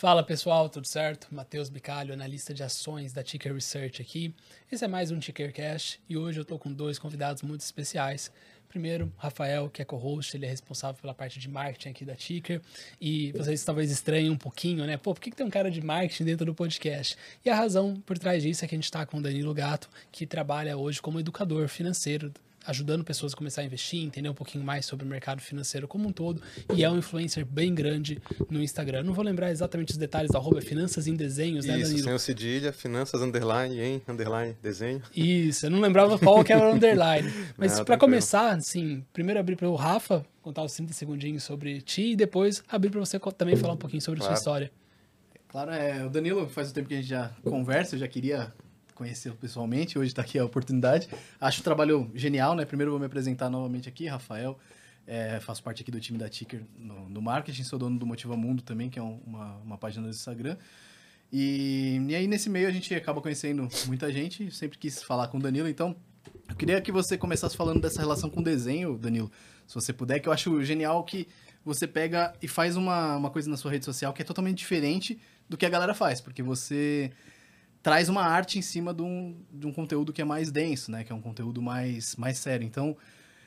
Fala 0.00 0.22
pessoal, 0.22 0.66
tudo 0.70 0.86
certo? 0.86 1.28
Matheus 1.30 1.68
Bicalho, 1.68 2.14
analista 2.14 2.54
de 2.54 2.62
ações 2.62 3.12
da 3.12 3.22
Ticker 3.22 3.52
Research 3.52 4.00
aqui. 4.00 4.34
Esse 4.72 4.82
é 4.82 4.88
mais 4.88 5.10
um 5.10 5.18
Tickercast 5.18 6.00
e 6.08 6.16
hoje 6.16 6.38
eu 6.38 6.42
estou 6.42 6.58
com 6.58 6.72
dois 6.72 6.98
convidados 6.98 7.42
muito 7.42 7.60
especiais. 7.60 8.32
Primeiro, 8.66 9.12
Rafael, 9.18 9.68
que 9.68 9.82
é 9.82 9.84
co-host, 9.84 10.34
ele 10.34 10.46
é 10.46 10.48
responsável 10.48 10.98
pela 10.98 11.12
parte 11.12 11.38
de 11.38 11.50
marketing 11.50 11.90
aqui 11.90 12.04
da 12.06 12.16
Ticker. 12.16 12.62
E 12.98 13.30
vocês 13.32 13.62
talvez 13.62 13.90
estranhem 13.90 14.30
um 14.30 14.38
pouquinho, 14.38 14.86
né? 14.86 14.96
Pô, 14.96 15.12
por 15.12 15.20
que, 15.20 15.30
que 15.30 15.36
tem 15.36 15.44
um 15.44 15.50
cara 15.50 15.70
de 15.70 15.82
marketing 15.82 16.24
dentro 16.24 16.46
do 16.46 16.54
podcast? 16.54 17.14
E 17.44 17.50
a 17.50 17.54
razão 17.54 18.00
por 18.06 18.18
trás 18.18 18.42
disso 18.42 18.64
é 18.64 18.68
que 18.68 18.74
a 18.74 18.78
gente 18.78 18.84
está 18.84 19.04
com 19.04 19.18
o 19.18 19.20
Danilo 19.20 19.52
Gato, 19.52 19.90
que 20.10 20.24
trabalha 20.24 20.78
hoje 20.78 21.02
como 21.02 21.20
educador 21.20 21.68
financeiro 21.68 22.32
ajudando 22.66 23.04
pessoas 23.04 23.32
a 23.32 23.36
começar 23.36 23.62
a 23.62 23.64
investir, 23.64 24.02
entender 24.02 24.28
um 24.28 24.34
pouquinho 24.34 24.64
mais 24.64 24.86
sobre 24.86 25.04
o 25.04 25.08
mercado 25.08 25.40
financeiro 25.40 25.88
como 25.88 26.08
um 26.08 26.12
todo, 26.12 26.42
e 26.74 26.84
é 26.84 26.90
um 26.90 26.98
influencer 26.98 27.44
bem 27.44 27.74
grande 27.74 28.20
no 28.48 28.62
Instagram. 28.62 29.02
Não 29.02 29.12
vou 29.12 29.24
lembrar 29.24 29.50
exatamente 29.50 29.92
os 29.92 29.96
detalhes 29.96 30.30
da 30.30 30.38
arroba 30.38 30.60
finanças 30.60 31.06
em 31.06 31.14
desenhos, 31.14 31.64
Isso, 31.64 31.68
né, 31.68 31.80
Danilo? 31.80 31.96
Isso, 31.96 32.04
sem 32.04 32.14
o 32.14 32.18
cedilha, 32.18 32.72
finanças 32.72 33.22
underline 33.22 33.80
em 33.80 34.02
underline 34.08 34.56
desenho. 34.62 35.02
Isso, 35.14 35.66
eu 35.66 35.70
não 35.70 35.80
lembrava 35.80 36.18
qual 36.18 36.44
que 36.44 36.52
era 36.52 36.68
o 36.68 36.72
underline. 36.74 37.30
Mas 37.56 37.80
para 37.80 37.96
começar, 37.96 38.52
assim, 38.52 39.04
primeiro 39.12 39.40
abrir 39.40 39.56
para 39.56 39.68
o 39.68 39.74
Rafa 39.74 40.24
contar 40.42 40.62
os 40.62 40.72
30 40.74 40.92
segundinhos 40.92 41.42
sobre 41.42 41.80
ti 41.80 42.12
e 42.12 42.16
depois 42.16 42.62
abrir 42.68 42.90
para 42.90 43.00
você 43.00 43.18
também 43.36 43.56
falar 43.56 43.74
um 43.74 43.78
pouquinho 43.78 44.00
sobre 44.00 44.20
claro. 44.20 44.34
sua 44.34 44.38
história. 44.38 44.70
Claro, 45.48 45.72
é, 45.72 46.06
o 46.06 46.08
Danilo 46.10 46.48
faz 46.48 46.70
um 46.70 46.72
tempo 46.72 46.88
que 46.88 46.94
a 46.94 46.96
gente 46.98 47.08
já 47.08 47.30
conversa, 47.42 47.96
eu 47.96 47.98
já 47.98 48.08
queria 48.08 48.52
conhecê-lo 49.00 49.34
pessoalmente, 49.34 49.98
hoje 49.98 50.08
está 50.08 50.20
aqui 50.20 50.38
a 50.38 50.44
oportunidade. 50.44 51.08
Acho 51.40 51.62
o 51.62 51.64
trabalho 51.64 52.10
genial, 52.14 52.54
né? 52.54 52.66
Primeiro 52.66 52.90
vou 52.90 53.00
me 53.00 53.06
apresentar 53.06 53.48
novamente 53.48 53.88
aqui, 53.88 54.06
Rafael. 54.06 54.58
É, 55.06 55.40
faço 55.40 55.62
parte 55.62 55.80
aqui 55.80 55.90
do 55.90 55.98
time 55.98 56.18
da 56.18 56.28
Ticker 56.28 56.62
no, 56.78 57.08
no, 57.08 57.22
marketing, 57.22 57.64
sou 57.64 57.78
dono 57.78 57.98
do 57.98 58.04
Motiva 58.04 58.36
Mundo 58.36 58.62
também, 58.62 58.90
que 58.90 58.98
é 58.98 59.02
um, 59.02 59.18
uma, 59.26 59.56
uma 59.56 59.78
página 59.78 60.04
do 60.04 60.10
Instagram. 60.10 60.58
E, 61.32 61.98
e 62.08 62.14
aí 62.14 62.26
nesse 62.26 62.50
meio 62.50 62.68
a 62.68 62.70
gente 62.70 62.94
acaba 62.94 63.22
conhecendo 63.22 63.66
muita 63.86 64.12
gente, 64.12 64.50
sempre 64.50 64.76
quis 64.76 65.02
falar 65.02 65.28
com 65.28 65.38
o 65.38 65.40
Danilo, 65.40 65.66
então 65.66 65.96
eu 66.46 66.54
queria 66.54 66.78
que 66.82 66.92
você 66.92 67.16
começasse 67.16 67.56
falando 67.56 67.80
dessa 67.80 68.00
relação 68.00 68.28
com 68.28 68.40
o 68.40 68.44
desenho, 68.44 68.98
Danilo, 68.98 69.32
se 69.66 69.74
você 69.74 69.94
puder, 69.94 70.20
que 70.20 70.28
eu 70.28 70.32
acho 70.32 70.62
genial 70.62 71.02
que 71.04 71.26
você 71.64 71.86
pega 71.86 72.34
e 72.42 72.46
faz 72.46 72.76
uma, 72.76 73.16
uma 73.16 73.30
coisa 73.30 73.48
na 73.48 73.56
sua 73.56 73.70
rede 73.70 73.86
social 73.86 74.12
que 74.12 74.20
é 74.20 74.24
totalmente 74.24 74.58
diferente 74.58 75.18
do 75.48 75.56
que 75.56 75.64
a 75.64 75.70
galera 75.70 75.94
faz, 75.94 76.20
porque 76.20 76.42
você 76.42 77.10
traz 77.82 78.08
uma 78.08 78.22
arte 78.22 78.58
em 78.58 78.62
cima 78.62 78.92
de 78.92 79.02
um, 79.02 79.36
de 79.52 79.66
um 79.66 79.72
conteúdo 79.72 80.12
que 80.12 80.20
é 80.20 80.24
mais 80.24 80.50
denso, 80.50 80.90
né? 80.90 81.04
Que 81.04 81.12
é 81.12 81.14
um 81.14 81.20
conteúdo 81.20 81.62
mais, 81.62 82.14
mais 82.16 82.38
sério. 82.38 82.66
Então, 82.66 82.96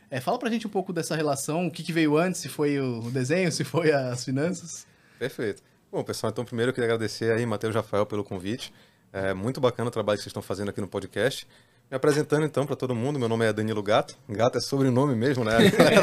é, 0.09 0.19
fala 0.19 0.37
pra 0.37 0.49
gente 0.49 0.67
um 0.67 0.69
pouco 0.69 0.93
dessa 0.93 1.15
relação, 1.15 1.67
o 1.67 1.71
que, 1.71 1.83
que 1.83 1.93
veio 1.93 2.17
antes, 2.17 2.41
se 2.41 2.49
foi 2.49 2.79
o 2.79 3.09
desenho, 3.11 3.51
se 3.51 3.63
foi 3.63 3.91
as 3.91 4.23
finanças. 4.23 4.85
Perfeito. 5.19 5.61
Bom, 5.91 6.03
pessoal, 6.03 6.31
então 6.31 6.43
primeiro 6.43 6.71
eu 6.71 6.73
queria 6.73 6.87
agradecer 6.89 7.31
aí, 7.31 7.45
Matheus 7.45 7.75
Rafael, 7.75 8.05
pelo 8.05 8.23
convite. 8.23 8.73
É 9.11 9.33
muito 9.33 9.61
bacana 9.61 9.89
o 9.89 9.91
trabalho 9.91 10.17
que 10.17 10.23
vocês 10.23 10.31
estão 10.31 10.41
fazendo 10.41 10.69
aqui 10.69 10.81
no 10.81 10.87
podcast. 10.87 11.47
Me 11.89 11.97
apresentando 11.97 12.43
então 12.43 12.65
para 12.65 12.75
todo 12.75 12.95
mundo, 12.95 13.19
meu 13.19 13.29
nome 13.29 13.45
é 13.45 13.53
Danilo 13.53 13.83
Gato. 13.83 14.15
Gato 14.27 14.57
é 14.57 14.61
sobrenome 14.61 15.15
mesmo, 15.15 15.43
né? 15.43 15.57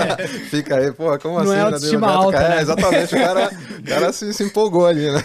Fica 0.48 0.77
aí, 0.77 0.92
pô, 0.92 1.19
como 1.19 1.42
Não 1.42 1.50
assim? 1.50 1.55
É 1.55 1.61
autoestima 1.62 2.06
Gato? 2.06 2.23
alta, 2.23 2.39
é, 2.39 2.48
né? 2.48 2.62
exatamente, 2.62 3.14
o 3.14 3.19
cara, 3.19 3.50
o 3.78 3.83
cara 3.83 4.12
se, 4.12 4.33
se, 4.33 4.45
empolgou 4.45 4.86
ali, 4.86 5.11
né? 5.11 5.20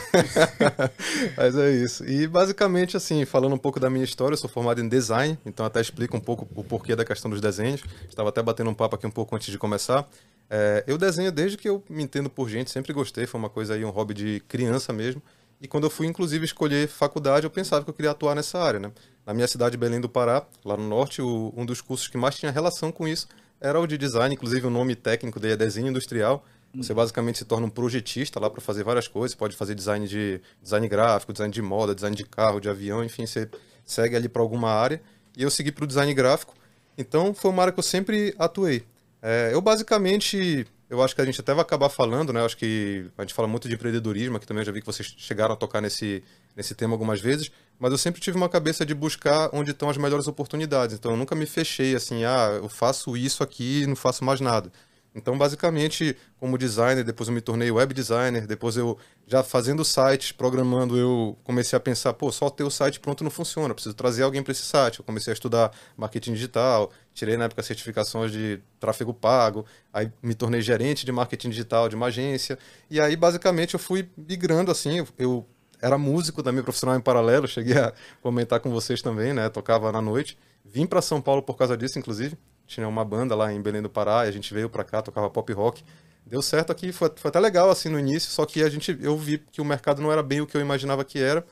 Mas 1.38 1.56
é 1.56 1.70
isso. 1.72 2.03
E 2.06 2.26
basicamente, 2.26 2.98
assim, 2.98 3.26
falando 3.26 3.53
um 3.53 3.59
pouco 3.59 3.80
da 3.80 3.92
minha 3.92 4.03
história, 4.03 4.33
eu 4.33 4.38
sou 4.38 4.50
formado 4.50 4.81
em 4.81 4.89
design, 4.89 5.38
então 5.45 5.66
até 5.66 5.80
explico 5.80 6.17
um 6.17 6.22
pouco 6.22 6.48
o 6.56 6.64
porquê 6.64 6.95
da 6.95 7.06
questão 7.06 7.30
dos 7.30 7.39
desenhos. 7.39 7.83
Estava 8.09 8.30
até 8.30 8.42
batendo 8.42 8.70
um 8.70 8.73
papo 8.73 8.95
aqui 8.95 9.06
um 9.06 9.11
pouco 9.11 9.36
antes 9.36 9.52
de 9.52 9.59
começar. 9.59 10.08
É, 10.50 10.83
eu 10.88 10.98
desenho 10.98 11.31
desde 11.31 11.58
que 11.58 11.70
eu 11.70 11.83
me 11.89 12.03
entendo 12.03 12.30
por 12.30 12.50
gente, 12.50 12.72
sempre 12.72 12.94
gostei, 12.94 13.26
foi 13.26 13.39
uma 13.39 13.50
coisa 13.50 13.76
aí, 13.76 13.86
um 13.86 13.89
hobby 13.89 14.14
de 14.14 14.39
criança 14.48 14.92
mesmo. 14.92 15.22
E 15.61 15.67
quando 15.67 15.86
eu 15.86 15.89
fui, 15.89 16.05
inclusive, 16.05 16.45
escolher 16.45 16.87
faculdade, 16.87 17.45
eu 17.45 17.49
pensava 17.49 17.83
que 17.83 17.89
eu 17.89 17.93
queria 17.93 18.11
atuar 18.11 18.36
nessa 18.36 18.60
área, 18.60 18.80
né? 18.80 18.92
Na 19.25 19.33
minha 19.33 19.47
cidade, 19.47 19.75
Belém 19.75 19.99
do 19.99 20.08
Pará, 20.08 20.45
lá 20.63 20.77
no 20.77 20.87
norte, 20.87 21.21
o, 21.21 21.53
um 21.58 21.65
dos 21.65 21.81
cursos 21.81 22.08
que 22.08 22.17
mais 22.17 22.36
tinha 22.36 22.52
relação 22.52 22.91
com 22.91 23.08
isso 23.08 23.27
era 23.59 23.80
o 23.80 23.87
de 23.87 23.97
design, 23.97 24.36
inclusive 24.36 24.67
o 24.67 24.69
nome 24.69 24.95
técnico 24.95 25.39
dele 25.39 25.53
é 25.53 25.58
desenho 25.58 25.87
industrial. 25.87 26.45
Você 26.77 26.93
basicamente 26.93 27.37
se 27.37 27.45
torna 27.45 27.65
um 27.65 27.69
projetista 27.69 28.37
lá 28.37 28.49
para 28.49 28.59
fazer 28.59 28.83
várias 28.83 29.08
coisas. 29.08 29.31
Você 29.31 29.37
pode 29.37 29.55
fazer 29.55 29.73
design 29.75 30.05
de 30.08 30.41
design 30.61 30.87
gráfico, 30.89 31.31
design 31.31 31.53
de 31.53 31.61
moda, 31.61 31.95
design 31.95 32.15
de 32.15 32.25
carro, 32.25 32.59
de 32.59 32.69
avião, 32.69 33.03
enfim, 33.03 33.25
você 33.25 33.49
segue 33.86 34.15
ali 34.15 34.27
para 34.27 34.41
alguma 34.41 34.69
área. 34.69 35.02
E 35.37 35.43
eu 35.43 35.49
segui 35.49 35.71
para 35.71 35.86
o 35.86 35.87
design 35.87 36.13
gráfico. 36.13 36.53
Então 36.97 37.33
foi 37.33 37.49
uma 37.49 37.61
área 37.61 37.73
que 37.73 37.80
eu 37.80 37.83
sempre 37.83 38.36
atuei. 38.37 38.83
É, 39.21 39.52
eu 39.53 39.61
basicamente 39.61 40.67
eu 40.89 41.02
acho 41.02 41.15
que 41.15 41.21
a 41.21 41.25
gente 41.25 41.39
até 41.42 41.53
vai 41.53 41.63
acabar 41.63 41.89
falando, 41.89 42.31
né? 42.31 42.42
Eu 42.42 42.45
acho 42.45 42.57
que 42.57 43.09
a 43.17 43.21
gente 43.23 43.33
fala 43.33 43.47
muito 43.47 43.67
de 43.67 43.73
empreendedorismo, 43.73 44.39
que 44.39 44.45
também 44.45 44.61
eu 44.61 44.65
já 44.65 44.71
vi 44.71 44.81
que 44.81 44.86
vocês 44.86 45.13
chegaram 45.17 45.53
a 45.53 45.57
tocar 45.57 45.81
nesse, 45.81 46.23
nesse 46.55 46.75
tema 46.75 46.93
algumas 46.93 47.19
vezes, 47.19 47.52
mas 47.80 47.91
eu 47.91 47.97
sempre 47.97 48.21
tive 48.21 48.37
uma 48.37 48.49
cabeça 48.49 48.86
de 48.86 48.93
buscar 48.93 49.49
onde 49.53 49.71
estão 49.71 49.89
as 49.89 49.97
melhores 49.97 50.27
oportunidades. 50.27 50.95
Então 50.95 51.11
eu 51.11 51.17
nunca 51.17 51.36
me 51.36 51.45
fechei 51.45 51.95
assim, 51.95 52.23
ah, 52.23 52.59
eu 52.61 52.69
faço 52.69 53.15
isso 53.17 53.43
aqui 53.43 53.83
e 53.83 53.87
não 53.87 53.95
faço 53.95 54.23
mais 54.23 54.39
nada. 54.39 54.71
Então, 55.15 55.37
basicamente, 55.37 56.17
como 56.37 56.58
designer, 56.58 57.02
depois 57.02 57.30
eu 57.30 57.33
me 57.33 57.39
tornei 57.39 57.71
web 57.71 57.93
designer, 57.93 58.45
depois 58.45 58.75
eu, 58.75 58.97
já 59.25 59.41
fazendo 59.41 59.86
sites, 59.86 60.33
programando, 60.33 60.97
eu 60.97 61.37
comecei 61.41 61.77
a 61.77 61.80
pensar, 61.80 62.11
pô, 62.11 62.30
só 62.33 62.49
ter 62.49 62.65
o 62.65 62.69
site 62.69 62.99
pronto 62.99 63.23
não 63.23 63.31
funciona, 63.31 63.73
preciso 63.73 63.95
trazer 63.95 64.23
alguém 64.23 64.43
para 64.43 64.52
esse 64.52 64.63
site. 64.63 64.99
Eu 64.99 65.05
comecei 65.05 65.31
a 65.31 65.33
estudar 65.33 65.71
marketing 65.95 66.33
digital, 66.33 66.92
tirei 67.13 67.37
na 67.37 67.45
época 67.45 67.63
certificações 67.63 68.30
de 68.30 68.59
tráfego 68.77 69.13
pago, 69.13 69.65
aí 69.93 70.11
me 70.21 70.36
tornei 70.36 70.59
gerente 70.59 71.05
de 71.05 71.13
marketing 71.13 71.49
digital 71.49 71.87
de 71.87 71.95
uma 71.95 72.07
agência, 72.07 72.59
e 72.89 72.99
aí, 72.99 73.15
basicamente, 73.15 73.73
eu 73.73 73.80
fui 73.80 74.09
migrando, 74.17 74.69
assim, 74.69 75.07
eu 75.17 75.47
era 75.86 76.00
músico 76.00 76.42
também 76.42 76.64
profissional 76.64 76.98
em 76.98 77.02
paralelo, 77.02 77.48
cheguei 77.48 77.78
a 77.78 77.94
comentar 78.20 78.60
com 78.60 78.72
vocês 78.72 79.04
também, 79.04 79.34
né, 79.34 79.48
tocava 79.50 79.92
na 79.92 80.02
noite, 80.02 80.36
vim 80.64 80.88
para 80.88 81.00
São 81.00 81.22
Paulo 81.22 81.44
por 81.44 81.56
causa 81.56 81.78
disso, 81.78 82.00
inclusive, 82.00 82.36
tinha 82.66 82.88
uma 82.88 83.06
banda 83.06 83.36
lá 83.36 83.54
em 83.54 83.62
Belém 83.62 83.84
do 83.84 83.90
Pará, 83.90 84.26
e 84.26 84.30
a 84.30 84.32
gente 84.32 84.52
veio 84.52 84.68
para 84.68 84.84
cá, 84.84 85.04
tocava 85.04 85.30
pop 85.30 85.54
rock. 85.54 85.84
Deu 86.26 86.42
certo 86.42 86.72
aqui, 86.72 86.92
foi, 86.92 87.12
foi 87.16 87.30
até 87.30 87.40
legal 87.40 87.70
assim 87.70 87.88
no 87.88 88.00
início, 88.00 88.32
só 88.32 88.48
que 88.48 88.64
a 88.64 88.70
gente 88.70 88.98
eu 89.00 89.16
vi 89.16 89.38
que 89.52 89.62
o 89.62 89.66
mercado 89.66 90.02
não 90.02 90.12
era 90.12 90.23
bem 90.23 90.42
o 90.42 90.48
que 90.48 90.58
eu 90.58 90.62
imaginava 90.62 91.06
que 91.06 91.20
era. 91.20 91.46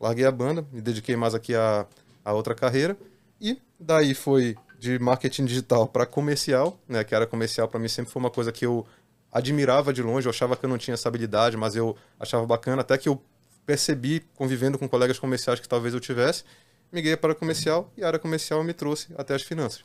Larguei 0.00 0.24
a 0.24 0.30
banda, 0.30 0.64
me 0.70 0.80
dediquei 0.80 1.16
mais 1.16 1.34
aqui 1.34 1.52
a, 1.56 1.84
a 2.24 2.32
outra 2.32 2.54
carreira. 2.54 2.96
E 3.40 3.60
daí 3.80 4.14
foi 4.14 4.56
de 4.78 4.96
marketing 5.00 5.44
digital 5.44 5.88
para 5.88 6.06
comercial, 6.06 6.78
né, 6.88 7.02
que 7.02 7.16
era 7.16 7.26
comercial 7.26 7.66
para 7.66 7.80
mim 7.80 7.88
sempre 7.88 8.12
foi 8.12 8.20
uma 8.20 8.30
coisa 8.30 8.52
que 8.52 8.64
eu 8.64 8.86
admirava 9.32 9.92
de 9.92 10.02
longe, 10.02 10.28
eu 10.28 10.30
achava 10.30 10.54
que 10.54 10.64
eu 10.64 10.68
não 10.68 10.78
tinha 10.78 10.94
essa 10.94 11.08
habilidade, 11.08 11.56
mas 11.56 11.74
eu 11.74 11.96
achava 12.20 12.46
bacana, 12.46 12.82
até 12.82 12.96
que 12.96 13.08
eu 13.08 13.20
percebi 13.64 14.20
convivendo 14.34 14.78
com 14.78 14.88
colegas 14.88 15.18
comerciais 15.18 15.60
que 15.60 15.68
talvez 15.68 15.94
eu 15.94 16.00
tivesse, 16.00 16.44
migrei 16.90 17.16
para 17.16 17.34
comercial 17.34 17.92
e 17.96 18.02
a 18.02 18.06
área 18.06 18.18
comercial 18.18 18.62
me 18.62 18.72
trouxe 18.72 19.08
até 19.16 19.34
as 19.34 19.42
finanças. 19.42 19.84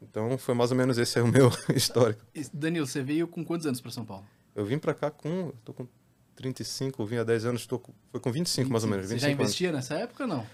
Então 0.00 0.36
foi 0.36 0.54
mais 0.54 0.70
ou 0.70 0.76
menos 0.76 0.98
esse 0.98 1.18
aí 1.18 1.24
o 1.24 1.28
meu 1.28 1.50
histórico. 1.74 2.24
Danilo, 2.52 2.86
você 2.86 3.02
veio 3.02 3.26
com 3.26 3.44
quantos 3.44 3.66
anos 3.66 3.80
para 3.80 3.90
São 3.90 4.04
Paulo? 4.04 4.24
Eu 4.54 4.64
vim 4.64 4.78
para 4.78 4.94
cá 4.94 5.10
com. 5.10 5.52
tô 5.64 5.72
com 5.72 5.86
35, 6.36 7.04
vim 7.06 7.16
há 7.16 7.24
10 7.24 7.46
anos, 7.46 7.66
tô 7.66 7.78
com, 7.78 7.92
foi 8.10 8.20
com 8.20 8.30
25 8.30 8.70
mais 8.70 8.84
ou 8.84 8.90
menos. 8.90 9.06
Você 9.06 9.18
já 9.18 9.30
investia 9.30 9.70
anos. 9.70 9.88
nessa 9.88 10.02
época 10.02 10.24
ou 10.24 10.28
não? 10.28 10.46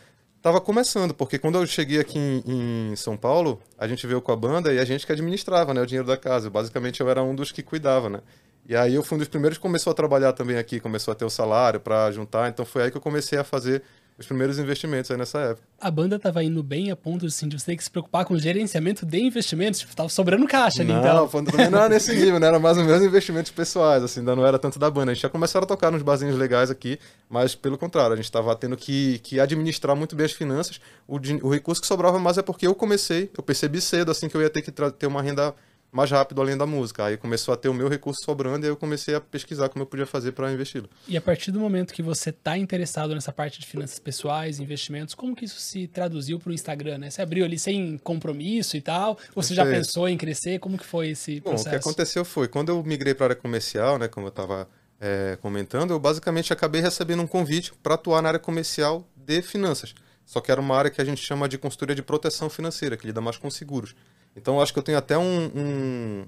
Tava 0.43 0.61
começando, 0.61 1.13
porque 1.13 1.39
quando 1.39 1.59
eu 1.59 1.67
cheguei 1.67 2.01
aqui 2.01 2.19
em, 2.19 2.93
em, 2.93 2.97
São 2.97 3.15
Paulo, 3.15 3.61
a 3.77 3.87
gente 3.87 4.07
veio 4.07 4.23
com 4.23 4.33
a 4.33 4.37
banda 4.37 4.73
e 4.73 4.79
a 4.79 4.85
gente 4.87 5.05
que 5.05 5.13
administrava 5.13 5.75
né, 5.75 5.83
o 5.83 5.87
dinheiro 5.87 6.07
da 6.07 6.17
casa. 6.17 6.49
Basicamente 6.49 7.01
eu 7.01 7.11
era 7.11 7.23
um 7.23 7.35
dos 7.35 7.53
que 7.53 7.63
cuidava, 7.63 8.09
né? 8.09 8.21
E 8.71 8.77
aí 8.77 8.95
eu 8.95 9.03
fui 9.03 9.17
um 9.17 9.19
dos 9.19 9.27
primeiros 9.27 9.59
que 9.59 9.63
começou 9.63 9.91
a 9.91 9.95
trabalhar 9.95 10.33
também 10.33 10.57
aqui, 10.57 10.79
começou 10.79 11.11
a 11.11 11.15
ter 11.17 11.25
o 11.25 11.29
salário 11.29 11.81
para 11.81 12.09
juntar. 12.13 12.49
Então 12.49 12.65
foi 12.65 12.85
aí 12.85 12.91
que 12.93 12.97
eu 12.97 13.01
comecei 13.01 13.37
a 13.37 13.43
fazer 13.43 13.83
os 14.17 14.25
primeiros 14.25 14.61
investimentos 14.61 15.11
aí 15.11 15.17
nessa 15.17 15.41
época. 15.41 15.67
A 15.81 15.91
banda 15.91 16.21
tava 16.21 16.45
indo 16.45 16.63
bem 16.63 16.89
a 16.89 16.95
ponto 16.95 17.27
assim, 17.27 17.49
de 17.49 17.59
você 17.59 17.67
ter 17.67 17.77
que 17.77 17.83
se 17.83 17.91
preocupar 17.91 18.25
com 18.25 18.35
o 18.35 18.39
gerenciamento 18.39 19.05
de 19.05 19.19
investimentos, 19.19 19.81
tipo, 19.81 19.97
tava 19.97 20.09
sobrando 20.09 20.47
caixa 20.47 20.83
ali, 20.83 20.93
não, 20.93 21.01
então. 21.01 21.29
Não, 21.33 21.45
também 21.45 21.69
não 21.69 21.81
era 21.81 21.89
nesse 21.89 22.15
nível, 22.15 22.39
né? 22.39 22.47
Era 22.47 22.61
mais 22.61 22.79
ou 22.79 22.85
menos 22.85 23.03
investimentos 23.03 23.51
pessoais, 23.51 24.05
assim, 24.05 24.21
ainda 24.21 24.37
não 24.37 24.47
era 24.47 24.57
tanto 24.57 24.79
da 24.79 24.89
banda. 24.89 25.11
A 25.11 25.15
gente 25.15 25.23
já 25.23 25.29
começaram 25.29 25.65
a 25.65 25.67
tocar 25.67 25.91
nos 25.91 26.03
barzinhos 26.03 26.37
legais 26.37 26.71
aqui, 26.71 26.97
mas 27.29 27.57
pelo 27.57 27.77
contrário, 27.77 28.13
a 28.13 28.17
gente 28.17 28.31
tava 28.31 28.55
tendo 28.55 28.77
que, 28.77 29.19
que 29.25 29.41
administrar 29.41 29.97
muito 29.97 30.15
bem 30.15 30.27
as 30.27 30.33
finanças. 30.33 30.81
O, 31.09 31.17
o 31.43 31.53
recurso 31.53 31.81
que 31.81 31.89
sobrava 31.89 32.21
mais 32.21 32.39
é 32.39 32.43
porque 32.43 32.69
eu 32.69 32.75
comecei, 32.77 33.29
eu 33.37 33.43
percebi 33.43 33.81
cedo, 33.81 34.13
assim, 34.13 34.29
que 34.29 34.37
eu 34.37 34.43
ia 34.43 34.51
ter 34.51 34.63
que 34.63 34.71
ter 34.71 35.09
uma 35.09 35.21
renda 35.23 35.57
mais 35.93 36.11
rápido 36.11 36.41
além 36.41 36.57
da 36.57 36.67
música. 36.67 37.05
Aí 37.05 37.17
começou 37.17 37.53
a 37.53 37.57
ter 37.57 37.69
o 37.69 37.75
meu 37.75 37.89
recurso 37.89 38.25
sobrando 38.25 38.65
e 38.65 38.69
aí 38.69 38.73
eu 38.73 38.77
comecei 38.77 39.15
a 39.15 39.21
pesquisar 39.21 39.69
como 39.69 39.83
eu 39.83 39.87
podia 39.87 40.07
fazer 40.07 40.33
para 40.33 40.53
investi-lo. 40.53 40.89
E 41.09 41.17
a 41.17 41.21
partir 41.21 41.51
do 41.51 41.59
momento 41.59 41.93
que 41.93 42.03
você 42.03 42.31
está 42.31 42.57
interessado 42.57 43.15
nessa 43.15 43.33
parte 43.33 43.61
de 43.61 43.67
finanças 43.67 43.99
pessoais, 43.99 44.61
investimentos, 44.61 45.15
como 45.15 45.35
que 45.35 45.45
isso 45.45 45.61
se 45.61 45.87
traduziu 45.87 46.39
para 46.39 46.51
o 46.51 46.53
Instagram? 46.53 46.99
Né? 46.99 47.11
Você 47.11 47.23
abriu 47.23 47.45
ali 47.45 47.59
sem 47.59 47.99
compromisso 47.99 48.77
e 48.77 48.81
tal? 48.81 49.19
Ou 49.35 49.43
você 49.43 49.55
já 49.55 49.65
pensou 49.65 50.09
em 50.09 50.17
crescer? 50.17 50.59
Como 50.59 50.79
que 50.79 50.87
foi 50.87 51.11
esse 51.11 51.41
processo? 51.41 51.65
Bom, 51.65 51.69
o 51.69 51.73
que 51.73 51.77
aconteceu 51.77 52.25
foi, 52.25 52.49
quando 52.49 52.69
eu 52.71 52.83
migrei 52.83 53.15
para 53.15 53.27
a 53.27 53.29
área 53.29 53.37
comercial, 53.37 53.99
né, 53.99 54.09
como 54.09 54.27
eu 54.27 54.31
estava 54.31 54.69
é, 55.01 55.39
comentando, 55.41 55.93
eu 55.93 55.99
basicamente 55.99 56.53
acabei 56.53 56.81
recebendo 56.81 57.23
um 57.23 57.27
convite 57.27 57.73
para 57.83 57.95
atuar 57.95 58.23
na 58.23 58.29
área 58.29 58.41
comercial 58.41 59.09
de 59.17 59.43
finanças. 59.43 59.95
Só 60.31 60.41
que 60.41 60.53
era 60.53 60.61
uma 60.61 60.77
área 60.77 60.91
que 60.91 61.01
a 61.01 61.05
gente 61.05 61.21
chama 61.21 61.49
de 61.49 61.59
consultoria 61.59 61.95
de 61.95 62.03
proteção 62.03 62.49
financeira, 62.49 62.97
que 62.97 63.05
lida 63.05 63.21
mais 63.21 63.37
com 63.37 63.51
seguros. 63.51 63.97
Então 64.37 64.57
eu 64.57 64.63
acho 64.63 64.73
que 64.73 64.79
eu 64.79 64.83
tenho 64.83 64.99
até 64.99 65.19
um, 65.19 65.51
um, 65.55 66.27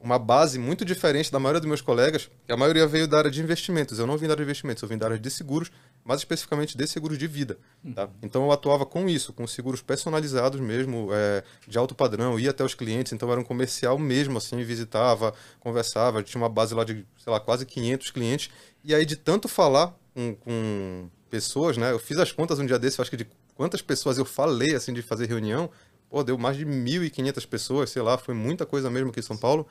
uma 0.00 0.18
base 0.18 0.58
muito 0.58 0.84
diferente 0.84 1.32
da 1.32 1.40
maioria 1.40 1.60
dos 1.60 1.68
meus 1.68 1.80
colegas, 1.80 2.30
que 2.46 2.52
a 2.52 2.56
maioria 2.56 2.86
veio 2.86 3.08
da 3.08 3.16
área 3.16 3.30
de 3.30 3.40
investimentos. 3.40 3.98
Eu 3.98 4.06
não 4.06 4.18
vim 4.18 4.26
da 4.26 4.34
área 4.34 4.44
de 4.44 4.50
investimentos, 4.50 4.82
eu 4.82 4.88
vim 4.88 4.98
da 4.98 5.06
área 5.06 5.18
de 5.18 5.30
seguros, 5.30 5.70
mais 6.04 6.20
especificamente 6.20 6.76
de 6.76 6.86
seguros 6.86 7.16
de 7.16 7.26
vida. 7.26 7.58
Tá? 7.94 8.04
Uhum. 8.04 8.10
Então 8.22 8.44
eu 8.44 8.52
atuava 8.52 8.84
com 8.84 9.08
isso, 9.08 9.32
com 9.32 9.46
seguros 9.46 9.80
personalizados 9.80 10.60
mesmo, 10.60 11.08
é, 11.10 11.42
de 11.66 11.78
alto 11.78 11.94
padrão, 11.94 12.38
ia 12.38 12.50
até 12.50 12.62
os 12.62 12.74
clientes, 12.74 13.14
então 13.14 13.30
era 13.30 13.40
um 13.40 13.44
comercial 13.44 13.98
mesmo, 13.98 14.36
assim, 14.36 14.62
visitava, 14.62 15.32
conversava, 15.58 16.22
tinha 16.22 16.40
uma 16.40 16.50
base 16.50 16.74
lá 16.74 16.84
de, 16.84 17.06
sei 17.16 17.32
lá, 17.32 17.40
quase 17.40 17.64
500 17.64 18.10
clientes. 18.10 18.50
E 18.84 18.94
aí 18.94 19.06
de 19.06 19.16
tanto 19.16 19.48
falar 19.48 19.94
com, 20.12 20.34
com 20.34 21.08
pessoas, 21.30 21.78
né, 21.78 21.92
eu 21.92 21.98
fiz 21.98 22.18
as 22.18 22.30
contas 22.30 22.58
um 22.58 22.66
dia 22.66 22.78
desse, 22.78 22.98
eu 22.98 23.02
acho 23.02 23.10
que 23.10 23.16
de 23.16 23.26
quantas 23.54 23.80
pessoas 23.80 24.18
eu 24.18 24.24
falei, 24.26 24.74
assim, 24.74 24.92
de 24.92 25.00
fazer 25.00 25.26
reunião, 25.26 25.70
pô, 26.14 26.22
deu 26.22 26.38
mais 26.38 26.56
de 26.56 26.64
1.500 26.64 27.44
pessoas, 27.48 27.90
sei 27.90 28.02
lá, 28.02 28.16
foi 28.16 28.34
muita 28.34 28.64
coisa 28.64 28.88
mesmo 28.88 29.10
aqui 29.10 29.18
em 29.18 29.22
São 29.22 29.36
Paulo 29.36 29.66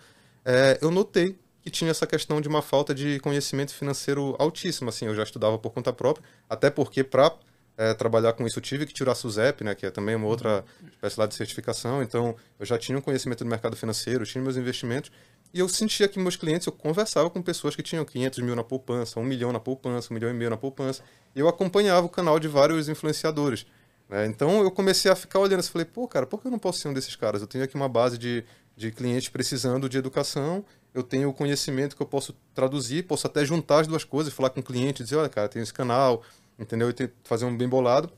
é, 0.46 0.78
eu 0.82 0.92
notei 0.92 1.38
que 1.62 1.70
tinha 1.70 1.90
essa 1.90 2.06
questão 2.06 2.42
de 2.42 2.48
uma 2.48 2.62
falta 2.62 2.94
de 2.94 3.20
conhecimento 3.20 3.74
financeiro 3.74 4.36
altíssima. 4.38 4.90
Assim, 4.90 5.06
eu 5.06 5.16
já 5.16 5.24
estudava 5.24 5.58
por 5.58 5.72
conta 5.72 5.94
própria, 5.94 6.26
até 6.50 6.70
porque 6.70 7.04
para 7.04 7.34
é, 7.78 7.94
trabalhar 7.94 8.34
com 8.34 8.46
isso 8.46 8.60
eu 8.60 8.62
tive 8.62 8.86
que 8.86 8.94
tirar 8.94 9.14
a 9.14 9.16
SUSEP, 9.16 9.64
né, 9.64 9.74
que 9.74 9.86
é 9.86 9.90
também 9.90 10.16
uma 10.16 10.28
outra 10.28 10.66
espécie 10.92 11.20
lá 11.20 11.26
de 11.26 11.36
certificação. 11.36 12.04
Então, 12.04 12.36
eu 12.60 12.66
já 12.66 12.78
tinha 12.78 12.98
um 12.98 13.02
conhecimento 13.02 13.46
do 13.46 13.50
mercado 13.50 13.78
financeiro, 13.78 14.26
tinha 14.26 14.44
meus 14.44 14.58
investimentos, 14.58 15.10
e 15.54 15.60
eu 15.60 15.70
sentia 15.70 16.08
que 16.08 16.20
meus 16.20 16.36
clientes, 16.36 16.68
eu 16.68 16.74
conversava 16.74 17.30
com 17.30 17.42
pessoas 17.42 17.76
que 17.76 17.84
tinham 17.84 18.04
500 18.04 18.40
mil 18.40 18.56
na 18.56 18.64
poupança, 18.64 19.20
1 19.20 19.24
milhão 19.24 19.54
na 19.54 19.60
poupança, 19.60 20.12
1 20.12 20.14
milhão 20.14 20.30
e 20.30 20.34
meio 20.34 20.50
na 20.50 20.58
poupança, 20.58 21.02
e 21.34 21.40
eu 21.40 21.48
acompanhava 21.48 22.06
o 22.06 22.10
canal 22.10 22.40
de 22.40 22.48
vários 22.50 22.90
influenciadores. 22.90 23.66
Né? 24.14 24.28
Então, 24.28 24.62
eu 24.62 24.72
comecei 24.72 25.12
a 25.12 25.16
ficar 25.16 25.40
olhando, 25.40 25.62
e 25.64 25.68
falei, 25.68 25.86
pô, 25.86 26.08
cara, 26.08 26.26
por 26.26 26.40
que 26.40 26.48
eu 26.48 26.52
não 26.52 26.60
posso 26.60 26.80
ser 26.80 26.88
um 26.88 26.94
desses 26.94 27.16
caras? 27.16 27.42
Eu 27.42 27.48
tenho 27.48 27.64
aqui 27.64 27.76
uma 27.76 27.90
base 27.90 28.18
de 28.18 28.46
de 28.76 28.92
clientes 28.92 29.30
precisando 29.30 29.88
de 29.88 29.98
educação, 29.98 30.66
eu 30.94 31.04
tenho 31.04 31.30
o 31.30 31.34
conhecimento 31.34 31.96
que 31.96 32.02
eu 32.02 32.08
posso 32.08 32.36
traduzir, 32.54 33.04
posso 33.04 33.28
até 33.28 33.46
juntar 33.46 33.82
as 33.82 33.88
duas 33.88 34.04
coisas, 34.04 34.34
falar 34.34 34.50
com 34.50 34.60
o 34.60 34.64
cliente, 34.64 35.04
dizer, 35.04 35.16
olha, 35.16 35.30
cara, 35.30 35.48
tem 35.48 35.62
esse 35.62 35.74
canal, 35.74 36.24
entendeu? 36.58 36.90
E 36.90 37.10
fazer 37.24 37.46
um 37.46 37.56
bem 37.56 37.68
bolado. 37.68 38.12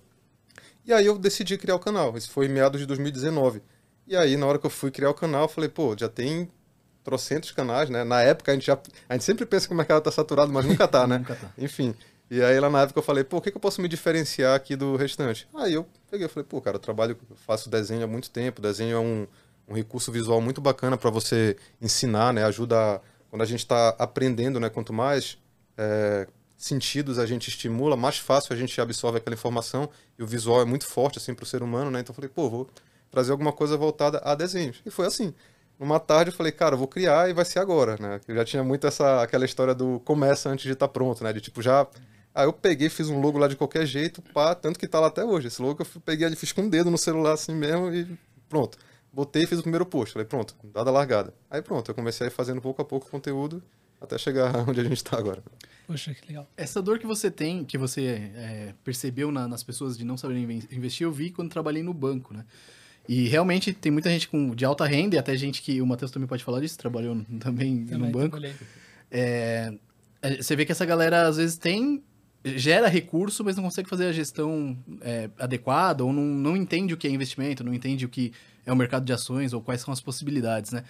E 0.86 0.94
aí 0.94 1.06
eu 1.06 1.18
decidi 1.18 1.58
criar 1.58 1.76
o 1.76 1.80
canal. 1.80 2.16
Isso 2.18 2.30
foi 2.30 2.46
em 2.46 2.50
meados 2.50 2.80
de 2.80 2.86
2019. 2.86 3.62
E 4.08 4.16
aí, 4.16 4.38
na 4.38 4.46
hora 4.46 4.60
que 4.60 4.66
eu 4.66 4.70
fui 4.70 4.92
criar 4.92 5.10
o 5.10 5.14
canal, 5.14 5.44
eu 5.44 5.48
falei, 5.48 5.70
pô, 5.70 5.96
já 5.98 6.08
tem 6.08 6.50
trocentos 7.04 7.52
canais, 7.52 7.90
né? 7.90 8.04
Na 8.04 8.22
época, 8.22 8.52
a 8.52 8.56
gente, 8.56 8.68
já, 8.68 8.78
a 9.10 9.14
gente 9.14 9.24
sempre 9.24 9.46
pensa 9.46 9.68
que 9.68 9.74
o 9.74 9.78
mercado 9.78 10.00
está 10.00 10.12
saturado, 10.12 10.52
mas 10.52 10.66
nunca 10.66 10.86
está, 10.86 11.08
né? 11.08 11.18
nunca 11.20 11.36
tá. 11.36 11.52
Enfim. 11.58 11.96
E 12.30 12.42
aí, 12.42 12.60
lá 12.60 12.70
na 12.70 12.82
época, 12.82 13.00
eu 13.00 13.04
falei, 13.04 13.24
pô, 13.24 13.38
o 13.38 13.42
que, 13.42 13.52
que 13.52 13.58
eu 13.58 13.62
posso 13.62 13.82
me 13.82 13.88
diferenciar 13.88 14.56
aqui 14.56 14.76
do 14.76 14.96
restante? 14.96 15.48
Aí 15.54 15.74
eu 15.74 15.88
peguei, 16.10 16.26
eu 16.26 16.30
falei, 16.30 16.46
pô, 16.48 16.60
cara, 16.60 16.78
eu 16.78 16.80
trabalho, 16.80 17.18
faço 17.36 17.70
desenho 17.70 18.04
há 18.04 18.08
muito 18.08 18.30
tempo, 18.32 18.62
desenho 18.62 18.96
é 18.96 19.00
um 19.00 19.28
um 19.68 19.74
recurso 19.74 20.12
visual 20.12 20.40
muito 20.40 20.62
bacana 20.62 20.98
para 20.98 21.10
você 21.10 21.58
ensinar, 21.82 22.34
né? 22.34 22.44
Ajuda 22.44 23.02
quando 23.30 23.42
a 23.42 23.46
gente 23.46 23.60
está 23.60 23.90
aprendendo, 23.98 24.60
né? 24.60 24.70
Quanto 24.70 24.94
mais 24.94 25.38
é, 25.78 26.28
sentidos 26.58 27.20
a 27.20 27.26
gente 27.26 27.50
estimula, 27.50 27.98
mais 27.98 28.18
fácil 28.18 28.54
a 28.54 28.56
gente 28.56 28.80
absorve 28.80 29.18
aquela 29.18 29.34
informação 29.34 29.90
e 30.18 30.24
o 30.24 30.28
visual 30.28 30.62
é 30.62 30.66
muito 30.66 30.86
forte 30.86 31.18
assim 31.18 31.34
para 31.34 31.44
o 31.44 31.46
ser 31.46 31.64
humano, 31.64 31.90
né? 31.90 32.00
Então 32.00 32.12
eu 32.12 32.16
falei, 32.16 32.30
pô, 32.30 32.50
vou 32.50 32.70
trazer 33.10 33.32
alguma 33.32 33.52
coisa 33.52 33.76
voltada 33.76 34.20
a 34.24 34.36
desenhos 34.36 34.82
e 34.86 34.92
foi 34.92 35.08
assim. 35.08 35.34
Numa 35.80 36.00
tarde 36.00 36.32
eu 36.32 36.36
falei, 36.36 36.52
cara, 36.52 36.76
eu 36.76 36.80
vou 36.80 36.88
criar 36.88 37.30
e 37.30 37.34
vai 37.34 37.46
ser 37.46 37.60
agora, 37.60 37.98
né? 38.00 38.20
Eu 38.28 38.36
já 38.36 38.46
tinha 38.46 38.64
muito 38.64 38.88
essa 38.88 39.22
aquela 39.22 39.46
história 39.46 39.76
do 39.76 40.00
começa 40.06 40.50
antes 40.50 40.66
de 40.66 40.72
estar 40.72 40.88
tá 40.88 40.94
pronto, 40.94 41.24
né? 41.24 41.34
De 41.34 41.42
tipo 41.42 41.62
já 41.62 41.88
Aí 42.34 42.46
eu 42.46 42.52
peguei, 42.52 42.90
fiz 42.90 43.10
um 43.10 43.22
logo 43.22 43.38
lá 43.38 43.48
de 43.48 43.56
qualquer 43.56 43.86
jeito, 43.86 44.22
pá, 44.22 44.54
tanto 44.54 44.78
que 44.78 44.88
tá 44.88 45.00
lá 45.00 45.08
até 45.08 45.24
hoje. 45.24 45.48
Esse 45.48 45.62
logo 45.62 45.82
eu 45.82 46.02
peguei 46.02 46.28
ele, 46.28 46.36
fiz 46.36 46.52
com 46.52 46.62
o 46.62 46.66
um 46.66 46.70
dedo 46.70 46.92
no 46.92 46.98
celular 46.98 47.34
assim 47.34 47.56
mesmo 47.56 47.94
e 47.94 48.06
pronto 48.50 48.78
botei 49.16 49.44
e 49.44 49.48
fiz 49.48 49.60
o 49.60 49.62
primeiro 49.62 49.86
post. 49.86 50.14
Falei, 50.14 50.28
pronto, 50.28 50.54
dada 50.74 50.90
a 50.90 50.94
largada. 50.94 51.34
Aí 51.50 51.62
pronto, 51.62 51.90
eu 51.90 51.96
comecei 51.96 52.28
a 52.28 52.30
ir 52.30 52.34
fazendo 52.34 52.62
pouco 52.62 52.82
a 52.82 52.86
pouco 52.86 53.10
conteúdo 53.10 53.64
até 54.00 54.18
chegar 54.18 54.54
onde 54.68 54.82
a 54.82 54.84
gente 54.84 54.98
está 54.98 55.18
agora. 55.18 55.42
Poxa, 55.88 56.14
que 56.14 56.28
legal. 56.28 56.46
Essa 56.58 56.82
dor 56.82 57.00
que 57.00 57.08
você 57.08 57.32
tem, 57.32 57.64
que 57.64 57.78
você 57.78 58.32
é, 58.36 58.74
percebeu 58.84 59.32
na, 59.32 59.48
nas 59.48 59.64
pessoas 59.64 59.98
de 59.98 60.04
não 60.04 60.18
saberem 60.18 60.44
investir, 60.72 61.06
eu 61.06 61.12
vi 61.12 61.32
quando 61.32 61.50
trabalhei 61.50 61.82
no 61.82 61.94
banco, 61.94 62.34
né? 62.34 62.44
E 63.08 63.28
realmente 63.28 63.74
tem 63.74 63.92
muita 63.92 64.10
gente 64.10 64.28
com, 64.28 64.56
de 64.56 64.66
alta 64.66 64.86
renda, 64.86 65.16
e 65.16 65.20
até 65.20 65.36
gente 65.36 65.62
que 65.62 65.82
o 65.82 65.86
Matheus 65.86 66.12
também 66.12 66.28
pode 66.28 66.44
falar 66.44 66.60
disso, 66.60 66.78
trabalhou 66.78 67.16
também, 67.40 67.86
também 67.86 67.88
no 67.88 68.10
banco. 68.12 68.40
É, 69.12 69.74
você 70.42 70.56
vê 70.56 70.66
que 70.66 70.72
essa 70.72 70.86
galera 70.86 71.28
às 71.28 71.38
vezes 71.38 71.58
tem 71.58 72.04
gera 72.44 72.88
recurso, 72.88 73.44
mas 73.44 73.56
não 73.56 73.64
consegue 73.64 73.90
fazer 73.90 74.06
a 74.06 74.12
gestão 74.12 74.78
é, 75.02 75.30
adequada, 75.40 76.04
ou 76.04 76.14
não, 76.14 76.24
não 76.24 76.58
entende 76.58 76.94
o 76.94 76.98
que 76.98 77.08
é 77.08 77.10
investimento, 77.10 77.64
não 77.64 77.74
entende 77.74 78.06
o 78.06 78.10
que 78.10 78.32
é 78.66 78.72
o 78.72 78.76
mercado 78.76 79.04
de 79.04 79.14
ações, 79.14 79.54
ou 79.54 79.62
quais 79.62 79.82
são 79.82 79.92
as 79.92 80.00
possibilidades, 80.00 80.72
né? 80.72 80.84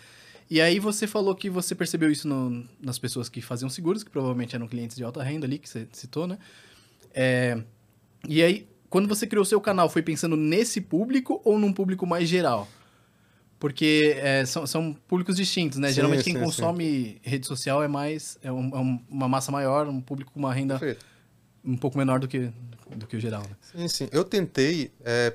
E 0.50 0.62
aí 0.62 0.80
você 0.80 1.08
falou 1.08 1.34
que 1.34 1.50
você 1.50 1.74
percebeu 1.74 2.12
isso 2.12 2.28
no, 2.28 2.68
nas 2.80 3.00
pessoas 3.00 3.30
que 3.30 3.42
faziam 3.42 3.70
seguros, 3.70 4.04
que 4.04 4.12
provavelmente 4.12 4.56
eram 4.56 4.68
clientes 4.68 4.96
de 4.96 5.04
alta 5.04 5.24
renda 5.24 5.48
ali, 5.48 5.58
que 5.58 5.68
você 5.68 5.88
citou, 5.92 6.28
né? 6.28 6.38
É, 7.14 7.64
e 8.28 8.44
aí, 8.44 8.68
quando 8.90 9.08
você 9.08 9.26
criou 9.28 9.46
seu 9.46 9.60
canal, 9.60 9.90
foi 9.90 10.02
pensando 10.02 10.36
nesse 10.36 10.82
público 10.82 11.42
ou 11.44 11.60
num 11.60 11.74
público 11.74 12.06
mais 12.06 12.28
geral? 12.28 12.68
Porque 13.60 14.16
é, 14.18 14.46
são, 14.46 14.68
são 14.68 14.94
públicos 15.08 15.36
distintos, 15.36 15.78
né? 15.78 15.90
Sim, 15.90 15.96
Geralmente 15.96 16.24
quem 16.24 16.34
sim, 16.34 16.40
consome 16.40 16.86
sim. 16.86 17.20
rede 17.24 17.48
social 17.48 17.82
é 17.82 17.88
mais 17.88 18.38
é, 18.44 18.52
um, 18.52 18.68
é, 18.68 19.00
uma 19.10 19.28
massa 19.28 19.52
maior, 19.52 19.88
um 19.88 20.02
público 20.02 20.32
com 20.32 20.40
uma 20.40 20.54
renda 20.54 20.78
Perfeito 20.78 21.06
um 21.66 21.76
pouco 21.76 21.98
menor 21.98 22.20
do 22.20 22.28
que, 22.28 22.52
do 22.96 23.08
que 23.08 23.18
o 23.18 23.20
geral. 23.20 23.42
Né? 23.42 23.56
Sim, 23.62 23.88
sim. 23.88 24.10
Eu 24.12 24.24
tentei, 24.24 24.92
é, 25.04 25.34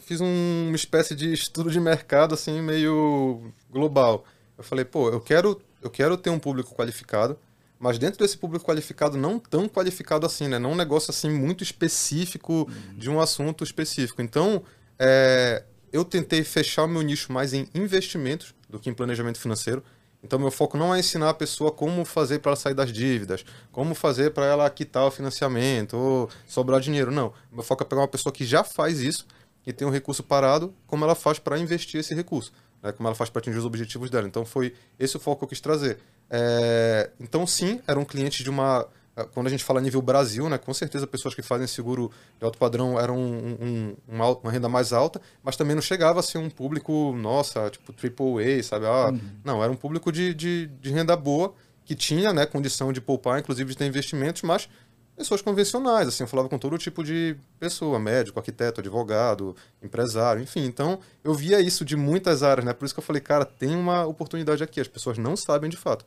fiz 0.00 0.20
um, 0.20 0.66
uma 0.68 0.76
espécie 0.76 1.14
de 1.14 1.32
estudo 1.32 1.70
de 1.70 1.80
mercado 1.80 2.34
assim 2.34 2.62
meio 2.62 3.52
global. 3.70 4.24
Eu 4.56 4.62
falei, 4.62 4.84
pô, 4.84 5.10
eu 5.10 5.20
quero, 5.20 5.60
eu 5.82 5.90
quero 5.90 6.16
ter 6.16 6.30
um 6.30 6.38
público 6.38 6.74
qualificado, 6.74 7.36
mas 7.84 7.98
dentro 7.98 8.18
desse 8.18 8.38
público 8.38 8.64
qualificado 8.64 9.18
não 9.18 9.38
tão 9.38 9.68
qualificado 9.68 10.24
assim, 10.24 10.48
né? 10.48 10.58
Não 10.58 10.72
um 10.72 10.74
negócio 10.74 11.10
assim 11.10 11.28
muito 11.28 11.62
específico 11.62 12.62
uhum. 12.62 12.96
de 12.96 13.10
um 13.10 13.20
assunto 13.20 13.62
específico. 13.62 14.22
Então, 14.22 14.62
é, 14.98 15.64
eu 15.92 16.02
tentei 16.02 16.42
fechar 16.44 16.84
o 16.84 16.88
meu 16.88 17.02
nicho 17.02 17.30
mais 17.30 17.52
em 17.52 17.68
investimentos 17.74 18.54
do 18.70 18.78
que 18.78 18.88
em 18.88 18.94
planejamento 18.94 19.38
financeiro. 19.38 19.84
Então, 20.22 20.38
meu 20.38 20.50
foco 20.50 20.78
não 20.78 20.94
é 20.94 20.98
ensinar 20.98 21.28
a 21.28 21.34
pessoa 21.34 21.70
como 21.70 22.06
fazer 22.06 22.38
para 22.38 22.56
sair 22.56 22.72
das 22.72 22.90
dívidas, 22.90 23.44
como 23.70 23.94
fazer 23.94 24.30
para 24.30 24.46
ela 24.46 24.70
quitar 24.70 25.04
o 25.04 25.10
financiamento 25.10 25.94
ou 25.94 26.30
sobrar 26.46 26.80
dinheiro. 26.80 27.12
Não. 27.12 27.34
Meu 27.52 27.62
foco 27.62 27.82
é 27.82 27.86
pegar 27.86 28.00
uma 28.00 28.08
pessoa 28.08 28.32
que 28.32 28.46
já 28.46 28.64
faz 28.64 28.98
isso 29.00 29.26
e 29.66 29.74
tem 29.74 29.86
um 29.86 29.90
recurso 29.90 30.22
parado, 30.22 30.74
como 30.86 31.04
ela 31.04 31.14
faz 31.14 31.38
para 31.38 31.58
investir 31.58 32.00
esse 32.00 32.14
recurso, 32.14 32.50
né? 32.84 32.92
como 32.92 33.08
ela 33.08 33.16
faz 33.16 33.30
para 33.30 33.40
atingir 33.40 33.58
os 33.58 33.64
objetivos 33.64 34.10
dela. 34.10 34.28
Então, 34.28 34.44
foi 34.44 34.74
esse 35.00 35.16
o 35.16 35.20
foco 35.20 35.38
que 35.38 35.44
eu 35.44 35.48
quis 35.48 35.60
trazer. 35.60 35.98
É... 36.30 37.10
Então, 37.18 37.46
sim, 37.46 37.80
era 37.86 37.98
um 37.98 38.04
cliente 38.04 38.44
de 38.44 38.50
uma 38.50 38.86
é, 39.16 39.22
quando 39.24 39.46
a 39.46 39.50
gente 39.50 39.62
fala 39.62 39.80
nível 39.80 40.02
Brasil, 40.02 40.48
né, 40.48 40.58
com 40.58 40.74
certeza 40.74 41.06
pessoas 41.06 41.34
que 41.34 41.42
fazem 41.42 41.66
seguro 41.66 42.10
de 42.38 42.44
alto 42.44 42.58
padrão 42.58 42.98
eram 42.98 43.16
um, 43.16 43.56
um, 43.60 43.96
uma, 44.08 44.28
uma, 44.30 44.50
renda 44.50 44.68
mais 44.68 44.92
alta, 44.92 45.20
mas 45.42 45.56
também 45.56 45.74
não 45.74 45.82
chegava 45.82 46.20
a 46.20 46.22
ser 46.22 46.38
um 46.38 46.50
público, 46.50 47.14
nossa, 47.16 47.70
tipo 47.70 47.92
AAA, 47.92 48.62
sabe? 48.62 48.86
Ah, 48.86 49.10
uhum. 49.10 49.20
Não, 49.44 49.62
era 49.62 49.72
um 49.72 49.76
público 49.76 50.10
de, 50.10 50.34
de, 50.34 50.66
de, 50.66 50.90
renda 50.90 51.16
boa, 51.16 51.54
que 51.84 51.94
tinha 51.94 52.32
né, 52.32 52.44
condição 52.44 52.92
de 52.92 53.00
poupar, 53.00 53.38
inclusive 53.38 53.70
de 53.70 53.76
ter 53.76 53.86
investimentos, 53.86 54.42
mas 54.42 54.68
pessoas 55.16 55.40
convencionais, 55.40 56.08
assim, 56.08 56.24
eu 56.24 56.28
falava 56.28 56.48
com 56.48 56.58
todo 56.58 56.76
tipo 56.78 57.02
de 57.02 57.36
pessoa, 57.58 57.98
médico, 57.98 58.38
arquiteto, 58.38 58.80
advogado, 58.80 59.56
empresário, 59.82 60.42
enfim. 60.42 60.64
Então, 60.64 60.98
eu 61.22 61.34
via 61.34 61.60
isso 61.60 61.84
de 61.84 61.96
muitas 61.96 62.42
áreas, 62.42 62.64
né? 62.64 62.72
Por 62.72 62.84
isso 62.84 62.94
que 62.94 63.00
eu 63.00 63.04
falei, 63.04 63.22
cara, 63.22 63.44
tem 63.44 63.74
uma 63.74 64.04
oportunidade 64.04 64.62
aqui, 64.62 64.80
as 64.80 64.88
pessoas 64.88 65.18
não 65.18 65.36
sabem 65.36 65.70
de 65.70 65.76
fato. 65.76 66.04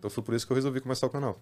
Então 0.00 0.10
foi 0.10 0.22
por 0.22 0.34
isso 0.34 0.46
que 0.46 0.52
eu 0.52 0.54
resolvi 0.54 0.80
começar 0.80 1.06
o 1.06 1.10
canal. 1.10 1.38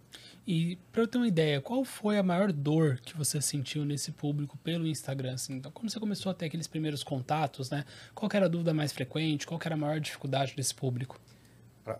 E 0.46 0.76
para 0.90 1.02
eu 1.02 1.06
ter 1.06 1.18
uma 1.18 1.28
ideia, 1.28 1.60
qual 1.60 1.84
foi 1.84 2.18
a 2.18 2.22
maior 2.24 2.50
dor 2.50 2.98
que 3.00 3.16
você 3.16 3.40
sentiu 3.40 3.84
nesse 3.84 4.10
público 4.10 4.58
pelo 4.58 4.84
Instagram? 4.86 5.34
Assim? 5.34 5.54
Então, 5.54 5.70
quando 5.70 5.90
você 5.90 6.00
começou 6.00 6.30
a 6.30 6.34
ter 6.34 6.46
aqueles 6.46 6.66
primeiros 6.66 7.04
contatos, 7.04 7.70
né? 7.70 7.84
Qual 8.14 8.28
era 8.32 8.46
a 8.46 8.48
dúvida 8.48 8.74
mais 8.74 8.90
frequente? 8.90 9.46
Qual 9.46 9.60
era 9.64 9.74
a 9.74 9.78
maior 9.78 10.00
dificuldade 10.00 10.56
desse 10.56 10.74
público? 10.74 11.20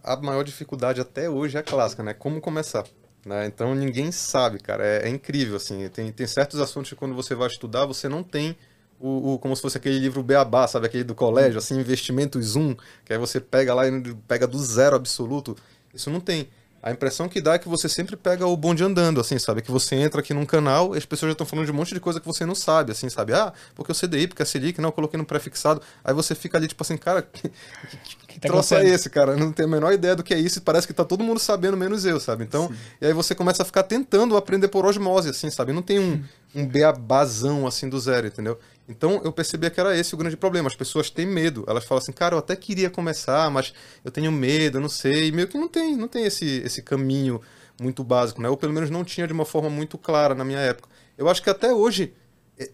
A 0.03 0.17
maior 0.17 0.43
dificuldade 0.43 1.01
até 1.01 1.31
hoje 1.31 1.57
é 1.57 1.61
a 1.61 1.63
clássica, 1.63 2.03
né? 2.03 2.13
Como 2.13 2.41
começar? 2.41 2.85
Né? 3.29 3.47
Então 3.47 3.75
ninguém 3.75 4.11
sabe, 4.11 4.59
cara. 4.59 4.85
É, 4.85 5.07
é, 5.07 5.09
incrível, 5.11 5.57
assim. 5.57 5.87
Tem, 5.91 6.11
tem 6.11 6.27
certos 6.27 6.59
assuntos 6.61 6.89
que 6.89 6.97
quando 6.97 7.15
você 7.15 7.35
vai 7.35 7.47
estudar, 7.47 7.85
você 7.85 8.09
não 8.09 8.23
tem 8.23 8.57
o, 8.99 9.35
o, 9.35 9.39
como 9.39 9.55
se 9.55 9.61
fosse 9.61 9.77
aquele 9.77 9.99
livro 9.99 10.23
Beabá, 10.23 10.67
sabe? 10.67 10.87
Aquele 10.87 11.05
do 11.05 11.15
colégio, 11.15 11.59
assim, 11.59 11.79
investimentos 11.79 12.47
zoom, 12.47 12.75
que 13.05 13.13
aí 13.13 13.19
você 13.19 13.39
pega 13.39 13.75
lá 13.75 13.87
e 13.87 14.15
pega 14.27 14.47
do 14.47 14.59
zero 14.59 14.97
absoluto. 14.97 15.55
Isso 15.93 16.11
não 16.11 16.21
tem. 16.21 16.49
A 16.81 16.93
impressão 16.93 17.29
que 17.29 17.41
dá 17.41 17.55
é 17.55 17.59
que 17.59 17.69
você 17.69 17.89
sempre 17.89 18.17
pega 18.17 18.47
o 18.47 18.57
bonde 18.57 18.85
andando, 18.85 19.21
assim, 19.21 19.39
sabe? 19.39 19.63
Que 19.63 19.71
você 19.71 19.97
entra 19.97 20.21
aqui 20.21 20.33
num 20.33 20.47
canal 20.47 20.95
e 20.95 20.99
as 20.99 21.05
pessoas 21.05 21.31
já 21.31 21.33
estão 21.33 21.47
falando 21.47 21.67
de 21.67 21.73
um 21.73 21.75
monte 21.75 21.93
de 21.93 21.99
coisa 21.99 22.21
que 22.21 22.27
você 22.27 22.47
não 22.47 22.55
sabe, 22.55 22.93
assim, 22.93 23.09
sabe? 23.09 23.33
Ah, 23.33 23.53
porque 23.75 23.91
o 23.91 23.95
CDI, 23.95 24.29
porque 24.29 24.43
a 24.43 24.47
Selic, 24.47 24.81
não, 24.81 24.91
eu 24.91 24.93
coloquei 24.93 25.19
no 25.19 25.25
pré-fixado. 25.25 25.83
Aí 26.05 26.15
você 26.15 26.37
fica 26.37 26.57
ali, 26.57 26.69
tipo 26.69 26.81
assim, 26.83 26.97
cara, 26.97 27.23
que, 27.33 27.51
que 28.29 28.41
tá 28.41 28.49
troço 28.49 28.77
é 28.77 28.89
esse, 28.89 29.11
cara? 29.11 29.37
Não 29.37 29.51
tenho 29.51 29.69
a 29.69 29.73
menor 29.73 29.93
ideia 29.93 30.15
do 30.15 30.23
que 30.23 30.33
é 30.33 30.39
isso 30.39 30.59
e 30.59 30.63
parece 30.63 30.87
que 30.87 30.93
tá 30.93 31.05
todo 31.05 31.25
mundo 31.25 31.41
sabendo, 31.41 31.77
menos 31.77 32.05
eu, 32.05 32.21
sabe? 32.21 32.45
Então, 32.45 32.69
Sim. 32.69 32.75
e 33.01 33.07
aí 33.07 33.13
você 33.13 33.35
começa 33.35 33.63
a 33.63 33.67
ficar 33.67 33.83
tentando 33.83 34.37
aprender 34.37 34.69
por 34.69 34.87
osmose, 34.87 35.31
assim, 35.31 35.51
sabe? 35.51 35.73
Não 35.73 35.83
tem 35.83 35.99
um, 35.99 36.23
um 36.55 36.65
beabazão 36.65 37.67
assim 37.67 37.89
do 37.89 37.99
zero, 37.99 38.29
entendeu? 38.29 38.59
Então 38.89 39.21
eu 39.23 39.31
percebia 39.31 39.69
que 39.69 39.79
era 39.79 39.97
esse 39.97 40.15
o 40.15 40.17
grande 40.17 40.37
problema. 40.37 40.67
As 40.67 40.75
pessoas 40.75 41.11
têm 41.11 41.27
medo. 41.27 41.65
Elas 41.69 41.85
falam 41.85 42.01
assim, 42.01 42.13
cara, 42.13 42.35
eu 42.35 42.39
até 42.39 42.57
queria 42.57 42.89
começar, 42.89 43.51
mas 43.51 43.75
eu 44.03 44.11
tenho 44.11 44.33
medo, 44.33 44.79
eu 44.79 44.81
não 44.81 44.89
sei. 44.89 45.29
E 45.29 45.33
meio 45.33 45.47
que 45.47 45.59
não 45.59 45.69
tem, 45.69 45.95
não 45.97 46.09
tem 46.09 46.25
esse, 46.25 46.63
esse 46.65 46.83
caminho 46.83 47.41
muito 47.81 48.03
básico, 48.03 48.41
né? 48.41 48.49
Ou 48.49 48.57
pelo 48.57 48.73
menos 48.73 48.89
não 48.89 49.05
tinha 49.05 49.27
de 49.27 49.33
uma 49.33 49.45
forma 49.45 49.69
muito 49.69 49.99
clara 49.99 50.35
na 50.35 50.45
minha 50.45 50.59
época. 50.59 50.89
Eu 51.17 51.29
acho 51.29 51.43
que 51.43 51.51
até 51.51 51.73
hoje 51.73 52.15
é, 52.59 52.71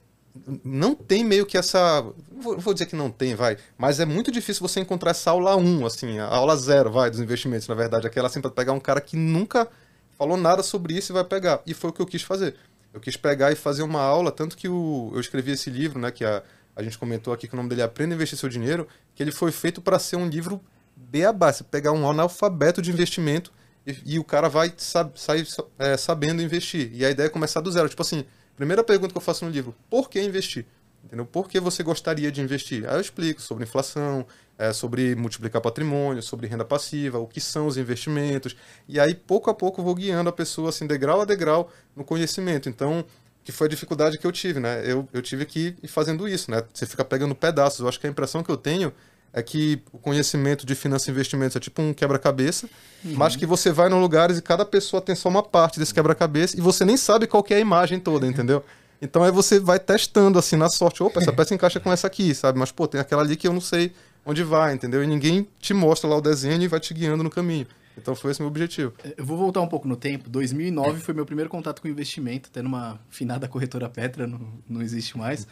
não 0.65 0.95
tem 0.95 1.25
meio 1.25 1.45
que 1.45 1.59
essa. 1.59 2.05
Vou 2.31 2.73
dizer 2.73 2.87
que 2.87 2.97
não 2.97 3.11
tem, 3.11 3.35
vai. 3.35 3.59
Mas 3.77 3.99
é 3.99 4.05
muito 4.05 4.31
difícil 4.31 4.67
você 4.67 4.81
encontrar 4.81 5.11
essa 5.11 5.31
aula 5.33 5.57
1, 5.57 5.87
assim, 5.87 6.19
a 6.21 6.27
aula 6.27 6.57
zero, 6.57 6.93
vai, 6.93 7.11
dos 7.11 7.21
investimentos, 7.21 7.67
na 7.67 7.75
verdade. 7.75 8.07
Aquela 8.07 8.29
assim, 8.29 8.41
para 8.41 8.51
pegar 8.51 8.73
um 8.73 8.81
cara 8.81 9.01
que 9.01 9.17
nunca 9.17 9.69
falou 10.17 10.37
nada 10.37 10.63
sobre 10.63 10.95
isso 10.97 11.13
e 11.13 11.15
vai 11.15 11.25
pegar. 11.25 11.61
E 11.67 11.75
foi 11.75 11.91
o 11.91 11.93
que 11.93 12.01
eu 12.01 12.07
quis 12.07 12.23
fazer. 12.23 12.55
Eu 12.95 13.01
quis 13.01 13.17
pegar 13.17 13.51
e 13.51 13.57
fazer 13.57 13.83
uma 13.83 14.01
aula, 14.01 14.31
tanto 14.31 14.57
que 14.57 14.69
o, 14.69 15.11
eu 15.13 15.21
escrevi 15.21 15.51
esse 15.51 15.69
livro, 15.69 15.99
né, 15.99 16.13
que 16.13 16.25
a, 16.25 16.45
a 16.77 16.83
gente 16.83 16.97
comentou 16.97 17.35
aqui 17.35 17.49
que 17.49 17.55
o 17.55 17.57
nome 17.57 17.69
dele 17.69 17.81
é 17.81 17.85
Aprenda 17.85 18.15
a 18.15 18.17
Investir 18.17 18.39
Seu 18.39 18.49
Dinheiro, 18.49 18.87
que 19.17 19.23
ele 19.23 19.33
foi 19.33 19.51
feito 19.51 19.83
para 19.83 19.99
ser 19.99 20.15
um 20.15 20.29
livro 20.29 20.61
beabá, 20.97 21.53
você 21.53 21.65
pegar 21.65 21.91
um 21.91 22.09
analfabeto 22.09 22.81
de 22.81 22.93
investimento 22.93 23.53
e, 23.85 24.15
e 24.15 24.19
o 24.19 24.25
cara 24.25 24.49
vai 24.49 24.73
sab, 24.77 25.11
sair 25.19 25.45
é, 25.77 25.97
sabendo 25.97 26.41
investir. 26.41 26.91
E 26.95 27.05
a 27.05 27.11
ideia 27.11 27.27
é 27.27 27.31
começar 27.31 27.61
do 27.61 27.71
zero. 27.71 27.89
Tipo 27.89 28.03
assim, 28.03 28.25
primeira 28.57 28.85
pergunta 28.85 29.13
que 29.13 29.19
eu 29.19 29.23
faço 29.23 29.45
no 29.45 29.51
livro, 29.51 29.75
por 29.91 30.09
que 30.09 30.23
investir? 30.23 30.65
Entendeu? 31.05 31.27
Por 31.27 31.49
que 31.49 31.61
você 31.61 31.83
gostaria 31.83 32.33
de 32.33 32.41
investir? 32.41 32.89
Aí 32.89 32.97
eu 32.97 33.01
explico 33.01 33.41
sobre 33.43 33.65
inflação, 33.65 34.27
é, 34.59 34.73
sobre 34.73 35.15
multiplicar 35.15 35.61
patrimônio, 35.61 36.23
sobre 36.23 36.47
renda 36.47 36.65
passiva, 36.65 37.19
o 37.19 37.27
que 37.27 37.41
são 37.41 37.67
os 37.67 37.77
investimentos. 37.77 38.57
E 38.89 38.99
aí, 38.99 39.15
pouco 39.15 39.51
a 39.51 39.55
pouco, 39.55 39.83
vou 39.83 39.95
guiando 39.95 40.31
a 40.31 40.33
pessoa, 40.33 40.71
assim, 40.71 40.87
degrau 40.87 41.21
a 41.21 41.25
degrau, 41.25 41.71
no 41.95 42.05
conhecimento. 42.05 42.69
Então, 42.69 43.05
que 43.45 43.53
foi 43.53 43.67
a 43.67 43.71
dificuldade 43.71 44.17
que 44.17 44.27
eu 44.27 44.33
tive, 44.33 44.59
né? 44.59 44.83
Eu, 44.91 45.07
eu 45.13 45.21
tive 45.21 45.45
que 45.45 45.77
ir 45.83 45.89
fazendo 45.89 46.27
isso, 46.27 46.51
né? 46.51 46.63
Você 46.73 46.87
fica 46.87 47.05
pegando 47.05 47.35
pedaços. 47.35 47.81
Eu 47.81 47.89
acho 47.89 48.01
que 48.01 48.07
a 48.07 48.11
impressão 48.11 48.43
que 48.43 48.51
eu 48.51 48.57
tenho 48.57 48.93
é 49.35 49.43
que 49.43 49.83
o 49.93 49.99
conhecimento 49.99 50.65
de 50.65 50.75
finanças 50.75 51.09
e 51.09 51.11
investimentos 51.11 51.57
é 51.57 51.61
tipo 51.61 51.83
um 51.83 51.93
quebra-cabeça, 51.93 52.69
uhum. 53.05 53.15
mas 53.17 53.35
que 53.35 53.45
você 53.45 53.73
vai 53.73 53.91
em 53.91 54.01
lugares 54.01 54.39
e 54.39 54.43
cada 54.43 54.65
pessoa 54.65 55.03
tem 55.03 55.15
só 55.15 55.29
uma 55.29 55.43
parte 55.43 55.79
desse 55.79 55.93
quebra-cabeça 55.93 56.57
e 56.57 56.61
você 56.61 56.85
nem 56.85 56.97
sabe 56.97 57.27
qual 57.27 57.45
é 57.51 57.55
a 57.55 57.61
imagem 57.61 57.99
toda, 57.99 58.25
entendeu? 58.29 58.65
Então 59.05 59.23
aí 59.23 59.31
você 59.31 59.61
vai 59.61 59.79
testando 59.79 60.39
assim 60.39 60.57
na 60.57 60.71
sorte, 60.71 61.03
opa, 61.03 61.21
essa 61.21 61.31
peça 61.35 61.55
encaixa 61.55 61.79
com 61.79 61.93
essa 61.93 62.07
aqui, 62.07 62.35
sabe? 62.35 62.59
Mas 62.59 62.73
pô, 62.73 62.89
tem 62.89 62.99
aquela 62.99 63.23
ali 63.23 63.37
que 63.37 63.47
eu 63.47 63.53
não 63.53 63.61
sei 63.61 63.93
onde 64.25 64.43
vai, 64.43 64.73
entendeu? 64.73 65.05
E 65.05 65.07
ninguém 65.07 65.47
te 65.61 65.75
mostra 65.75 66.09
lá 66.09 66.17
o 66.17 66.23
desenho 66.23 66.63
e 66.63 66.67
vai 66.67 66.81
te 66.81 66.95
guiando 66.95 67.23
no 67.23 67.29
caminho. 67.29 67.67
Então 67.99 68.17
foi 68.17 68.31
esse 68.31 68.41
meu 68.41 68.49
objetivo. 68.49 68.95
É, 69.05 69.15
eu 69.19 69.25
vou 69.25 69.37
voltar 69.37 69.61
um 69.61 69.69
pouco 69.69 69.87
no 69.87 69.95
tempo. 69.95 70.29
2009 70.31 71.01
foi 71.01 71.13
meu 71.13 71.27
primeiro 71.27 71.51
contato 71.51 71.83
com 71.83 71.87
investimento, 71.87 72.49
até 72.51 72.63
numa 72.63 72.99
finada 73.11 73.47
corretora 73.47 73.91
Petra, 73.91 74.27
não, 74.27 74.41
não 74.67 74.81
existe 74.81 75.19
mais. 75.19 75.47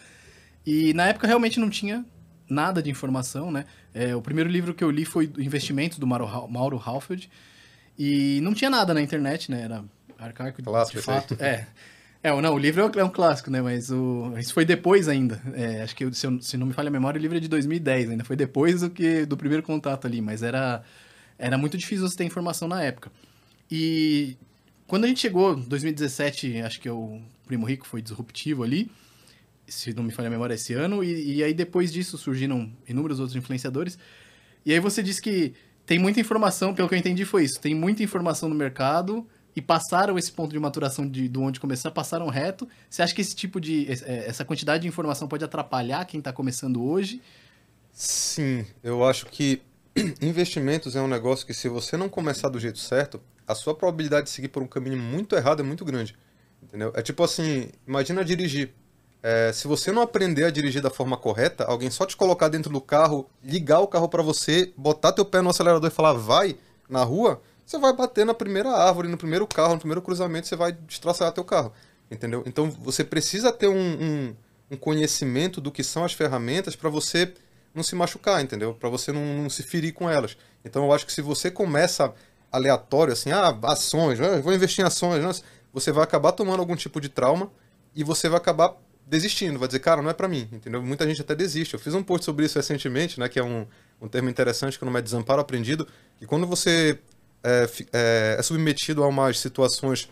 E 0.67 0.95
na 0.95 1.09
época 1.09 1.27
realmente 1.27 1.61
não 1.61 1.69
tinha 1.69 2.05
nada 2.49 2.83
de 2.83 2.91
informação, 2.91 3.51
né? 3.51 3.67
É, 3.93 4.17
o 4.17 4.23
primeiro 4.23 4.49
livro 4.49 4.73
que 4.73 4.83
eu 4.83 4.91
li 4.91 5.05
foi 5.05 5.31
Investimentos, 5.39 5.99
do 5.99 6.07
Mauro, 6.07 6.49
Mauro 6.49 6.83
Halfeld. 6.83 7.31
E 7.99 8.41
não 8.41 8.55
tinha 8.55 8.71
nada 8.71 8.95
na 8.95 9.03
internet, 9.03 9.51
né? 9.51 9.63
Era 9.63 9.85
arcaico 10.19 10.63
Clássico, 10.63 10.99
de 10.99 11.05
fato. 11.05 11.37
É. 11.39 11.67
É, 12.23 12.41
não, 12.41 12.55
o 12.55 12.59
livro 12.59 12.89
é 12.97 13.05
um 13.05 13.11
clássico, 13.11 13.51
né? 13.51 13.61
Mas 13.61 13.91
o, 13.91 14.33
isso 14.39 14.55
foi 14.55 14.65
depois 14.65 15.09
ainda. 15.09 15.43
É, 15.55 15.83
acho 15.83 15.97
que, 15.97 16.13
se, 16.15 16.27
eu, 16.27 16.41
se, 16.41 16.57
não 16.57 16.67
me 16.69 16.73
falha 16.73 16.89
a 16.89 16.91
memória, 16.91 17.19
o 17.19 17.23
livro 17.23 17.37
é 17.37 17.41
de 17.41 17.49
2010, 17.49 18.11
ainda 18.11 18.25
foi 18.25 18.37
depois 18.37 18.83
do 18.83 18.91
que 18.91 19.27
do 19.27 19.37
primeiro 19.37 19.63
contato 19.63 20.07
ali, 20.07 20.21
mas 20.21 20.43
era, 20.43 20.83
era 21.37 21.59
muito 21.59 21.77
difícil 21.77 22.09
você 22.09 22.17
ter 22.17 22.25
informação 22.25 22.69
na 22.69 22.81
época. 22.81 23.11
E 23.69 24.37
quando 24.87 25.05
a 25.05 25.09
gente 25.09 25.21
chegou, 25.21 25.57
2017, 25.57 26.61
acho 26.61 26.81
que 26.81 26.89
é 26.89 26.93
o 26.93 27.21
Primo 27.45 27.67
Rico 27.67 27.87
foi 27.87 28.01
disruptivo 28.01 28.63
ali, 28.63 28.89
se 29.67 29.93
não 29.93 30.05
me 30.05 30.13
falha 30.13 30.29
a 30.29 30.31
memória, 30.31 30.55
esse 30.55 30.75
ano, 30.75 31.03
e, 31.03 31.39
e 31.39 31.43
aí 31.43 31.53
depois 31.53 31.93
disso 31.93 32.17
surgiram 32.17 32.71
inúmeros 32.89 33.19
outros 33.19 33.35
influenciadores. 33.35 33.99
E 34.65 34.73
aí 34.73 34.79
você 34.79 35.03
disse 35.03 35.21
que 35.21 35.55
tem 35.85 35.99
muita 35.99 36.21
informação, 36.21 36.73
pelo 36.73 36.89
que 36.89 36.95
eu 36.95 36.99
entendi 36.99 37.25
foi 37.25 37.45
isso, 37.45 37.61
tem 37.61 37.75
muita 37.75 38.03
informação 38.03 38.49
no 38.49 38.55
mercado 38.55 39.27
e 39.55 39.61
passaram 39.61 40.19
esse 40.19 40.33
ponto 40.33 40.53
de 40.53 40.59
maturação 40.59 41.09
de, 41.09 41.29
do 41.29 41.43
onde 41.43 41.61
começar, 41.61 41.91
passaram 41.91 42.29
reto. 42.29 42.69
Você 42.89 43.03
acha 43.03 43.15
que 43.15 43.21
esse 43.21 43.37
tipo 43.37 43.61
de. 43.61 43.87
É, 43.91 44.27
essa 44.29 44.45
quantidade 44.45 44.83
de 44.83 44.89
informação 44.89 45.29
pode 45.29 45.45
atrapalhar 45.45 46.05
quem 46.07 46.19
está 46.19 46.33
começando 46.33 46.83
hoje? 46.83 47.21
Sim, 47.93 48.67
eu 48.83 49.05
acho 49.05 49.27
que 49.27 49.61
investimentos 50.23 50.97
é 50.97 51.03
um 51.03 51.09
negócio 51.09 51.47
que, 51.47 51.53
se 51.53 51.69
você 51.69 51.97
não 51.97 52.09
começar 52.09 52.49
do 52.49 52.59
jeito 52.59 52.79
certo, 52.79 53.21
a 53.47 53.55
sua 53.55 53.75
probabilidade 53.75 54.25
de 54.25 54.31
seguir 54.31 54.49
por 54.49 54.63
um 54.63 54.67
caminho 54.67 54.99
muito 54.99 55.37
errado 55.37 55.61
é 55.61 55.63
muito 55.63 55.85
grande. 55.85 56.17
Entendeu? 56.63 56.93
É 56.95 57.03
tipo 57.03 57.23
assim: 57.23 57.69
imagina 57.87 58.25
dirigir. 58.25 58.73
É, 59.23 59.53
se 59.53 59.69
você 59.69 59.93
não 59.93 60.03
aprender 60.03 60.45
a 60.45 60.51
dirigir 60.51 60.83
da 60.83 60.91
forma 60.91 61.17
correta, 61.17 61.65
alguém 61.65 61.89
só 61.91 62.05
te 62.05 62.17
colocar 62.17 62.49
dentro 62.49 62.73
do 62.73 62.81
carro, 62.81 63.31
ligar 63.45 63.79
o 63.79 63.87
carro 63.87 64.09
para 64.09 64.21
você, 64.21 64.73
botar 64.77 65.13
teu 65.13 65.25
pé 65.25 65.41
no 65.41 65.51
acelerador 65.51 65.89
e 65.89 65.95
falar 65.95 66.15
vai 66.15 66.57
na 66.89 67.05
rua, 67.05 67.41
você 67.73 67.79
vai 67.79 67.93
bater 67.93 68.27
na 68.27 68.35
primeira 68.35 68.71
árvore, 68.71 69.09
no 69.09 69.17
primeiro 69.17 69.47
carro, 69.47 69.75
no 69.75 69.79
primeiro 69.79 70.03
cruzamento, 70.03 70.47
você 70.47 70.57
vai 70.57 70.73
destroçar 70.73 71.33
teu 71.33 71.45
carro. 71.45 71.73
Entendeu? 72.11 72.43
Então 72.47 72.71
você 72.71 73.03
precisa 73.03 73.51
ter 73.51 73.69
um, 73.69 73.75
um, 73.75 74.37
um 74.73 74.77
conhecimento 74.77 75.61
do 75.61 75.73
que 75.73 75.83
são 75.83 76.05
as 76.05 76.13
ferramentas 76.13 76.77
para 76.77 76.91
você 76.91 77.33
não 77.75 77.83
se 77.83 77.95
machucar, 77.95 78.43
entendeu? 78.43 78.75
Para 78.75 78.91
você 78.91 79.11
não, 79.11 79.25
não, 79.25 79.49
se 79.49 79.63
ferir 79.63 79.95
com 79.95 80.11
elas. 80.11 80.37
Então 80.63 80.85
eu 80.85 80.93
acho 80.93 81.07
que 81.07 81.13
se 81.13 81.23
você 81.23 81.51
começa 81.51 82.13
aleatório, 82.51 83.15
assim, 83.15 83.33
ah, 83.33 83.59
ações, 83.63 84.21
ah, 84.21 84.41
vou 84.43 84.53
investir 84.53 84.85
em 84.85 84.87
ações, 84.87 85.43
você 85.73 85.91
vai 85.91 86.05
acabar 86.05 86.33
tomando 86.33 86.61
algum 86.61 86.77
tipo 86.77 87.01
de 87.01 87.09
trauma 87.09 87.51
e 87.95 88.05
você 88.05 88.29
vai 88.29 88.37
acabar 88.37 88.77
desistindo, 89.07 89.59
vai 89.59 89.67
dizer, 89.67 89.81
cara, 89.81 90.03
não 90.03 90.11
é 90.11 90.15
para 90.15 90.29
mim, 90.29 90.47
entendeu? 90.53 90.83
Muita 90.83 91.07
gente 91.07 91.23
até 91.23 91.35
desiste. 91.35 91.73
Eu 91.73 91.81
fiz 91.81 91.95
um 91.95 92.03
post 92.03 92.27
sobre 92.27 92.45
isso 92.45 92.59
recentemente, 92.59 93.19
né, 93.19 93.27
que 93.29 93.39
é 93.39 93.43
um, 93.43 93.67
um 94.01 94.09
termo 94.09 94.29
interessante 94.29 94.79
que 94.79 94.85
não 94.85 94.97
é 94.97 95.01
desamparo 95.01 95.41
aprendido, 95.41 95.89
que 96.19 96.27
quando 96.27 96.47
você 96.47 96.99
é, 97.43 97.69
é, 97.93 98.37
é 98.39 98.43
submetido 98.43 99.03
a 99.03 99.09
umas 99.09 99.39
situações 99.39 100.09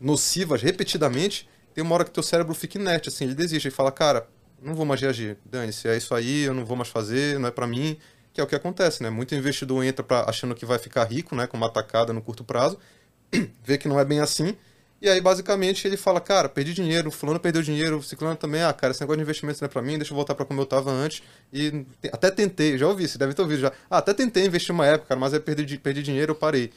nocivas 0.00 0.62
repetidamente, 0.62 1.48
tem 1.74 1.84
uma 1.84 1.94
hora 1.94 2.04
que 2.04 2.10
teu 2.10 2.22
cérebro 2.22 2.54
fica 2.54 2.78
inerte, 2.78 3.08
assim, 3.08 3.24
ele 3.24 3.34
desiste 3.34 3.68
e 3.68 3.70
fala, 3.70 3.92
cara, 3.92 4.26
não 4.62 4.74
vou 4.74 4.84
mais 4.84 5.00
reagir, 5.00 5.36
dane-se, 5.44 5.88
é 5.88 5.96
isso 5.96 6.14
aí, 6.14 6.42
eu 6.42 6.54
não 6.54 6.64
vou 6.64 6.76
mais 6.76 6.88
fazer, 6.88 7.38
não 7.38 7.48
é 7.48 7.50
para 7.50 7.66
mim, 7.66 7.98
que 8.32 8.40
é 8.40 8.44
o 8.44 8.46
que 8.46 8.54
acontece, 8.54 9.02
né? 9.02 9.10
Muito 9.10 9.34
investidor 9.34 9.84
entra 9.84 10.04
pra, 10.04 10.24
achando 10.28 10.54
que 10.54 10.64
vai 10.64 10.78
ficar 10.78 11.04
rico, 11.04 11.34
né, 11.34 11.46
com 11.46 11.56
uma 11.56 11.66
atacada 11.66 12.12
no 12.12 12.22
curto 12.22 12.44
prazo, 12.44 12.78
vê 13.62 13.78
que 13.78 13.88
não 13.88 13.98
é 13.98 14.04
bem 14.04 14.20
assim, 14.20 14.56
e 15.00 15.08
aí, 15.08 15.20
basicamente, 15.20 15.86
ele 15.86 15.96
fala, 15.96 16.20
cara, 16.20 16.48
perdi 16.48 16.74
dinheiro, 16.74 17.10
fulano 17.10 17.40
perdeu 17.40 17.62
dinheiro, 17.62 18.02
ciclano 18.02 18.36
também, 18.36 18.62
ah, 18.62 18.72
cara, 18.72 18.90
esse 18.90 19.00
negócio 19.00 19.16
de 19.18 19.22
investimento 19.22 19.58
não 19.60 19.66
é 19.66 19.68
pra 19.68 19.80
mim, 19.80 19.96
deixa 19.96 20.12
eu 20.12 20.16
voltar 20.16 20.34
pra 20.34 20.44
como 20.44 20.60
eu 20.60 20.66
tava 20.66 20.90
antes. 20.90 21.22
E 21.52 21.86
até 22.12 22.30
tentei, 22.30 22.76
já 22.76 22.86
ouvi, 22.86 23.08
você 23.08 23.16
deve 23.16 23.32
ter 23.32 23.40
ouvido 23.42 23.60
já. 23.60 23.72
Ah, 23.88 23.98
até 23.98 24.12
tentei 24.12 24.44
investir 24.44 24.74
uma 24.74 24.86
época, 24.86 25.08
cara, 25.08 25.20
mas 25.20 25.32
aí 25.32 25.40
perdi, 25.40 25.78
perdi 25.78 26.02
dinheiro, 26.02 26.32
eu 26.32 26.36
parei. 26.36 26.70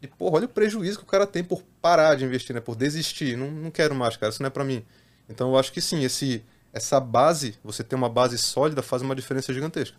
E, 0.00 0.06
porra, 0.06 0.36
olha 0.36 0.46
o 0.46 0.48
prejuízo 0.48 0.98
que 0.98 1.04
o 1.04 1.06
cara 1.06 1.26
tem 1.26 1.44
por 1.44 1.62
parar 1.82 2.14
de 2.14 2.24
investir, 2.24 2.54
né? 2.54 2.60
Por 2.60 2.76
desistir. 2.76 3.36
Não, 3.36 3.50
não 3.50 3.70
quero 3.70 3.94
mais, 3.94 4.16
cara, 4.16 4.30
isso 4.30 4.42
não 4.42 4.48
é 4.48 4.50
pra 4.50 4.64
mim. 4.64 4.84
Então, 5.28 5.50
eu 5.50 5.58
acho 5.58 5.72
que 5.72 5.80
sim, 5.80 6.04
esse, 6.04 6.42
essa 6.72 7.00
base, 7.00 7.58
você 7.64 7.82
ter 7.84 7.94
uma 7.96 8.08
base 8.08 8.38
sólida, 8.38 8.82
faz 8.82 9.02
uma 9.02 9.14
diferença 9.14 9.52
gigantesca. 9.52 9.96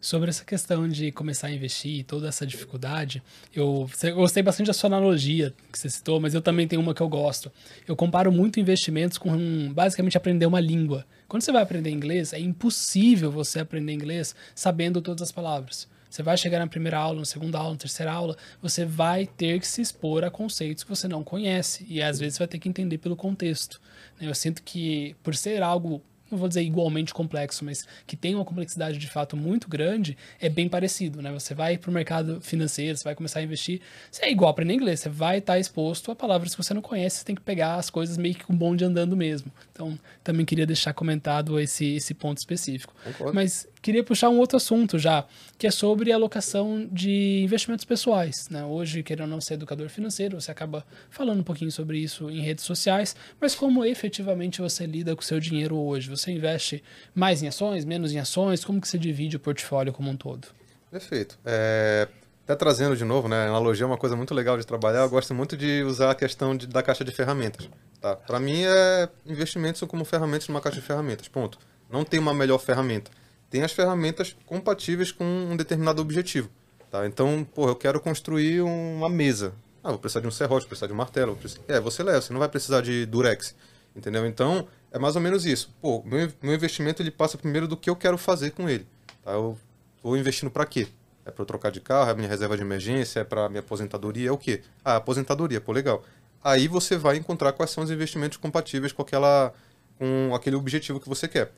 Sobre 0.00 0.30
essa 0.30 0.44
questão 0.44 0.88
de 0.88 1.10
começar 1.10 1.48
a 1.48 1.50
investir 1.50 1.98
e 1.98 2.04
toda 2.04 2.28
essa 2.28 2.46
dificuldade, 2.46 3.20
eu, 3.52 3.90
gostei 4.14 4.44
bastante 4.44 4.68
da 4.68 4.72
sua 4.72 4.86
analogia 4.86 5.52
que 5.72 5.78
você 5.78 5.90
citou, 5.90 6.20
mas 6.20 6.34
eu 6.34 6.40
também 6.40 6.68
tenho 6.68 6.80
uma 6.80 6.94
que 6.94 7.00
eu 7.00 7.08
gosto. 7.08 7.50
Eu 7.86 7.96
comparo 7.96 8.30
muito 8.30 8.60
investimentos 8.60 9.18
com 9.18 9.72
basicamente 9.72 10.16
aprender 10.16 10.46
uma 10.46 10.60
língua. 10.60 11.04
Quando 11.26 11.42
você 11.42 11.50
vai 11.50 11.62
aprender 11.62 11.90
inglês, 11.90 12.32
é 12.32 12.38
impossível 12.38 13.32
você 13.32 13.58
aprender 13.58 13.92
inglês 13.92 14.36
sabendo 14.54 15.02
todas 15.02 15.22
as 15.22 15.32
palavras. 15.32 15.88
Você 16.08 16.22
vai 16.22 16.36
chegar 16.36 16.60
na 16.60 16.66
primeira 16.66 16.96
aula, 16.96 17.18
na 17.18 17.24
segunda 17.24 17.58
aula, 17.58 17.72
na 17.72 17.78
terceira 17.78 18.12
aula, 18.12 18.36
você 18.62 18.84
vai 18.84 19.26
ter 19.26 19.58
que 19.58 19.66
se 19.66 19.82
expor 19.82 20.24
a 20.24 20.30
conceitos 20.30 20.84
que 20.84 20.90
você 20.90 21.06
não 21.06 21.22
conhece 21.24 21.84
e 21.88 22.00
às 22.00 22.18
vezes 22.18 22.38
vai 22.38 22.46
ter 22.48 22.58
que 22.58 22.68
entender 22.68 22.98
pelo 22.98 23.16
contexto. 23.16 23.80
Eu 24.20 24.34
sinto 24.34 24.62
que 24.62 25.16
por 25.22 25.34
ser 25.34 25.62
algo 25.62 26.02
não 26.30 26.38
vou 26.38 26.48
dizer 26.48 26.62
igualmente 26.62 27.12
complexo, 27.14 27.64
mas 27.64 27.86
que 28.06 28.16
tem 28.16 28.34
uma 28.34 28.44
complexidade 28.44 28.98
de 28.98 29.08
fato 29.08 29.36
muito 29.36 29.68
grande, 29.68 30.16
é 30.40 30.48
bem 30.48 30.68
parecido, 30.68 31.22
né? 31.22 31.32
Você 31.32 31.54
vai 31.54 31.78
para 31.78 31.90
o 31.90 31.92
mercado 31.92 32.40
financeiro, 32.40 32.96
você 32.96 33.04
vai 33.04 33.14
começar 33.14 33.40
a 33.40 33.42
investir, 33.42 33.80
você 34.10 34.26
é 34.26 34.30
igual 34.30 34.50
aprender 34.50 34.74
inglês, 34.74 35.00
você 35.00 35.08
vai 35.08 35.38
estar 35.38 35.58
exposto 35.58 36.10
a 36.10 36.16
palavras 36.16 36.54
que 36.54 36.62
você 36.62 36.74
não 36.74 36.82
conhece, 36.82 37.18
você 37.18 37.24
tem 37.24 37.34
que 37.34 37.42
pegar 37.42 37.76
as 37.76 37.90
coisas 37.90 38.16
meio 38.16 38.34
que 38.34 38.44
com 38.44 38.56
bonde 38.56 38.84
andando 38.84 39.16
mesmo. 39.16 39.50
Então, 39.72 39.98
também 40.22 40.44
queria 40.44 40.66
deixar 40.66 40.92
comentado 40.92 41.58
esse, 41.58 41.94
esse 41.96 42.14
ponto 42.14 42.38
específico. 42.38 42.94
Concordo. 43.04 43.34
Mas 43.34 43.66
queria 43.82 44.02
puxar 44.02 44.28
um 44.28 44.38
outro 44.38 44.56
assunto 44.56 44.98
já, 44.98 45.24
que 45.56 45.66
é 45.66 45.70
sobre 45.70 46.12
alocação 46.12 46.88
de 46.90 47.42
investimentos 47.42 47.84
pessoais. 47.84 48.48
Né? 48.50 48.64
Hoje, 48.64 49.02
querendo 49.02 49.28
não 49.28 49.40
ser 49.40 49.54
educador 49.54 49.88
financeiro, 49.88 50.40
você 50.40 50.50
acaba 50.50 50.84
falando 51.10 51.40
um 51.40 51.44
pouquinho 51.44 51.70
sobre 51.70 51.98
isso 51.98 52.30
em 52.30 52.40
redes 52.40 52.64
sociais, 52.64 53.14
mas 53.40 53.54
como 53.54 53.84
efetivamente 53.84 54.60
você 54.60 54.86
lida 54.86 55.14
com 55.14 55.22
o 55.22 55.24
seu 55.24 55.40
dinheiro 55.40 55.76
hoje? 55.76 56.08
Você 56.10 56.30
investe 56.30 56.82
mais 57.14 57.42
em 57.42 57.48
ações, 57.48 57.84
menos 57.84 58.12
em 58.12 58.18
ações? 58.18 58.64
Como 58.64 58.80
que 58.80 58.88
você 58.88 58.98
divide 58.98 59.36
o 59.36 59.40
portfólio 59.40 59.92
como 59.92 60.10
um 60.10 60.16
todo? 60.16 60.48
Perfeito. 60.90 61.38
É, 61.44 62.08
até 62.44 62.56
trazendo 62.56 62.96
de 62.96 63.04
novo, 63.04 63.28
né, 63.28 63.46
analogia 63.46 63.84
é 63.84 63.86
uma 63.86 63.98
coisa 63.98 64.16
muito 64.16 64.34
legal 64.34 64.56
de 64.56 64.66
trabalhar. 64.66 65.00
Eu 65.00 65.10
gosto 65.10 65.34
muito 65.34 65.56
de 65.56 65.82
usar 65.82 66.10
a 66.10 66.14
questão 66.14 66.56
de, 66.56 66.66
da 66.66 66.82
caixa 66.82 67.04
de 67.04 67.12
ferramentas. 67.12 67.68
Tá? 68.00 68.16
Para 68.16 68.40
mim, 68.40 68.62
é 68.64 69.08
investimentos 69.26 69.78
são 69.78 69.86
como 69.86 70.04
ferramentas 70.04 70.48
numa 70.48 70.60
caixa 70.60 70.80
de 70.80 70.86
ferramentas. 70.86 71.28
Ponto. 71.28 71.58
Não 71.90 72.04
tem 72.04 72.18
uma 72.18 72.32
melhor 72.32 72.58
ferramenta. 72.58 73.10
Tem 73.50 73.62
as 73.62 73.72
ferramentas 73.72 74.36
compatíveis 74.46 75.10
com 75.10 75.24
um 75.24 75.56
determinado 75.56 76.02
objetivo. 76.02 76.50
Tá? 76.90 77.06
Então, 77.06 77.46
pô, 77.54 77.68
eu 77.68 77.76
quero 77.76 78.00
construir 78.00 78.60
uma 78.62 79.08
mesa. 79.08 79.54
Ah, 79.82 79.90
vou 79.90 79.98
precisar 79.98 80.20
de 80.20 80.26
um 80.26 80.30
serrote, 80.30 80.62
vou 80.62 80.68
precisar 80.68 80.86
de 80.86 80.92
um 80.92 80.96
martelo. 80.96 81.36
Precisar... 81.36 81.62
É, 81.68 81.80
você 81.80 82.02
leva, 82.02 82.20
você 82.20 82.32
não 82.32 82.40
vai 82.40 82.48
precisar 82.48 82.80
de 82.80 83.06
durex. 83.06 83.54
Entendeu? 83.94 84.26
Então, 84.26 84.66
é 84.92 84.98
mais 84.98 85.16
ou 85.16 85.22
menos 85.22 85.44
isso. 85.44 85.74
Pô, 85.80 86.02
meu, 86.04 86.30
meu 86.42 86.54
investimento 86.54 87.02
ele 87.02 87.10
passa 87.10 87.36
primeiro 87.38 87.66
do 87.66 87.76
que 87.76 87.90
eu 87.90 87.96
quero 87.96 88.18
fazer 88.18 88.50
com 88.52 88.68
ele. 88.68 88.86
Tá? 89.24 89.32
Eu 89.32 89.58
vou 90.02 90.16
investindo 90.16 90.50
para 90.50 90.64
quê? 90.66 90.88
É 91.24 91.30
para 91.30 91.42
eu 91.42 91.46
trocar 91.46 91.70
de 91.70 91.80
carro, 91.80 92.10
é 92.10 92.14
minha 92.14 92.28
reserva 92.28 92.56
de 92.56 92.62
emergência, 92.62 93.20
é 93.20 93.24
para 93.24 93.48
minha 93.48 93.60
aposentadoria, 93.60 94.30
é 94.30 94.32
o 94.32 94.38
quê? 94.38 94.62
Ah, 94.82 94.96
aposentadoria, 94.96 95.60
pô, 95.60 95.72
legal. 95.72 96.02
Aí 96.42 96.68
você 96.68 96.96
vai 96.96 97.16
encontrar 97.16 97.52
quais 97.52 97.70
são 97.70 97.84
os 97.84 97.90
investimentos 97.90 98.38
compatíveis 98.38 98.92
com 98.92 99.02
aquela 99.02 99.52
com 99.98 100.32
aquele 100.34 100.56
objetivo 100.56 101.00
que 101.00 101.08
você 101.08 101.26
quer. 101.26 101.52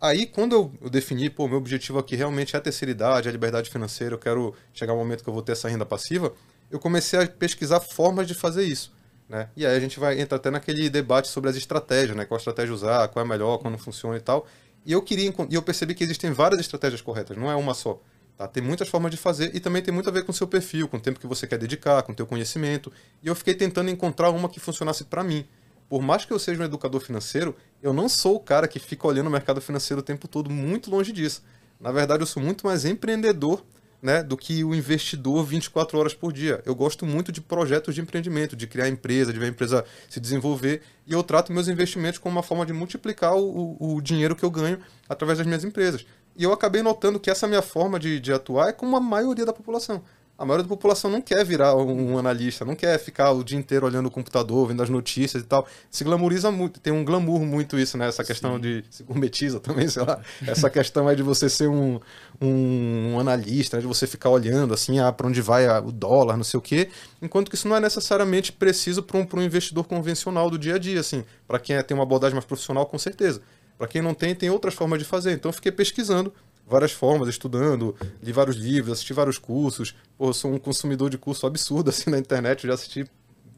Aí, 0.00 0.26
quando 0.26 0.52
eu, 0.52 0.72
eu 0.80 0.90
defini, 0.90 1.30
pô, 1.30 1.48
meu 1.48 1.56
objetivo 1.56 1.98
aqui 1.98 2.16
realmente 2.16 2.54
é 2.54 2.58
a 2.58 2.62
terceira 2.62 2.90
idade, 2.90 3.28
a 3.28 3.32
liberdade 3.32 3.70
financeira, 3.70 4.14
eu 4.14 4.18
quero 4.18 4.54
chegar 4.74 4.92
um 4.92 4.98
momento 4.98 5.22
que 5.24 5.28
eu 5.28 5.32
vou 5.32 5.42
ter 5.42 5.52
essa 5.52 5.68
renda 5.68 5.86
passiva, 5.86 6.32
eu 6.70 6.78
comecei 6.78 7.18
a 7.18 7.26
pesquisar 7.26 7.80
formas 7.80 8.26
de 8.26 8.34
fazer 8.34 8.64
isso. 8.64 8.94
Né? 9.28 9.48
E 9.56 9.66
aí 9.66 9.76
a 9.76 9.80
gente 9.80 9.98
vai 9.98 10.20
entrar 10.20 10.36
até 10.36 10.50
naquele 10.50 10.88
debate 10.88 11.28
sobre 11.28 11.50
as 11.50 11.56
estratégias, 11.56 12.16
né? 12.16 12.24
Qual 12.24 12.38
estratégia 12.38 12.72
usar, 12.72 13.08
qual 13.08 13.24
é 13.24 13.28
melhor, 13.28 13.58
qual 13.58 13.70
não 13.70 13.78
funciona 13.78 14.16
e 14.16 14.20
tal. 14.20 14.46
E 14.84 14.92
eu 14.92 15.02
queria 15.02 15.34
e 15.50 15.54
eu 15.54 15.62
percebi 15.62 15.94
que 15.94 16.04
existem 16.04 16.30
várias 16.30 16.60
estratégias 16.60 17.00
corretas, 17.00 17.36
não 17.36 17.50
é 17.50 17.56
uma 17.56 17.74
só. 17.74 18.00
Tá? 18.36 18.46
Tem 18.46 18.62
muitas 18.62 18.88
formas 18.88 19.10
de 19.10 19.16
fazer 19.16 19.50
e 19.54 19.58
também 19.58 19.82
tem 19.82 19.92
muito 19.92 20.08
a 20.08 20.12
ver 20.12 20.22
com 20.22 20.30
o 20.30 20.34
seu 20.34 20.46
perfil, 20.46 20.86
com 20.86 20.98
o 20.98 21.00
tempo 21.00 21.18
que 21.18 21.26
você 21.26 21.46
quer 21.46 21.58
dedicar, 21.58 22.02
com 22.02 22.12
o 22.12 22.14
teu 22.14 22.26
conhecimento. 22.26 22.92
E 23.22 23.26
eu 23.26 23.34
fiquei 23.34 23.54
tentando 23.54 23.90
encontrar 23.90 24.30
uma 24.30 24.48
que 24.48 24.60
funcionasse 24.60 25.04
para 25.04 25.24
mim. 25.24 25.44
Por 25.88 26.02
mais 26.02 26.24
que 26.24 26.32
eu 26.32 26.38
seja 26.38 26.60
um 26.60 26.64
educador 26.64 27.00
financeiro, 27.00 27.56
eu 27.86 27.92
não 27.92 28.08
sou 28.08 28.34
o 28.34 28.40
cara 28.40 28.66
que 28.66 28.80
fica 28.80 29.06
olhando 29.06 29.28
o 29.28 29.30
mercado 29.30 29.60
financeiro 29.60 30.00
o 30.00 30.02
tempo 30.02 30.26
todo, 30.26 30.50
muito 30.50 30.90
longe 30.90 31.12
disso. 31.12 31.42
Na 31.80 31.92
verdade, 31.92 32.20
eu 32.22 32.26
sou 32.26 32.42
muito 32.42 32.66
mais 32.66 32.84
empreendedor 32.84 33.64
né, 34.02 34.24
do 34.24 34.36
que 34.36 34.64
o 34.64 34.74
investidor 34.74 35.44
24 35.44 35.96
horas 35.96 36.12
por 36.12 36.32
dia. 36.32 36.60
Eu 36.66 36.74
gosto 36.74 37.06
muito 37.06 37.30
de 37.30 37.40
projetos 37.40 37.94
de 37.94 38.00
empreendimento, 38.00 38.56
de 38.56 38.66
criar 38.66 38.88
empresa, 38.88 39.32
de 39.32 39.38
ver 39.38 39.46
a 39.46 39.48
empresa 39.50 39.84
se 40.08 40.18
desenvolver, 40.18 40.82
e 41.06 41.12
eu 41.12 41.22
trato 41.22 41.52
meus 41.52 41.68
investimentos 41.68 42.18
como 42.18 42.34
uma 42.34 42.42
forma 42.42 42.66
de 42.66 42.72
multiplicar 42.72 43.36
o, 43.36 43.76
o, 43.78 44.00
dinheiro 44.00 44.34
que 44.34 44.44
eu 44.44 44.50
ganho 44.50 44.80
através 45.08 45.38
das 45.38 45.46
minhas 45.46 45.62
empresas. 45.62 46.04
E 46.36 46.42
eu 46.42 46.52
acabei 46.52 46.82
notando 46.82 47.20
que 47.20 47.30
essa 47.30 47.46
minha 47.46 47.62
forma 47.62 48.00
de, 48.00 48.18
de 48.18 48.32
atuar 48.32 48.70
é 48.70 48.72
como 48.72 48.96
a 48.96 49.00
maioria 49.00 49.46
da 49.46 49.52
população. 49.52 50.02
A 50.38 50.44
maioria 50.44 50.64
da 50.64 50.68
população 50.68 51.10
não 51.10 51.22
quer 51.22 51.42
virar 51.46 51.74
um 51.74 52.18
analista, 52.18 52.62
não 52.62 52.74
quer 52.74 52.98
ficar 52.98 53.32
o 53.32 53.42
dia 53.42 53.56
inteiro 53.56 53.86
olhando 53.86 54.06
o 54.06 54.10
computador, 54.10 54.68
vendo 54.68 54.82
as 54.82 54.90
notícias 54.90 55.42
e 55.42 55.46
tal. 55.46 55.66
Se 55.90 56.04
glamoriza 56.04 56.50
muito, 56.50 56.78
tem 56.78 56.92
um 56.92 57.02
glamour 57.02 57.40
muito 57.40 57.78
isso, 57.78 57.96
né? 57.96 58.06
Essa 58.06 58.22
questão 58.22 58.56
Sim. 58.56 58.60
de. 58.60 58.84
Se 58.90 59.02
gourmetiza 59.02 59.58
também, 59.60 59.88
sei 59.88 60.02
lá. 60.02 60.20
Essa 60.46 60.68
questão 60.68 61.08
é 61.08 61.14
de 61.14 61.22
você 61.22 61.48
ser 61.48 61.68
um, 61.68 61.98
um, 62.38 63.14
um 63.14 63.20
analista, 63.20 63.78
né? 63.78 63.80
de 63.80 63.86
você 63.86 64.06
ficar 64.06 64.28
olhando 64.28 64.74
assim, 64.74 64.98
ah, 64.98 65.10
para 65.10 65.26
onde 65.26 65.40
vai 65.40 65.66
o 65.80 65.90
dólar, 65.90 66.36
não 66.36 66.44
sei 66.44 66.58
o 66.58 66.60
quê. 66.60 66.90
Enquanto 67.22 67.48
que 67.48 67.54
isso 67.54 67.66
não 67.66 67.76
é 67.76 67.80
necessariamente 67.80 68.52
preciso 68.52 69.02
para 69.02 69.16
um, 69.16 69.26
um 69.34 69.42
investidor 69.42 69.84
convencional 69.84 70.50
do 70.50 70.58
dia 70.58 70.74
a 70.74 70.78
dia, 70.78 71.00
assim. 71.00 71.24
Para 71.48 71.58
quem 71.58 71.76
é, 71.76 71.82
tem 71.82 71.94
uma 71.96 72.04
abordagem 72.04 72.34
mais 72.34 72.44
profissional, 72.44 72.84
com 72.84 72.98
certeza. 72.98 73.40
Para 73.78 73.86
quem 73.86 74.00
não 74.00 74.14
tem, 74.14 74.34
tem 74.34 74.50
outras 74.50 74.74
formas 74.74 74.98
de 74.98 75.04
fazer. 75.04 75.32
Então 75.32 75.48
eu 75.48 75.52
fiquei 75.54 75.72
pesquisando 75.72 76.32
várias 76.66 76.92
formas, 76.92 77.28
estudando, 77.28 77.94
li 78.22 78.32
vários 78.32 78.56
livros, 78.56 78.94
assisti 78.94 79.12
vários 79.12 79.38
cursos. 79.38 79.94
Pô, 80.18 80.28
eu 80.28 80.34
sou 80.34 80.52
um 80.52 80.58
consumidor 80.58 81.08
de 81.08 81.16
curso 81.16 81.46
absurdo 81.46 81.88
assim 81.90 82.10
na 82.10 82.18
internet, 82.18 82.64
eu 82.64 82.68
já 82.68 82.74
assisti 82.74 83.08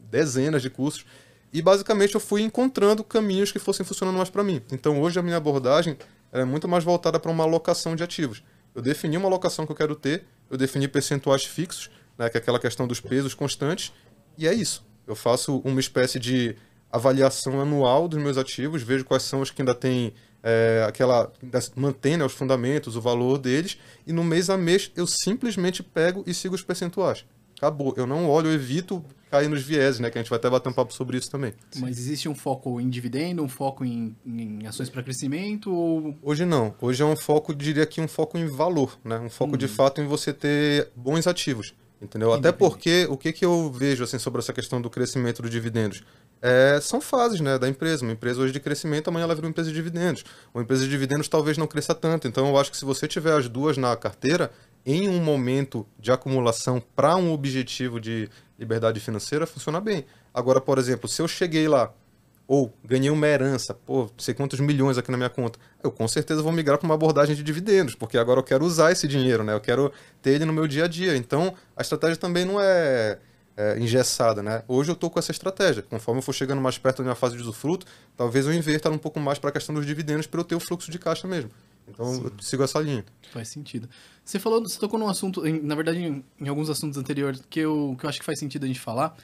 dezenas 0.09 0.61
de 0.61 0.69
cursos. 0.69 1.05
E 1.51 1.61
basicamente 1.61 2.13
eu 2.13 2.21
fui 2.21 2.43
encontrando 2.43 3.03
caminhos 3.03 3.51
que 3.51 3.57
fossem 3.57 3.85
funcionando 3.85 4.17
mais 4.17 4.29
para 4.29 4.43
mim. 4.43 4.61
Então 4.71 5.01
hoje 5.01 5.19
a 5.19 5.23
minha 5.23 5.37
abordagem 5.37 5.97
é 6.31 6.45
muito 6.45 6.67
mais 6.67 6.83
voltada 6.83 7.19
para 7.19 7.31
uma 7.31 7.43
alocação 7.43 7.95
de 7.95 8.03
ativos. 8.03 8.43
Eu 8.75 8.81
defini 8.83 9.17
uma 9.17 9.27
alocação 9.27 9.65
que 9.65 9.71
eu 9.71 9.75
quero 9.75 9.95
ter, 9.95 10.25
eu 10.49 10.57
defini 10.57 10.87
percentuais 10.87 11.43
fixos, 11.43 11.89
né, 12.17 12.29
que 12.29 12.37
é 12.37 12.39
aquela 12.39 12.59
questão 12.59 12.87
dos 12.87 12.99
pesos 12.99 13.33
constantes, 13.33 13.91
e 14.37 14.47
é 14.47 14.53
isso. 14.53 14.85
Eu 15.07 15.15
faço 15.15 15.57
uma 15.65 15.79
espécie 15.79 16.19
de 16.19 16.55
avaliação 16.91 17.59
anual 17.59 18.07
dos 18.07 18.21
meus 18.21 18.37
ativos, 18.37 18.83
vejo 18.83 19.05
quais 19.05 19.23
são 19.23 19.41
os 19.41 19.49
que 19.49 19.61
ainda 19.61 19.73
têm 19.73 20.13
é, 20.43 20.85
aquela 20.87 21.31
mantém 21.75 22.17
né, 22.17 22.25
os 22.25 22.33
fundamentos, 22.33 22.95
o 22.95 23.01
valor 23.01 23.37
deles, 23.37 23.77
e 24.05 24.13
no 24.13 24.23
mês 24.23 24.49
a 24.49 24.57
mês 24.57 24.91
eu 24.95 25.05
simplesmente 25.07 25.83
pego 25.83 26.23
e 26.25 26.33
sigo 26.33 26.55
os 26.55 26.63
percentuais. 26.63 27.25
Acabou. 27.57 27.93
Eu 27.97 28.07
não 28.07 28.29
olho, 28.29 28.47
eu 28.47 28.53
evito 28.53 29.03
cair 29.29 29.49
nos 29.49 29.61
vieses, 29.61 29.99
né? 29.99 30.09
Que 30.09 30.17
a 30.17 30.21
gente 30.21 30.29
vai 30.29 30.39
até 30.39 30.49
bater 30.49 30.69
um 30.69 30.73
papo 30.73 30.93
sobre 30.93 31.17
isso 31.17 31.29
também. 31.29 31.53
Mas 31.77 31.99
existe 31.99 32.29
um 32.29 32.33
foco 32.33 32.79
em 32.79 32.89
dividendo, 32.89 33.43
um 33.43 33.49
foco 33.49 33.83
em, 33.83 34.15
em 34.25 34.65
ações 34.65 34.89
para 34.89 35.03
crescimento? 35.03 35.69
Ou... 35.69 36.15
Hoje 36.21 36.45
não. 36.45 36.73
Hoje 36.81 37.03
é 37.03 37.05
um 37.05 37.17
foco, 37.17 37.53
diria 37.53 37.85
que 37.85 37.99
um 37.99 38.07
foco 38.07 38.37
em 38.37 38.45
valor, 38.45 38.97
né? 39.03 39.19
Um 39.19 39.29
foco 39.29 39.55
hum. 39.55 39.57
de 39.57 39.67
fato 39.67 39.99
em 39.99 40.07
você 40.07 40.31
ter 40.31 40.89
bons 40.95 41.27
ativos. 41.27 41.73
Entendeu? 42.01 42.31
Até 42.31 42.53
porque 42.53 43.05
o 43.09 43.17
que, 43.17 43.33
que 43.33 43.43
eu 43.43 43.69
vejo 43.69 44.05
assim 44.05 44.17
sobre 44.17 44.39
essa 44.39 44.53
questão 44.53 44.81
do 44.81 44.89
crescimento 44.89 45.41
dos 45.41 45.51
dividendos? 45.51 46.01
É, 46.41 46.79
são 46.81 47.01
fases 47.01 47.41
né, 47.41 47.57
da 47.57 47.67
empresa. 47.67 48.03
Uma 48.03 48.13
empresa 48.13 48.41
hoje 48.41 48.53
de 48.53 48.59
crescimento, 48.59 49.09
amanhã 49.09 49.23
ela 49.23 49.35
vira 49.35 49.45
uma 49.45 49.51
empresa 49.51 49.69
de 49.69 49.75
dividendos. 49.75 50.23
Uma 50.53 50.63
empresa 50.63 50.83
de 50.83 50.89
dividendos 50.89 51.27
talvez 51.27 51.57
não 51.57 51.67
cresça 51.67 51.93
tanto. 51.93 52.27
Então 52.27 52.47
eu 52.47 52.57
acho 52.57 52.71
que 52.71 52.77
se 52.77 52.85
você 52.85 53.07
tiver 53.07 53.33
as 53.33 53.49
duas 53.49 53.77
na 53.77 53.95
carteira, 53.95 54.51
em 54.85 55.09
um 55.09 55.21
momento 55.21 55.85
de 55.99 56.11
acumulação 56.11 56.81
para 56.95 57.15
um 57.15 57.31
objetivo 57.31 57.99
de 57.99 58.29
liberdade 58.57 58.99
financeira, 58.99 59.45
funciona 59.45 59.79
bem. 59.81 60.05
Agora, 60.33 60.61
por 60.61 60.77
exemplo, 60.77 61.07
se 61.07 61.21
eu 61.21 61.27
cheguei 61.27 61.67
lá 61.67 61.93
ou 62.47 62.73
ganhei 62.83 63.11
uma 63.11 63.27
herança, 63.27 63.75
pô, 63.75 64.09
sei 64.17 64.33
quantos 64.33 64.59
milhões 64.59 64.97
aqui 64.97 65.11
na 65.11 65.17
minha 65.17 65.29
conta, 65.29 65.59
eu 65.83 65.91
com 65.91 66.07
certeza 66.07 66.41
vou 66.41 66.51
migrar 66.51 66.79
para 66.79 66.85
uma 66.85 66.95
abordagem 66.95 67.35
de 67.35 67.43
dividendos, 67.43 67.93
porque 67.93 68.17
agora 68.17 68.39
eu 68.39 68.43
quero 68.43 68.65
usar 68.65 68.91
esse 68.91 69.07
dinheiro, 69.07 69.43
né? 69.43 69.53
Eu 69.53 69.61
quero 69.61 69.93
ter 70.19 70.31
ele 70.31 70.45
no 70.45 70.53
meu 70.53 70.67
dia 70.67 70.85
a 70.85 70.87
dia. 70.87 71.15
Então, 71.15 71.53
a 71.77 71.81
estratégia 71.83 72.17
também 72.17 72.45
não 72.45 72.59
é, 72.59 73.19
é 73.59 73.77
engessada, 73.77 74.41
né? 74.41 74.63
Hoje 74.69 74.89
eu 74.89 74.93
estou 74.93 75.09
com 75.09 75.19
essa 75.19 75.33
estratégia. 75.33 75.83
Conforme 75.83 76.19
eu 76.19 76.23
for 76.23 76.31
chegando 76.33 76.61
mais 76.61 76.77
perto 76.77 76.99
da 76.99 77.03
minha 77.03 77.15
fase 77.15 77.35
de 77.35 77.41
usufruto, 77.41 77.85
talvez 78.15 78.45
eu 78.45 78.53
inverta 78.53 78.89
um 78.89 78.97
pouco 78.97 79.19
mais 79.19 79.37
para 79.37 79.49
a 79.49 79.53
questão 79.53 79.75
dos 79.75 79.85
dividendos 79.85 80.25
para 80.27 80.39
eu 80.39 80.45
ter 80.45 80.55
o 80.55 80.61
fluxo 80.61 80.89
de 80.89 80.97
caixa 80.97 81.27
mesmo. 81.27 81.51
Então, 81.85 82.05
Sim. 82.13 82.23
eu 82.23 82.31
sigo 82.39 82.63
essa 82.63 82.79
linha. 82.79 83.03
Faz 83.33 83.49
sentido. 83.49 83.89
Você 84.23 84.39
falou, 84.39 84.61
você 84.61 84.79
tocou 84.79 84.97
num 84.97 85.09
assunto, 85.09 85.43
na 85.61 85.75
verdade, 85.75 85.99
em, 85.99 86.23
em 86.39 86.47
alguns 86.47 86.69
assuntos 86.69 86.97
anteriores, 86.97 87.43
que 87.49 87.59
eu, 87.59 87.97
que 87.99 88.05
eu 88.05 88.09
acho 88.09 88.19
que 88.19 88.25
faz 88.25 88.39
sentido 88.39 88.63
a 88.63 88.67
gente 88.67 88.79
falar, 88.79 89.17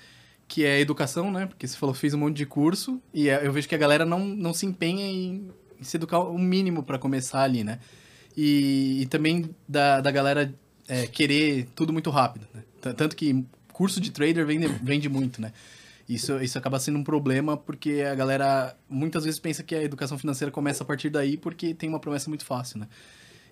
que 0.50 0.66
é 0.66 0.82
educação, 0.82 1.32
né? 1.32 1.46
Porque 1.46 1.66
você 1.66 1.78
falou, 1.78 1.96
fiz 1.96 2.14
um 2.14 2.18
monte 2.18 2.36
de 2.36 2.46
curso 2.46 3.02
e 3.14 3.30
é, 3.30 3.48
eu 3.48 3.54
vejo 3.54 3.70
que 3.70 3.76
a 3.76 3.78
galera 3.78 4.04
não, 4.04 4.20
não 4.20 4.54
se 4.54 4.66
empenha 4.66 5.06
em, 5.06 5.50
em 5.80 5.84
se 5.84 5.96
educar 5.96 6.20
o 6.20 6.38
mínimo 6.38 6.84
para 6.84 7.00
começar 7.00 7.42
ali, 7.42 7.64
né? 7.64 7.80
E, 8.36 9.04
e 9.04 9.06
também 9.06 9.50
da, 9.66 10.02
da 10.02 10.12
galera 10.12 10.54
é, 10.90 11.08
querer 11.08 11.70
tudo 11.74 11.94
muito 11.94 12.10
rápido, 12.10 12.46
né? 12.54 12.64
Tanto 12.94 13.16
que 13.16 13.46
curso 13.76 14.00
de 14.00 14.10
trader 14.10 14.46
vende, 14.46 14.68
vende 14.82 15.10
muito, 15.10 15.42
né? 15.42 15.52
Isso, 16.08 16.42
isso 16.42 16.58
acaba 16.58 16.80
sendo 16.80 16.98
um 16.98 17.04
problema 17.04 17.58
porque 17.58 18.06
a 18.10 18.16
galera 18.16 18.74
muitas 18.88 19.26
vezes 19.26 19.38
pensa 19.38 19.64
que 19.64 19.76
a 19.76 19.84
educação 19.84 20.18
financeira 20.18 20.50
começa 20.50 20.84
a 20.84 20.86
partir 20.86 21.10
daí 21.10 21.36
porque 21.36 21.74
tem 21.74 21.90
uma 21.90 22.00
promessa 22.00 22.30
muito 22.30 22.46
fácil, 22.46 22.80
né? 22.80 22.88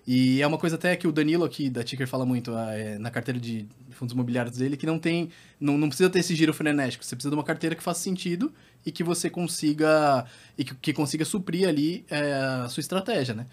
E 0.06 0.40
é 0.40 0.46
uma 0.46 0.56
coisa 0.56 0.76
até 0.76 0.96
que 0.96 1.06
o 1.06 1.12
Danilo 1.12 1.44
aqui 1.44 1.68
da 1.68 1.84
Ticker 1.84 2.06
fala 2.06 2.24
muito 2.24 2.54
ah, 2.54 2.72
é, 2.72 2.98
na 2.98 3.10
carteira 3.10 3.38
de 3.38 3.66
fundos 3.90 4.14
imobiliários 4.14 4.56
dele, 4.56 4.78
que 4.78 4.86
não 4.86 4.98
tem. 4.98 5.28
Não, 5.60 5.76
não 5.76 5.88
precisa 5.88 6.08
ter 6.08 6.20
esse 6.20 6.34
giro 6.34 6.54
frenético. 6.54 7.04
Você 7.04 7.14
precisa 7.14 7.30
de 7.30 7.36
uma 7.36 7.44
carteira 7.44 7.74
que 7.74 7.82
faça 7.82 8.00
sentido 8.00 8.52
e 8.84 8.92
que 8.92 9.02
você 9.02 9.28
consiga. 9.28 10.24
e 10.56 10.64
que, 10.64 10.74
que 10.74 10.92
consiga 10.92 11.24
suprir 11.24 11.68
ali 11.68 12.04
é, 12.10 12.32
a 12.64 12.68
sua 12.68 12.80
estratégia, 12.82 13.34
né? 13.34 13.46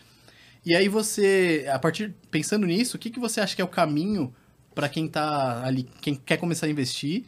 E 0.65 0.75
aí 0.75 0.87
você, 0.87 1.65
a 1.71 1.79
partir. 1.79 2.13
pensando 2.29 2.65
nisso, 2.65 2.97
o 2.97 2.99
que, 2.99 3.09
que 3.09 3.19
você 3.19 3.41
acha 3.41 3.55
que 3.55 3.61
é 3.61 3.65
o 3.65 3.69
caminho 3.69 4.33
para 4.73 4.89
quem 4.89 5.07
tá 5.07 5.63
ali, 5.63 5.83
quem 6.01 6.15
quer 6.15 6.37
começar 6.37 6.65
a 6.65 6.69
investir? 6.69 7.25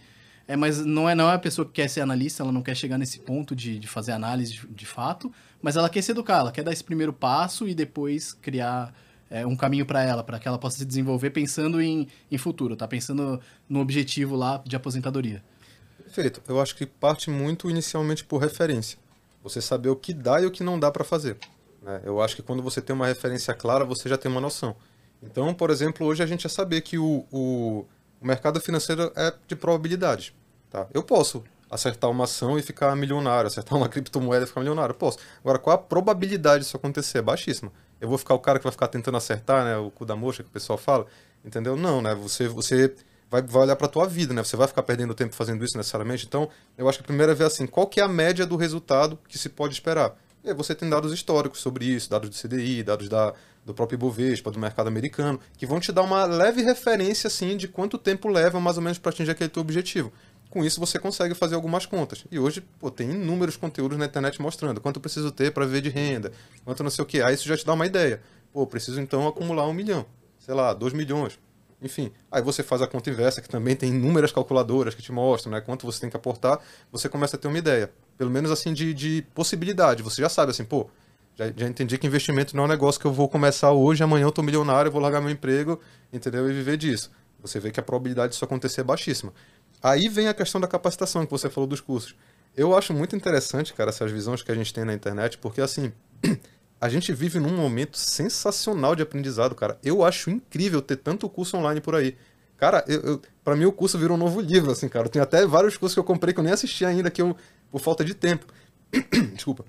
É, 0.47 0.55
mas 0.55 0.85
não 0.85 1.09
é, 1.09 1.15
não 1.15 1.29
é 1.29 1.35
a 1.35 1.39
pessoa 1.39 1.65
que 1.65 1.71
quer 1.71 1.87
ser 1.87 2.01
analista, 2.01 2.43
ela 2.43 2.51
não 2.51 2.61
quer 2.61 2.75
chegar 2.75 2.97
nesse 2.97 3.19
ponto 3.19 3.55
de, 3.55 3.79
de 3.79 3.87
fazer 3.87 4.11
análise 4.11 4.53
de, 4.53 4.67
de 4.67 4.85
fato, 4.85 5.31
mas 5.61 5.77
ela 5.77 5.89
quer 5.89 6.01
se 6.01 6.11
educar, 6.11 6.39
ela 6.39 6.51
quer 6.51 6.63
dar 6.63 6.73
esse 6.73 6.83
primeiro 6.83 7.13
passo 7.13 7.67
e 7.67 7.73
depois 7.73 8.33
criar 8.33 8.93
é, 9.29 9.45
um 9.47 9.55
caminho 9.55 9.85
para 9.85 10.03
ela, 10.03 10.23
para 10.23 10.37
que 10.39 10.47
ela 10.47 10.59
possa 10.59 10.77
se 10.77 10.85
desenvolver 10.85 11.29
pensando 11.29 11.81
em, 11.81 12.07
em 12.29 12.37
futuro, 12.37 12.75
tá? 12.75 12.87
Pensando 12.87 13.39
no 13.69 13.79
objetivo 13.79 14.35
lá 14.35 14.61
de 14.65 14.75
aposentadoria. 14.75 15.43
Perfeito. 15.97 16.41
Eu 16.47 16.61
acho 16.61 16.75
que 16.75 16.85
parte 16.85 17.31
muito 17.31 17.69
inicialmente 17.69 18.23
por 18.23 18.37
referência. 18.37 18.99
Você 19.41 19.59
saber 19.59 19.89
o 19.89 19.95
que 19.95 20.13
dá 20.13 20.39
e 20.41 20.45
o 20.45 20.51
que 20.51 20.63
não 20.63 20.79
dá 20.79 20.91
para 20.91 21.03
fazer. 21.03 21.37
Né? 21.81 22.01
Eu 22.03 22.21
acho 22.21 22.35
que 22.35 22.43
quando 22.43 22.61
você 22.61 22.81
tem 22.81 22.95
uma 22.95 23.07
referência 23.07 23.53
clara, 23.55 23.83
você 23.83 24.07
já 24.07 24.17
tem 24.17 24.31
uma 24.31 24.39
noção. 24.39 24.75
Então, 25.23 25.53
por 25.53 25.69
exemplo, 25.69 26.05
hoje 26.05 26.21
a 26.21 26.25
gente 26.25 26.43
já 26.43 26.49
saber 26.49 26.81
que 26.81 26.97
o, 26.97 27.25
o, 27.31 27.85
o 28.21 28.27
mercado 28.27 28.59
financeiro 28.59 29.11
é 29.15 29.33
de 29.47 29.55
probabilidades. 29.55 30.33
Tá? 30.69 30.87
Eu 30.93 31.03
posso 31.03 31.43
acertar 31.69 32.09
uma 32.09 32.25
ação 32.25 32.59
e 32.59 32.61
ficar 32.61 32.95
milionário, 32.95 33.47
acertar 33.47 33.77
uma 33.77 33.87
criptomoeda 33.89 34.43
e 34.43 34.47
ficar 34.47 34.59
milionário. 34.59 34.93
Posso. 34.93 35.17
Agora, 35.39 35.57
qual 35.57 35.75
a 35.75 35.77
probabilidade 35.77 36.63
disso 36.63 36.77
acontecer? 36.77 37.21
Baixíssima 37.21 37.71
eu 38.03 38.09
vou 38.09 38.17
ficar 38.17 38.33
o 38.33 38.39
cara 38.39 38.59
que 38.59 38.63
vai 38.63 38.71
ficar 38.71 38.89
tentando 38.89 39.15
acertar, 39.15 39.63
né? 39.63 39.77
O 39.77 39.89
cu 39.89 40.05
da 40.05 40.13
mocha 40.13 40.43
que 40.43 40.49
o 40.49 40.51
pessoal 40.51 40.77
fala. 40.77 41.05
Entendeu? 41.43 41.77
Não, 41.77 42.01
né? 42.01 42.13
Você, 42.13 42.49
você 42.49 42.93
vai, 43.31 43.41
vai 43.41 43.61
olhar 43.61 43.77
para 43.77 43.87
a 43.87 43.89
tua 43.89 44.05
vida, 44.05 44.33
né? 44.33 44.43
Você 44.43 44.57
vai 44.57 44.67
ficar 44.67 44.83
perdendo 44.83 45.13
tempo 45.13 45.33
fazendo 45.33 45.63
isso 45.63 45.77
necessariamente. 45.77 46.25
Então, 46.25 46.49
eu 46.77 46.89
acho 46.89 46.97
que 46.97 47.05
a 47.05 47.07
primeira 47.07 47.31
é 47.31 47.35
ver 47.35 47.45
assim, 47.45 47.65
qual 47.65 47.87
que 47.87 48.01
é 48.01 48.03
a 48.03 48.07
média 48.09 48.45
do 48.45 48.57
resultado 48.57 49.17
que 49.29 49.37
se 49.37 49.47
pode 49.47 49.73
esperar. 49.73 50.17
Aí 50.45 50.53
você 50.53 50.75
tem 50.75 50.89
dados 50.89 51.13
históricos 51.13 51.59
sobre 51.61 51.85
isso, 51.85 52.09
dados 52.09 52.29
do 52.29 52.35
CDI, 52.35 52.83
dados 52.83 53.07
da, 53.07 53.33
do 53.65 53.73
próprio 53.73 53.95
Ibovespa, 53.95 54.51
do 54.51 54.59
mercado 54.59 54.87
americano, 54.87 55.39
que 55.57 55.65
vão 55.65 55.79
te 55.79 55.91
dar 55.91 56.01
uma 56.01 56.25
leve 56.25 56.61
referência, 56.61 57.27
assim, 57.27 57.55
de 57.55 57.67
quanto 57.67 57.97
tempo 57.97 58.27
leva 58.27 58.59
mais 58.59 58.75
ou 58.75 58.83
menos 58.83 58.97
para 58.97 59.11
atingir 59.11 59.31
aquele 59.31 59.49
teu 59.49 59.61
objetivo. 59.61 60.11
Com 60.49 60.63
isso 60.63 60.79
você 60.79 60.99
consegue 60.99 61.33
fazer 61.33 61.55
algumas 61.55 61.85
contas. 61.85 62.25
E 62.29 62.37
hoje, 62.37 62.61
pô, 62.79 62.91
tem 62.91 63.09
inúmeros 63.09 63.55
conteúdos 63.55 63.97
na 63.97 64.05
internet 64.05 64.41
mostrando 64.41 64.81
quanto 64.81 64.97
eu 64.97 65.01
preciso 65.01 65.31
ter 65.31 65.51
para 65.51 65.65
viver 65.65 65.81
de 65.81 65.89
renda, 65.89 66.31
quanto 66.65 66.83
não 66.83 66.91
sei 66.91 67.03
o 67.03 67.07
que. 67.07 67.21
Aí 67.21 67.33
isso 67.33 67.47
já 67.47 67.55
te 67.57 67.65
dá 67.65 67.73
uma 67.73 67.85
ideia. 67.85 68.21
Pô, 68.51 68.67
preciso 68.67 68.99
então 68.99 69.27
acumular 69.27 69.65
um 69.65 69.73
milhão, 69.73 70.05
sei 70.37 70.53
lá, 70.53 70.73
dois 70.73 70.93
milhões. 70.93 71.39
Enfim, 71.81 72.11
aí 72.31 72.41
você 72.41 72.63
faz 72.63 72.81
a 72.81 72.87
conta 72.87 73.09
inversa, 73.09 73.41
que 73.41 73.49
também 73.49 73.75
tem 73.75 73.89
inúmeras 73.89 74.31
calculadoras 74.31 74.93
que 74.93 75.01
te 75.01 75.11
mostram 75.11 75.51
né, 75.51 75.59
quanto 75.59 75.85
você 75.85 75.99
tem 75.99 76.09
que 76.09 76.15
aportar, 76.15 76.59
você 76.91 77.09
começa 77.09 77.35
a 77.35 77.39
ter 77.39 77.47
uma 77.47 77.57
ideia. 77.57 77.91
Pelo 78.17 78.29
menos 78.29 78.51
assim 78.51 78.73
de, 78.73 78.93
de 78.93 79.25
possibilidade. 79.33 80.03
Você 80.03 80.21
já 80.21 80.29
sabe 80.29 80.51
assim, 80.51 80.63
pô, 80.63 80.89
já, 81.35 81.51
já, 81.55 81.67
entendi 81.67 81.97
que 81.97 82.05
investimento 82.05 82.55
não 82.55 82.63
é 82.63 82.65
um 82.67 82.69
negócio 82.69 83.01
que 83.01 83.07
eu 83.07 83.13
vou 83.13 83.27
começar 83.27 83.71
hoje, 83.71 84.03
amanhã 84.03 84.25
eu 84.25 84.31
tô 84.31 84.43
milionário, 84.43 84.89
eu 84.89 84.91
vou 84.91 85.01
largar 85.01 85.19
meu 85.19 85.31
emprego, 85.31 85.79
entendeu? 86.11 86.49
E 86.49 86.53
viver 86.53 86.77
disso. 86.77 87.11
Você 87.41 87.59
vê 87.59 87.71
que 87.71 87.79
a 87.79 87.83
probabilidade 87.83 88.33
disso 88.33 88.45
acontecer 88.45 88.81
é 88.81 88.83
baixíssima. 88.83 89.33
Aí 89.81 90.07
vem 90.07 90.27
a 90.27 90.33
questão 90.33 90.61
da 90.61 90.67
capacitação 90.67 91.25
que 91.25 91.31
você 91.31 91.49
falou 91.49 91.67
dos 91.67 91.81
cursos. 91.81 92.15
Eu 92.55 92.77
acho 92.77 92.93
muito 92.93 93.15
interessante, 93.15 93.73
cara, 93.73 93.89
essas 93.89 94.11
visões 94.11 94.43
que 94.43 94.51
a 94.51 94.55
gente 94.55 94.73
tem 94.73 94.85
na 94.85 94.93
internet, 94.93 95.37
porque 95.39 95.59
assim, 95.59 95.91
a 96.79 96.87
gente 96.87 97.11
vive 97.11 97.39
num 97.39 97.55
momento 97.55 97.97
sensacional 97.97 98.95
de 98.95 99.01
aprendizado, 99.01 99.55
cara. 99.55 99.77
Eu 99.83 100.03
acho 100.03 100.29
incrível 100.29 100.81
ter 100.81 100.97
tanto 100.97 101.27
curso 101.27 101.57
online 101.57 101.81
por 101.81 101.95
aí. 101.95 102.15
Cara, 102.57 102.85
eu, 102.87 103.01
eu, 103.01 103.21
pra 103.43 103.55
mim 103.55 103.65
o 103.65 103.71
curso 103.71 103.97
virou 103.97 104.15
um 104.15 104.19
novo 104.19 104.39
livro, 104.39 104.71
assim, 104.71 104.87
cara. 104.87 105.09
Tenho 105.09 105.23
até 105.23 105.45
vários 105.45 105.75
cursos 105.75 105.95
que 105.95 105.99
eu 105.99 106.03
comprei 106.03 106.33
que 106.33 106.39
eu 106.39 106.43
nem 106.43 106.53
assisti 106.53 106.85
ainda, 106.85 107.09
que 107.09 107.21
eu, 107.21 107.35
por 107.73 107.81
falta 107.81 108.05
de 108.05 108.13
tempo. 108.13 108.45
Desculpa. 109.33 109.65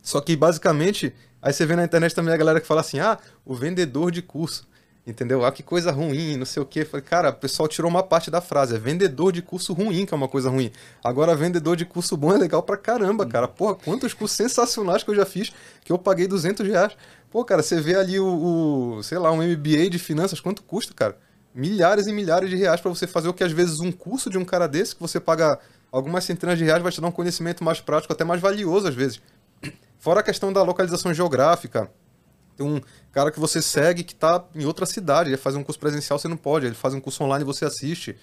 Só 0.00 0.20
que, 0.20 0.36
basicamente, 0.36 1.12
aí 1.42 1.52
você 1.52 1.66
vê 1.66 1.74
na 1.74 1.82
internet 1.82 2.14
também 2.14 2.32
a 2.32 2.36
galera 2.36 2.60
que 2.60 2.66
fala 2.66 2.80
assim, 2.80 3.00
ah, 3.00 3.18
o 3.44 3.56
vendedor 3.56 4.12
de 4.12 4.22
curso. 4.22 4.68
Entendeu? 5.04 5.44
Ah, 5.44 5.50
que 5.50 5.62
coisa 5.62 5.90
ruim, 5.90 6.36
não 6.36 6.46
sei 6.46 6.62
o 6.62 6.66
quê. 6.66 6.84
Falei, 6.84 7.04
cara, 7.04 7.30
o 7.30 7.34
pessoal 7.34 7.66
tirou 7.66 7.90
uma 7.90 8.04
parte 8.04 8.30
da 8.30 8.40
frase. 8.40 8.76
É 8.76 8.78
vendedor 8.78 9.32
de 9.32 9.42
curso 9.42 9.72
ruim, 9.72 10.06
que 10.06 10.14
é 10.14 10.16
uma 10.16 10.28
coisa 10.28 10.48
ruim. 10.48 10.70
Agora, 11.02 11.34
vendedor 11.34 11.76
de 11.76 11.84
curso 11.84 12.16
bom 12.16 12.32
é 12.32 12.38
legal 12.38 12.62
pra 12.62 12.76
caramba, 12.76 13.26
cara. 13.26 13.48
Porra, 13.48 13.74
quantos 13.74 14.14
cursos 14.14 14.36
sensacionais 14.36 15.02
que 15.02 15.10
eu 15.10 15.14
já 15.16 15.26
fiz 15.26 15.52
que 15.84 15.90
eu 15.90 15.98
paguei 15.98 16.28
200 16.28 16.64
reais. 16.66 16.96
Pô, 17.30 17.44
cara, 17.44 17.64
você 17.64 17.80
vê 17.80 17.96
ali 17.96 18.18
o, 18.20 18.96
o 18.96 19.02
sei 19.02 19.18
lá, 19.18 19.32
um 19.32 19.42
MBA 19.42 19.90
de 19.90 19.98
finanças, 19.98 20.40
quanto 20.40 20.62
custa, 20.62 20.94
cara? 20.94 21.18
Milhares 21.52 22.06
e 22.06 22.12
milhares 22.12 22.48
de 22.48 22.56
reais 22.56 22.80
para 22.80 22.90
você 22.90 23.08
fazer 23.08 23.28
o 23.28 23.34
que 23.34 23.42
às 23.42 23.52
vezes 23.52 23.80
um 23.80 23.90
curso 23.90 24.30
de 24.30 24.38
um 24.38 24.44
cara 24.44 24.68
desse, 24.68 24.94
que 24.94 25.02
você 25.02 25.18
paga 25.20 25.58
algumas 25.94 26.24
centenas 26.24 26.58
de 26.58 26.64
reais, 26.64 26.82
vai 26.82 26.90
te 26.90 27.00
dar 27.00 27.06
um 27.06 27.12
conhecimento 27.12 27.62
mais 27.62 27.80
prático, 27.80 28.12
até 28.12 28.24
mais 28.24 28.40
valioso 28.40 28.88
às 28.88 28.94
vezes. 28.94 29.20
Fora 29.96 30.20
a 30.20 30.22
questão 30.24 30.52
da 30.52 30.60
localização 30.62 31.14
geográfica, 31.14 31.88
tem 32.56 32.66
um 32.66 32.80
cara 33.12 33.30
que 33.30 33.38
você 33.38 33.62
segue 33.62 34.02
que 34.02 34.14
tá 34.14 34.44
em 34.54 34.64
outra 34.64 34.86
cidade, 34.86 35.30
ele 35.30 35.36
faz 35.36 35.54
um 35.54 35.62
curso 35.62 35.78
presencial, 35.78 36.18
você 36.18 36.26
não 36.26 36.36
pode, 36.36 36.66
ele 36.66 36.74
faz 36.74 36.94
um 36.94 37.00
curso 37.00 37.22
online 37.22 37.44
e 37.44 37.46
você 37.46 37.64
assiste. 37.64 38.16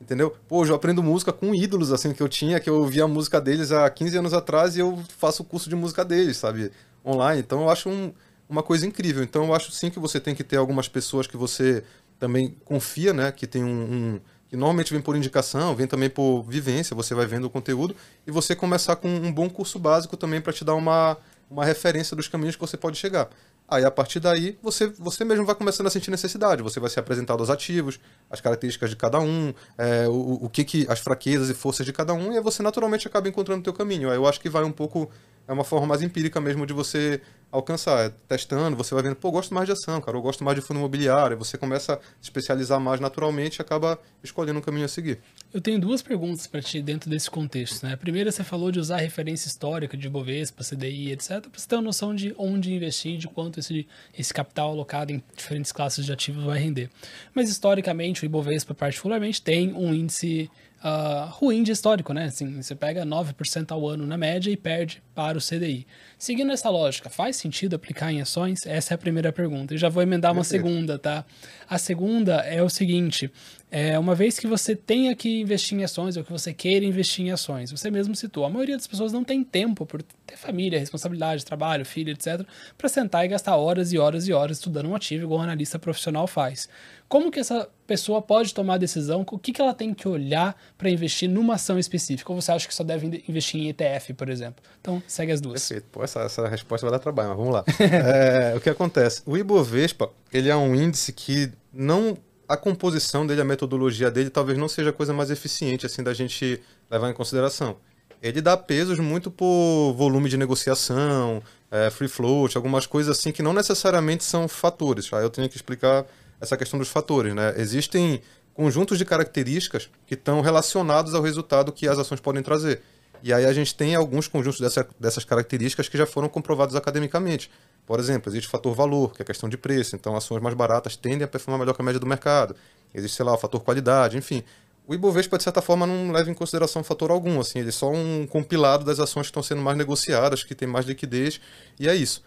Entendeu? 0.00 0.34
Pô, 0.46 0.64
eu 0.64 0.74
aprendo 0.74 1.02
música 1.02 1.32
com 1.32 1.54
ídolos, 1.54 1.92
assim, 1.92 2.12
que 2.12 2.22
eu 2.22 2.28
tinha, 2.28 2.60
que 2.60 2.70
eu 2.70 2.86
via 2.86 3.04
a 3.04 3.08
música 3.08 3.40
deles 3.40 3.72
há 3.72 3.90
15 3.90 4.16
anos 4.16 4.32
atrás 4.32 4.76
e 4.76 4.80
eu 4.80 4.98
faço 5.18 5.42
o 5.42 5.44
curso 5.44 5.68
de 5.68 5.74
música 5.74 6.04
deles, 6.04 6.36
sabe? 6.36 6.70
Online. 7.04 7.40
Então 7.40 7.62
eu 7.62 7.68
acho 7.70 7.90
um, 7.90 8.12
uma 8.48 8.62
coisa 8.62 8.86
incrível. 8.86 9.22
Então 9.24 9.44
eu 9.44 9.54
acho 9.54 9.72
sim 9.72 9.90
que 9.90 9.98
você 9.98 10.20
tem 10.20 10.36
que 10.36 10.44
ter 10.44 10.56
algumas 10.56 10.88
pessoas 10.88 11.26
que 11.26 11.36
você 11.36 11.82
também 12.18 12.56
confia, 12.64 13.12
né? 13.12 13.32
Que 13.32 13.46
tem 13.46 13.64
um, 13.64 13.68
um 13.68 14.20
que 14.48 14.56
normalmente 14.56 14.92
vem 14.92 15.02
por 15.02 15.16
indicação, 15.16 15.74
vem 15.74 15.86
também 15.86 16.08
por 16.08 16.42
vivência, 16.42 16.96
você 16.96 17.14
vai 17.14 17.26
vendo 17.26 17.44
o 17.44 17.50
conteúdo, 17.50 17.94
e 18.26 18.30
você 18.30 18.56
começar 18.56 18.96
com 18.96 19.08
um 19.08 19.32
bom 19.32 19.48
curso 19.48 19.78
básico 19.78 20.16
também 20.16 20.40
para 20.40 20.52
te 20.52 20.64
dar 20.64 20.74
uma, 20.74 21.16
uma 21.50 21.64
referência 21.64 22.16
dos 22.16 22.28
caminhos 22.28 22.56
que 22.56 22.60
você 22.60 22.76
pode 22.76 22.96
chegar. 22.96 23.28
Aí, 23.70 23.84
a 23.84 23.90
partir 23.90 24.18
daí, 24.18 24.58
você, 24.62 24.86
você 24.86 25.26
mesmo 25.26 25.44
vai 25.44 25.54
começando 25.54 25.88
a 25.88 25.90
sentir 25.90 26.10
necessidade. 26.10 26.62
Você 26.62 26.80
vai 26.80 26.88
ser 26.88 27.00
apresentado 27.00 27.40
aos 27.40 27.50
ativos, 27.50 28.00
as 28.30 28.40
características 28.40 28.88
de 28.88 28.96
cada 28.96 29.20
um, 29.20 29.52
é, 29.76 30.08
o, 30.08 30.44
o 30.44 30.48
que, 30.48 30.64
que 30.64 30.86
as 30.88 31.00
fraquezas 31.00 31.50
e 31.50 31.54
forças 31.54 31.84
de 31.84 31.92
cada 31.92 32.14
um, 32.14 32.32
e 32.32 32.38
aí 32.38 32.42
você 32.42 32.62
naturalmente 32.62 33.06
acaba 33.06 33.28
encontrando 33.28 33.60
o 33.60 33.64
teu 33.64 33.74
caminho. 33.74 34.08
Aí 34.08 34.16
eu 34.16 34.26
acho 34.26 34.40
que 34.40 34.48
vai 34.48 34.64
um 34.64 34.72
pouco 34.72 35.10
é 35.48 35.52
uma 35.52 35.64
forma 35.64 35.86
mais 35.86 36.02
empírica 36.02 36.40
mesmo 36.40 36.66
de 36.66 36.74
você 36.74 37.22
alcançar. 37.50 38.06
É 38.06 38.12
testando, 38.28 38.76
você 38.76 38.94
vai 38.94 39.02
vendo, 39.02 39.16
pô, 39.16 39.28
eu 39.28 39.32
gosto 39.32 39.54
mais 39.54 39.66
de 39.66 39.72
ação, 39.72 39.98
cara, 39.98 40.16
eu 40.16 40.20
gosto 40.20 40.44
mais 40.44 40.54
de 40.54 40.60
fundo 40.60 40.78
imobiliário. 40.78 41.38
Você 41.38 41.56
começa 41.56 41.94
a 41.94 41.96
se 41.96 42.02
especializar 42.24 42.78
mais 42.78 43.00
naturalmente 43.00 43.56
e 43.56 43.62
acaba 43.62 43.98
escolhendo 44.22 44.58
um 44.58 44.62
caminho 44.62 44.84
a 44.84 44.88
seguir. 44.88 45.18
Eu 45.52 45.62
tenho 45.62 45.80
duas 45.80 46.02
perguntas 46.02 46.46
para 46.46 46.60
ti 46.60 46.82
dentro 46.82 47.08
desse 47.08 47.30
contexto. 47.30 47.86
Né? 47.86 47.94
A 47.94 47.96
primeira, 47.96 48.30
você 48.30 48.44
falou 48.44 48.70
de 48.70 48.78
usar 48.78 48.98
referência 48.98 49.48
histórica 49.48 49.96
de 49.96 50.06
Bovespa, 50.08 50.62
CDI, 50.62 51.12
etc., 51.12 51.40
para 51.40 51.58
você 51.58 51.66
ter 51.66 51.76
uma 51.76 51.82
noção 51.82 52.14
de 52.14 52.34
onde 52.36 52.74
investir, 52.74 53.16
de 53.16 53.26
quanto 53.26 53.58
esse, 53.58 53.88
esse 54.16 54.34
capital 54.34 54.72
alocado 54.72 55.10
em 55.10 55.22
diferentes 55.34 55.72
classes 55.72 56.04
de 56.04 56.12
ativos 56.12 56.44
vai 56.44 56.58
render. 56.58 56.90
Mas, 57.34 57.48
historicamente, 57.48 58.22
o 58.22 58.26
Ibovespa, 58.26 58.74
particularmente, 58.74 59.40
tem 59.40 59.72
um 59.72 59.94
índice 59.94 60.50
uh, 60.82 61.28
ruim 61.30 61.62
de 61.62 61.72
histórico, 61.72 62.12
né? 62.12 62.26
Assim, 62.26 62.60
você 62.60 62.74
pega 62.74 63.04
9% 63.04 63.70
ao 63.70 63.86
ano 63.88 64.06
na 64.06 64.16
média 64.16 64.50
e 64.50 64.56
perde 64.56 65.02
para 65.14 65.36
o 65.36 65.40
CDI. 65.40 65.86
Seguindo 66.16 66.52
essa 66.52 66.70
lógica, 66.70 67.08
faz 67.08 67.36
sentido 67.36 67.74
aplicar 67.74 68.12
em 68.12 68.20
ações? 68.20 68.66
Essa 68.66 68.94
é 68.94 68.96
a 68.96 68.98
primeira 68.98 69.32
pergunta. 69.32 69.74
E 69.74 69.78
já 69.78 69.88
vou 69.88 70.02
emendar 70.02 70.32
uma 70.32 70.44
segunda, 70.44 70.98
tá? 70.98 71.24
A 71.68 71.78
segunda 71.78 72.36
é 72.40 72.62
o 72.62 72.68
seguinte: 72.68 73.30
é, 73.70 73.98
uma 73.98 74.14
vez 74.14 74.38
que 74.38 74.46
você 74.46 74.74
tenha 74.74 75.14
que 75.14 75.40
investir 75.40 75.78
em 75.78 75.84
ações 75.84 76.16
ou 76.16 76.24
que 76.24 76.32
você 76.32 76.54
queira 76.54 76.86
investir 76.86 77.26
em 77.26 77.30
ações, 77.30 77.70
você 77.70 77.90
mesmo 77.90 78.16
citou, 78.16 78.46
a 78.46 78.50
maioria 78.50 78.76
das 78.76 78.86
pessoas 78.86 79.12
não 79.12 79.22
tem 79.22 79.44
tempo 79.44 79.84
por 79.84 80.02
ter 80.02 80.36
família, 80.36 80.78
responsabilidade, 80.78 81.44
trabalho, 81.44 81.84
filho, 81.84 82.10
etc., 82.10 82.46
para 82.78 82.88
sentar 82.88 83.26
e 83.26 83.28
gastar 83.28 83.56
horas 83.56 83.92
e 83.92 83.98
horas 83.98 84.26
e 84.26 84.32
horas 84.32 84.56
estudando 84.56 84.88
um 84.88 84.94
ativo 84.94 85.24
igual 85.24 85.40
um 85.40 85.42
analista 85.42 85.78
profissional 85.78 86.26
faz. 86.26 86.68
Como 87.08 87.30
que 87.30 87.40
essa 87.40 87.68
pessoa 87.86 88.20
pode 88.20 88.52
tomar 88.52 88.74
a 88.74 88.78
decisão? 88.78 89.24
O 89.30 89.38
que, 89.38 89.52
que 89.52 89.62
ela 89.62 89.72
tem 89.72 89.94
que 89.94 90.06
olhar 90.06 90.54
para 90.76 90.90
investir 90.90 91.28
numa 91.28 91.54
ação 91.54 91.78
específica? 91.78 92.30
Ou 92.30 92.40
você 92.40 92.52
acha 92.52 92.68
que 92.68 92.74
só 92.74 92.84
deve 92.84 93.24
investir 93.26 93.60
em 93.60 93.68
ETF, 93.68 94.12
por 94.12 94.28
exemplo? 94.28 94.62
Então, 94.80 95.02
segue 95.06 95.32
as 95.32 95.40
duas. 95.40 95.66
Perfeito. 95.66 95.88
Pô, 95.90 96.04
essa, 96.04 96.20
essa 96.20 96.46
resposta 96.46 96.86
vai 96.86 96.92
dar 96.92 96.98
trabalho, 96.98 97.30
mas 97.30 97.38
vamos 97.38 97.52
lá. 97.54 97.64
é, 97.80 98.54
o 98.54 98.60
que 98.60 98.68
acontece? 98.68 99.22
O 99.24 99.38
Ibovespa, 99.38 100.10
ele 100.30 100.50
é 100.50 100.56
um 100.56 100.74
índice 100.74 101.12
que 101.12 101.50
não 101.72 102.16
a 102.46 102.56
composição 102.56 103.26
dele, 103.26 103.40
a 103.40 103.44
metodologia 103.44 104.10
dele, 104.10 104.30
talvez 104.30 104.58
não 104.58 104.68
seja 104.68 104.90
a 104.90 104.92
coisa 104.92 105.12
mais 105.12 105.30
eficiente 105.30 105.84
assim 105.84 106.02
da 106.02 106.14
gente 106.14 106.60
levar 106.90 107.10
em 107.10 107.14
consideração. 107.14 107.76
Ele 108.22 108.40
dá 108.40 108.56
pesos 108.56 108.98
muito 108.98 109.30
por 109.30 109.92
volume 109.92 110.28
de 110.28 110.36
negociação, 110.36 111.42
é, 111.70 111.90
free 111.90 112.08
float, 112.08 112.56
algumas 112.56 112.86
coisas 112.86 113.16
assim 113.16 113.30
que 113.30 113.42
não 113.42 113.52
necessariamente 113.52 114.24
são 114.24 114.48
fatores. 114.48 115.12
Aí 115.12 115.22
eu 115.22 115.30
tenho 115.30 115.48
que 115.48 115.56
explicar 115.56 116.04
essa 116.40 116.56
questão 116.56 116.78
dos 116.78 116.88
fatores. 116.88 117.34
Né? 117.34 117.54
Existem 117.56 118.20
conjuntos 118.54 118.98
de 118.98 119.04
características 119.04 119.88
que 120.06 120.14
estão 120.14 120.40
relacionados 120.40 121.14
ao 121.14 121.22
resultado 121.22 121.72
que 121.72 121.86
as 121.86 121.98
ações 121.98 122.20
podem 122.20 122.42
trazer. 122.42 122.82
E 123.22 123.32
aí 123.32 123.44
a 123.44 123.52
gente 123.52 123.74
tem 123.74 123.94
alguns 123.94 124.28
conjuntos 124.28 124.60
dessa, 124.60 124.86
dessas 124.98 125.24
características 125.24 125.88
que 125.88 125.98
já 125.98 126.06
foram 126.06 126.28
comprovados 126.28 126.76
academicamente. 126.76 127.50
Por 127.86 127.98
exemplo, 127.98 128.30
existe 128.30 128.46
o 128.46 128.50
fator 128.50 128.74
valor, 128.74 129.14
que 129.14 129.22
é 129.22 129.24
questão 129.24 129.48
de 129.48 129.56
preço, 129.56 129.96
então 129.96 130.16
ações 130.16 130.42
mais 130.42 130.54
baratas 130.54 130.96
tendem 130.96 131.24
a 131.24 131.28
performar 131.28 131.58
melhor 131.58 131.74
que 131.74 131.82
a 131.82 131.84
média 131.84 131.98
do 131.98 132.06
mercado. 132.06 132.54
Existe, 132.94 133.16
sei 133.16 133.24
lá, 133.24 133.34
o 133.34 133.38
fator 133.38 133.60
qualidade, 133.62 134.16
enfim. 134.16 134.42
O 134.86 134.94
Ibovespa, 134.94 135.36
de 135.36 135.44
certa 135.44 135.60
forma, 135.60 135.86
não 135.86 136.12
leva 136.12 136.30
em 136.30 136.34
consideração 136.34 136.82
fator 136.82 137.10
algum, 137.10 137.40
assim, 137.40 137.58
ele 137.58 137.68
é 137.68 137.72
só 137.72 137.90
um 137.90 138.26
compilado 138.26 138.84
das 138.84 138.98
ações 138.98 139.24
que 139.24 139.30
estão 139.30 139.42
sendo 139.42 139.60
mais 139.60 139.76
negociadas, 139.76 140.42
que 140.42 140.54
tem 140.54 140.66
mais 140.66 140.86
liquidez, 140.86 141.40
e 141.78 141.88
é 141.88 141.94
isso. 141.94 142.22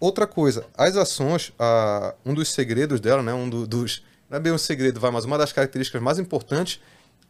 Outra 0.00 0.26
coisa, 0.26 0.66
as 0.76 0.96
ações, 0.96 1.52
um 2.24 2.34
dos 2.34 2.48
segredos 2.50 3.00
dela, 3.00 3.22
né, 3.22 3.32
um 3.32 3.48
do, 3.48 3.66
dos, 3.66 4.02
não 4.28 4.36
é 4.36 4.40
bem 4.40 4.52
um 4.52 4.58
segredo, 4.58 5.00
vai, 5.00 5.10
mas 5.10 5.24
uma 5.24 5.38
das 5.38 5.52
características 5.52 6.02
mais 6.02 6.18
importantes 6.18 6.80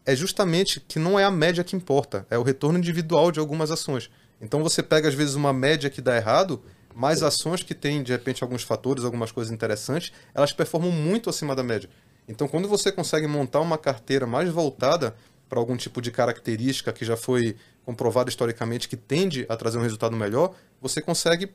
é 0.07 0.14
justamente 0.14 0.81
que 0.81 0.98
não 0.98 1.18
é 1.18 1.24
a 1.24 1.31
média 1.31 1.64
que 1.64 1.77
importa, 1.77 2.27
é 2.31 2.37
o 2.37 2.42
retorno 2.42 2.79
individual 2.79 3.31
de 3.31 3.40
algumas 3.40 3.70
ações. 3.70 4.11
Então 4.40 4.62
você 4.62 4.83
pega 4.83 5.09
às 5.09 5.14
vezes 5.14 5.35
uma 5.35 5.53
média 5.53 5.88
que 5.88 6.00
dá 6.00 6.16
errado, 6.16 6.62
mais 6.94 7.22
ações 7.22 7.62
que 7.62 7.74
têm, 7.74 8.03
de 8.03 8.12
repente, 8.12 8.42
alguns 8.44 8.62
fatores, 8.62 9.05
algumas 9.05 9.33
coisas 9.33 9.53
interessantes, 9.53 10.12
elas 10.33 10.53
performam 10.53 10.92
muito 10.92 11.29
acima 11.29 11.55
da 11.55 11.62
média. 11.62 11.90
Então, 12.29 12.46
quando 12.46 12.68
você 12.68 12.92
consegue 12.92 13.27
montar 13.27 13.61
uma 13.61 13.77
carteira 13.77 14.27
mais 14.27 14.48
voltada 14.48 15.14
para 15.48 15.59
algum 15.59 15.77
tipo 15.77 16.00
de 16.00 16.11
característica 16.11 16.92
que 16.92 17.05
já 17.05 17.16
foi 17.16 17.57
comprovada 17.85 18.31
historicamente 18.31 18.88
que 18.88 18.96
tende 18.96 19.44
a 19.48 19.57
trazer 19.57 19.79
um 19.79 19.83
resultado 19.83 20.16
melhor, 20.16 20.55
você 20.81 21.03
consegue 21.03 21.53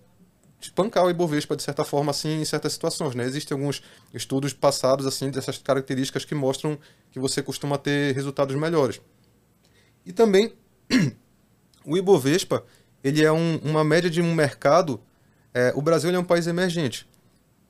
espancar 0.62 1.06
o 1.06 1.10
Ibovespa 1.10 1.56
de 1.56 1.64
certa 1.64 1.84
forma 1.84 2.12
assim 2.12 2.42
em 2.42 2.46
certas 2.46 2.74
situações, 2.74 3.16
né? 3.16 3.26
Existem 3.26 3.56
alguns 3.56 3.82
estudos 4.14 4.54
passados 4.54 5.06
assim 5.06 5.30
dessas 5.32 5.58
características 5.58 6.26
que 6.26 6.36
mostram 6.36 6.78
que 7.12 7.20
você 7.20 7.42
costuma 7.42 7.78
ter 7.78 8.14
resultados 8.14 8.56
melhores. 8.56 9.00
E 10.06 10.12
também 10.12 10.54
o 11.86 11.98
Ibovespa, 11.98 12.64
ele 13.04 13.24
é 13.24 13.32
um, 13.32 13.58
uma 13.64 13.84
média 13.84 14.10
de 14.10 14.22
um 14.22 14.34
mercado 14.34 15.00
é, 15.54 15.74
o 15.76 15.82
Brasil 15.82 16.14
é 16.14 16.20
um 16.20 16.24
país 16.24 16.48
emergente. 16.48 17.08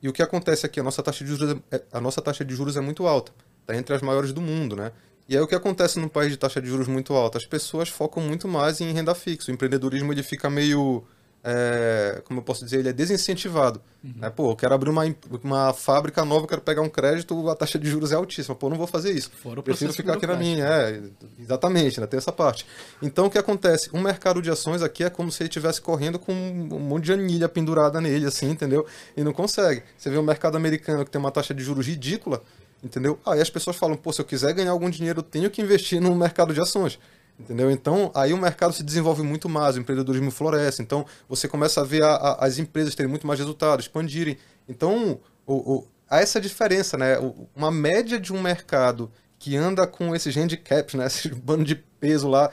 E 0.02 0.08
o 0.08 0.12
que 0.12 0.22
acontece 0.22 0.64
aqui, 0.66 0.80
a 0.80 0.82
nossa 0.82 1.02
taxa 1.02 1.24
de 1.24 1.30
juros 1.30 1.56
é, 1.70 1.82
a 1.92 2.00
nossa 2.00 2.22
taxa 2.22 2.44
de 2.44 2.54
juros 2.54 2.76
é 2.76 2.80
muito 2.80 3.06
alta. 3.06 3.32
está 3.60 3.76
entre 3.76 3.94
as 3.94 4.02
maiores 4.02 4.32
do 4.32 4.40
mundo, 4.40 4.76
né? 4.76 4.92
E 5.28 5.36
aí 5.36 5.42
o 5.42 5.46
que 5.46 5.54
acontece 5.54 5.98
num 5.98 6.08
país 6.08 6.30
de 6.30 6.36
taxa 6.36 6.60
de 6.60 6.68
juros 6.68 6.88
muito 6.88 7.12
alta? 7.14 7.38
As 7.38 7.46
pessoas 7.46 7.88
focam 7.88 8.22
muito 8.22 8.48
mais 8.48 8.80
em 8.80 8.92
renda 8.92 9.14
fixa. 9.14 9.50
O 9.50 9.54
empreendedorismo 9.54 10.12
ele 10.12 10.22
fica 10.22 10.50
meio 10.50 11.04
é, 11.42 12.22
como 12.24 12.40
eu 12.40 12.44
posso 12.44 12.64
dizer, 12.64 12.80
ele 12.80 12.90
é 12.90 12.92
desincentivado. 12.92 13.80
Uhum. 14.04 14.12
Né? 14.16 14.30
Pô, 14.30 14.50
eu 14.50 14.56
quero 14.56 14.74
abrir 14.74 14.90
uma, 14.90 15.04
uma 15.42 15.72
fábrica 15.72 16.24
nova, 16.24 16.46
quero 16.46 16.60
pegar 16.60 16.82
um 16.82 16.88
crédito, 16.88 17.48
a 17.48 17.56
taxa 17.56 17.78
de 17.78 17.88
juros 17.88 18.12
é 18.12 18.14
altíssima. 18.14 18.54
Pô, 18.54 18.68
não 18.68 18.76
vou 18.76 18.86
fazer 18.86 19.12
isso. 19.12 19.30
Fora 19.42 19.60
o 19.60 19.62
Prefiro 19.62 19.92
ficar 19.92 20.14
aqui 20.14 20.26
na 20.26 20.36
minha. 20.36 20.64
É, 20.64 21.02
exatamente, 21.38 22.00
né? 22.00 22.06
tem 22.06 22.18
essa 22.18 22.32
parte. 22.32 22.66
Então, 23.00 23.26
o 23.26 23.30
que 23.30 23.38
acontece? 23.38 23.90
Um 23.92 24.02
mercado 24.02 24.42
de 24.42 24.50
ações 24.50 24.82
aqui 24.82 25.02
é 25.02 25.10
como 25.10 25.32
se 25.32 25.42
ele 25.42 25.48
estivesse 25.48 25.80
correndo 25.80 26.18
com 26.18 26.32
um 26.32 26.78
monte 26.78 27.04
de 27.04 27.12
anilha 27.12 27.48
pendurada 27.48 28.00
nele, 28.00 28.26
assim, 28.26 28.50
entendeu? 28.50 28.86
E 29.16 29.24
não 29.24 29.32
consegue. 29.32 29.82
Você 29.96 30.10
vê 30.10 30.18
o 30.18 30.22
mercado 30.22 30.56
americano 30.56 31.04
que 31.04 31.10
tem 31.10 31.18
uma 31.18 31.30
taxa 31.30 31.54
de 31.54 31.62
juros 31.62 31.86
ridícula, 31.86 32.42
entendeu? 32.84 33.18
Aí 33.24 33.40
as 33.40 33.48
pessoas 33.48 33.76
falam, 33.76 33.96
pô, 33.96 34.12
se 34.12 34.20
eu 34.20 34.26
quiser 34.26 34.52
ganhar 34.52 34.72
algum 34.72 34.90
dinheiro, 34.90 35.20
eu 35.20 35.24
tenho 35.24 35.50
que 35.50 35.62
investir 35.62 36.00
no 36.00 36.14
mercado 36.14 36.52
de 36.52 36.60
ações. 36.60 36.98
Entendeu? 37.38 37.70
Então, 37.70 38.10
aí 38.14 38.32
o 38.32 38.38
mercado 38.38 38.72
se 38.72 38.82
desenvolve 38.82 39.22
muito 39.22 39.48
mais, 39.48 39.76
o 39.76 39.80
empreendedorismo 39.80 40.30
floresce. 40.30 40.82
Então, 40.82 41.06
você 41.28 41.48
começa 41.48 41.80
a 41.80 41.84
ver 41.84 42.02
a, 42.02 42.14
a, 42.14 42.46
as 42.46 42.58
empresas 42.58 42.94
terem 42.94 43.08
muito 43.08 43.26
mais 43.26 43.38
resultado, 43.38 43.80
expandirem. 43.80 44.36
Então, 44.68 45.18
o, 45.46 45.54
o, 45.54 45.88
há 46.08 46.20
essa 46.20 46.40
diferença, 46.40 46.98
né? 46.98 47.16
Uma 47.54 47.70
média 47.70 48.20
de 48.20 48.32
um 48.32 48.42
mercado 48.42 49.10
que 49.38 49.56
anda 49.56 49.86
com 49.86 50.14
esses 50.14 50.36
handicaps, 50.36 50.94
né? 50.94 51.06
Esse 51.08 51.28
bando 51.34 51.64
de 51.64 51.74
peso 51.74 52.28
lá, 52.28 52.50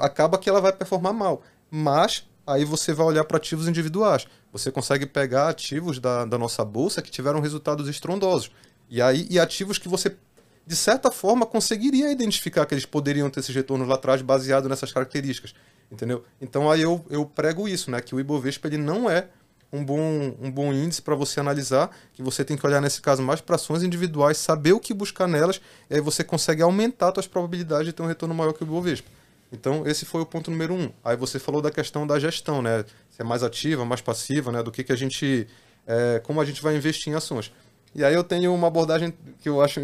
acaba 0.00 0.36
que 0.36 0.50
ela 0.50 0.60
vai 0.60 0.72
performar 0.72 1.12
mal. 1.12 1.42
Mas, 1.70 2.26
aí 2.46 2.64
você 2.64 2.92
vai 2.92 3.06
olhar 3.06 3.24
para 3.24 3.36
ativos 3.36 3.68
individuais. 3.68 4.26
Você 4.52 4.70
consegue 4.70 5.06
pegar 5.06 5.48
ativos 5.48 5.98
da, 5.98 6.24
da 6.24 6.36
nossa 6.36 6.64
bolsa 6.64 7.00
que 7.00 7.10
tiveram 7.10 7.40
resultados 7.40 7.88
estrondosos. 7.88 8.50
E 8.90 9.00
aí, 9.00 9.26
e 9.30 9.38
ativos 9.38 9.78
que 9.78 9.88
você 9.88 10.16
de 10.66 10.76
certa 10.76 11.10
forma, 11.10 11.44
conseguiria 11.44 12.10
identificar 12.10 12.64
que 12.66 12.74
eles 12.74 12.86
poderiam 12.86 13.28
ter 13.28 13.40
esses 13.40 13.54
retornos 13.54 13.86
lá 13.86 13.96
atrás 13.96 14.22
baseado 14.22 14.68
nessas 14.68 14.92
características, 14.92 15.54
entendeu? 15.90 16.24
Então 16.40 16.70
aí 16.70 16.80
eu, 16.80 17.04
eu 17.10 17.26
prego 17.26 17.68
isso, 17.68 17.90
né? 17.90 18.00
Que 18.00 18.14
o 18.14 18.20
Ibovespa 18.20 18.68
ele 18.68 18.78
não 18.78 19.10
é 19.10 19.28
um 19.72 19.84
bom, 19.84 20.36
um 20.40 20.50
bom 20.50 20.72
índice 20.72 21.02
para 21.02 21.14
você 21.14 21.40
analisar, 21.40 21.90
que 22.12 22.22
você 22.22 22.44
tem 22.44 22.56
que 22.56 22.64
olhar 22.66 22.80
nesse 22.80 23.00
caso 23.00 23.22
mais 23.22 23.40
para 23.40 23.56
ações 23.56 23.82
individuais, 23.82 24.38
saber 24.38 24.72
o 24.72 24.80
que 24.80 24.94
buscar 24.94 25.26
nelas, 25.26 25.60
e 25.90 25.96
aí 25.96 26.00
você 26.00 26.22
consegue 26.22 26.62
aumentar 26.62 27.12
suas 27.12 27.26
probabilidades 27.26 27.86
de 27.86 27.92
ter 27.92 28.02
um 28.02 28.06
retorno 28.06 28.34
maior 28.34 28.52
que 28.52 28.62
o 28.62 28.66
Ibovespa. 28.66 29.08
Então, 29.52 29.86
esse 29.86 30.04
foi 30.04 30.20
o 30.20 30.26
ponto 30.26 30.50
número 30.50 30.74
um. 30.74 30.90
Aí 31.04 31.16
você 31.16 31.38
falou 31.38 31.62
da 31.62 31.70
questão 31.70 32.06
da 32.06 32.18
gestão, 32.18 32.60
né? 32.60 32.84
Se 33.10 33.22
é 33.22 33.24
mais 33.24 33.42
ativa, 33.42 33.84
mais 33.84 34.00
passiva, 34.00 34.50
né? 34.50 34.62
Do 34.62 34.72
que, 34.72 34.82
que 34.82 34.92
a 34.92 34.96
gente. 34.96 35.46
É, 35.86 36.20
como 36.24 36.40
a 36.40 36.44
gente 36.44 36.60
vai 36.60 36.74
investir 36.76 37.12
em 37.12 37.16
ações. 37.16 37.52
E 37.94 38.04
aí 38.04 38.14
eu 38.14 38.24
tenho 38.24 38.52
uma 38.52 38.66
abordagem 38.66 39.14
que 39.40 39.48
eu 39.48 39.62
acho 39.62 39.80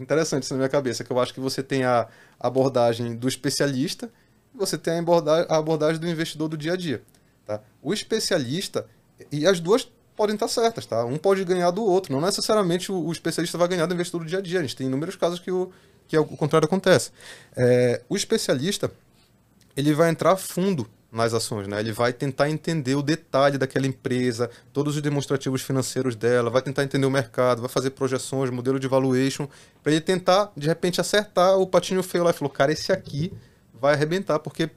interessante 0.00 0.50
na 0.50 0.56
minha 0.56 0.68
cabeça, 0.68 1.04
que 1.04 1.10
eu 1.10 1.20
acho 1.20 1.32
que 1.32 1.40
você 1.40 1.62
tem 1.62 1.84
a 1.84 2.08
abordagem 2.40 3.14
do 3.14 3.28
especialista 3.28 4.10
e 4.54 4.58
você 4.58 4.76
tem 4.76 4.94
a 5.48 5.56
abordagem 5.56 6.00
do 6.00 6.08
investidor 6.08 6.48
do 6.48 6.56
dia 6.56 6.72
a 6.72 6.76
dia. 6.76 7.02
Tá? 7.46 7.60
O 7.80 7.94
especialista, 7.94 8.86
e 9.30 9.46
as 9.46 9.60
duas 9.60 9.88
podem 10.16 10.34
estar 10.34 10.48
certas, 10.48 10.86
tá? 10.86 11.04
Um 11.04 11.18
pode 11.18 11.44
ganhar 11.44 11.70
do 11.70 11.84
outro, 11.84 12.12
não 12.12 12.20
necessariamente 12.20 12.90
o, 12.90 13.12
especialista 13.12 13.56
vai 13.58 13.68
ganhar 13.68 13.86
do 13.86 13.94
investidor 13.94 14.22
do 14.22 14.26
dia 14.26 14.38
a 14.38 14.42
dia. 14.42 14.58
A 14.58 14.62
gente 14.62 14.74
tem 14.74 14.86
inúmeros 14.86 15.14
casos 15.14 15.38
que 15.38 15.50
o, 15.50 15.70
que 16.08 16.16
é 16.16 16.20
o 16.20 16.24
contrário 16.24 16.66
acontece. 16.66 17.12
É, 17.54 18.02
o 18.08 18.16
especialista, 18.16 18.90
ele 19.76 19.92
vai 19.94 20.10
entrar 20.10 20.36
fundo 20.36 20.88
nas 21.16 21.32
ações, 21.32 21.66
né? 21.66 21.80
Ele 21.80 21.92
vai 21.92 22.12
tentar 22.12 22.50
entender 22.50 22.94
o 22.94 23.02
detalhe 23.02 23.56
daquela 23.56 23.86
empresa, 23.86 24.50
todos 24.72 24.96
os 24.96 25.02
demonstrativos 25.02 25.62
financeiros 25.62 26.14
dela, 26.14 26.50
vai 26.50 26.60
tentar 26.60 26.84
entender 26.84 27.06
o 27.06 27.10
mercado, 27.10 27.62
vai 27.62 27.70
fazer 27.70 27.90
projeções, 27.90 28.50
modelo 28.50 28.78
de 28.78 28.86
valuation, 28.86 29.48
para 29.82 29.92
ele 29.92 30.00
tentar 30.00 30.52
de 30.56 30.66
repente 30.66 31.00
acertar 31.00 31.58
o 31.58 31.66
patinho 31.66 32.02
feio 32.02 32.22
lá 32.22 32.30
e 32.30 32.34
falou, 32.34 32.50
cara, 32.50 32.70
esse 32.70 32.92
aqui 32.92 33.32
vai 33.72 33.94
arrebentar, 33.94 34.38
porque 34.38 34.70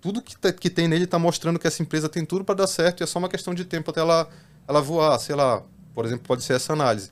tudo 0.00 0.22
que, 0.22 0.36
tá, 0.36 0.52
que 0.52 0.70
tem 0.70 0.88
nele 0.88 1.04
está 1.04 1.18
mostrando 1.18 1.58
que 1.58 1.66
essa 1.66 1.82
empresa 1.82 2.08
tem 2.08 2.24
tudo 2.24 2.44
para 2.44 2.54
dar 2.54 2.66
certo 2.66 3.00
e 3.00 3.04
é 3.04 3.06
só 3.06 3.18
uma 3.18 3.28
questão 3.28 3.54
de 3.54 3.64
tempo 3.64 3.90
até 3.90 4.00
ela, 4.00 4.28
ela 4.66 4.80
voar, 4.80 5.18
sei 5.20 5.36
lá, 5.36 5.62
por 5.94 6.06
exemplo, 6.06 6.24
pode 6.26 6.42
ser 6.42 6.54
essa 6.54 6.72
análise. 6.72 7.10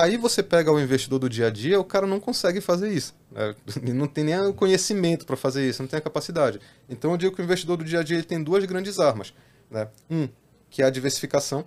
Aí 0.00 0.16
você 0.16 0.44
pega 0.44 0.70
o 0.70 0.78
investidor 0.78 1.18
do 1.18 1.28
dia 1.28 1.48
a 1.48 1.50
dia, 1.50 1.80
o 1.80 1.82
cara 1.82 2.06
não 2.06 2.20
consegue 2.20 2.60
fazer 2.60 2.92
isso. 2.92 3.16
Né? 3.32 3.52
Não 3.92 4.06
tem 4.06 4.22
nem 4.22 4.38
o 4.38 4.54
conhecimento 4.54 5.26
para 5.26 5.36
fazer 5.36 5.68
isso, 5.68 5.82
não 5.82 5.88
tem 5.88 5.98
a 5.98 6.00
capacidade. 6.00 6.60
Então 6.88 7.10
eu 7.10 7.16
digo 7.16 7.34
que 7.34 7.42
o 7.42 7.44
investidor 7.44 7.76
do 7.76 7.82
dia 7.82 7.98
a 7.98 8.02
dia 8.04 8.16
ele 8.16 8.24
tem 8.24 8.40
duas 8.40 8.64
grandes 8.64 9.00
armas. 9.00 9.34
Né? 9.68 9.88
Um, 10.08 10.28
que 10.70 10.82
é 10.82 10.84
a 10.84 10.90
diversificação. 10.90 11.64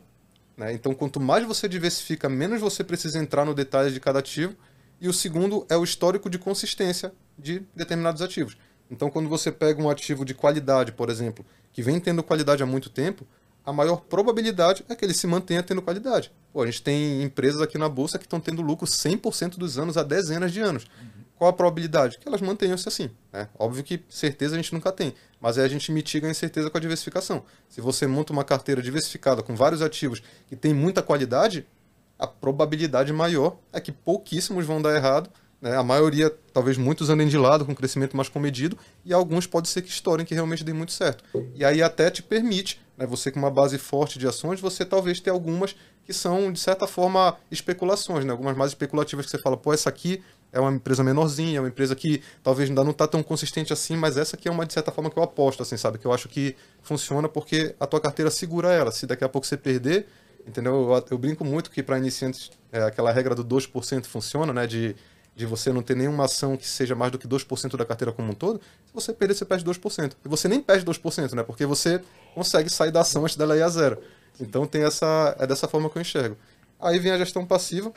Né? 0.55 0.71
Então 0.71 0.93
quanto 0.93 1.19
mais 1.19 1.45
você 1.45 1.67
diversifica, 1.67 2.29
menos 2.29 2.61
você 2.61 2.85
precisa 2.85 3.19
entrar 3.19 3.43
no 3.43 3.53
detalhe 3.53 3.91
de 3.91 3.99
cada 3.99 4.19
ativo. 4.19 4.55
E 5.01 5.09
o 5.09 5.13
segundo 5.13 5.65
é 5.67 5.75
o 5.75 5.83
histórico 5.83 6.29
de 6.29 6.39
consistência 6.39 7.11
de 7.37 7.63
determinados 7.75 8.21
ativos. 8.21 8.55
Então 8.89 9.09
quando 9.09 9.27
você 9.27 9.51
pega 9.51 9.83
um 9.83 9.89
ativo 9.89 10.23
de 10.23 10.33
qualidade, 10.33 10.93
por 10.93 11.09
exemplo, 11.09 11.45
que 11.73 11.81
vem 11.81 11.99
tendo 11.99 12.23
qualidade 12.23 12.63
há 12.63 12.65
muito 12.65 12.89
tempo, 12.89 13.27
a 13.65 13.71
maior 13.71 14.01
probabilidade 14.01 14.83
é 14.89 14.95
que 14.95 15.05
ele 15.05 15.13
se 15.13 15.27
mantenha 15.27 15.61
tendo 15.61 15.81
qualidade. 15.81 16.31
Pô, 16.51 16.63
a 16.63 16.65
gente 16.65 16.81
tem 16.81 17.21
empresas 17.23 17.61
aqui 17.61 17.77
na 17.77 17.87
bolsa 17.87 18.17
que 18.17 18.25
estão 18.25 18.39
tendo 18.39 18.61
lucro 18.61 18.87
100% 18.87 19.57
dos 19.57 19.77
anos 19.77 19.97
há 19.97 20.03
dezenas 20.03 20.51
de 20.51 20.59
anos. 20.59 20.83
Uhum. 20.83 21.21
Qual 21.35 21.49
a 21.49 21.53
probabilidade? 21.53 22.17
Que 22.19 22.27
elas 22.27 22.41
mantenham-se 22.41 22.87
assim. 22.87 23.09
Né? 23.31 23.47
Óbvio 23.57 23.83
que 23.83 24.03
certeza 24.09 24.55
a 24.55 24.57
gente 24.57 24.73
nunca 24.73 24.91
tem, 24.91 25.13
mas 25.39 25.57
aí 25.57 25.65
a 25.65 25.67
gente 25.67 25.91
mitiga 25.91 26.27
a 26.27 26.31
incerteza 26.31 26.69
com 26.69 26.77
a 26.77 26.81
diversificação. 26.81 27.43
Se 27.69 27.81
você 27.81 28.05
monta 28.05 28.33
uma 28.33 28.43
carteira 28.43 28.81
diversificada 28.81 29.41
com 29.41 29.55
vários 29.55 29.81
ativos 29.81 30.21
que 30.47 30.55
tem 30.55 30.73
muita 30.73 31.01
qualidade, 31.01 31.65
a 32.17 32.27
probabilidade 32.27 33.11
maior 33.13 33.57
é 33.73 33.79
que 33.79 33.91
pouquíssimos 33.91 34.65
vão 34.65 34.81
dar 34.81 34.95
errado 34.95 35.29
né? 35.61 35.77
A 35.77 35.83
maioria, 35.83 36.33
talvez 36.51 36.77
muitos 36.77 37.09
andem 37.09 37.27
de 37.27 37.37
lado 37.37 37.63
com 37.63 37.75
crescimento 37.75 38.17
mais 38.17 38.27
comedido 38.27 38.75
e 39.05 39.13
alguns 39.13 39.45
pode 39.45 39.69
ser 39.69 39.83
que 39.83 39.89
estourem 39.89 40.25
que 40.25 40.33
realmente 40.33 40.63
dêem 40.63 40.75
muito 40.75 40.91
certo. 40.91 41.23
E 41.53 41.63
aí 41.63 41.83
até 41.83 42.09
te 42.09 42.23
permite, 42.23 42.81
né, 43.01 43.07
você 43.07 43.31
com 43.31 43.39
uma 43.39 43.49
base 43.49 43.77
forte 43.77 44.19
de 44.19 44.27
ações, 44.27 44.61
você 44.61 44.85
talvez 44.85 45.19
ter 45.19 45.31
algumas 45.31 45.75
que 46.05 46.13
são, 46.13 46.51
de 46.51 46.59
certa 46.59 46.85
forma, 46.87 47.35
especulações, 47.49 48.23
né? 48.23 48.31
algumas 48.31 48.55
mais 48.55 48.71
especulativas 48.71 49.25
que 49.25 49.31
você 49.31 49.39
fala, 49.39 49.57
pô, 49.57 49.73
essa 49.73 49.89
aqui 49.89 50.23
é 50.51 50.59
uma 50.59 50.71
empresa 50.71 51.03
menorzinha, 51.03 51.57
é 51.57 51.61
uma 51.61 51.69
empresa 51.69 51.95
que 51.95 52.21
talvez 52.43 52.69
ainda 52.69 52.83
não 52.83 52.91
está 52.91 53.07
tão 53.07 53.23
consistente 53.23 53.71
assim, 53.71 53.95
mas 53.95 54.17
essa 54.17 54.35
aqui 54.35 54.47
é 54.47 54.51
uma, 54.51 54.65
de 54.65 54.73
certa 54.73 54.91
forma, 54.91 55.09
que 55.09 55.17
eu 55.17 55.23
aposto, 55.23 55.63
assim, 55.63 55.77
sabe? 55.77 55.97
Que 55.97 56.05
eu 56.05 56.13
acho 56.13 56.27
que 56.27 56.55
funciona 56.81 57.29
porque 57.29 57.75
a 57.79 57.87
tua 57.87 57.99
carteira 57.99 58.29
segura 58.29 58.71
ela. 58.71 58.91
Se 58.91 59.05
daqui 59.05 59.23
a 59.23 59.29
pouco 59.29 59.47
você 59.47 59.55
perder, 59.55 60.07
entendeu? 60.45 60.91
Eu, 60.91 61.05
eu 61.11 61.17
brinco 61.17 61.45
muito 61.45 61.71
que 61.71 61.81
para 61.81 61.97
iniciantes 61.97 62.51
é, 62.71 62.81
aquela 62.83 63.11
regra 63.11 63.33
do 63.33 63.45
2% 63.45 64.05
funciona, 64.05 64.51
né? 64.51 64.67
De 64.67 64.95
de 65.35 65.45
você 65.45 65.71
não 65.71 65.81
ter 65.81 65.95
nenhuma 65.95 66.25
ação 66.25 66.57
que 66.57 66.67
seja 66.67 66.93
mais 66.93 67.11
do 67.11 67.17
que 67.17 67.27
2% 67.27 67.77
da 67.77 67.85
carteira 67.85 68.11
como 68.11 68.31
um 68.31 68.33
todo, 68.33 68.59
se 68.85 68.93
você 68.93 69.13
perder, 69.13 69.33
você 69.33 69.45
perde 69.45 69.63
2%. 69.63 70.13
E 70.23 70.27
você 70.27 70.47
nem 70.47 70.61
perde 70.61 70.85
2%, 70.85 71.33
né? 71.33 71.43
Porque 71.43 71.65
você 71.65 72.01
consegue 72.35 72.69
sair 72.69 72.91
da 72.91 73.01
ação 73.01 73.23
antes 73.23 73.35
dela 73.35 73.55
ir 73.55 73.63
a 73.63 73.69
zero. 73.69 73.97
Então 74.39 74.65
tem 74.65 74.83
essa. 74.83 75.35
É 75.39 75.47
dessa 75.47 75.67
forma 75.67 75.89
que 75.89 75.97
eu 75.97 76.01
enxergo. 76.01 76.37
Aí 76.79 76.99
vem 76.99 77.11
a 77.11 77.17
gestão 77.17 77.45
passiva, 77.45 77.93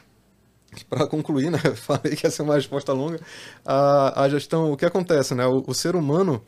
para 0.89 1.07
concluir, 1.07 1.51
né? 1.51 1.59
Falei 1.77 2.17
que 2.17 2.27
ia 2.27 2.31
ser 2.31 2.43
uma 2.43 2.55
resposta 2.55 2.93
longa. 2.93 3.21
A, 3.65 4.25
a 4.25 4.29
gestão, 4.29 4.73
o 4.73 4.77
que 4.77 4.85
acontece, 4.85 5.35
né? 5.35 5.47
O, 5.47 5.63
o 5.67 5.75
ser 5.75 5.95
humano, 5.95 6.43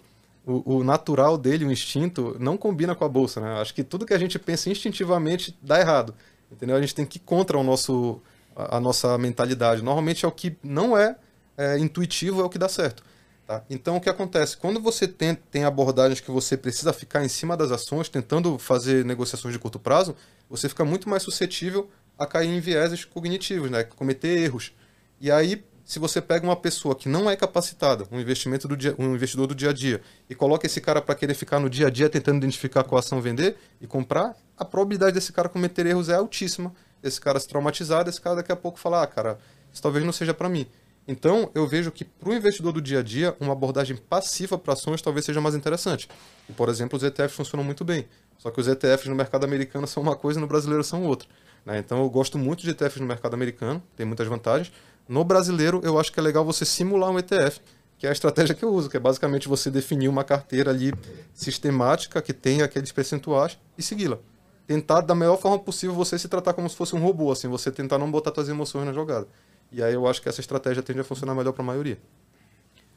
o, 0.45 0.77
o, 0.77 0.85
natural 0.85 1.39
dele, 1.39 1.65
o 1.65 1.73
instinto, 1.73 2.37
não 2.39 2.57
combina 2.57 2.95
com 2.95 3.05
a 3.05 3.09
bolsa, 3.09 3.41
né? 3.41 3.61
Acho 3.61 3.75
que 3.75 3.85
tudo 3.85 4.07
que 4.07 4.15
a 4.15 4.19
gente 4.19 4.39
pensa 4.39 4.71
instintivamente 4.71 5.57
dá 5.63 5.81
errado. 5.81 6.15
Entendeu? 6.51 6.77
A 6.77 6.81
gente 6.81 6.95
tem 6.95 7.07
que 7.07 7.19
ir 7.19 7.21
contra 7.21 7.59
o 7.59 7.63
nosso 7.63 8.21
a, 8.57 8.81
nossa 8.81 9.17
mentalidade. 9.19 9.83
Normalmente 9.83 10.25
é 10.25 10.29
o 10.29 10.33
que 10.33 10.57
não 10.63 10.97
é, 10.97 11.17
é 11.57 11.79
intuitivo, 11.79 12.41
é 12.41 12.45
o 12.45 12.49
que 12.49 12.59
dá 12.59 12.69
certo. 12.69 13.03
Tá? 13.47 13.63
Então, 13.71 13.97
o 13.97 14.01
que 14.01 14.09
acontece? 14.09 14.57
Quando 14.57 14.81
você 14.81 15.07
tem, 15.07 15.35
tem 15.35 15.65
abordagens 15.65 16.21
que 16.21 16.31
você 16.31 16.57
precisa 16.57 16.93
ficar 16.93 17.25
em 17.25 17.29
cima 17.29 17.57
das 17.57 17.71
ações, 17.71 18.09
tentando 18.09 18.59
fazer 18.59 19.05
negociações 19.05 19.53
de 19.53 19.59
curto 19.61 19.79
prazo, 19.79 20.17
você 20.49 20.69
fica 20.69 20.85
muito 20.85 21.09
mais 21.09 21.23
suscetível 21.23 21.89
a 22.19 22.27
cair 22.27 22.49
em 22.49 22.59
vieses 22.59 23.05
cognitivos, 23.05 23.71
né? 23.71 23.85
cometer 23.85 24.39
erros. 24.39 24.73
E 25.21 25.31
aí, 25.31 25.65
se 25.85 26.01
você 26.01 26.21
pega 26.21 26.45
uma 26.45 26.57
pessoa 26.57 26.97
que 26.97 27.09
não 27.09 27.31
é 27.31 27.37
capacitada, 27.37 28.05
um, 28.11 28.19
investimento 28.19 28.67
do 28.67 28.77
dia, 28.77 28.95
um 28.99 29.15
investidor 29.15 29.47
do 29.47 29.55
dia 29.55 29.71
a 29.71 29.73
dia, 29.73 30.01
e 30.29 30.35
coloca 30.35 30.67
esse 30.67 30.81
cara 30.81 31.01
para 31.01 31.15
querer 31.15 31.35
ficar 31.35 31.61
no 31.61 31.71
dia 31.71 31.87
a 31.87 31.91
dia 31.91 32.09
tentando 32.11 32.39
identificar 32.39 32.83
qual 32.83 32.99
ação 32.99 33.21
vender 33.21 33.57
e 33.81 33.87
comprar, 33.87 34.35
a 34.57 34.65
probabilidade 34.65 35.13
desse 35.13 35.33
cara 35.33 35.49
cometer 35.49 35.87
erros 35.87 36.09
é 36.09 36.15
altíssima 36.15 36.75
esse 37.07 37.21
cara 37.21 37.39
se 37.39 37.49
traumatizar, 37.49 38.07
esse 38.09 38.21
cara 38.21 38.37
daqui 38.37 38.53
a 38.53 38.57
pouco 38.57 38.79
falar, 38.79 39.03
ah, 39.03 39.07
cara, 39.07 39.39
isso 39.73 39.83
talvez 39.83 40.05
não 40.05 40.13
seja 40.13 40.35
para 40.35 40.49
mim. 40.49 40.67
Então, 41.09 41.51
eu 41.55 41.67
vejo 41.69 41.93
que 41.93 42.05
para 42.05 42.29
o 42.29 42.35
investidor 42.35 42.73
do 42.73 42.81
dia 42.81 42.99
a 42.99 43.03
dia, 43.03 43.37
uma 43.39 43.53
abordagem 43.53 43.97
passiva 43.97 44.59
para 44.59 44.73
ações 44.73 45.01
talvez 45.01 45.25
seja 45.25 45.41
mais 45.41 45.55
interessante. 45.55 46.09
E, 46.49 46.53
por 46.53 46.69
exemplo, 46.69 46.97
os 46.97 47.05
ETFs 47.05 47.37
funcionam 47.37 47.63
muito 47.63 47.85
bem. 47.85 48.07
Só 48.39 48.51
que 48.51 48.61
os 48.61 48.67
ETFs 48.67 49.07
no 49.07 49.15
mercado 49.15 49.45
americano 49.45 49.87
são 49.89 50.03
uma 50.03 50.17
coisa 50.17 50.41
e 50.41 50.43
no 50.43 50.49
brasileiro 50.49 50.83
são 50.83 51.05
outra. 51.05 51.29
Né? 51.65 51.79
Então, 51.79 51.99
eu 52.03 52.11
gosto 52.11 52.37
muito 52.37 52.63
de 52.63 52.71
ETFs 52.71 53.01
no 53.01 53.07
mercado 53.07 53.35
americano, 53.35 53.81
tem 53.97 54.05
muitas 54.05 54.27
vantagens. 54.27 54.73
No 55.09 55.23
brasileiro, 55.23 55.81
eu 55.85 55.99
acho 56.01 56.13
que 56.13 56.19
é 56.19 56.23
legal 56.23 56.45
você 56.45 56.65
simular 56.65 57.11
um 57.11 57.19
ETF, 57.19 57.61
que 57.99 58.07
é 58.07 58.09
a 58.09 58.13
estratégia 58.13 58.55
que 58.55 58.65
eu 58.65 58.75
uso, 58.75 58.91
que 58.91 58.97
é 58.97 59.01
basicamente 59.01 59.47
você 59.47 59.71
definir 59.71 60.09
uma 60.09 60.25
carteira 60.25 60.71
ali 60.71 60.93
sistemática 61.33 62.21
que 62.21 62.33
tenha 62.33 62.65
aqueles 62.65 62.91
percentuais 62.91 63.57
e 63.79 63.83
segui-la 63.83 64.19
tentar 64.67 65.01
da 65.01 65.15
melhor 65.15 65.39
forma 65.39 65.59
possível 65.59 65.95
você 65.95 66.19
se 66.19 66.29
tratar 66.29 66.53
como 66.53 66.69
se 66.69 66.77
fosse 66.77 66.95
um 66.97 66.99
robô, 66.99 67.31
assim, 67.31 67.49
você 67.49 67.71
tentar 67.71 67.99
não 67.99 68.11
botar 68.11 68.35
suas 68.35 68.49
emoções 68.49 68.85
na 68.85 68.93
jogada. 68.93 69.29
E 69.71 69.83
aí 69.83 69.95
eu 69.95 70.07
acho 70.07 70.21
que 70.23 70.29
essa 70.29 70.41
estratégia 70.41 70.83
tende 70.83 71.01
a 71.01 71.05
funcionar 71.05 71.35
melhor 71.35 71.53
para 71.53 71.63
a 71.63 71.67
maioria. 71.67 71.99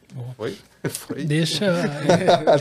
Foi? 0.38 0.56
Foi? 0.88 1.26
Deixa. 1.26 1.66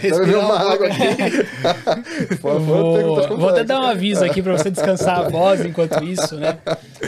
Respirar 0.01 0.41
uma 0.41 0.59
água 0.59 0.89
aqui. 0.89 2.37
vou, 2.41 3.39
vou 3.39 3.49
até 3.49 3.63
dar 3.63 3.81
um 3.81 3.87
aviso 3.87 4.25
aqui 4.25 4.43
para 4.43 4.57
você 4.59 4.71
descansar 4.71 5.21
a 5.21 5.29
voz 5.29 5.65
enquanto 5.65 6.03
isso, 6.03 6.37
né? 6.37 6.59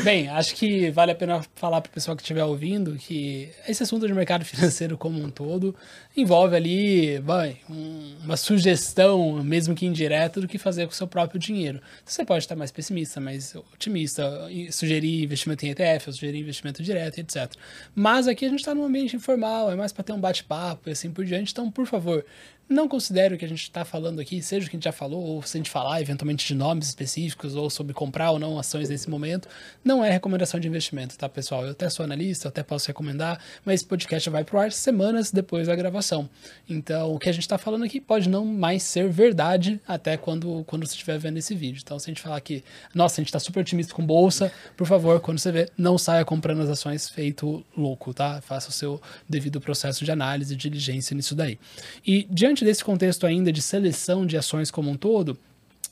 Bem, 0.05 0.29
acho 0.29 0.55
que 0.55 0.91
vale 0.91 1.11
a 1.11 1.15
pena 1.15 1.43
falar 1.57 1.81
para 1.81 1.91
o 1.91 1.93
pessoal 1.93 2.17
que 2.17 2.23
estiver 2.23 2.45
ouvindo 2.45 2.95
que 2.95 3.51
esse 3.67 3.83
assunto 3.83 4.07
de 4.07 4.15
mercado 4.15 4.45
financeiro 4.45 4.97
como 4.97 5.21
um 5.21 5.31
todo 5.31 5.75
envolve 6.17 6.55
ali 6.55 7.19
vai, 7.19 7.57
um, 7.69 8.17
uma 8.25 8.37
sugestão, 8.37 9.43
mesmo 9.43 9.75
que 9.75 9.87
indireta, 9.87 10.41
do 10.41 10.47
que 10.47 10.59
fazer 10.59 10.87
com 10.87 10.93
o 10.93 10.95
seu 10.95 11.09
próprio 11.09 11.41
dinheiro. 11.41 11.81
Você 12.05 12.25
pode 12.25 12.45
estar 12.45 12.55
mais 12.55 12.71
pessimista, 12.71 13.21
mais 13.21 13.55
otimista, 13.75 14.49
sugerir 14.71 15.25
investimento 15.25 15.67
em 15.67 15.71
ETF, 15.71 16.13
sugerir 16.13 16.39
investimento 16.39 16.83
direto, 16.83 17.19
etc. 17.19 17.53
Mas 17.95 18.29
aqui 18.29 18.45
a 18.45 18.49
gente 18.49 18.61
está 18.61 18.75
num 18.75 18.85
ambiente 18.85 19.17
informal, 19.17 19.73
é 19.73 19.75
mais 19.75 19.93
para 19.93 20.05
ter 20.05 20.13
um 20.13 20.21
bate-papo 20.31 20.89
e 20.89 20.93
assim 20.93 21.11
por 21.11 21.25
diante. 21.25 21.53
Então, 21.53 21.71
por 21.71 21.87
favor, 21.87 22.25
não 22.71 22.89
considere 22.89 23.35
o 23.35 23.39
que 23.39 23.45
a 23.45 23.49
gente 23.49 23.63
está 23.63 23.85
falando 23.85 24.21
aqui, 24.21 24.41
seja 24.41 24.67
o 24.67 24.71
que 24.71 24.77
a 24.77 24.79
gente 24.79 24.85
já 24.85 24.93
falou, 24.93 25.21
ou 25.21 25.43
se 25.43 25.57
a 25.57 25.59
gente 25.59 25.69
falar 25.69 26.01
eventualmente 26.01 26.47
de 26.47 26.55
nomes 26.55 26.87
específicos, 26.87 27.57
ou 27.57 27.69
sobre 27.69 27.93
comprar 27.93 28.31
ou 28.31 28.39
não 28.39 28.59
ações 28.59 28.89
nesse 28.89 29.11
momento, 29.11 29.49
não 29.85 30.05
é 30.05 30.11
recomendação 30.11 30.61
de 30.61 30.69
investimento, 30.69 31.19
tá, 31.19 31.29
pessoal? 31.29 31.65
Eu 31.65 31.73
até 31.73 31.91
sou 31.91 32.05
analista, 32.05 32.47
eu 32.47 32.51
até 32.51 32.63
posso 32.63 32.87
recomendar, 32.87 33.41
mas 33.65 33.81
esse 33.81 33.87
podcast 33.87 34.31
vai 34.31 34.45
pro 34.45 34.59
ar 34.59 34.71
semanas 34.71 35.33
depois 35.33 35.67
da 35.67 35.75
gravação. 35.75 36.31
Então, 36.69 37.13
o 37.15 37.19
que 37.19 37.29
a 37.29 37.33
gente 37.33 37.43
está 37.43 37.59
falando 37.59 37.85
aqui 37.85 38.01
pode 38.01 38.29
não 38.29 38.47
mais 38.47 38.85
ser 38.85 39.09
verdade 39.09 39.81
até 39.87 40.17
quando, 40.17 40.63
quando 40.65 40.87
você 40.87 40.93
estiver 40.93 41.19
vendo 41.19 41.39
esse 41.39 41.55
vídeo. 41.57 41.81
Então, 41.83 41.99
se 41.99 42.09
a 42.09 42.11
gente 42.11 42.23
falar 42.23 42.41
que, 42.41 42.63
nossa, 42.95 43.17
a 43.17 43.21
gente 43.21 43.29
está 43.29 43.41
super 43.41 43.61
otimista 43.61 43.93
com 43.93 44.07
bolsa, 44.07 44.53
por 44.77 44.87
favor, 44.87 45.19
quando 45.21 45.41
você 45.41 45.51
vê, 45.51 45.69
não 45.77 45.99
saia 45.99 46.25
comprando 46.25 46.63
as 46.63 46.69
ações 46.69 47.09
feito 47.09 47.65
louco, 47.77 48.15
tá? 48.15 48.41
Faça 48.41 48.69
o 48.69 48.73
seu 48.73 49.01
devido 49.29 49.61
processo 49.61 50.05
de 50.05 50.13
análise 50.13 50.55
diligência 50.55 51.17
nisso 51.17 51.35
daí. 51.35 51.59
E 52.07 52.27
diante 52.31 52.60
diante 52.61 52.65
desse 52.65 52.85
contexto 52.85 53.27
ainda 53.27 53.53
de 53.53 53.63
seleção 53.63 54.27
de 54.27 54.37
ações 54.37 54.71
como 54.71 54.91
um 54.91 54.97
todo, 54.97 55.39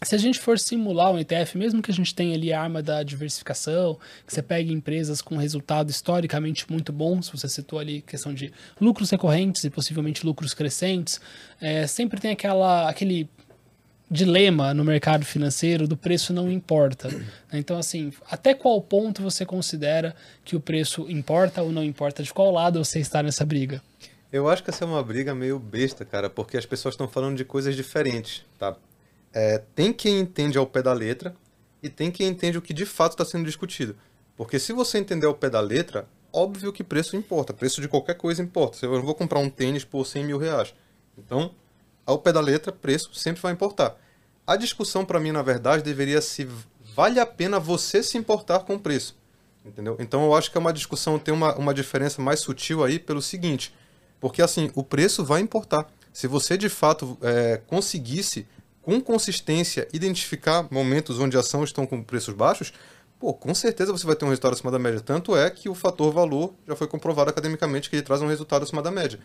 se 0.03 0.15
a 0.15 0.19
gente 0.19 0.39
for 0.39 0.59
simular 0.59 1.11
um 1.11 1.19
ETF, 1.19 1.59
mesmo 1.59 1.83
que 1.83 1.91
a 1.91 1.95
gente 1.95 2.15
tenha 2.15 2.35
ali 2.35 2.53
a 2.53 2.61
arma 2.61 2.81
da 2.81 3.03
diversificação, 3.03 3.99
que 4.25 4.33
você 4.33 4.41
pegue 4.41 4.73
empresas 4.73 5.21
com 5.21 5.37
resultado 5.37 5.91
historicamente 5.91 6.71
muito 6.71 6.93
bom, 6.93 7.21
se 7.21 7.33
você 7.33 7.49
citou 7.49 7.81
ali 7.81 8.01
questão 8.03 8.33
de 8.33 8.53
lucros 8.81 9.11
recorrentes 9.11 9.65
e 9.65 9.71
possivelmente 9.71 10.25
lucros 10.25 10.55
crescentes, 10.55 11.21
é, 11.61 11.87
sempre 11.87 12.21
tem 12.21 12.31
aquela, 12.31 12.89
aquele 12.89 13.29
dilema 14.09 14.73
no 14.73 14.85
mercado 14.85 15.25
financeiro 15.25 15.89
do 15.89 15.97
preço 15.97 16.33
não 16.33 16.51
importa. 16.51 17.09
Então, 17.53 17.77
assim, 17.77 18.13
até 18.31 18.55
qual 18.55 18.81
ponto 18.81 19.23
você 19.23 19.45
considera 19.45 20.15
que 20.45 20.55
o 20.55 20.61
preço 20.61 21.11
importa 21.11 21.63
ou 21.63 21.73
não 21.73 21.83
importa? 21.83 22.23
De 22.23 22.33
qual 22.33 22.53
lado 22.53 22.85
você 22.85 23.01
está 23.01 23.21
nessa 23.21 23.45
briga? 23.45 23.83
Eu 24.31 24.49
acho 24.49 24.63
que 24.63 24.71
essa 24.71 24.85
é 24.85 24.87
uma 24.87 25.03
briga 25.03 25.35
meio 25.35 25.59
besta, 25.59 26.05
cara, 26.05 26.29
porque 26.29 26.57
as 26.57 26.67
pessoas 26.67 26.95
estão 26.95 27.09
falando 27.09 27.37
de 27.37 27.45
coisas 27.45 27.75
diferentes, 27.75 28.45
tá? 28.59 28.77
É, 29.33 29.63
tem 29.75 29.93
quem 29.93 30.21
entende 30.21 30.59
ao 30.59 30.67
pé 30.67 30.83
da 30.83 30.93
letra 30.93 31.35
e 31.83 31.89
tem 31.89 32.11
quem 32.11 32.29
entende 32.29 32.59
o 32.59 32.63
que 32.63 32.75
de 32.75 32.85
fato 32.85 33.13
está 33.13 33.25
sendo 33.25 33.45
discutido. 33.45 33.97
Porque 34.37 34.59
se 34.59 34.73
você 34.73 34.99
entender 34.99 35.27
ao 35.27 35.35
pé 35.35 35.49
da 35.49 35.61
letra, 35.61 36.07
óbvio 36.33 36.73
que 36.73 36.85
preço 36.85 37.17
importa. 37.17 37.53
Preço 37.53 37.81
de 37.81 37.89
qualquer 37.89 38.15
coisa 38.15 38.43
importa. 38.43 38.79
Eu 38.85 38.93
não 38.93 39.03
vou 39.03 39.15
comprar 39.15 39.39
um 39.39 39.51
tênis 39.51 39.85
por 39.85 40.07
100 40.07 40.25
mil 40.25 40.39
reais. 40.39 40.75
Então, 41.17 41.55
ao 42.07 42.19
pé 42.19 42.33
da 42.33 42.41
letra, 42.41 42.71
preço 42.71 43.15
sempre 43.15 43.43
vai 43.43 43.53
importar. 43.53 43.97
A 44.47 44.57
discussão 44.57 45.05
para 45.05 45.21
mim, 45.21 45.33
na 45.33 45.43
verdade, 45.43 45.83
deveria 45.83 46.21
se 46.21 46.49
vale 46.95 47.21
a 47.21 47.27
pena 47.27 47.59
você 47.59 48.03
se 48.03 48.17
importar 48.17 48.61
com 48.61 48.77
o 48.77 48.81
preço. 48.81 49.17
Entendeu? 49.65 49.97
Então 49.99 50.25
eu 50.25 50.35
acho 50.35 50.51
que 50.51 50.57
é 50.57 50.61
uma 50.61 50.73
discussão, 50.73 51.19
tem 51.19 51.35
uma, 51.35 51.55
uma 51.57 51.75
diferença 51.75 52.23
mais 52.23 52.41
sutil 52.41 52.83
aí 52.83 52.99
pelo 52.99 53.21
seguinte. 53.21 53.75
Porque 54.21 54.43
assim, 54.43 54.71
o 54.75 54.83
preço 54.83 55.25
vai 55.25 55.41
importar. 55.41 55.91
Se 56.13 56.27
você 56.27 56.57
de 56.57 56.69
fato 56.69 57.17
é, 57.23 57.61
conseguisse, 57.67 58.47
com 58.83 59.01
consistência, 59.01 59.87
identificar 59.93 60.67
momentos 60.71 61.19
onde 61.19 61.37
a 61.37 61.41
ação 61.41 61.63
estão 61.63 61.87
com 61.87 62.03
preços 62.03 62.35
baixos, 62.35 62.73
pô, 63.19 63.35
com 63.35 63.55
certeza 63.55 63.93
você 63.93 64.07
vai 64.07 64.17
ter 64.17 64.25
um 64.25 64.29
resultado 64.29 64.55
acima 64.55 64.71
da 64.71 64.79
média. 64.79 65.01
Tanto 65.01 65.37
é 65.37 65.51
que 65.51 65.69
o 65.69 65.75
fator 65.75 66.13
valor 66.13 66.55
já 66.67 66.75
foi 66.75 66.87
comprovado 66.87 67.31
academicamente 67.31 67.91
que 67.91 67.97
ele 67.97 68.03
traz 68.03 68.23
um 68.23 68.27
resultado 68.27 68.63
acima 68.63 68.83
da 68.83 68.91
média. 68.91 69.21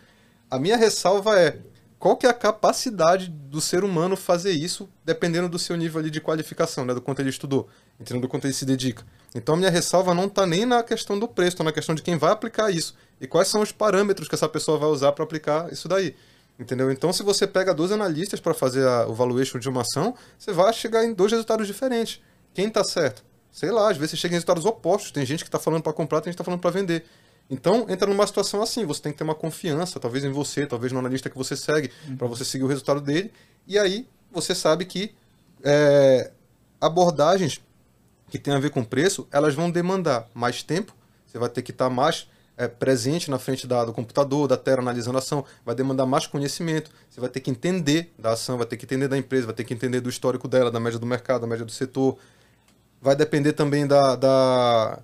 A 0.50 0.58
minha 0.58 0.76
ressalva 0.76 1.38
é 1.40 1.58
qual 2.04 2.18
que 2.18 2.26
é 2.26 2.28
a 2.28 2.34
capacidade 2.34 3.30
do 3.30 3.62
ser 3.62 3.82
humano 3.82 4.14
fazer 4.14 4.50
isso, 4.50 4.90
dependendo 5.06 5.48
do 5.48 5.58
seu 5.58 5.74
nível 5.74 6.00
ali 6.00 6.10
de 6.10 6.20
qualificação, 6.20 6.84
né, 6.84 6.92
do 6.92 7.00
quanto 7.00 7.20
ele 7.20 7.30
estudou, 7.30 7.66
entendendo 7.98 8.20
do 8.20 8.28
quanto 8.28 8.44
ele 8.46 8.52
se 8.52 8.66
dedica. 8.66 9.02
Então 9.34 9.56
minha 9.56 9.70
ressalva 9.70 10.12
não 10.12 10.26
está 10.26 10.44
nem 10.44 10.66
na 10.66 10.82
questão 10.82 11.18
do 11.18 11.26
preço, 11.26 11.54
está 11.54 11.64
na 11.64 11.72
questão 11.72 11.94
de 11.94 12.02
quem 12.02 12.18
vai 12.18 12.30
aplicar 12.30 12.70
isso 12.70 12.94
e 13.18 13.26
quais 13.26 13.48
são 13.48 13.62
os 13.62 13.72
parâmetros 13.72 14.28
que 14.28 14.34
essa 14.34 14.46
pessoa 14.46 14.76
vai 14.76 14.90
usar 14.90 15.12
para 15.12 15.24
aplicar 15.24 15.72
isso 15.72 15.88
daí. 15.88 16.14
Entendeu? 16.60 16.92
Então, 16.92 17.10
se 17.10 17.22
você 17.22 17.46
pega 17.46 17.72
dois 17.72 17.90
analistas 17.90 18.38
para 18.38 18.52
fazer 18.52 18.86
a, 18.86 19.06
o 19.06 19.14
valuation 19.14 19.58
de 19.58 19.70
uma 19.70 19.80
ação, 19.80 20.14
você 20.38 20.52
vai 20.52 20.70
chegar 20.74 21.06
em 21.06 21.14
dois 21.14 21.32
resultados 21.32 21.66
diferentes. 21.66 22.20
Quem 22.52 22.66
está 22.66 22.84
certo? 22.84 23.24
Sei 23.50 23.70
lá, 23.70 23.90
às 23.90 23.96
vezes 23.96 24.10
você 24.10 24.16
chega 24.18 24.34
em 24.34 24.36
resultados 24.36 24.66
opostos. 24.66 25.10
Tem 25.10 25.24
gente 25.24 25.42
que 25.42 25.48
está 25.48 25.58
falando 25.58 25.82
para 25.82 25.94
comprar, 25.94 26.20
tem 26.20 26.26
gente 26.30 26.36
que 26.36 26.42
está 26.42 26.44
falando 26.44 26.60
para 26.60 26.70
vender. 26.70 27.06
Então, 27.48 27.86
entra 27.88 28.08
numa 28.08 28.26
situação 28.26 28.62
assim, 28.62 28.86
você 28.86 29.02
tem 29.02 29.12
que 29.12 29.18
ter 29.18 29.24
uma 29.24 29.34
confiança, 29.34 30.00
talvez 30.00 30.24
em 30.24 30.30
você, 30.30 30.66
talvez 30.66 30.92
no 30.92 30.98
analista 30.98 31.28
que 31.28 31.36
você 31.36 31.56
segue, 31.56 31.90
uhum. 32.08 32.16
para 32.16 32.26
você 32.26 32.44
seguir 32.44 32.64
o 32.64 32.66
resultado 32.68 33.00
dele. 33.00 33.32
E 33.66 33.78
aí, 33.78 34.08
você 34.32 34.54
sabe 34.54 34.84
que 34.84 35.14
é, 35.62 36.30
abordagens 36.80 37.60
que 38.30 38.38
têm 38.38 38.54
a 38.54 38.58
ver 38.58 38.70
com 38.70 38.82
preço, 38.82 39.28
elas 39.30 39.54
vão 39.54 39.70
demandar 39.70 40.28
mais 40.34 40.62
tempo, 40.62 40.94
você 41.26 41.38
vai 41.38 41.48
ter 41.48 41.62
que 41.62 41.70
estar 41.70 41.88
tá 41.88 41.94
mais 41.94 42.28
é, 42.56 42.68
presente 42.68 43.30
na 43.30 43.38
frente 43.38 43.66
da, 43.66 43.84
do 43.84 43.92
computador, 43.92 44.48
da 44.48 44.56
tela, 44.56 44.80
analisando 44.80 45.18
a 45.18 45.20
ação, 45.20 45.44
vai 45.64 45.74
demandar 45.74 46.06
mais 46.06 46.26
conhecimento, 46.26 46.90
você 47.10 47.20
vai 47.20 47.28
ter 47.28 47.40
que 47.40 47.50
entender 47.50 48.12
da 48.18 48.32
ação, 48.32 48.56
vai 48.56 48.66
ter 48.66 48.76
que 48.76 48.84
entender 48.84 49.08
da 49.08 49.18
empresa, 49.18 49.46
vai 49.46 49.54
ter 49.54 49.64
que 49.64 49.74
entender 49.74 50.00
do 50.00 50.08
histórico 50.08 50.48
dela, 50.48 50.70
da 50.70 50.80
média 50.80 50.98
do 50.98 51.06
mercado, 51.06 51.42
da 51.42 51.46
média 51.46 51.64
do 51.64 51.72
setor. 51.72 52.16
Vai 53.00 53.14
depender 53.14 53.52
também 53.52 53.86
da, 53.86 54.16
da 54.16 54.98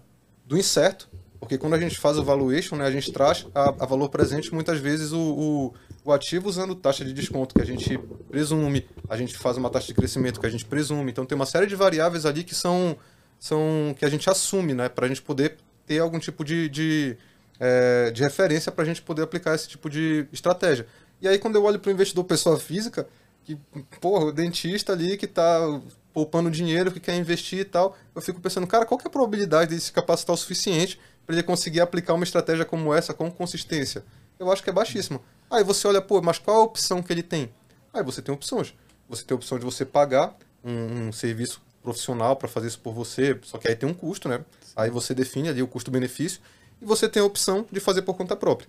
do 0.46 0.56
incerto, 0.56 1.08
porque 1.40 1.56
quando 1.56 1.72
a 1.72 1.80
gente 1.80 1.98
faz 1.98 2.18
o 2.18 2.22
valuation, 2.22 2.76
né, 2.76 2.84
a 2.84 2.90
gente 2.90 3.10
traz 3.10 3.46
a, 3.54 3.70
a 3.70 3.86
valor 3.86 4.10
presente 4.10 4.52
muitas 4.52 4.78
vezes 4.78 5.10
o, 5.10 5.18
o, 5.18 5.74
o, 6.04 6.12
ativo 6.12 6.46
usando 6.50 6.74
taxa 6.74 7.02
de 7.02 7.14
desconto 7.14 7.54
que 7.54 7.62
a 7.62 7.64
gente 7.64 7.98
presume, 8.30 8.86
a 9.08 9.16
gente 9.16 9.34
faz 9.36 9.56
uma 9.56 9.70
taxa 9.70 9.86
de 9.86 9.94
crescimento 9.94 10.38
que 10.38 10.46
a 10.46 10.50
gente 10.50 10.66
presume. 10.66 11.10
Então 11.10 11.24
tem 11.24 11.34
uma 11.34 11.46
série 11.46 11.66
de 11.66 11.74
variáveis 11.74 12.26
ali 12.26 12.44
que 12.44 12.54
são, 12.54 12.94
são 13.38 13.94
que 13.98 14.04
a 14.04 14.10
gente 14.10 14.28
assume, 14.28 14.74
né, 14.74 14.90
para 14.90 15.06
a 15.06 15.08
gente 15.08 15.22
poder 15.22 15.56
ter 15.86 15.98
algum 16.00 16.18
tipo 16.18 16.44
de, 16.44 16.68
de, 16.68 17.16
é, 17.58 18.10
de 18.10 18.22
referência 18.22 18.70
para 18.70 18.84
a 18.84 18.86
gente 18.86 19.00
poder 19.00 19.22
aplicar 19.22 19.54
esse 19.54 19.66
tipo 19.66 19.88
de 19.88 20.26
estratégia. 20.30 20.86
E 21.22 21.26
aí 21.26 21.38
quando 21.38 21.56
eu 21.56 21.64
olho 21.64 21.80
para 21.80 21.88
o 21.88 21.92
investidor 21.92 22.24
pessoa 22.24 22.58
física, 22.58 23.08
que, 23.44 23.56
porra, 23.98 24.26
o 24.26 24.32
dentista 24.32 24.92
ali 24.92 25.16
que 25.16 25.24
está 25.24 25.80
poupando 26.12 26.50
dinheiro, 26.50 26.92
que 26.92 27.00
quer 27.00 27.16
investir 27.16 27.60
e 27.60 27.64
tal, 27.64 27.96
eu 28.14 28.20
fico 28.20 28.40
pensando, 28.40 28.66
cara, 28.66 28.84
qual 28.84 28.98
que 28.98 29.06
é 29.06 29.08
a 29.08 29.10
probabilidade 29.10 29.74
de 29.74 29.80
se 29.80 29.90
capacitar 29.90 30.34
o 30.34 30.36
suficiente 30.36 31.00
para 31.30 31.36
ele 31.36 31.42
conseguir 31.44 31.80
aplicar 31.80 32.14
uma 32.14 32.24
estratégia 32.24 32.64
como 32.64 32.92
essa 32.92 33.14
com 33.14 33.30
consistência? 33.30 34.04
Eu 34.36 34.50
acho 34.50 34.64
que 34.64 34.70
é 34.70 34.72
baixíssima. 34.72 35.20
Aí 35.48 35.62
você 35.62 35.86
olha, 35.86 36.02
pô, 36.02 36.20
mas 36.20 36.40
qual 36.40 36.56
a 36.56 36.64
opção 36.64 37.00
que 37.00 37.12
ele 37.12 37.22
tem? 37.22 37.52
Aí 37.94 38.02
você 38.02 38.20
tem 38.20 38.34
opções. 38.34 38.74
Você 39.08 39.22
tem 39.22 39.32
a 39.32 39.36
opção 39.36 39.56
de 39.56 39.64
você 39.64 39.84
pagar 39.84 40.36
um, 40.64 41.06
um 41.06 41.12
serviço 41.12 41.62
profissional 41.84 42.34
para 42.34 42.48
fazer 42.48 42.66
isso 42.66 42.80
por 42.80 42.92
você, 42.92 43.38
só 43.42 43.58
que 43.58 43.68
aí 43.68 43.76
tem 43.76 43.88
um 43.88 43.94
custo, 43.94 44.28
né? 44.28 44.44
Aí 44.74 44.90
você 44.90 45.14
define 45.14 45.48
ali 45.48 45.62
o 45.62 45.68
custo-benefício 45.68 46.40
e 46.82 46.84
você 46.84 47.08
tem 47.08 47.22
a 47.22 47.24
opção 47.24 47.64
de 47.70 47.78
fazer 47.78 48.02
por 48.02 48.14
conta 48.16 48.34
própria. 48.34 48.68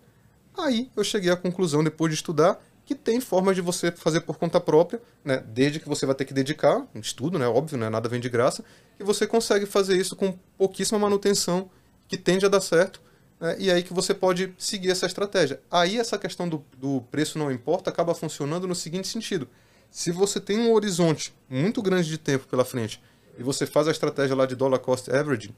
Aí 0.55 0.91
eu 0.95 1.03
cheguei 1.03 1.31
à 1.31 1.35
conclusão, 1.35 1.83
depois 1.83 2.11
de 2.11 2.15
estudar, 2.15 2.61
que 2.85 2.93
tem 2.93 3.19
formas 3.19 3.55
de 3.55 3.61
você 3.61 3.91
fazer 3.91 4.21
por 4.21 4.37
conta 4.37 4.59
própria, 4.59 5.01
né? 5.25 5.43
desde 5.47 5.79
que 5.79 5.89
você 5.89 6.05
vai 6.05 6.13
ter 6.13 6.25
que 6.25 6.33
dedicar, 6.33 6.85
estudo, 6.93 7.39
né? 7.39 7.47
óbvio, 7.47 7.77
né? 7.77 7.89
nada 7.89 8.07
vem 8.07 8.19
de 8.19 8.29
graça, 8.29 8.63
e 8.99 9.03
você 9.03 9.25
consegue 9.25 9.65
fazer 9.65 9.97
isso 9.97 10.15
com 10.15 10.37
pouquíssima 10.57 10.99
manutenção 10.99 11.69
que 12.11 12.17
tende 12.17 12.45
a 12.45 12.49
dar 12.49 12.59
certo, 12.59 13.01
né? 13.39 13.55
e 13.57 13.71
aí 13.71 13.81
que 13.81 13.93
você 13.93 14.13
pode 14.13 14.53
seguir 14.57 14.91
essa 14.91 15.05
estratégia. 15.05 15.61
Aí 15.71 15.97
essa 15.97 16.17
questão 16.17 16.49
do, 16.49 16.61
do 16.77 16.99
preço 17.09 17.39
não 17.39 17.49
importa 17.49 17.89
acaba 17.89 18.13
funcionando 18.13 18.67
no 18.67 18.75
seguinte 18.75 19.07
sentido. 19.07 19.47
Se 19.89 20.11
você 20.11 20.37
tem 20.37 20.59
um 20.59 20.73
horizonte 20.73 21.33
muito 21.49 21.81
grande 21.81 22.09
de 22.09 22.17
tempo 22.17 22.45
pela 22.47 22.65
frente 22.65 23.01
e 23.39 23.43
você 23.43 23.65
faz 23.65 23.87
a 23.87 23.91
estratégia 23.91 24.35
lá 24.35 24.45
de 24.45 24.57
dollar 24.57 24.79
cost 24.79 25.09
averaging, 25.09 25.55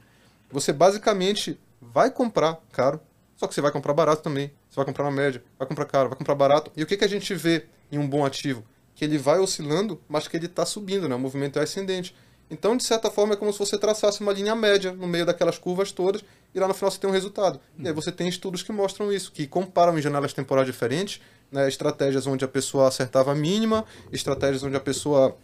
você 0.48 0.72
basicamente 0.72 1.58
vai 1.80 2.08
comprar 2.08 2.60
caro, 2.70 3.00
só 3.34 3.48
que 3.48 3.54
você 3.54 3.60
vai 3.60 3.72
comprar 3.72 3.92
barato 3.92 4.22
também. 4.22 4.52
Você 4.70 4.76
vai 4.76 4.84
comprar 4.84 5.06
na 5.06 5.10
média, 5.10 5.42
vai 5.58 5.66
comprar 5.66 5.86
caro, 5.86 6.08
vai 6.08 6.16
comprar 6.16 6.36
barato. 6.36 6.70
E 6.76 6.84
o 6.84 6.86
que, 6.86 6.96
que 6.96 7.04
a 7.04 7.08
gente 7.08 7.34
vê 7.34 7.66
em 7.90 7.98
um 7.98 8.08
bom 8.08 8.24
ativo? 8.24 8.64
Que 8.94 9.04
ele 9.04 9.18
vai 9.18 9.40
oscilando, 9.40 10.00
mas 10.08 10.28
que 10.28 10.36
ele 10.36 10.46
está 10.46 10.64
subindo, 10.64 11.08
né? 11.08 11.16
o 11.16 11.18
movimento 11.18 11.58
é 11.58 11.62
ascendente. 11.62 12.14
Então, 12.50 12.76
de 12.76 12.84
certa 12.84 13.10
forma, 13.10 13.34
é 13.34 13.36
como 13.36 13.52
se 13.52 13.58
você 13.58 13.78
traçasse 13.78 14.20
uma 14.20 14.32
linha 14.32 14.54
média 14.54 14.92
no 14.92 15.06
meio 15.06 15.26
daquelas 15.26 15.58
curvas 15.58 15.90
todas 15.90 16.22
e 16.54 16.60
lá 16.60 16.68
no 16.68 16.74
final 16.74 16.90
você 16.90 16.98
tem 16.98 17.08
um 17.08 17.12
resultado. 17.12 17.58
E 17.78 17.88
aí 17.88 17.94
você 17.94 18.12
tem 18.12 18.28
estudos 18.28 18.62
que 18.62 18.70
mostram 18.70 19.12
isso, 19.12 19.32
que 19.32 19.46
comparam 19.46 19.98
em 19.98 20.02
janelas 20.02 20.32
temporais 20.32 20.66
diferentes, 20.66 21.20
né, 21.50 21.66
estratégias 21.68 22.26
onde 22.26 22.44
a 22.44 22.48
pessoa 22.48 22.88
acertava 22.88 23.32
a 23.32 23.34
mínima, 23.34 23.84
estratégias 24.12 24.62
onde 24.62 24.76
a 24.76 24.80
pessoa 24.80 25.36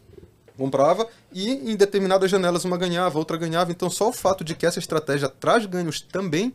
comprava 0.57 1.09
e 1.33 1.73
em 1.73 1.75
determinadas 1.75 2.31
janelas 2.31 2.65
uma 2.65 2.77
ganhava, 2.77 3.19
outra 3.19 3.37
ganhava. 3.37 3.71
Então, 3.71 3.89
só 3.89 4.09
o 4.09 4.13
fato 4.13 4.45
de 4.45 4.55
que 4.55 4.67
essa 4.67 4.79
estratégia 4.79 5.29
traz 5.29 5.65
ganhos 5.67 6.01
também 6.01 6.55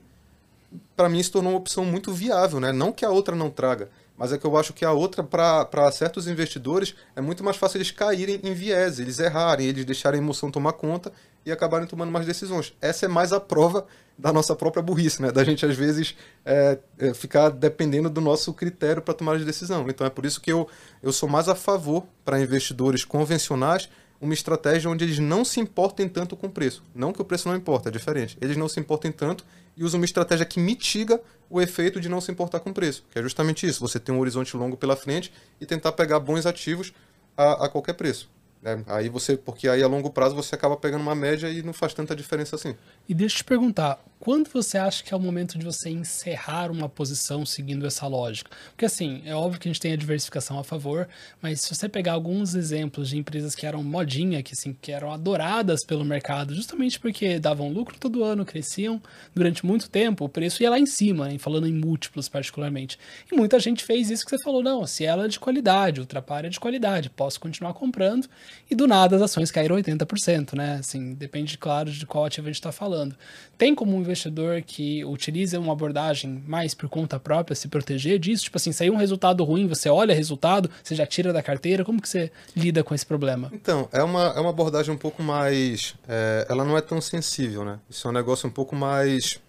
para 0.96 1.10
mim, 1.10 1.22
se 1.22 1.32
tornou 1.32 1.54
uma 1.54 1.60
opção 1.60 1.86
muito 1.86 2.12
viável, 2.12 2.60
né? 2.60 2.72
Não 2.72 2.91
que 2.91 3.06
a 3.06 3.10
outra 3.10 3.36
não 3.36 3.50
traga, 3.50 3.89
mas 4.18 4.32
é 4.32 4.38
que 4.38 4.45
eu 4.45 4.57
acho 4.57 4.74
que 4.74 4.86
a 4.86 4.91
outra, 4.91 5.24
para 5.24 5.91
certos 5.91 6.28
investidores, 6.28 6.95
é 7.16 7.22
muito 7.22 7.43
mais 7.43 7.57
fácil 7.57 7.78
eles 7.78 7.91
caírem 7.91 8.39
em 8.43 8.53
viés, 8.53 8.99
eles 8.99 9.20
errarem, 9.20 9.68
eles 9.68 9.86
deixarem 9.86 10.20
a 10.20 10.24
emoção 10.24 10.49
tomar 10.49 10.74
conta 10.74 11.11
e 11.45 11.51
acabarem 11.51 11.88
tomando 11.88 12.11
mais 12.11 12.26
decisões. 12.26 12.74
Essa 12.82 13.05
é 13.05 13.09
mais 13.09 13.34
a 13.34 13.39
prova 13.39 13.86
da 14.18 14.32
nossa 14.32 14.55
própria 14.55 14.82
burrice, 14.82 15.22
né? 15.22 15.32
Da 15.32 15.43
gente, 15.43 15.66
às 15.66 15.76
vezes, 15.76 16.16
é, 16.45 16.80
é, 16.97 17.13
ficar 17.13 17.49
dependendo 17.49 18.09
do 18.09 18.22
nosso 18.22 18.53
critério 18.53 19.01
para 19.01 19.13
tomar 19.13 19.38
de 19.38 19.43
decisão. 19.43 19.86
Então, 19.89 20.07
é 20.07 20.09
por 20.09 20.26
isso 20.26 20.39
que 20.39 20.51
eu, 20.51 20.68
eu 21.03 21.11
sou 21.11 21.28
mais 21.28 21.49
a 21.49 21.55
favor, 21.55 22.05
para 22.24 22.39
investidores 22.39 23.03
convencionais, 23.03 23.89
uma 24.26 24.34
estratégia 24.34 24.89
onde 24.89 25.05
eles 25.05 25.19
não 25.19 25.45
se 25.45 25.59
importem 25.59 26.09
tanto 26.09 26.36
com 26.36 26.47
o 26.47 26.51
preço. 26.51 26.84
Não 26.93 27.13
que 27.13 27.21
o 27.21 27.26
preço 27.26 27.47
não 27.47 27.55
importa, 27.55 27.89
é 27.89 27.91
diferente. 27.91 28.38
Eles 28.41 28.57
não 28.57 28.67
se 28.67 28.80
importem 28.80 29.11
tanto 29.11 29.45
e 29.78 29.84
usam 29.84 29.99
uma 29.99 30.05
estratégia 30.05 30.45
que 30.45 30.59
mitiga 30.59 31.21
o 31.49 31.61
efeito 31.61 32.01
de 32.01 32.09
não 32.09 32.19
se 32.19 32.32
importar 32.32 32.59
com 32.59 32.71
o 32.71 32.73
preço, 32.73 33.03
que 33.11 33.19
é 33.19 33.21
justamente 33.21 33.67
isso, 33.67 33.80
você 33.80 33.99
tem 33.99 34.13
um 34.13 34.19
horizonte 34.19 34.57
longo 34.57 34.76
pela 34.76 34.95
frente 34.95 35.32
e 35.61 35.65
tentar 35.65 35.91
pegar 35.91 36.19
bons 36.19 36.45
ativos 36.45 36.91
a, 37.38 37.65
a 37.65 37.69
qualquer 37.69 37.93
preço. 37.93 38.30
Né? 38.61 38.84
Aí 38.88 39.09
você, 39.09 39.38
porque 39.38 39.69
aí 39.69 39.84
a 39.84 39.88
longo 39.88 40.09
prazo 40.09 40.36
você 40.36 40.55
acaba 40.55 40.76
pegando 40.76 41.01
uma 41.01 41.13
média 41.13 41.47
e 41.49 41.61
não 41.61 41.71
faz 41.71 41.93
tanta 41.93 42.15
diferença 42.15 42.55
assim. 42.55 42.76
E 43.07 43.13
deixa 43.13 43.36
eu 43.36 43.38
te 43.38 43.43
perguntar, 43.43 43.99
quando 44.26 44.49
você 44.49 44.80
acha 44.80 45.03
que 45.03 45.13
é 45.13 45.17
o 45.17 45.19
momento 45.19 45.55
de 45.55 45.63
você 45.63 45.88
encerrar 45.88 46.71
uma 46.71 46.89
posição 46.89 47.45
seguindo 47.45 47.86
essa 47.86 48.07
lógica? 48.07 48.49
Porque 48.71 48.86
assim, 48.86 49.21
é 49.23 49.36
óbvio 49.36 49.59
que 49.59 49.67
a 49.67 49.71
gente 49.71 49.80
tem 49.80 49.93
a 49.93 49.95
diversificação 49.95 50.57
a 50.57 50.63
favor, 50.63 51.07
mas 51.39 51.61
se 51.61 51.76
você 51.76 51.88
pegar 51.88 52.13
alguns 52.13 52.55
exemplos 52.55 53.09
de 53.09 53.19
empresas 53.19 53.53
que 53.53 53.67
eram 53.67 53.84
modinha, 53.84 54.41
que 54.41 54.53
assim, 54.53 54.76
que 54.82 54.91
eram 54.91 55.11
adoradas 55.11 55.86
pelo 55.86 56.03
mercado, 56.03 56.55
justamente 56.55 56.99
porque 56.99 57.38
davam 57.38 57.69
lucro 57.71 57.99
todo 57.99 58.23
ano, 58.23 58.43
cresciam 58.43 58.99
durante 59.36 59.63
muito 59.63 59.88
tempo, 59.91 60.26
o 60.26 60.30
preço 60.30 60.63
ia 60.63 60.71
lá 60.71 60.80
em 60.80 60.88
cima, 60.88 61.28
né? 61.28 61.38
falando 61.38 61.67
em 61.67 61.73
múltiplos 61.73 62.28
particularmente. 62.28 62.97
E 63.32 63.36
muita 63.36 63.59
gente 63.59 63.84
fez 63.84 64.09
isso 64.09 64.26
que 64.26 64.32
você 64.32 64.41
falou, 64.43 64.63
não, 64.63 64.88
se 64.88 65.05
ela 65.05 65.26
é 65.26 65.28
de 65.28 65.39
qualidade, 65.39 66.01
o 66.01 66.05
Trapar 66.05 66.45
é 66.45 66.49
de 66.49 66.59
qualidade, 66.59 67.11
posso 67.11 67.39
continuar 67.39 67.76
comprando, 67.76 68.28
e 68.71 68.73
do 68.73 68.88
nada 68.88 69.17
as 69.17 69.21
ações 69.21 69.51
caíram 69.51 69.76
80%, 69.76 70.53
né? 70.53 70.78
Assim, 70.80 71.13
depende, 71.13 71.59
claro, 71.59 71.91
de 71.91 72.07
qual 72.07 72.26
ativo 72.26 72.47
a 72.47 72.49
gente 72.49 72.55
está 72.55 72.71
falando. 72.71 73.15
Tem 73.55 73.76
como 73.76 73.95
um 73.95 74.14
investidor 74.16 74.61
que 74.61 75.03
utiliza 75.05 75.59
uma 75.59 75.74
abordagem 75.74 76.43
mais 76.47 76.74
por 76.74 76.89
conta 76.89 77.20
própria 77.20 77.55
se 77.55 77.68
proteger 77.68 78.18
disso? 78.18 78.45
Tipo 78.45 78.57
assim, 78.57 78.72
saiu 78.72 78.93
um 78.93 78.97
resultado 78.97 79.43
ruim, 79.43 79.68
você 79.68 79.89
olha 79.89 80.13
o 80.13 80.18
resultado, 80.18 80.70
você 80.82 80.95
já 80.95 81.05
tira 81.05 81.34
da 81.34 81.43
carteira, 81.43 81.84
como 81.84 82.01
que 82.01 82.09
você 82.09 82.32
lida 82.55 82.84
com 82.84 82.95
esse 82.95 83.05
problema? 83.05 83.51
Então, 83.53 83.88
é 83.91 84.01
uma, 84.01 84.34
é 84.36 84.39
uma 84.39 84.49
abordagem 84.49 84.93
um 84.93 84.97
pouco 84.97 85.22
mais... 85.22 85.95
É, 86.07 86.47
ela 86.49 86.63
não 86.63 86.78
é 86.78 86.82
tão 86.82 86.99
sensível, 87.01 87.66
né? 87.66 87.80
Isso 87.89 88.07
é 88.07 88.11
um 88.11 88.13
negócio 88.13 88.47
um 88.47 88.51
pouco 88.51 88.76
mais 88.76 89.39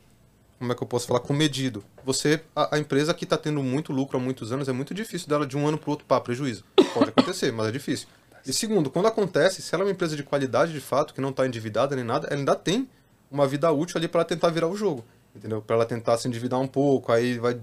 como 0.58 0.72
é 0.72 0.74
que 0.74 0.82
eu 0.82 0.86
posso 0.86 1.06
falar, 1.06 1.20
comedido. 1.20 1.84
Você, 2.02 2.40
a, 2.54 2.76
a 2.76 2.78
empresa 2.78 3.12
que 3.12 3.24
está 3.24 3.36
tendo 3.36 3.62
muito 3.62 3.92
lucro 3.92 4.16
há 4.16 4.20
muitos 4.20 4.52
anos, 4.52 4.68
é 4.68 4.72
muito 4.72 4.94
difícil 4.94 5.28
dela 5.28 5.46
de 5.46 5.54
um 5.54 5.68
ano 5.68 5.76
para 5.76 5.88
o 5.88 5.90
outro 5.90 6.06
para 6.06 6.20
prejuízo. 6.20 6.64
Pode 6.94 7.10
acontecer, 7.10 7.52
mas 7.52 7.68
é 7.68 7.72
difícil. 7.72 8.08
E 8.46 8.52
segundo, 8.52 8.88
quando 8.88 9.06
acontece, 9.06 9.60
se 9.60 9.74
ela 9.74 9.84
é 9.84 9.86
uma 9.86 9.92
empresa 9.92 10.16
de 10.16 10.22
qualidade 10.22 10.72
de 10.72 10.80
fato, 10.80 11.12
que 11.12 11.20
não 11.20 11.30
está 11.30 11.46
endividada 11.46 11.94
nem 11.94 12.04
nada, 12.04 12.28
ela 12.28 12.38
ainda 12.38 12.54
tem 12.54 12.88
uma 13.30 13.46
vida 13.46 13.70
útil 13.70 13.98
ali 13.98 14.08
para 14.08 14.24
tentar 14.24 14.50
virar 14.50 14.68
o 14.68 14.76
jogo, 14.76 15.04
entendeu? 15.34 15.60
Para 15.60 15.76
ela 15.76 15.86
tentar 15.86 16.16
se 16.18 16.28
endividar 16.28 16.60
um 16.60 16.68
pouco, 16.68 17.12
aí 17.12 17.38
vai 17.38 17.60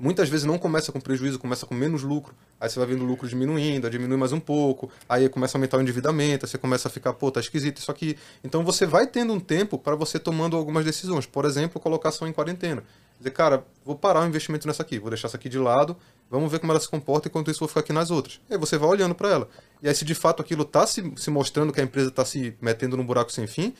muitas 0.00 0.30
vezes 0.30 0.46
não 0.46 0.58
começa 0.58 0.90
com 0.90 0.98
prejuízo, 0.98 1.38
começa 1.38 1.66
com 1.66 1.74
menos 1.74 2.02
lucro, 2.02 2.34
aí 2.58 2.70
você 2.70 2.78
vai 2.78 2.88
vendo 2.88 3.04
o 3.04 3.06
lucro 3.06 3.28
diminuindo, 3.28 3.88
diminui 3.90 4.16
mais 4.16 4.32
um 4.32 4.40
pouco, 4.40 4.90
aí 5.06 5.28
começa 5.28 5.56
a 5.56 5.58
aumentar 5.58 5.76
o 5.76 5.82
endividamento, 5.82 6.46
aí 6.46 6.50
você 6.50 6.56
começa 6.56 6.88
a 6.88 6.90
ficar, 6.90 7.12
pô, 7.12 7.30
tá 7.30 7.38
esquisito 7.38 7.76
isso 7.76 7.90
aqui. 7.90 8.16
Então 8.42 8.64
você 8.64 8.86
vai 8.86 9.06
tendo 9.06 9.34
um 9.34 9.38
tempo 9.38 9.78
para 9.78 9.94
você 9.94 10.18
tomando 10.18 10.56
algumas 10.56 10.86
decisões, 10.86 11.26
por 11.26 11.44
exemplo, 11.44 11.78
colocação 11.78 12.26
em 12.26 12.32
quarentena. 12.32 12.82
Dizer, 13.18 13.32
cara, 13.32 13.62
vou 13.84 13.94
parar 13.94 14.22
o 14.22 14.26
investimento 14.26 14.66
nessa 14.66 14.82
aqui, 14.82 14.98
vou 14.98 15.10
deixar 15.10 15.28
essa 15.28 15.36
aqui 15.36 15.50
de 15.50 15.58
lado, 15.58 15.94
vamos 16.30 16.50
ver 16.50 16.58
como 16.58 16.72
ela 16.72 16.80
se 16.80 16.88
comporta, 16.88 17.28
enquanto 17.28 17.50
isso 17.50 17.60
vou 17.60 17.68
ficar 17.68 17.80
aqui 17.80 17.92
nas 17.92 18.10
outras. 18.10 18.40
E 18.48 18.54
aí 18.54 18.58
você 18.58 18.78
vai 18.78 18.88
olhando 18.88 19.14
para 19.14 19.28
ela. 19.28 19.48
E 19.82 19.88
aí 19.88 19.94
se 19.94 20.06
de 20.06 20.14
fato 20.14 20.40
aquilo 20.40 20.62
está 20.62 20.86
se, 20.86 21.12
se 21.16 21.30
mostrando 21.30 21.70
que 21.74 21.80
a 21.82 21.84
empresa 21.84 22.08
está 22.08 22.24
se 22.24 22.56
metendo 22.62 22.96
num 22.96 23.04
buraco 23.04 23.30
sem 23.30 23.46
fim, 23.46 23.74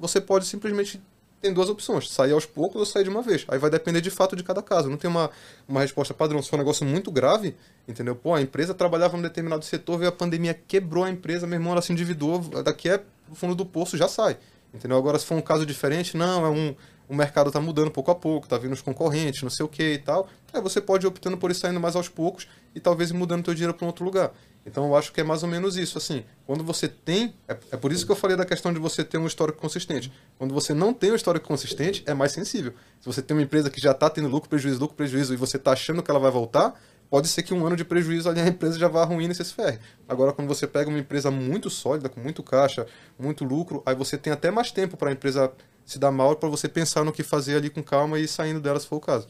você 0.00 0.20
pode 0.20 0.46
simplesmente 0.46 1.00
tem 1.40 1.52
duas 1.52 1.70
opções, 1.70 2.10
sair 2.10 2.32
aos 2.32 2.44
poucos 2.44 2.78
ou 2.78 2.86
sair 2.86 3.04
de 3.04 3.10
uma 3.10 3.22
vez. 3.22 3.46
Aí 3.48 3.58
vai 3.58 3.70
depender 3.70 4.00
de 4.00 4.10
fato 4.10 4.36
de 4.36 4.42
cada 4.42 4.62
caso. 4.62 4.90
Não 4.90 4.96
tem 4.96 5.08
uma, 5.08 5.30
uma 5.66 5.80
resposta 5.80 6.12
padrão. 6.12 6.42
Se 6.42 6.50
for 6.50 6.56
um 6.56 6.58
negócio 6.58 6.84
muito 6.84 7.10
grave, 7.10 7.56
entendeu? 7.88 8.14
Pô, 8.14 8.34
a 8.34 8.42
empresa 8.42 8.74
trabalhava 8.74 9.16
num 9.16 9.22
determinado 9.22 9.64
setor, 9.64 9.98
veio 9.98 10.10
a 10.10 10.12
pandemia, 10.12 10.52
quebrou 10.52 11.02
a 11.02 11.10
empresa, 11.10 11.46
meu 11.46 11.56
irmão, 11.56 11.72
ela 11.72 11.82
se 11.82 11.92
endividou, 11.92 12.40
daqui 12.62 12.90
é 12.90 13.02
o 13.30 13.34
fundo 13.34 13.54
do 13.54 13.64
poço, 13.64 13.96
já 13.96 14.06
sai. 14.06 14.36
Entendeu? 14.72 14.98
Agora, 14.98 15.18
se 15.18 15.24
for 15.24 15.34
um 15.34 15.40
caso 15.40 15.64
diferente, 15.64 16.16
não, 16.16 16.44
é 16.44 16.48
um. 16.48 16.74
O 17.08 17.14
mercado 17.14 17.48
está 17.48 17.60
mudando 17.60 17.90
pouco 17.90 18.10
a 18.12 18.14
pouco, 18.14 18.46
tá 18.46 18.56
vindo 18.56 18.72
os 18.72 18.82
concorrentes, 18.82 19.42
não 19.42 19.50
sei 19.50 19.66
o 19.66 19.68
que 19.68 19.94
e 19.94 19.98
tal. 19.98 20.28
Aí 20.52 20.60
você 20.60 20.80
pode 20.80 21.04
ir 21.04 21.08
optando 21.08 21.36
por 21.36 21.50
ir 21.50 21.54
saindo 21.54 21.80
mais 21.80 21.96
aos 21.96 22.08
poucos 22.08 22.46
e 22.72 22.78
talvez 22.78 23.10
mudando 23.10 23.42
teu 23.42 23.52
dinheiro 23.52 23.74
para 23.74 23.84
um 23.84 23.88
outro 23.88 24.04
lugar. 24.04 24.30
Então 24.64 24.86
eu 24.86 24.96
acho 24.96 25.12
que 25.12 25.20
é 25.20 25.24
mais 25.24 25.42
ou 25.42 25.48
menos 25.48 25.76
isso, 25.76 25.96
assim. 25.96 26.24
Quando 26.46 26.62
você 26.62 26.86
tem, 26.86 27.34
é, 27.48 27.56
é, 27.72 27.76
por 27.76 27.92
isso 27.92 28.04
que 28.04 28.12
eu 28.12 28.16
falei 28.16 28.36
da 28.36 28.44
questão 28.44 28.72
de 28.72 28.78
você 28.78 29.02
ter 29.02 29.18
um 29.18 29.26
histórico 29.26 29.58
consistente. 29.58 30.12
Quando 30.38 30.52
você 30.52 30.74
não 30.74 30.92
tem 30.92 31.12
um 31.12 31.14
histórico 31.14 31.46
consistente, 31.46 32.02
é 32.06 32.12
mais 32.12 32.32
sensível. 32.32 32.74
Se 33.00 33.06
você 33.06 33.22
tem 33.22 33.36
uma 33.36 33.42
empresa 33.42 33.70
que 33.70 33.80
já 33.80 33.92
está 33.92 34.10
tendo 34.10 34.28
lucro, 34.28 34.48
prejuízo, 34.48 34.78
lucro, 34.78 34.96
prejuízo, 34.96 35.32
e 35.32 35.36
você 35.36 35.56
está 35.56 35.72
achando 35.72 36.02
que 36.02 36.10
ela 36.10 36.20
vai 36.20 36.30
voltar, 36.30 36.78
pode 37.08 37.26
ser 37.28 37.42
que 37.42 37.54
um 37.54 37.66
ano 37.66 37.74
de 37.74 37.84
prejuízo 37.84 38.28
ali 38.28 38.40
a 38.40 38.46
empresa 38.46 38.78
já 38.78 38.88
vá 38.88 39.02
ruim 39.04 39.28
e 39.28 39.34
se 39.34 39.44
ferre. 39.44 39.78
Agora, 40.08 40.32
quando 40.32 40.48
você 40.48 40.66
pega 40.66 40.88
uma 40.88 40.98
empresa 40.98 41.30
muito 41.30 41.70
sólida, 41.70 42.08
com 42.08 42.20
muito 42.20 42.42
caixa, 42.42 42.86
muito 43.18 43.44
lucro, 43.44 43.82
aí 43.86 43.94
você 43.94 44.18
tem 44.18 44.32
até 44.32 44.50
mais 44.50 44.70
tempo 44.70 44.96
para 44.96 45.08
a 45.08 45.12
empresa 45.12 45.50
se 45.84 45.98
dar 45.98 46.12
mal, 46.12 46.36
para 46.36 46.48
você 46.48 46.68
pensar 46.68 47.04
no 47.04 47.12
que 47.12 47.22
fazer 47.22 47.56
ali 47.56 47.68
com 47.70 47.82
calma 47.82 48.18
e 48.18 48.28
saindo 48.28 48.60
dela 48.60 48.78
se 48.78 48.86
for 48.86 48.96
o 48.96 49.00
caso. 49.00 49.26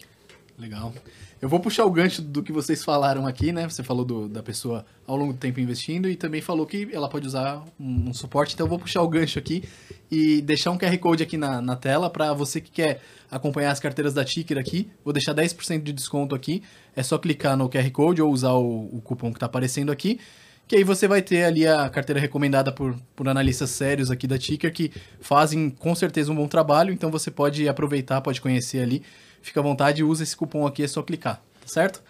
Legal. 0.59 0.93
Eu 1.41 1.49
vou 1.49 1.59
puxar 1.59 1.87
o 1.87 1.91
gancho 1.91 2.21
do 2.21 2.43
que 2.43 2.53
vocês 2.53 2.85
falaram 2.85 3.27
aqui, 3.27 3.51
né? 3.51 3.67
Você 3.67 3.83
falou 3.83 4.05
do, 4.05 4.29
da 4.29 4.43
pessoa 4.43 4.85
ao 5.07 5.17
longo 5.17 5.33
do 5.33 5.39
tempo 5.39 5.59
investindo 5.59 6.07
e 6.07 6.15
também 6.15 6.43
falou 6.43 6.67
que 6.67 6.87
ela 6.93 7.09
pode 7.09 7.27
usar 7.27 7.65
um, 7.81 8.11
um 8.11 8.13
suporte. 8.13 8.53
Então 8.53 8.67
eu 8.67 8.69
vou 8.69 8.79
puxar 8.79 9.01
o 9.01 9.09
gancho 9.09 9.39
aqui 9.39 9.65
e 10.11 10.43
deixar 10.43 10.71
um 10.71 10.77
QR 10.77 10.99
Code 10.99 11.23
aqui 11.23 11.39
na, 11.39 11.63
na 11.63 11.77
tela 11.77 12.11
para 12.11 12.35
você 12.35 12.61
que 12.61 12.71
quer 12.71 13.01
acompanhar 13.31 13.71
as 13.71 13.81
carteiras 13.81 14.13
da 14.13 14.23
Ticker 14.23 14.59
aqui. 14.59 14.91
Vou 15.03 15.15
deixar 15.15 15.35
10% 15.35 15.83
de 15.83 15.95
desconto 15.95 16.35
aqui. 16.35 16.63
É 16.95 17.03
só 17.03 17.17
clicar 17.17 17.57
no 17.57 17.71
QR 17.71 17.91
Code 17.91 18.21
ou 18.21 18.31
usar 18.31 18.53
o, 18.53 18.95
o 18.95 19.01
cupom 19.01 19.31
que 19.31 19.37
está 19.37 19.47
aparecendo 19.47 19.91
aqui. 19.91 20.21
Que 20.69 20.77
aí 20.77 20.85
você 20.85 21.09
vai 21.09 21.23
ter 21.23 21.45
ali 21.45 21.67
a 21.67 21.89
carteira 21.89 22.21
recomendada 22.21 22.71
por, 22.71 22.95
por 23.17 23.27
analistas 23.27 23.71
sérios 23.71 24.11
aqui 24.11 24.27
da 24.27 24.39
Ticker 24.39 24.71
que 24.71 24.93
fazem 25.23 25.71
com 25.71 25.95
certeza 25.95 26.31
um 26.31 26.35
bom 26.37 26.47
trabalho. 26.47 26.93
Então 26.93 27.11
você 27.11 27.31
pode 27.31 27.67
aproveitar, 27.67 28.21
pode 28.21 28.43
conhecer 28.43 28.83
ali 28.83 29.03
fica 29.43 29.61
à 29.61 29.63
vontade 29.63 30.01
e 30.01 30.05
usa 30.05 30.23
esse 30.23 30.37
cupom 30.37 30.67
aqui, 30.67 30.83
é 30.83 30.89
só 30.89 31.03
clicar, 31.03 31.37
tá 31.61 31.67
certo? 31.69 32.03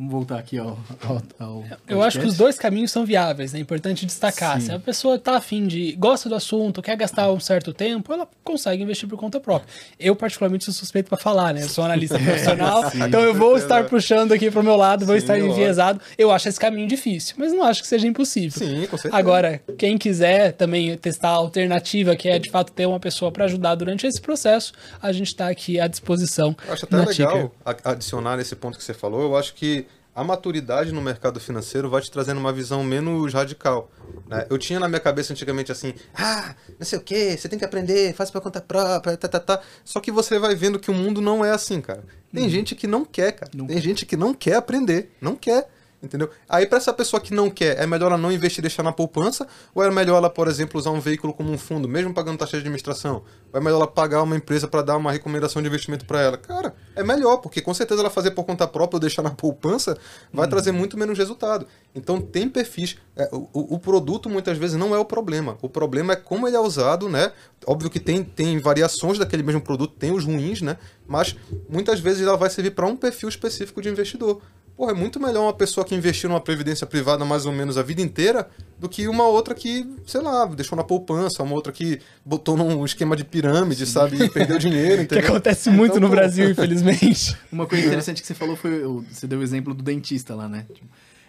Vamos 0.00 0.12
voltar 0.12 0.38
aqui 0.38 0.56
ao, 0.56 0.78
ao, 1.06 1.22
ao 1.38 1.64
Eu 1.86 2.00
acho 2.00 2.18
que 2.18 2.24
os 2.24 2.34
dois 2.34 2.58
caminhos 2.58 2.90
são 2.90 3.04
viáveis, 3.04 3.52
né? 3.52 3.58
É 3.58 3.62
importante 3.62 4.06
destacar. 4.06 4.58
Sim. 4.58 4.66
Se 4.68 4.72
a 4.72 4.78
pessoa 4.78 5.16
está 5.16 5.36
afim 5.36 5.66
de. 5.66 5.92
gosta 5.92 6.26
do 6.26 6.34
assunto, 6.34 6.80
quer 6.80 6.96
gastar 6.96 7.30
um 7.30 7.38
certo 7.38 7.74
tempo, 7.74 8.10
ela 8.10 8.26
consegue 8.42 8.82
investir 8.82 9.06
por 9.06 9.18
conta 9.18 9.38
própria. 9.38 9.68
Eu, 9.98 10.16
particularmente, 10.16 10.64
sou 10.64 10.72
suspeito 10.72 11.10
para 11.10 11.18
falar, 11.18 11.52
né? 11.52 11.64
Eu 11.64 11.68
sou 11.68 11.84
analista 11.84 12.16
profissional, 12.24 12.90
Sim, 12.90 13.02
então 13.02 13.20
eu 13.20 13.34
vou 13.34 13.58
estar 13.58 13.84
puxando 13.84 14.32
aqui 14.32 14.50
para 14.50 14.60
o 14.60 14.64
meu 14.64 14.74
lado, 14.74 15.04
vou 15.04 15.14
Sim, 15.16 15.20
estar 15.20 15.38
enviesado. 15.38 16.00
Eu 16.16 16.30
acho 16.30 16.48
esse 16.48 16.58
caminho 16.58 16.88
difícil, 16.88 17.34
mas 17.36 17.52
não 17.52 17.62
acho 17.62 17.82
que 17.82 17.88
seja 17.88 18.06
impossível. 18.06 18.58
Sim, 18.58 18.86
com 18.86 18.96
certeza. 18.96 19.14
Agora, 19.14 19.60
quem 19.76 19.98
quiser 19.98 20.52
também 20.52 20.96
testar 20.96 21.28
a 21.28 21.32
alternativa, 21.32 22.16
que 22.16 22.26
é 22.26 22.38
de 22.38 22.48
fato 22.48 22.72
ter 22.72 22.86
uma 22.86 23.00
pessoa 23.00 23.30
para 23.30 23.44
ajudar 23.44 23.74
durante 23.74 24.06
esse 24.06 24.18
processo, 24.18 24.72
a 25.02 25.12
gente 25.12 25.26
está 25.26 25.50
aqui 25.50 25.78
à 25.78 25.86
disposição. 25.86 26.56
Eu 26.66 26.72
acho 26.72 26.86
até 26.86 26.96
legal 26.96 27.52
adicionar 27.84 28.38
nesse 28.38 28.56
ponto 28.56 28.78
que 28.78 28.84
você 28.84 28.94
falou. 28.94 29.20
Eu 29.20 29.36
acho 29.36 29.52
que 29.52 29.89
a 30.20 30.24
maturidade 30.24 30.92
no 30.92 31.00
mercado 31.00 31.40
financeiro 31.40 31.88
vai 31.88 32.02
te 32.02 32.10
trazendo 32.10 32.38
uma 32.38 32.52
visão 32.52 32.84
menos 32.84 33.32
radical. 33.32 33.90
Né? 34.28 34.46
Eu 34.50 34.58
tinha 34.58 34.78
na 34.78 34.86
minha 34.86 35.00
cabeça 35.00 35.32
antigamente 35.32 35.72
assim, 35.72 35.94
ah, 36.14 36.54
não 36.78 36.84
sei 36.84 36.98
o 36.98 37.02
que, 37.02 37.38
você 37.38 37.48
tem 37.48 37.58
que 37.58 37.64
aprender, 37.64 38.12
faz 38.12 38.30
para 38.30 38.42
conta 38.42 38.60
própria, 38.60 39.16
tá, 39.16 39.26
tá, 39.26 39.40
tá. 39.40 39.62
Só 39.82 39.98
que 39.98 40.12
você 40.12 40.38
vai 40.38 40.54
vendo 40.54 40.78
que 40.78 40.90
o 40.90 40.94
mundo 40.94 41.22
não 41.22 41.42
é 41.42 41.52
assim, 41.52 41.80
cara. 41.80 42.04
Tem 42.30 42.44
uhum. 42.44 42.50
gente 42.50 42.74
que 42.74 42.86
não 42.86 43.02
quer, 43.02 43.32
cara. 43.32 43.50
Não 43.54 43.66
Tem 43.66 43.80
gente 43.80 44.04
que 44.04 44.14
não 44.14 44.34
quer 44.34 44.56
aprender, 44.56 45.10
não 45.22 45.34
quer. 45.34 45.70
Entendeu? 46.02 46.30
Aí, 46.48 46.66
para 46.66 46.78
essa 46.78 46.94
pessoa 46.94 47.20
que 47.20 47.34
não 47.34 47.50
quer, 47.50 47.78
é 47.78 47.86
melhor 47.86 48.06
ela 48.06 48.16
não 48.16 48.32
investir 48.32 48.60
e 48.60 48.62
deixar 48.62 48.82
na 48.82 48.90
poupança? 48.90 49.46
Ou 49.74 49.84
é 49.84 49.90
melhor 49.90 50.16
ela, 50.16 50.30
por 50.30 50.48
exemplo, 50.48 50.80
usar 50.80 50.90
um 50.90 51.00
veículo 51.00 51.34
como 51.34 51.52
um 51.52 51.58
fundo, 51.58 51.86
mesmo 51.86 52.14
pagando 52.14 52.38
taxa 52.38 52.52
de 52.52 52.58
administração? 52.58 53.22
Ou 53.52 53.60
é 53.60 53.62
melhor 53.62 53.76
ela 53.76 53.86
pagar 53.86 54.22
uma 54.22 54.34
empresa 54.34 54.66
para 54.66 54.80
dar 54.80 54.96
uma 54.96 55.12
recomendação 55.12 55.60
de 55.60 55.68
investimento 55.68 56.06
para 56.06 56.22
ela? 56.22 56.38
Cara, 56.38 56.74
é 56.96 57.04
melhor, 57.04 57.36
porque 57.38 57.60
com 57.60 57.74
certeza 57.74 58.00
ela 58.00 58.08
fazer 58.08 58.30
por 58.30 58.44
conta 58.44 58.66
própria 58.66 58.96
ou 58.96 59.00
deixar 59.00 59.20
na 59.20 59.30
poupança 59.30 59.96
vai 60.32 60.46
hum. 60.46 60.50
trazer 60.50 60.72
muito 60.72 60.96
menos 60.96 61.18
resultado. 61.18 61.66
Então, 61.94 62.18
tem 62.18 62.48
perfis. 62.48 62.96
É, 63.14 63.28
o, 63.32 63.74
o, 63.74 63.78
produto 63.78 64.30
muitas 64.30 64.56
vezes 64.56 64.76
não 64.76 64.94
é 64.94 64.98
o 64.98 65.04
problema. 65.04 65.58
O 65.60 65.68
problema 65.68 66.14
é 66.14 66.16
como 66.16 66.48
ele 66.48 66.56
é 66.56 66.60
usado, 66.60 67.10
né? 67.10 67.30
Óbvio 67.66 67.90
que 67.90 68.00
tem, 68.00 68.24
tem 68.24 68.58
variações 68.58 69.18
daquele 69.18 69.42
mesmo 69.42 69.60
produto, 69.60 69.94
tem 69.98 70.12
os 70.12 70.24
ruins, 70.24 70.62
né? 70.62 70.78
Mas 71.06 71.36
muitas 71.68 72.00
vezes 72.00 72.26
ela 72.26 72.38
vai 72.38 72.48
servir 72.48 72.70
para 72.70 72.86
um 72.86 72.96
perfil 72.96 73.28
específico 73.28 73.82
de 73.82 73.90
investidor. 73.90 74.40
Porra, 74.80 74.92
é 74.92 74.94
muito 74.94 75.20
melhor 75.20 75.42
uma 75.42 75.52
pessoa 75.52 75.84
que 75.84 75.94
investiu 75.94 76.30
numa 76.30 76.40
previdência 76.40 76.86
privada 76.86 77.22
mais 77.22 77.44
ou 77.44 77.52
menos 77.52 77.76
a 77.76 77.82
vida 77.82 78.00
inteira 78.00 78.48
do 78.78 78.88
que 78.88 79.06
uma 79.08 79.28
outra 79.28 79.54
que, 79.54 79.86
sei 80.06 80.22
lá, 80.22 80.46
deixou 80.46 80.74
na 80.74 80.82
poupança, 80.82 81.42
uma 81.42 81.54
outra 81.54 81.70
que 81.70 82.00
botou 82.24 82.56
num 82.56 82.82
esquema 82.82 83.14
de 83.14 83.22
pirâmide, 83.22 83.84
Sim. 83.84 83.92
sabe? 83.92 84.24
E 84.24 84.30
perdeu 84.30 84.58
dinheiro, 84.58 85.02
entendeu? 85.04 85.22
Que 85.22 85.28
acontece 85.28 85.68
muito 85.68 85.98
então, 85.98 86.00
no 86.00 86.08
pô... 86.08 86.14
Brasil, 86.14 86.48
infelizmente. 86.48 87.36
Uma 87.52 87.66
coisa 87.66 87.84
interessante 87.84 88.22
que 88.22 88.26
você 88.26 88.32
falou 88.32 88.56
foi, 88.56 88.82
você 89.12 89.26
deu 89.26 89.40
o 89.40 89.42
exemplo 89.42 89.74
do 89.74 89.82
dentista 89.82 90.34
lá, 90.34 90.48
né? 90.48 90.64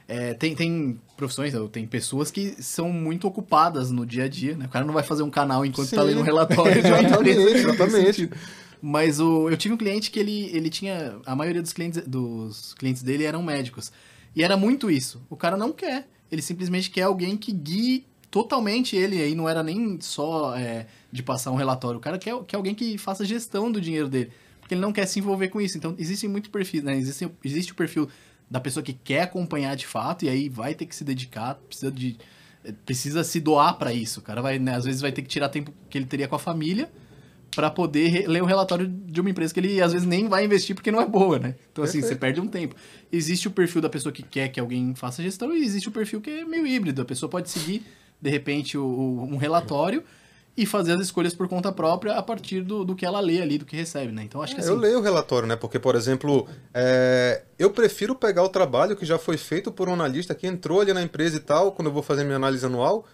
É, 0.08 0.34
tem, 0.34 0.56
tem 0.56 0.98
profissões, 1.18 1.54
tem 1.74 1.86
pessoas 1.86 2.32
que 2.32 2.56
são 2.64 2.90
muito 2.90 3.28
ocupadas 3.28 3.92
no 3.92 4.06
dia 4.06 4.24
a 4.24 4.28
dia, 4.30 4.56
né? 4.56 4.64
O 4.68 4.70
cara 4.70 4.86
não 4.86 4.94
vai 4.94 5.04
fazer 5.04 5.24
um 5.24 5.30
canal 5.30 5.66
enquanto 5.66 5.90
Sim. 5.90 5.98
tá 5.98 6.04
lendo 6.04 6.22
um 6.22 6.24
relatório. 6.24 6.72
exatamente, 6.80 7.38
exatamente. 7.38 8.30
Mas 8.82 9.20
o, 9.20 9.50
eu 9.50 9.56
tive 9.56 9.74
um 9.74 9.78
cliente 9.78 10.10
que 10.10 10.20
ele, 10.20 10.50
ele 10.54 10.70
tinha. 10.70 11.20
A 11.26 11.36
maioria 11.36 11.62
dos 11.62 11.72
clientes, 11.72 12.02
dos 12.06 12.74
clientes 12.74 13.04
dele 13.04 13.24
eram 13.24 13.44
médicos. 13.44 13.92
E 14.36 14.44
era 14.44 14.58
muito 14.58 14.90
isso. 14.90 15.22
O 15.30 15.36
cara 15.36 15.56
não 15.56 15.72
quer. 15.72 16.08
Ele 16.32 16.42
simplesmente 16.42 16.90
quer 16.90 17.04
alguém 17.04 17.38
que 17.38 17.52
guie 17.52 18.06
totalmente 18.32 18.96
ele. 18.96 19.22
Aí 19.22 19.36
não 19.36 19.48
era 19.48 19.62
nem 19.62 20.00
só 20.02 20.56
é, 20.56 20.88
de 21.12 21.22
passar 21.22 21.52
um 21.52 21.56
relatório. 21.56 22.00
O 22.00 22.02
cara 22.02 22.18
quer, 22.18 22.36
quer 22.46 22.56
alguém 22.56 22.74
que 22.74 22.98
faça 22.98 23.24
gestão 23.24 23.72
do 23.72 23.80
dinheiro 23.80 24.10
dele. 24.10 24.32
Porque 24.60 24.74
ele 24.74 24.82
não 24.82 24.92
quer 24.92 25.06
se 25.06 25.20
envolver 25.20 25.50
com 25.50 25.62
isso. 25.62 25.78
Então, 25.78 25.94
existem 26.00 26.30
muitos 26.30 26.50
perfis, 26.50 26.82
né? 26.82 26.98
Existe, 26.98 27.30
existe 27.44 27.72
o 27.74 27.76
perfil 27.76 28.10
da 28.50 28.60
pessoa 28.60 28.84
que 28.84 28.94
quer 28.94 29.22
acompanhar 29.22 29.76
de 29.76 29.86
fato 29.86 30.26
e 30.26 30.30
aí 30.30 30.50
vai 30.50 30.74
ter 30.74 30.86
que 30.86 30.94
se 30.94 31.06
dedicar, 31.06 31.56
precisa 31.56 31.90
de 31.90 32.18
precisa 32.86 33.24
se 33.24 33.40
doar 33.40 33.78
para 33.78 33.94
isso. 33.94 34.20
O 34.20 34.24
cara 34.24 34.42
vai, 34.42 34.60
né, 34.60 34.76
às 34.76 34.84
vezes 34.84 35.02
vai 35.02 35.12
ter 35.12 35.22
que 35.22 35.30
tirar 35.30 35.50
tempo 35.50 35.74
que 35.90 35.98
ele 35.98 36.06
teria 36.06 36.28
com 36.28 36.36
a 36.36 36.40
família 36.40 36.92
para 37.56 37.70
poder 37.70 38.28
ler 38.28 38.42
o 38.42 38.46
relatório 38.46 38.88
de 38.88 39.20
uma 39.20 39.30
empresa 39.30 39.54
que 39.54 39.60
ele 39.60 39.82
às 39.82 39.92
vezes 39.92 40.08
nem 40.08 40.28
vai 40.28 40.46
investir 40.46 40.76
porque 40.76 40.92
não 40.92 41.02
é 41.02 41.06
boa, 41.06 41.38
né? 41.38 41.56
Então, 41.72 41.84
assim, 41.84 42.00
Perfeito. 42.00 42.14
você 42.14 42.20
perde 42.20 42.42
um 42.42 42.48
tempo. 42.48 42.76
Existe 43.12 43.48
o 43.48 43.52
perfil 43.52 43.82
da 43.82 43.90
pessoa 43.90 44.12
que 44.12 44.24
quer 44.24 44.48
que 44.50 44.60
alguém 44.60 44.96
faça 44.96 45.22
gestão 45.22 45.54
e 45.54 45.64
existe 45.64 45.90
o 45.90 45.92
perfil 45.92 46.22
que 46.22 46.30
é 46.30 46.46
meio 46.46 46.66
híbrido. 46.66 47.02
A 47.02 47.06
pessoa 47.06 47.30
pode 47.30 47.50
seguir, 47.50 47.86
de 48.22 48.30
repente, 48.30 48.78
o, 48.78 49.28
um 49.30 49.38
relatório 49.38 50.04
e 50.56 50.66
fazer 50.66 50.94
as 50.94 51.02
escolhas 51.02 51.34
por 51.34 51.48
conta 51.48 51.72
própria 51.72 52.14
a 52.14 52.22
partir 52.22 52.62
do, 52.62 52.84
do 52.84 52.96
que 52.96 53.06
ela 53.06 53.20
lê 53.20 53.42
ali, 53.42 53.58
do 53.58 53.66
que 53.66 53.76
recebe, 53.76 54.12
né? 54.12 54.24
Então, 54.24 54.42
acho 54.42 54.54
que 54.54 54.62
assim... 54.62 54.70
Eu 54.70 54.76
leio 54.76 55.00
o 55.00 55.02
relatório, 55.02 55.48
né? 55.48 55.56
Porque, 55.56 55.80
por 55.80 55.96
exemplo, 55.96 56.48
é... 56.74 57.44
eu 57.58 57.72
prefiro 57.72 58.14
pegar 58.16 58.44
o 58.44 58.50
trabalho 58.50 58.96
que 58.96 59.06
já 59.06 59.18
foi 59.18 59.38
feito 59.38 59.72
por 59.72 59.88
um 59.88 59.94
analista 59.94 60.36
que 60.36 60.46
entrou 60.46 60.82
ali 60.82 60.94
na 60.94 61.02
empresa 61.02 61.38
e 61.38 61.40
tal, 61.40 61.72
quando 61.72 61.88
eu 61.88 61.94
vou 61.94 62.04
fazer 62.04 62.24
minha 62.24 62.36
análise 62.36 62.66
anual, 62.66 63.06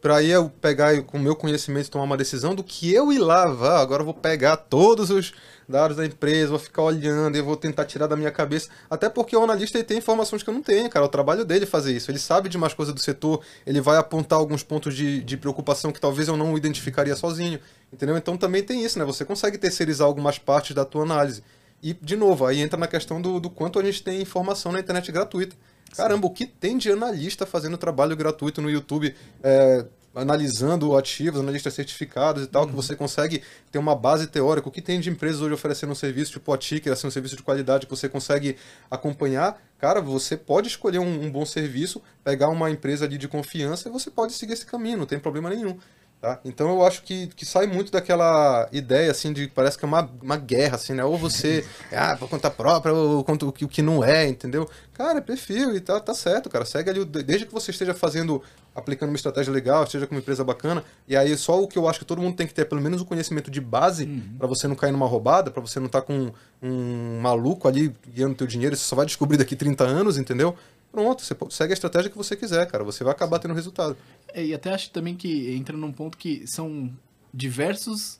para 0.00 0.18
aí 0.18 0.30
eu 0.30 0.48
pegar 0.48 1.02
com 1.02 1.18
o 1.18 1.20
meu 1.20 1.34
conhecimento 1.34 1.90
tomar 1.90 2.04
uma 2.04 2.16
decisão 2.16 2.54
do 2.54 2.62
que 2.62 2.92
eu 2.94 3.12
ir 3.12 3.18
lá, 3.18 3.46
vá, 3.46 3.80
agora 3.80 4.02
eu 4.02 4.04
vou 4.04 4.14
pegar 4.14 4.56
todos 4.56 5.10
os 5.10 5.34
dados 5.68 5.96
da 5.96 6.06
empresa, 6.06 6.50
vou 6.50 6.58
ficar 6.60 6.82
olhando 6.82 7.36
e 7.36 7.42
vou 7.42 7.56
tentar 7.56 7.84
tirar 7.84 8.06
da 8.06 8.14
minha 8.14 8.30
cabeça. 8.30 8.70
Até 8.88 9.08
porque 9.08 9.36
o 9.36 9.42
analista 9.42 9.76
ele 9.76 9.84
tem 9.84 9.98
informações 9.98 10.44
que 10.44 10.48
eu 10.48 10.54
não 10.54 10.62
tenho, 10.62 10.88
cara. 10.88 11.04
É 11.04 11.08
o 11.08 11.10
trabalho 11.10 11.44
dele 11.44 11.66
fazer 11.66 11.92
isso. 11.92 12.08
Ele 12.10 12.18
sabe 12.20 12.48
de 12.48 12.56
mais 12.56 12.74
coisas 12.74 12.94
do 12.94 13.00
setor, 13.00 13.42
ele 13.66 13.80
vai 13.80 13.96
apontar 13.96 14.38
alguns 14.38 14.62
pontos 14.62 14.94
de, 14.94 15.20
de 15.24 15.36
preocupação 15.36 15.90
que 15.90 16.00
talvez 16.00 16.28
eu 16.28 16.36
não 16.36 16.56
identificaria 16.56 17.16
sozinho. 17.16 17.58
Entendeu? 17.92 18.16
Então 18.16 18.36
também 18.36 18.62
tem 18.62 18.84
isso, 18.84 18.98
né? 18.98 19.04
Você 19.04 19.24
consegue 19.24 19.58
terceirizar 19.58 20.06
algumas 20.06 20.38
partes 20.38 20.76
da 20.76 20.84
tua 20.84 21.02
análise. 21.02 21.42
E, 21.82 21.92
de 21.92 22.14
novo, 22.14 22.46
aí 22.46 22.60
entra 22.60 22.78
na 22.78 22.86
questão 22.86 23.20
do, 23.20 23.40
do 23.40 23.50
quanto 23.50 23.78
a 23.80 23.84
gente 23.84 24.02
tem 24.02 24.22
informação 24.22 24.70
na 24.70 24.78
internet 24.78 25.10
gratuita. 25.10 25.56
Caramba, 25.96 26.26
o 26.26 26.30
que 26.30 26.46
tem 26.46 26.76
de 26.76 26.90
analista 26.90 27.46
fazendo 27.46 27.78
trabalho 27.78 28.16
gratuito 28.16 28.60
no 28.60 28.70
YouTube, 28.70 29.14
é, 29.42 29.86
analisando 30.16 30.96
ativos, 30.96 31.40
analistas 31.40 31.74
certificados 31.74 32.44
e 32.44 32.46
tal, 32.46 32.62
uhum. 32.62 32.68
que 32.68 32.74
você 32.74 32.96
consegue 32.96 33.42
ter 33.70 33.78
uma 33.78 33.94
base 33.94 34.26
teórica. 34.26 34.68
O 34.68 34.72
que 34.72 34.80
tem 34.80 34.98
de 34.98 35.10
empresas 35.10 35.42
hoje 35.42 35.52
oferecendo 35.52 35.92
um 35.92 35.94
serviço 35.94 36.32
tipo 36.32 36.52
a 36.52 36.58
Ticker, 36.58 36.92
assim, 36.92 37.06
um 37.06 37.10
serviço 37.10 37.36
de 37.36 37.42
qualidade 37.42 37.86
que 37.86 37.90
você 37.90 38.08
consegue 38.08 38.56
acompanhar. 38.90 39.60
Cara, 39.78 40.00
você 40.00 40.36
pode 40.36 40.68
escolher 40.68 40.98
um, 40.98 41.24
um 41.24 41.30
bom 41.30 41.44
serviço, 41.44 42.02
pegar 42.24 42.48
uma 42.48 42.70
empresa 42.70 43.04
ali 43.04 43.18
de 43.18 43.28
confiança 43.28 43.88
e 43.88 43.92
você 43.92 44.10
pode 44.10 44.32
seguir 44.32 44.54
esse 44.54 44.64
caminho, 44.64 44.96
não 44.96 45.06
tem 45.06 45.18
problema 45.18 45.50
nenhum. 45.50 45.78
Tá? 46.26 46.40
Então 46.44 46.68
eu 46.68 46.84
acho 46.84 47.04
que, 47.04 47.28
que 47.28 47.46
sai 47.46 47.68
muito 47.68 47.92
daquela 47.92 48.68
ideia 48.72 49.12
assim 49.12 49.32
de 49.32 49.46
parece 49.46 49.78
que 49.78 49.84
é 49.84 49.88
uma, 49.88 50.10
uma 50.20 50.36
guerra 50.36 50.74
assim, 50.74 50.92
né? 50.92 51.04
Ou 51.04 51.16
você 51.16 51.64
ah, 51.94 52.16
por 52.16 52.28
conta 52.28 52.50
própria, 52.50 52.92
ou 52.92 53.22
conta 53.22 53.46
o 53.46 53.52
que, 53.52 53.64
o 53.64 53.68
que 53.68 53.80
não 53.80 54.02
é, 54.02 54.26
entendeu? 54.26 54.68
Cara, 54.92 55.18
é 55.18 55.20
perfil 55.20 55.76
e 55.76 55.80
tá, 55.80 56.00
tá 56.00 56.12
certo, 56.14 56.50
cara. 56.50 56.64
Segue 56.64 56.90
ali, 56.90 57.04
desde 57.04 57.46
que 57.46 57.52
você 57.52 57.70
esteja 57.70 57.94
fazendo, 57.94 58.42
aplicando 58.74 59.10
uma 59.10 59.16
estratégia 59.16 59.52
legal, 59.52 59.84
esteja 59.84 60.04
com 60.04 60.16
uma 60.16 60.20
empresa 60.20 60.42
bacana, 60.42 60.82
e 61.06 61.16
aí 61.16 61.36
só 61.36 61.62
o 61.62 61.68
que 61.68 61.78
eu 61.78 61.86
acho 61.86 62.00
que 62.00 62.04
todo 62.04 62.20
mundo 62.20 62.34
tem 62.34 62.46
que 62.46 62.54
ter, 62.54 62.64
pelo 62.64 62.80
menos 62.80 63.00
o 63.00 63.04
conhecimento 63.04 63.48
de 63.48 63.60
base, 63.60 64.04
uhum. 64.04 64.36
para 64.36 64.48
você 64.48 64.66
não 64.66 64.74
cair 64.74 64.90
numa 64.90 65.06
roubada, 65.06 65.52
para 65.52 65.60
você 65.60 65.78
não 65.78 65.86
estar 65.86 66.00
tá 66.00 66.06
com 66.08 66.32
um 66.60 67.20
maluco 67.20 67.68
ali 67.68 67.94
guiando 68.08 68.34
teu 68.34 68.48
dinheiro, 68.48 68.74
você 68.74 68.82
só 68.82 68.96
vai 68.96 69.06
descobrir 69.06 69.36
daqui 69.36 69.54
30 69.54 69.84
anos, 69.84 70.18
entendeu? 70.18 70.56
Pronto, 70.96 71.20
você 71.20 71.36
segue 71.50 71.72
a 71.72 71.74
estratégia 71.74 72.10
que 72.10 72.16
você 72.16 72.34
quiser, 72.34 72.66
cara. 72.68 72.82
Você 72.82 73.04
vai 73.04 73.12
acabar 73.12 73.38
tendo 73.38 73.52
resultado. 73.52 73.98
É, 74.32 74.42
e 74.42 74.54
até 74.54 74.72
acho 74.72 74.88
também 74.88 75.14
que 75.14 75.54
entra 75.54 75.76
num 75.76 75.92
ponto 75.92 76.16
que 76.16 76.46
são 76.46 76.90
diversos, 77.34 78.18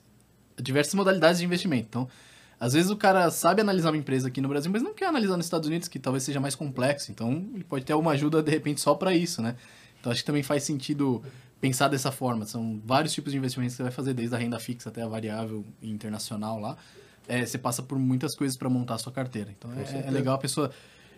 diversas 0.61 0.93
modalidades 0.93 1.39
de 1.39 1.45
investimento. 1.45 1.87
Então, 1.89 2.07
às 2.59 2.73
vezes 2.73 2.91
o 2.91 2.95
cara 2.95 3.31
sabe 3.31 3.61
analisar 3.61 3.89
uma 3.89 3.97
empresa 3.97 4.27
aqui 4.27 4.39
no 4.41 4.47
Brasil, 4.47 4.71
mas 4.71 4.83
não 4.83 4.93
quer 4.93 5.07
analisar 5.07 5.37
nos 5.37 5.47
Estados 5.47 5.67
Unidos, 5.67 5.87
que 5.87 5.97
talvez 5.97 6.21
seja 6.21 6.39
mais 6.39 6.53
complexo. 6.53 7.11
Então, 7.11 7.49
ele 7.55 7.63
pode 7.63 7.83
ter 7.83 7.95
uma 7.95 8.11
ajuda, 8.11 8.43
de 8.43 8.51
repente, 8.51 8.79
só 8.79 8.93
para 8.93 9.11
isso, 9.11 9.41
né? 9.41 9.55
Então, 9.99 10.11
acho 10.11 10.21
que 10.21 10.27
também 10.27 10.43
faz 10.43 10.61
sentido 10.61 11.23
pensar 11.59 11.87
dessa 11.87 12.11
forma. 12.11 12.45
São 12.45 12.79
vários 12.85 13.11
tipos 13.11 13.31
de 13.31 13.39
investimentos 13.39 13.73
que 13.73 13.77
você 13.77 13.83
vai 13.83 13.91
fazer, 13.91 14.13
desde 14.13 14.35
a 14.35 14.37
renda 14.37 14.59
fixa 14.59 14.89
até 14.89 15.01
a 15.01 15.07
variável 15.07 15.65
internacional 15.81 16.59
lá. 16.59 16.77
É, 17.27 17.43
você 17.43 17.57
passa 17.57 17.81
por 17.81 17.97
muitas 17.97 18.35
coisas 18.35 18.55
para 18.55 18.69
montar 18.69 18.93
a 18.93 18.97
sua 18.99 19.11
carteira. 19.11 19.49
Então, 19.57 19.71
é, 19.73 20.07
é 20.07 20.11
legal 20.11 20.35
a 20.35 20.37
pessoa 20.37 20.71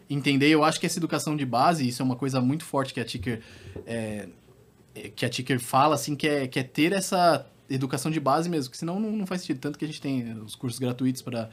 entender. 0.09 0.49
Eu 0.49 0.63
acho 0.63 0.79
que 0.79 0.85
essa 0.85 0.97
educação 0.97 1.35
de 1.35 1.45
base, 1.45 1.87
isso 1.87 2.01
é 2.01 2.05
uma 2.05 2.15
coisa 2.15 2.41
muito 2.41 2.65
forte 2.65 2.93
que 2.93 2.99
a 2.99 3.05
Ticker, 3.05 3.41
é, 3.85 4.27
que 5.15 5.25
a 5.25 5.29
Ticker 5.29 5.59
fala, 5.59 5.95
assim, 5.95 6.15
que 6.15 6.27
é, 6.27 6.47
que 6.47 6.59
é 6.59 6.63
ter 6.63 6.91
essa 6.91 7.45
educação 7.69 8.09
de 8.09 8.19
base 8.19 8.49
mesmo, 8.49 8.71
que 8.71 8.77
senão 8.77 8.99
não, 8.99 9.11
não 9.11 9.25
faz 9.25 9.41
sentido. 9.41 9.59
Tanto 9.59 9.77
que 9.77 9.85
a 9.85 9.87
gente 9.87 10.01
tem 10.01 10.33
os 10.39 10.55
cursos 10.55 10.79
gratuitos 10.79 11.21
para 11.21 11.49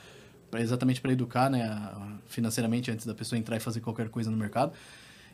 exatamente 0.54 1.00
para 1.00 1.12
educar, 1.12 1.50
né, 1.50 1.90
financeiramente 2.28 2.90
antes 2.90 3.04
da 3.04 3.14
pessoa 3.14 3.38
entrar 3.38 3.56
e 3.56 3.60
fazer 3.60 3.80
qualquer 3.80 4.08
coisa 4.08 4.30
no 4.30 4.36
mercado. 4.36 4.72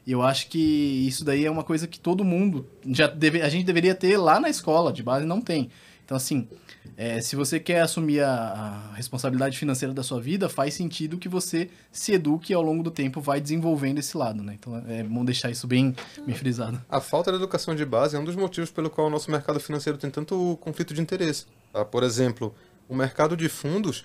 E 0.05 0.11
eu 0.11 0.21
acho 0.21 0.49
que 0.49 0.59
isso 1.07 1.25
daí 1.25 1.45
é 1.45 1.51
uma 1.51 1.63
coisa 1.63 1.87
que 1.87 2.01
todo 2.01 2.25
mundo 2.25 2.67
já 2.89 3.07
deve, 3.07 3.41
a 3.41 3.49
gente 3.49 3.65
deveria 3.65 3.95
ter 3.95 4.17
lá 4.17 4.41
na 4.41 4.49
escola 4.49 4.93
de 4.93 5.03
base, 5.03 5.25
não 5.25 5.41
tem. 5.41 5.71
Então 6.05 6.17
assim, 6.17 6.49
é, 6.97 7.21
se 7.21 7.37
você 7.37 7.59
quer 7.59 7.81
assumir 7.81 8.21
a, 8.21 8.31
a, 8.31 8.95
responsabilidade 8.95 9.57
financeira 9.57 9.95
da 9.95 10.03
sua 10.03 10.21
vida, 10.21 10.49
faz 10.49 10.75
sentido 10.75 11.17
que 11.17 11.29
você 11.29 11.71
se 11.91 12.13
eduque 12.13 12.53
e 12.53 12.55
ao 12.55 12.63
longo 12.63 12.83
do 12.83 12.91
tempo 12.91 13.21
vai 13.21 13.41
desenvolvendo 13.41 13.99
esse 13.99 14.17
lado, 14.17 14.43
né? 14.43 14.57
Então 14.59 14.77
é 14.87 15.03
bom 15.03 15.25
deixar 15.25 15.51
isso 15.51 15.67
bem, 15.67 15.95
bem 16.27 16.35
frisado. 16.35 16.81
A 16.89 17.01
falta 17.01 17.31
de 17.31 17.39
educação 17.39 17.75
de 17.75 17.85
base 17.85 18.17
é 18.17 18.19
um 18.19 18.25
dos 18.25 18.37
motivos 18.37 18.71
pelo 18.71 18.91
qual 18.91 19.07
o 19.07 19.11
nosso 19.11 19.31
mercado 19.31 19.59
financeiro 19.59 19.99
tem 19.99 20.11
tanto 20.11 20.59
conflito 20.61 20.93
de 20.93 21.01
interesse. 21.01 21.47
Tá? 21.73 21.85
Por 21.85 22.03
exemplo, 22.03 22.55
o 22.89 22.95
mercado 22.95 23.37
de 23.37 23.49
fundos, 23.49 24.05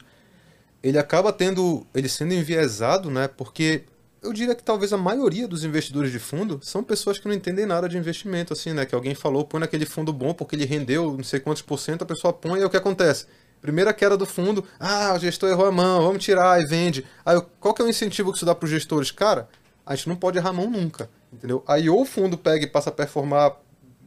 ele 0.81 0.97
acaba 0.97 1.33
tendo, 1.33 1.85
ele 1.93 2.07
sendo 2.07 2.33
enviesado, 2.33 3.11
né? 3.11 3.27
Porque 3.27 3.83
eu 4.27 4.33
diria 4.33 4.53
que 4.53 4.63
talvez 4.63 4.91
a 4.91 4.97
maioria 4.97 5.47
dos 5.47 5.63
investidores 5.63 6.11
de 6.11 6.19
fundo 6.19 6.59
são 6.61 6.83
pessoas 6.83 7.17
que 7.17 7.27
não 7.27 7.33
entendem 7.33 7.65
nada 7.65 7.87
de 7.87 7.97
investimento, 7.97 8.51
assim, 8.51 8.73
né? 8.73 8.85
Que 8.85 8.93
alguém 8.93 9.15
falou, 9.15 9.45
põe 9.45 9.61
naquele 9.61 9.85
fundo 9.85 10.11
bom 10.11 10.33
porque 10.33 10.55
ele 10.55 10.65
rendeu 10.65 11.15
não 11.15 11.23
sei 11.23 11.39
quantos 11.39 11.61
por 11.61 11.79
cento, 11.79 12.01
a 12.01 12.05
pessoa 12.05 12.33
põe 12.33 12.59
e 12.59 12.63
é 12.63 12.65
o 12.65 12.69
que 12.69 12.77
acontece? 12.77 13.25
Primeira 13.61 13.93
queda 13.93 14.15
do 14.17 14.25
fundo, 14.25 14.63
ah, 14.79 15.13
o 15.15 15.19
gestor 15.19 15.49
errou 15.49 15.65
a 15.65 15.71
mão, 15.71 16.03
vamos 16.03 16.23
tirar 16.23 16.61
e 16.61 16.65
vende. 16.65 17.05
Aí 17.25 17.41
qual 17.59 17.73
que 17.73 17.81
é 17.81 17.85
o 17.85 17.89
incentivo 17.89 18.31
que 18.31 18.37
isso 18.37 18.45
dá 18.45 18.53
para 18.53 18.65
os 18.65 18.69
gestores? 18.69 19.11
Cara, 19.11 19.47
a 19.85 19.95
gente 19.95 20.09
não 20.09 20.15
pode 20.15 20.37
errar 20.37 20.49
a 20.49 20.53
mão 20.53 20.69
nunca, 20.69 21.09
entendeu? 21.31 21.63
Aí 21.65 21.89
ou 21.89 22.01
o 22.01 22.05
fundo 22.05 22.37
pega 22.37 22.65
e 22.65 22.67
passa 22.67 22.89
a 22.89 22.93
performar 22.93 23.55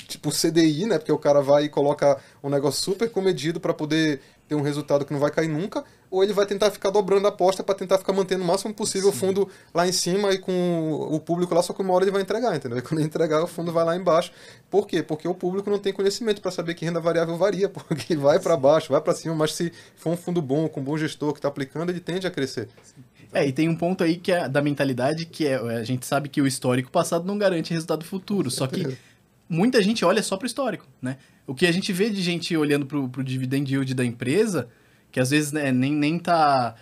tipo 0.07 0.31
CDI, 0.31 0.87
né? 0.87 0.99
Porque 0.99 1.13
o 1.13 1.19
cara 1.19 1.41
vai 1.41 1.65
e 1.65 1.69
coloca 1.69 2.19
um 2.43 2.51
negócio 2.51 2.83
super 2.83 3.11
comedido 3.11 3.59
para 3.59 3.73
poder 3.73 4.21
ter 4.51 4.57
um 4.57 4.63
resultado 4.63 5.05
que 5.05 5.13
não 5.13 5.21
vai 5.21 5.31
cair 5.31 5.47
nunca, 5.47 5.85
ou 6.11 6.25
ele 6.25 6.33
vai 6.33 6.45
tentar 6.45 6.73
ficar 6.73 6.91
dobrando 6.91 7.25
a 7.25 7.31
aposta 7.31 7.63
para 7.63 7.73
tentar 7.73 7.99
ficar 7.99 8.13
mantendo 8.13 8.43
o 8.43 8.47
máximo 8.47 8.75
possível 8.75 9.13
Sim. 9.13 9.17
o 9.17 9.21
fundo 9.21 9.49
lá 9.73 9.87
em 9.87 9.93
cima 9.93 10.33
e 10.33 10.39
com 10.39 11.09
o 11.09 11.21
público 11.21 11.55
lá, 11.55 11.63
só 11.63 11.73
que 11.73 11.81
uma 11.81 11.95
hora 11.95 12.03
ele 12.03 12.11
vai 12.11 12.21
entregar, 12.21 12.57
entendeu? 12.57 12.79
E 12.79 12.83
quando 12.83 12.99
ele 12.99 13.07
entregar, 13.07 13.41
o 13.45 13.47
fundo 13.47 13.71
vai 13.71 13.85
lá 13.85 13.95
embaixo. 13.95 14.33
Por 14.69 14.89
quê? 14.89 15.05
Porque 15.05 15.29
o 15.29 15.35
público 15.35 15.71
não 15.71 15.79
tem 15.79 15.93
conhecimento 15.93 16.43
para 16.43 16.51
saber 16.51 16.75
que 16.75 16.85
renda 16.85 16.99
variável 16.99 17.37
varia, 17.37 17.69
porque 17.71 18.17
vai 18.17 18.41
para 18.41 18.57
baixo, 18.57 18.91
vai 18.91 19.01
para 19.01 19.15
cima, 19.15 19.37
mas 19.37 19.55
se 19.55 19.73
for 19.95 20.11
um 20.11 20.17
fundo 20.17 20.43
bom, 20.43 20.69
com 20.69 20.81
um 20.81 20.85
bom 20.85 20.99
gestor 20.99 21.33
que 21.33 21.39
está 21.39 21.47
aplicando, 21.47 21.91
ele 21.91 22.01
tende 22.01 22.27
a 22.27 22.31
crescer. 22.31 22.69
É, 23.33 23.47
e 23.47 23.53
tem 23.53 23.69
um 23.69 23.77
ponto 23.77 24.03
aí 24.03 24.17
que 24.17 24.33
é 24.33 24.49
da 24.49 24.61
mentalidade 24.61 25.27
que 25.27 25.47
é, 25.47 25.55
a 25.55 25.85
gente 25.85 26.05
sabe 26.05 26.29
que 26.29 26.43
o 26.43 26.47
histórico 26.49 26.91
passado 26.91 27.25
não 27.25 27.39
garante 27.39 27.73
resultado 27.73 28.05
futuro, 28.05 28.51
só 28.51 28.67
que 28.67 28.99
muita 29.49 29.81
gente 29.81 30.05
olha 30.05 30.25
só 30.25 30.37
para 30.37 30.45
o 30.45 30.49
histórico, 30.49 30.89
né? 31.01 31.19
O 31.51 31.55
que 31.55 31.67
a 31.67 31.73
gente 31.73 31.93
vê 31.93 32.09
de 32.09 32.23
gente 32.23 32.57
olhando 32.57 32.87
para 32.87 32.97
o 32.97 33.25
dividend 33.25 33.69
yield 33.69 33.93
da 33.93 34.05
empresa, 34.05 34.69
que 35.11 35.19
às 35.19 35.31
vezes 35.31 35.51
né, 35.51 35.73
nem, 35.73 35.93
nem 35.93 36.17
tá... 36.17 36.77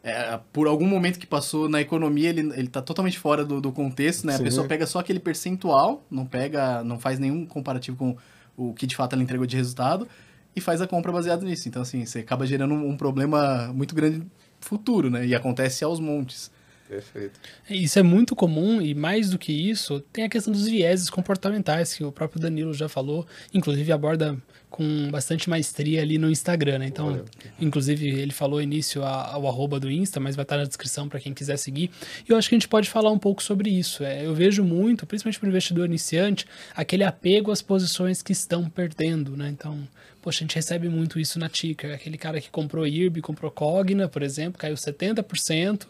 É, 0.00 0.38
por 0.52 0.68
algum 0.68 0.86
momento 0.86 1.18
que 1.18 1.26
passou 1.26 1.68
na 1.68 1.80
economia, 1.80 2.28
ele, 2.28 2.52
ele 2.54 2.68
tá 2.68 2.80
totalmente 2.80 3.18
fora 3.18 3.44
do, 3.44 3.60
do 3.60 3.72
contexto, 3.72 4.24
né? 4.24 4.34
Sim. 4.34 4.42
A 4.42 4.44
pessoa 4.44 4.68
pega 4.68 4.86
só 4.86 5.00
aquele 5.00 5.18
percentual, 5.18 6.06
não 6.08 6.24
pega, 6.24 6.84
não 6.84 7.00
faz 7.00 7.18
nenhum 7.18 7.44
comparativo 7.44 7.96
com 7.96 8.16
o 8.56 8.72
que 8.72 8.86
de 8.86 8.94
fato 8.94 9.14
ela 9.14 9.24
entregou 9.24 9.44
de 9.44 9.56
resultado 9.56 10.06
e 10.54 10.60
faz 10.60 10.80
a 10.80 10.86
compra 10.86 11.10
baseado 11.10 11.44
nisso. 11.44 11.68
Então, 11.68 11.82
assim, 11.82 12.06
você 12.06 12.20
acaba 12.20 12.46
gerando 12.46 12.74
um, 12.74 12.90
um 12.90 12.96
problema 12.96 13.72
muito 13.74 13.92
grande 13.92 14.22
futuro, 14.60 15.10
né? 15.10 15.26
E 15.26 15.34
acontece 15.34 15.82
aos 15.82 15.98
montes. 15.98 16.48
Perfeito. 16.92 17.40
Isso 17.70 17.98
é 17.98 18.02
muito 18.02 18.36
comum 18.36 18.78
e 18.82 18.94
mais 18.94 19.30
do 19.30 19.38
que 19.38 19.50
isso, 19.50 20.00
tem 20.12 20.24
a 20.24 20.28
questão 20.28 20.52
dos 20.52 20.66
vieses 20.66 21.08
comportamentais 21.08 21.94
que 21.94 22.04
o 22.04 22.12
próprio 22.12 22.38
Danilo 22.38 22.74
já 22.74 22.86
falou, 22.86 23.26
inclusive 23.54 23.90
aborda 23.90 24.36
com 24.68 25.10
bastante 25.10 25.48
maestria 25.48 26.02
ali 26.02 26.18
no 26.18 26.30
Instagram, 26.30 26.80
né? 26.80 26.86
Então, 26.86 27.08
Olha. 27.08 27.24
inclusive 27.58 28.08
ele 28.08 28.32
falou 28.32 28.60
início 28.60 29.02
ao 29.02 29.46
arroba 29.46 29.80
do 29.80 29.90
Insta, 29.90 30.20
mas 30.20 30.36
vai 30.36 30.42
estar 30.42 30.58
na 30.58 30.64
descrição 30.64 31.08
para 31.08 31.18
quem 31.18 31.32
quiser 31.32 31.56
seguir. 31.56 31.90
E 32.28 32.32
eu 32.32 32.36
acho 32.36 32.50
que 32.50 32.54
a 32.54 32.58
gente 32.58 32.68
pode 32.68 32.90
falar 32.90 33.10
um 33.10 33.18
pouco 33.18 33.42
sobre 33.42 33.70
isso. 33.70 34.04
É, 34.04 34.26
eu 34.26 34.34
vejo 34.34 34.62
muito, 34.62 35.06
principalmente 35.06 35.38
para 35.38 35.46
o 35.46 35.48
investidor 35.48 35.86
iniciante, 35.86 36.46
aquele 36.74 37.04
apego 37.04 37.50
às 37.50 37.62
posições 37.62 38.22
que 38.22 38.32
estão 38.32 38.68
perdendo, 38.68 39.34
né? 39.34 39.48
Então, 39.48 39.88
Poxa, 40.22 40.38
a 40.38 40.42
gente 40.44 40.54
recebe 40.54 40.88
muito 40.88 41.18
isso 41.18 41.36
na 41.36 41.48
Ticker. 41.48 41.92
Aquele 41.92 42.16
cara 42.16 42.40
que 42.40 42.48
comprou 42.48 42.86
IRB, 42.86 43.20
comprou 43.20 43.50
Cogna, 43.50 44.06
por 44.06 44.22
exemplo, 44.22 44.56
caiu 44.56 44.76
70%. 44.76 45.82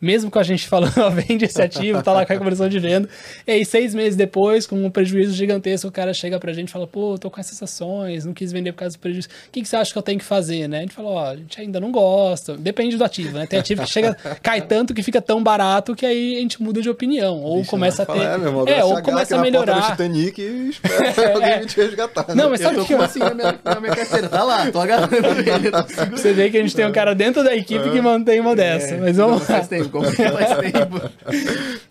Mesmo 0.00 0.30
com 0.30 0.38
a 0.38 0.42
gente 0.42 0.66
falando, 0.66 0.96
ó, 1.04 1.10
vende 1.10 1.44
esse 1.44 1.60
ativo, 1.60 2.02
tá 2.02 2.10
lá 2.12 2.24
com 2.24 2.32
a 2.32 2.38
conversão 2.38 2.66
de 2.66 2.78
venda. 2.78 3.06
E 3.46 3.52
aí, 3.52 3.64
seis 3.64 3.94
meses 3.94 4.16
depois, 4.16 4.66
com 4.66 4.82
um 4.82 4.90
prejuízo 4.90 5.34
gigantesco, 5.34 5.86
o 5.86 5.92
cara 5.92 6.14
chega 6.14 6.40
pra 6.40 6.50
gente 6.54 6.68
e 6.68 6.72
fala, 6.72 6.86
pô, 6.86 7.18
tô 7.18 7.30
com 7.30 7.38
essas 7.38 7.62
ações, 7.62 8.24
não 8.24 8.32
quis 8.32 8.52
vender 8.52 8.72
por 8.72 8.78
causa 8.78 8.96
do 8.96 9.00
prejuízo. 9.00 9.28
O 9.28 9.50
que, 9.52 9.60
que 9.60 9.68
você 9.68 9.76
acha 9.76 9.92
que 9.92 9.98
eu 9.98 10.02
tenho 10.02 10.18
que 10.18 10.24
fazer, 10.24 10.66
né? 10.66 10.78
A 10.78 10.80
gente 10.80 10.94
fala, 10.94 11.08
ó, 11.10 11.30
a 11.32 11.36
gente 11.36 11.60
ainda 11.60 11.78
não 11.78 11.92
gosta. 11.92 12.56
Depende 12.56 12.96
do 12.96 13.04
ativo, 13.04 13.36
né? 13.36 13.46
Tem 13.46 13.58
ativo 13.58 13.82
que 13.82 13.90
chega, 13.90 14.14
cai 14.42 14.62
tanto 14.62 14.94
que 14.94 15.02
fica 15.02 15.20
tão 15.20 15.42
barato 15.42 15.94
que 15.94 16.06
aí 16.06 16.36
a 16.36 16.40
gente 16.40 16.62
muda 16.62 16.80
de 16.80 16.88
opinião. 16.88 17.42
Ou 17.42 17.58
Bicho, 17.58 17.70
começa 17.70 18.02
a 18.02 18.06
ter... 18.06 18.18
É, 18.18 18.38
meu 18.38 18.48
irmão, 18.48 18.64
é 18.66 18.82
ou 18.82 19.02
começa 19.02 19.36
a 19.36 19.40
melhorar. 19.42 19.90
Titanic 19.90 20.40
e 20.40 20.70
espera 20.70 21.08
é, 21.08 21.32
alguém 21.34 21.60
me 21.60 21.66
te 21.66 21.76
resgatar. 21.76 22.28
Né? 22.28 22.34
Não, 22.34 22.48
mas 22.48 22.60
sabe 22.60 22.80
o 22.80 22.86
que... 22.86 22.94
Assim, 22.94 23.20
a 23.20 23.34
minha 23.34 23.52
na 23.74 23.80
minha 23.80 23.94
carteira. 23.94 24.28
Tá 24.28 24.42
lá, 24.42 24.70
tô 24.70 24.80
agarrando 24.80 25.14
ele. 25.14 26.10
Você 26.10 26.32
vê 26.32 26.50
que 26.50 26.58
a 26.58 26.60
gente 26.60 26.74
tem 26.74 26.86
um 26.86 26.92
cara 26.92 27.14
dentro 27.14 27.42
da 27.42 27.54
equipe 27.54 27.90
que 27.90 28.00
mantém 28.00 28.40
uma 28.40 28.54
dessa. 28.54 28.94
É, 28.94 29.00
mas 29.00 29.16
vamos 29.16 29.40
lá. 29.40 29.46
Faz 29.46 29.68
tempo, 29.68 30.02
faz 30.02 30.16
tempo. 30.72 31.10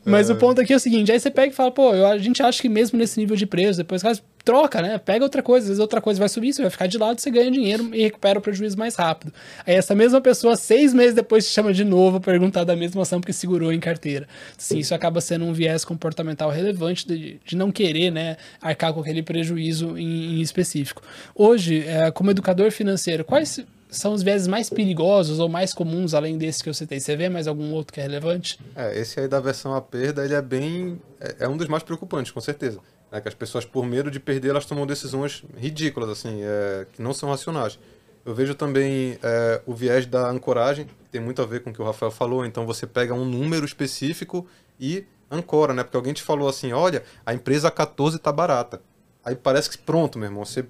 Mas 0.05 0.29
o 0.29 0.35
ponto 0.35 0.61
aqui 0.61 0.73
é 0.73 0.75
o 0.75 0.79
seguinte: 0.79 1.11
aí 1.11 1.19
você 1.19 1.31
pega 1.31 1.51
e 1.51 1.55
fala, 1.55 1.71
pô, 1.71 1.91
a 1.91 2.17
gente 2.17 2.41
acha 2.41 2.61
que 2.61 2.69
mesmo 2.69 2.97
nesse 2.97 3.19
nível 3.19 3.35
de 3.35 3.45
preço, 3.45 3.77
depois 3.77 4.03
troca, 4.43 4.81
né? 4.81 4.97
Pega 4.97 5.23
outra 5.23 5.41
coisa, 5.41 5.65
às 5.65 5.69
vezes 5.69 5.79
outra 5.79 6.01
coisa 6.01 6.19
vai 6.19 6.27
subir, 6.27 6.53
você 6.53 6.61
vai 6.61 6.71
ficar 6.71 6.87
de 6.87 6.97
lado, 6.97 7.19
você 7.19 7.31
ganha 7.31 7.49
dinheiro 7.49 7.89
e 7.93 8.03
recupera 8.03 8.39
o 8.39 8.41
prejuízo 8.41 8.77
mais 8.77 8.95
rápido. 8.95 9.33
Aí 9.65 9.75
essa 9.75 9.95
mesma 9.95 10.19
pessoa, 10.19 10.55
seis 10.55 10.93
meses 10.93 11.13
depois, 11.13 11.47
te 11.47 11.53
chama 11.53 11.73
de 11.73 11.83
novo 11.83 12.19
perguntar 12.19 12.63
da 12.63 12.75
mesma 12.75 13.03
ação 13.03 13.21
porque 13.21 13.31
segurou 13.31 13.71
em 13.71 13.79
carteira. 13.79 14.27
Sim, 14.57 14.79
isso 14.79 14.93
acaba 14.93 15.21
sendo 15.21 15.45
um 15.45 15.53
viés 15.53 15.85
comportamental 15.85 16.49
relevante 16.49 17.07
de, 17.07 17.39
de 17.45 17.55
não 17.55 17.71
querer, 17.71 18.11
né, 18.11 18.35
arcar 18.61 18.93
com 18.93 18.99
aquele 18.99 19.23
prejuízo 19.23 19.97
em, 19.97 20.39
em 20.39 20.41
específico. 20.41 21.01
Hoje, 21.33 21.72
é, 21.81 22.11
como 22.11 22.31
educador 22.31 22.71
financeiro, 22.71 23.23
quais 23.23 23.59
são 23.89 24.13
os 24.13 24.23
viéses 24.23 24.47
mais 24.47 24.69
perigosos 24.69 25.39
ou 25.39 25.47
mais 25.47 25.73
comuns, 25.73 26.13
além 26.13 26.37
desse 26.37 26.63
que 26.63 26.69
eu 26.69 26.73
citei? 26.73 26.99
Você 26.99 27.15
vê 27.15 27.29
mais 27.29 27.47
algum 27.47 27.71
outro 27.71 27.93
que 27.93 27.99
é 27.99 28.03
relevante? 28.03 28.59
É, 28.75 28.99
esse 28.99 29.19
aí 29.19 29.27
da 29.27 29.39
versão 29.39 29.75
à 29.75 29.81
perda, 29.81 30.25
ele 30.25 30.33
é 30.33 30.41
bem... 30.41 30.99
É, 31.19 31.45
é 31.45 31.47
um 31.47 31.55
dos 31.55 31.67
mais 31.67 31.83
preocupantes, 31.83 32.31
com 32.31 32.41
certeza. 32.41 32.79
É 33.11 33.21
que 33.21 33.27
as 33.27 33.35
pessoas, 33.35 33.63
por 33.63 33.85
medo 33.85 34.09
de 34.09 34.19
perder, 34.19 34.49
elas 34.49 34.65
tomam 34.65 34.87
decisões 34.87 35.43
ridículas, 35.55 36.09
assim, 36.09 36.41
é, 36.41 36.87
que 36.91 37.01
não 37.01 37.13
são 37.13 37.29
racionais. 37.29 37.77
Eu 38.25 38.33
vejo 38.33 38.55
também 38.55 39.19
é, 39.21 39.61
o 39.65 39.73
viés 39.73 40.05
da 40.05 40.29
ancoragem, 40.29 40.85
que 40.85 40.93
tem 41.11 41.21
muito 41.21 41.41
a 41.41 41.45
ver 41.45 41.61
com 41.61 41.69
o 41.69 41.73
que 41.73 41.81
o 41.81 41.85
Rafael 41.85 42.11
falou. 42.11 42.45
Então, 42.45 42.65
você 42.65 42.87
pega 42.87 43.13
um 43.13 43.25
número 43.25 43.65
específico 43.65 44.47
e 44.79 45.05
ancora, 45.29 45.73
né? 45.73 45.83
Porque 45.83 45.97
alguém 45.97 46.13
te 46.13 46.23
falou 46.23 46.47
assim, 46.47 46.71
olha, 46.71 47.03
a 47.25 47.33
empresa 47.33 47.69
14 47.69 48.17
tá 48.17 48.31
barata. 48.31 48.81
Aí 49.23 49.35
parece 49.35 49.69
que 49.69 49.77
pronto, 49.77 50.17
meu 50.17 50.27
irmão, 50.27 50.43
você 50.43 50.65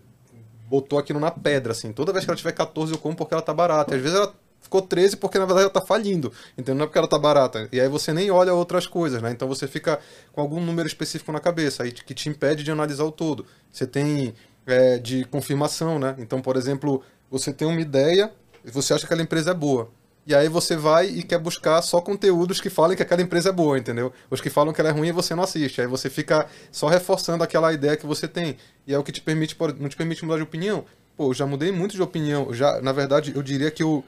botou 0.67 0.97
aquilo 0.99 1.19
na 1.19 1.31
pedra, 1.31 1.71
assim. 1.71 1.91
Toda 1.91 2.11
vez 2.11 2.25
que 2.25 2.31
ela 2.31 2.37
tiver 2.37 2.51
14 2.51 2.93
eu 2.93 2.97
como 2.97 3.15
porque 3.15 3.33
ela 3.33 3.43
tá 3.43 3.53
barata. 3.53 3.93
E 3.93 3.97
às 3.97 4.01
vezes 4.01 4.17
ela 4.17 4.33
ficou 4.61 4.81
13 4.81 5.17
porque 5.17 5.37
na 5.37 5.45
verdade 5.45 5.65
ela 5.65 5.73
tá 5.73 5.85
falindo, 5.85 6.31
entendeu? 6.53 6.75
Não 6.75 6.83
é 6.83 6.87
porque 6.87 6.97
ela 6.97 7.07
tá 7.07 7.19
barata. 7.19 7.67
E 7.71 7.79
aí 7.79 7.87
você 7.87 8.13
nem 8.13 8.31
olha 8.31 8.53
outras 8.53 8.87
coisas, 8.87 9.21
né? 9.21 9.31
Então 9.31 9.47
você 9.47 9.67
fica 9.67 9.99
com 10.31 10.41
algum 10.41 10.59
número 10.59 10.87
específico 10.87 11.31
na 11.31 11.39
cabeça 11.39 11.83
aí 11.83 11.91
que 11.91 12.13
te 12.13 12.29
impede 12.29 12.63
de 12.63 12.71
analisar 12.71 13.03
o 13.03 13.11
todo. 13.11 13.45
Você 13.71 13.85
tem 13.85 14.33
é, 14.65 14.97
de 14.97 15.25
confirmação, 15.25 15.99
né? 15.99 16.15
Então, 16.17 16.41
por 16.41 16.55
exemplo, 16.55 17.03
você 17.29 17.51
tem 17.51 17.67
uma 17.67 17.81
ideia 17.81 18.31
e 18.63 18.71
você 18.71 18.93
acha 18.93 19.01
que 19.01 19.05
aquela 19.05 19.21
empresa 19.21 19.51
é 19.51 19.53
boa. 19.53 19.89
E 20.25 20.33
aí 20.33 20.47
você 20.47 20.77
vai 20.77 21.07
e 21.07 21.21
quer 21.21 21.37
buscar 21.37 21.81
só 21.81 21.99
conteúdos 21.99 22.61
que 22.61 22.69
falem 22.69 22.95
que 22.95 23.03
aquela 23.03 23.21
empresa 23.21 23.49
é 23.49 23.51
boa, 23.51 23.77
entendeu? 23.77 24.13
Os 24.29 24.39
que 24.39 24.49
falam 24.49 24.73
que 24.73 24.79
ela 24.79 24.89
é 24.89 24.93
ruim 24.93 25.11
você 25.11 25.35
não 25.35 25.43
assiste. 25.43 25.81
Aí 25.81 25.87
você 25.87 26.09
fica 26.09 26.47
só 26.71 26.87
reforçando 26.87 27.43
aquela 27.43 27.73
ideia 27.73 27.97
que 27.97 28.05
você 28.05 28.27
tem. 28.27 28.55
E 28.87 28.93
é 28.93 28.97
o 28.97 29.03
que 29.03 29.11
te 29.11 29.19
permite, 29.19 29.55
não 29.79 29.89
te 29.89 29.97
permite 29.97 30.23
mudar 30.23 30.37
de 30.37 30.43
opinião. 30.43 30.85
Pô, 31.17 31.29
eu 31.29 31.33
já 31.33 31.45
mudei 31.45 31.71
muito 31.71 31.93
de 31.93 32.01
opinião. 32.01 32.53
Já, 32.53 32.81
na 32.81 32.93
verdade, 32.93 33.33
eu 33.35 33.43
diria 33.43 33.69
que 33.69 33.83
eu 33.83 34.03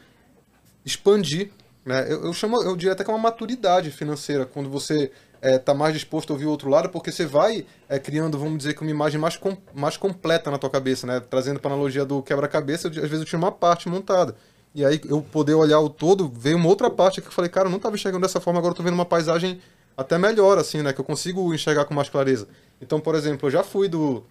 expandi, 0.86 1.52
né? 1.84 2.06
Eu, 2.10 2.26
eu 2.26 2.34
chamo, 2.34 2.62
eu 2.62 2.78
diria 2.78 2.94
até 2.94 3.04
que 3.04 3.12
é 3.12 3.14
uma 3.14 3.20
maturidade 3.20 3.92
financeira 3.92 4.46
quando 4.46 4.70
você 4.70 5.12
está 5.42 5.74
é, 5.74 5.76
mais 5.76 5.94
disposto 5.94 6.32
a 6.32 6.34
ouvir 6.34 6.46
o 6.46 6.50
outro 6.50 6.70
lado, 6.70 6.90
porque 6.90 7.12
você 7.12 7.26
vai 7.26 7.66
é, 7.90 8.00
criando, 8.00 8.40
vamos 8.40 8.58
dizer, 8.58 8.74
que 8.74 8.82
uma 8.82 8.90
imagem 8.90 9.20
mais, 9.20 9.36
com, 9.36 9.56
mais 9.74 9.98
completa 9.98 10.50
na 10.50 10.58
tua 10.58 10.70
cabeça, 10.70 11.06
né? 11.06 11.20
Trazendo 11.20 11.60
para 11.60 11.72
analogia 11.72 12.06
do 12.06 12.24
quebra-cabeça, 12.24 12.88
às 12.88 12.96
vezes 12.96 13.20
eu 13.20 13.26
tinha 13.26 13.38
uma 13.38 13.52
parte 13.52 13.90
montada. 13.90 14.36
E 14.76 14.84
aí 14.84 15.00
eu 15.06 15.22
poder 15.22 15.54
olhar 15.54 15.80
o 15.80 15.90
todo, 15.90 16.30
veio 16.30 16.58
uma 16.58 16.68
outra 16.68 16.90
parte 16.90 17.22
que 17.22 17.28
eu 17.28 17.32
falei, 17.32 17.50
cara, 17.50 17.68
eu 17.68 17.70
não 17.70 17.78
estava 17.78 17.96
enxergando 17.96 18.24
dessa 18.24 18.42
forma, 18.42 18.60
agora 18.60 18.74
eu 18.74 18.76
tô 18.76 18.84
vendo 18.84 18.94
uma 18.94 19.06
paisagem 19.06 19.62
até 19.96 20.18
melhor, 20.18 20.58
assim, 20.58 20.82
né? 20.82 20.92
Que 20.92 21.00
eu 21.00 21.06
consigo 21.06 21.54
enxergar 21.54 21.86
com 21.86 21.94
mais 21.94 22.10
clareza. 22.10 22.46
Então, 22.82 23.00
por 23.00 23.16
exemplo, 23.16 23.48
eu 23.48 23.52
já 23.52 23.64
fui 23.64 23.88
do, 23.88 24.22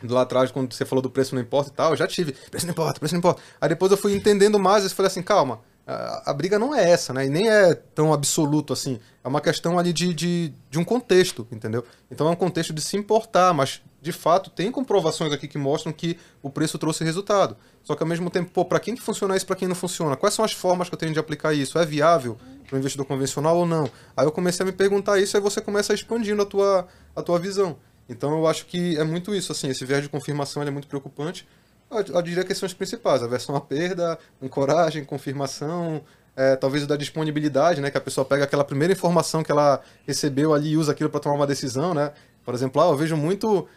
do 0.00 0.14
lá 0.14 0.22
atrás, 0.22 0.52
quando 0.52 0.72
você 0.72 0.84
falou 0.84 1.02
do 1.02 1.10
preço 1.10 1.34
não 1.34 1.42
importa 1.42 1.72
e 1.72 1.74
tal, 1.74 1.90
eu 1.90 1.96
já 1.96 2.06
tive, 2.06 2.30
preço 2.48 2.64
não 2.64 2.70
importa, 2.70 3.00
preço 3.00 3.14
não 3.14 3.18
importa. 3.18 3.42
Aí 3.60 3.68
depois 3.68 3.90
eu 3.90 3.98
fui 3.98 4.14
entendendo 4.14 4.56
mais 4.56 4.84
e 4.84 4.88
falei 4.88 5.08
assim, 5.08 5.20
calma, 5.20 5.58
a, 5.84 6.30
a, 6.30 6.32
briga 6.32 6.60
não 6.60 6.72
é 6.72 6.88
essa, 6.88 7.12
né? 7.12 7.26
E 7.26 7.28
nem 7.28 7.50
é 7.50 7.74
tão 7.74 8.12
absoluto 8.12 8.72
assim. 8.72 9.00
É 9.24 9.26
uma 9.26 9.40
questão 9.40 9.80
ali 9.80 9.92
de, 9.92 10.14
de, 10.14 10.54
de 10.70 10.78
um 10.78 10.84
contexto, 10.84 11.44
entendeu? 11.50 11.84
Então 12.08 12.28
é 12.28 12.30
um 12.30 12.36
contexto 12.36 12.72
de 12.72 12.80
se 12.80 12.96
importar, 12.96 13.52
mas 13.52 13.82
de 14.02 14.10
fato 14.10 14.50
tem 14.50 14.72
comprovações 14.72 15.32
aqui 15.32 15.46
que 15.46 15.56
mostram 15.56 15.92
que 15.92 16.18
o 16.42 16.50
preço 16.50 16.76
trouxe 16.76 17.04
resultado. 17.04 17.56
Só 17.84 17.94
que 17.94 18.02
ao 18.02 18.08
mesmo 18.08 18.28
tempo, 18.28 18.50
pô, 18.50 18.64
para 18.64 18.80
quem 18.80 18.96
que 18.96 19.00
funciona 19.00 19.36
isso, 19.36 19.46
para 19.46 19.54
quem 19.54 19.68
não 19.68 19.76
funciona? 19.76 20.16
Quais 20.16 20.34
são 20.34 20.44
as 20.44 20.52
formas 20.52 20.88
que 20.88 20.94
eu 20.96 20.98
tenho 20.98 21.12
de 21.12 21.20
aplicar 21.20 21.54
isso? 21.54 21.78
É 21.78 21.86
viável 21.86 22.36
para 22.66 22.74
o 22.74 22.78
investidor 22.80 23.06
convencional 23.06 23.56
ou 23.56 23.64
não? 23.64 23.88
Aí 24.16 24.26
eu 24.26 24.32
comecei 24.32 24.64
a 24.64 24.66
me 24.66 24.72
perguntar 24.72 25.20
isso, 25.20 25.36
aí 25.36 25.42
você 25.42 25.60
começa 25.60 25.94
expandindo 25.94 26.42
a 26.42 26.44
tua, 26.44 26.88
a 27.14 27.22
tua 27.22 27.38
visão. 27.38 27.76
Então 28.08 28.32
eu 28.32 28.48
acho 28.48 28.66
que 28.66 28.98
é 28.98 29.04
muito 29.04 29.32
isso, 29.32 29.52
assim, 29.52 29.68
esse 29.68 29.84
viés 29.84 30.02
de 30.02 30.08
confirmação 30.08 30.64
é 30.64 30.70
muito 30.70 30.88
preocupante. 30.88 31.46
Eu, 31.88 32.16
eu 32.16 32.22
diria 32.22 32.42
que 32.42 32.52
são 32.56 32.66
os 32.66 32.74
principais, 32.74 33.22
a 33.22 33.28
versão 33.28 33.54
à 33.54 33.60
perda, 33.60 34.18
ancoragem, 34.42 35.04
confirmação, 35.04 36.02
é, 36.34 36.56
talvez 36.56 36.82
o 36.82 36.88
da 36.88 36.96
disponibilidade, 36.96 37.80
né, 37.80 37.88
que 37.88 37.98
a 37.98 38.00
pessoa 38.00 38.24
pega 38.24 38.44
aquela 38.44 38.64
primeira 38.64 38.92
informação 38.92 39.44
que 39.44 39.52
ela 39.52 39.80
recebeu 40.04 40.52
ali 40.52 40.70
e 40.70 40.76
usa 40.76 40.90
aquilo 40.90 41.08
para 41.08 41.20
tomar 41.20 41.36
uma 41.36 41.46
decisão, 41.46 41.94
né? 41.94 42.12
Por 42.44 42.54
exemplo, 42.54 42.82
ah, 42.82 42.86
eu 42.86 42.96
vejo 42.96 43.16
muito 43.16 43.68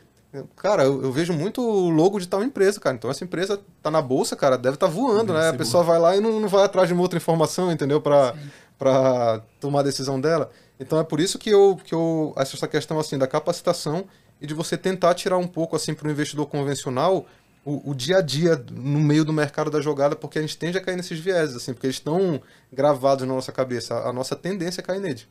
Cara, 0.55 0.83
eu, 0.83 1.03
eu, 1.03 1.11
vejo 1.11 1.33
muito 1.33 1.61
logo 1.61 2.19
de 2.19 2.27
tal 2.27 2.43
empresa, 2.43 2.79
cara. 2.79 2.95
Então 2.95 3.09
essa 3.09 3.23
empresa 3.23 3.59
tá 3.81 3.91
na 3.91 4.01
bolsa, 4.01 4.35
cara, 4.35 4.57
deve 4.57 4.75
estar 4.75 4.87
tá 4.87 4.93
voando, 4.93 5.33
deve 5.33 5.39
né? 5.39 5.49
A 5.49 5.53
pessoa 5.53 5.83
vai 5.83 5.99
lá 5.99 6.15
e 6.15 6.19
não, 6.19 6.39
não, 6.39 6.47
vai 6.47 6.63
atrás 6.63 6.87
de 6.87 6.93
uma 6.93 7.01
outra 7.01 7.17
informação, 7.17 7.71
entendeu? 7.71 8.01
Para 8.01 8.35
para 8.77 9.41
tomar 9.59 9.79
a 9.79 9.83
decisão 9.83 10.19
dela. 10.19 10.51
Então 10.79 10.99
é 10.99 11.03
por 11.03 11.19
isso 11.19 11.39
que 11.39 11.49
eu 11.49 11.79
que 11.83 11.93
eu 11.93 12.33
acho 12.35 12.55
essa 12.55 12.67
questão 12.67 12.99
assim 12.99 13.17
da 13.17 13.27
capacitação 13.27 14.05
e 14.41 14.47
de 14.47 14.53
você 14.53 14.77
tentar 14.77 15.13
tirar 15.13 15.37
um 15.37 15.47
pouco 15.47 15.75
assim 15.75 15.93
para 15.93 16.07
o 16.07 16.11
investidor 16.11 16.47
convencional 16.47 17.25
o, 17.65 17.91
o, 17.91 17.95
dia 17.95 18.17
a 18.17 18.21
dia 18.21 18.63
no 18.71 18.99
meio 18.99 19.25
do 19.25 19.33
mercado 19.33 19.71
da 19.71 19.81
jogada, 19.81 20.15
porque 20.15 20.37
a 20.37 20.41
gente 20.41 20.55
tende 20.55 20.77
a 20.77 20.81
cair 20.81 20.95
nesses 20.95 21.19
vieses 21.19 21.55
assim, 21.55 21.73
porque 21.73 21.87
eles 21.87 21.95
estão 21.95 22.39
gravados 22.71 23.27
na 23.27 23.33
nossa 23.33 23.51
cabeça. 23.51 23.95
A, 23.95 24.09
a 24.09 24.13
nossa 24.13 24.35
tendência 24.35 24.81
é 24.81 24.83
cair 24.83 25.01
neles. 25.01 25.27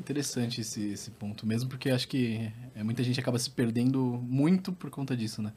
Interessante 0.00 0.62
esse, 0.62 0.92
esse 0.92 1.10
ponto 1.10 1.46
mesmo, 1.46 1.68
porque 1.68 1.90
acho 1.90 2.08
que 2.08 2.50
é, 2.74 2.82
muita 2.82 3.02
gente 3.04 3.20
acaba 3.20 3.38
se 3.38 3.50
perdendo 3.50 4.00
muito 4.26 4.72
por 4.72 4.88
conta 4.88 5.14
disso, 5.14 5.42
né? 5.42 5.52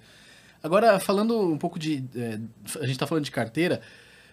Agora, 0.61 0.99
falando 0.99 1.49
um 1.49 1.57
pouco 1.57 1.79
de... 1.79 2.03
É, 2.13 2.39
a 2.75 2.81
gente 2.81 2.91
está 2.91 3.07
falando 3.07 3.23
de 3.23 3.31
carteira, 3.31 3.81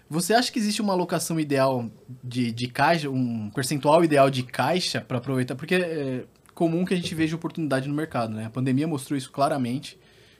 você 0.08 0.34
acha 0.34 0.50
que 0.50 0.58
existe 0.58 0.82
uma 0.82 0.92
alocação 0.92 1.38
ideal 1.38 1.88
de, 2.22 2.50
de 2.50 2.66
caixa, 2.66 3.08
um 3.08 3.50
percentual 3.50 4.04
ideal 4.04 4.28
de 4.28 4.42
caixa 4.42 5.00
para 5.00 5.18
aproveitar? 5.18 5.54
Porque 5.54 5.76
é 5.76 6.24
comum 6.54 6.84
que 6.84 6.92
a 6.92 6.96
gente 6.96 7.14
veja 7.14 7.36
oportunidade 7.36 7.88
no 7.88 7.94
mercado, 7.94 8.34
né? 8.34 8.46
A 8.46 8.50
pandemia 8.50 8.88
mostrou 8.88 9.16
isso 9.16 9.30
claramente, 9.30 9.96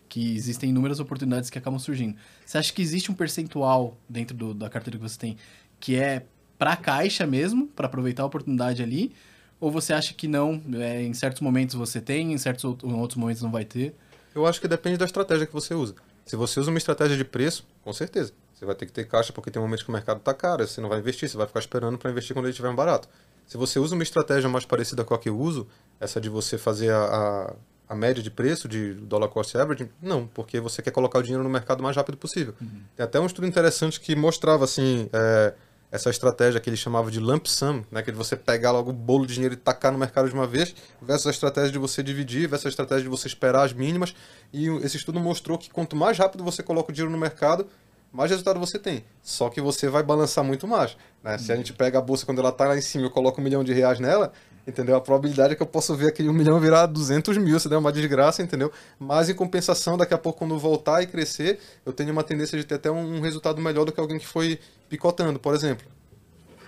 que 0.09 0.35
existem 0.35 0.71
inúmeras 0.71 0.99
oportunidades 0.99 1.49
que 1.49 1.59
acabam 1.59 1.79
surgindo. 1.79 2.17
Você 2.45 2.59
acha 2.59 2.73
que 2.73 2.83
existe 2.83 3.11
um 3.13 3.15
percentual 3.15 3.97
dentro 4.09 4.37
do, 4.37 4.53
da 4.53 4.69
carteira 4.69 4.99
que 4.99 5.09
você 5.09 5.17
tem 5.17 5.37
que 5.79 5.95
é 5.97 6.27
para 6.59 6.77
caixa 6.77 7.27
mesmo, 7.27 7.69
para 7.69 7.87
aproveitar 7.87 8.25
a 8.25 8.27
oportunidade 8.27 8.83
ali? 8.83 9.15
Ou 9.61 9.71
você 9.71 9.93
acha 9.93 10.15
que 10.15 10.27
não? 10.27 10.63
É, 10.75 11.03
em 11.03 11.13
certos 11.13 11.43
momentos 11.43 11.75
você 11.75 12.01
tem, 12.01 12.33
em 12.33 12.39
certos 12.39 12.65
em 12.65 12.95
outros 12.95 13.17
momentos 13.17 13.43
não 13.43 13.51
vai 13.51 13.65
ter? 13.65 13.95
Eu 14.35 14.47
acho 14.47 14.61
que 14.61 14.67
depende 14.67 14.97
da 14.97 15.05
estratégia 15.05 15.47
que 15.47 15.53
você 15.53 15.75
usa. 15.75 15.95
Se 16.25 16.37
você 16.37 16.59
usa 16.61 16.71
uma 16.71 16.79
estratégia 16.79 17.17
de 17.17 17.25
preço, 17.25 17.67
com 17.83 17.93
certeza. 17.93 18.33
Você 18.55 18.65
vai 18.65 18.75
ter 18.75 18.87
que 18.87 18.93
ter 18.93 19.07
caixa 19.07 19.33
porque 19.33 19.51
tem 19.51 19.61
momentos 19.61 19.83
que 19.83 19.89
o 19.89 19.93
mercado 19.93 20.19
está 20.19 20.33
caro, 20.33 20.67
você 20.67 20.81
não 20.81 20.89
vai 20.89 20.99
investir, 20.99 21.29
você 21.29 21.37
vai 21.37 21.47
ficar 21.47 21.61
esperando 21.61 21.99
para 21.99 22.11
investir 22.11 22.35
quando 22.35 22.45
ele 22.45 22.53
estiver 22.53 22.73
barato. 22.75 23.09
Se 23.47 23.57
você 23.57 23.79
usa 23.79 23.95
uma 23.95 24.03
estratégia 24.03 24.49
mais 24.49 24.65
parecida 24.65 25.03
com 25.03 25.13
a 25.13 25.19
que 25.19 25.29
eu 25.29 25.39
uso, 25.39 25.67
essa 25.99 26.21
de 26.21 26.29
você 26.29 26.57
fazer 26.57 26.93
a, 26.93 27.05
a, 27.05 27.55
a 27.89 27.97
média 27.97 28.23
de 28.23 28.31
preço 28.31 28.69
de 28.69 28.95
dollar 28.95 29.29
cost 29.29 29.57
average, 29.57 29.91
não, 30.01 30.27
porque 30.27 30.61
você 30.61 30.81
quer 30.83 30.93
colocar 30.93 31.19
o 31.19 31.23
dinheiro 31.23 31.43
no 31.43 31.51
mercado 31.51 31.81
o 31.81 31.83
mais 31.83 31.97
rápido 31.97 32.17
possível. 32.17 32.55
Uhum. 32.61 32.83
Tem 32.95 33.03
até 33.03 33.19
um 33.19 33.27
estudo 33.27 33.47
interessante 33.47 33.99
que 33.99 34.15
mostrava 34.15 34.65
assim, 34.65 35.09
é, 35.13 35.55
essa 35.91 36.11
estratégia 36.11 36.61
que 36.61 36.71
ele 36.71 36.77
chamava 36.77 37.11
de 37.11 37.19
lump 37.19 37.47
sum, 37.47 37.83
né, 37.91 38.03
que 38.03 38.11
é 38.11 38.13
você 38.13 38.37
pegar 38.37 38.71
logo 38.71 38.91
o 38.91 38.93
bolo 38.93 39.27
de 39.27 39.35
dinheiro 39.35 39.55
e 39.55 39.57
tacar 39.57 39.91
no 39.91 39.99
mercado 39.99 40.29
de 40.29 40.35
uma 40.35 40.47
vez, 40.47 40.75
versus 41.03 41.27
a 41.27 41.31
estratégia 41.31 41.73
de 41.73 41.79
você 41.79 42.03
dividir, 42.03 42.49
versus 42.49 42.67
a 42.67 42.69
estratégia 42.69 43.05
de 43.05 43.09
você 43.09 43.27
esperar 43.27 43.65
as 43.65 43.73
mínimas. 43.73 44.15
E 44.53 44.69
esse 44.85 44.97
estudo 44.97 45.19
mostrou 45.19 45.59
que 45.59 45.71
quanto 45.71 45.97
mais 45.97 46.17
rápido 46.17 46.45
você 46.45 46.63
coloca 46.63 46.91
o 46.91 46.95
dinheiro 46.95 47.11
no 47.11 47.19
mercado, 47.19 47.67
mais 48.13 48.31
resultado 48.31 48.59
você 48.59 48.79
tem. 48.79 49.05
Só 49.23 49.49
que 49.49 49.61
você 49.61 49.89
vai 49.89 50.03
balançar 50.03 50.45
muito 50.45 50.67
mais. 50.67 50.97
Né? 51.23 51.39
Se 51.39 51.53
a 51.53 51.57
gente 51.57 51.73
pega 51.73 51.99
a 51.99 52.03
bolsa 52.03 52.27
quando 52.27 52.41
ela 52.41 52.49
está 52.49 52.67
lá 52.67 52.77
em 52.77 52.81
cima 52.81 53.05
e 53.05 53.07
eu 53.07 53.11
coloco 53.11 53.41
um 53.41 53.45
milhão 53.45 53.63
de 53.63 53.73
reais 53.73 54.01
nela, 54.01 54.33
entendeu? 54.67 54.97
A 54.97 55.01
probabilidade 55.01 55.53
é 55.53 55.57
que 55.57 55.63
eu 55.63 55.67
possa 55.67 55.95
ver 55.95 56.09
aquele 56.09 56.29
um 56.29 56.33
milhão 56.33 56.59
virar 56.61 56.87
200 56.87 57.37
mil, 57.39 57.59
se 57.59 57.69
der 57.69 57.77
uma 57.77 57.93
desgraça, 57.93 58.43
entendeu? 58.43 58.73
Mas 58.99 59.29
em 59.29 59.35
compensação, 59.35 59.97
daqui 59.97 60.15
a 60.15 60.19
pouco 60.19 60.39
quando 60.39 60.59
voltar 60.59 61.03
e 61.03 61.07
crescer, 61.07 61.59
eu 61.85 61.93
tenho 61.93 62.13
uma 62.13 62.23
tendência 62.23 62.59
de 62.59 62.65
ter 62.65 62.77
até 62.77 62.91
um 62.91 63.21
resultado 63.21 63.61
melhor 63.61 63.85
do 63.85 63.93
que 63.93 64.01
alguém 64.01 64.19
que 64.19 64.27
foi 64.27 64.59
picotando, 64.89 65.39
por 65.39 65.55
exemplo. 65.55 65.87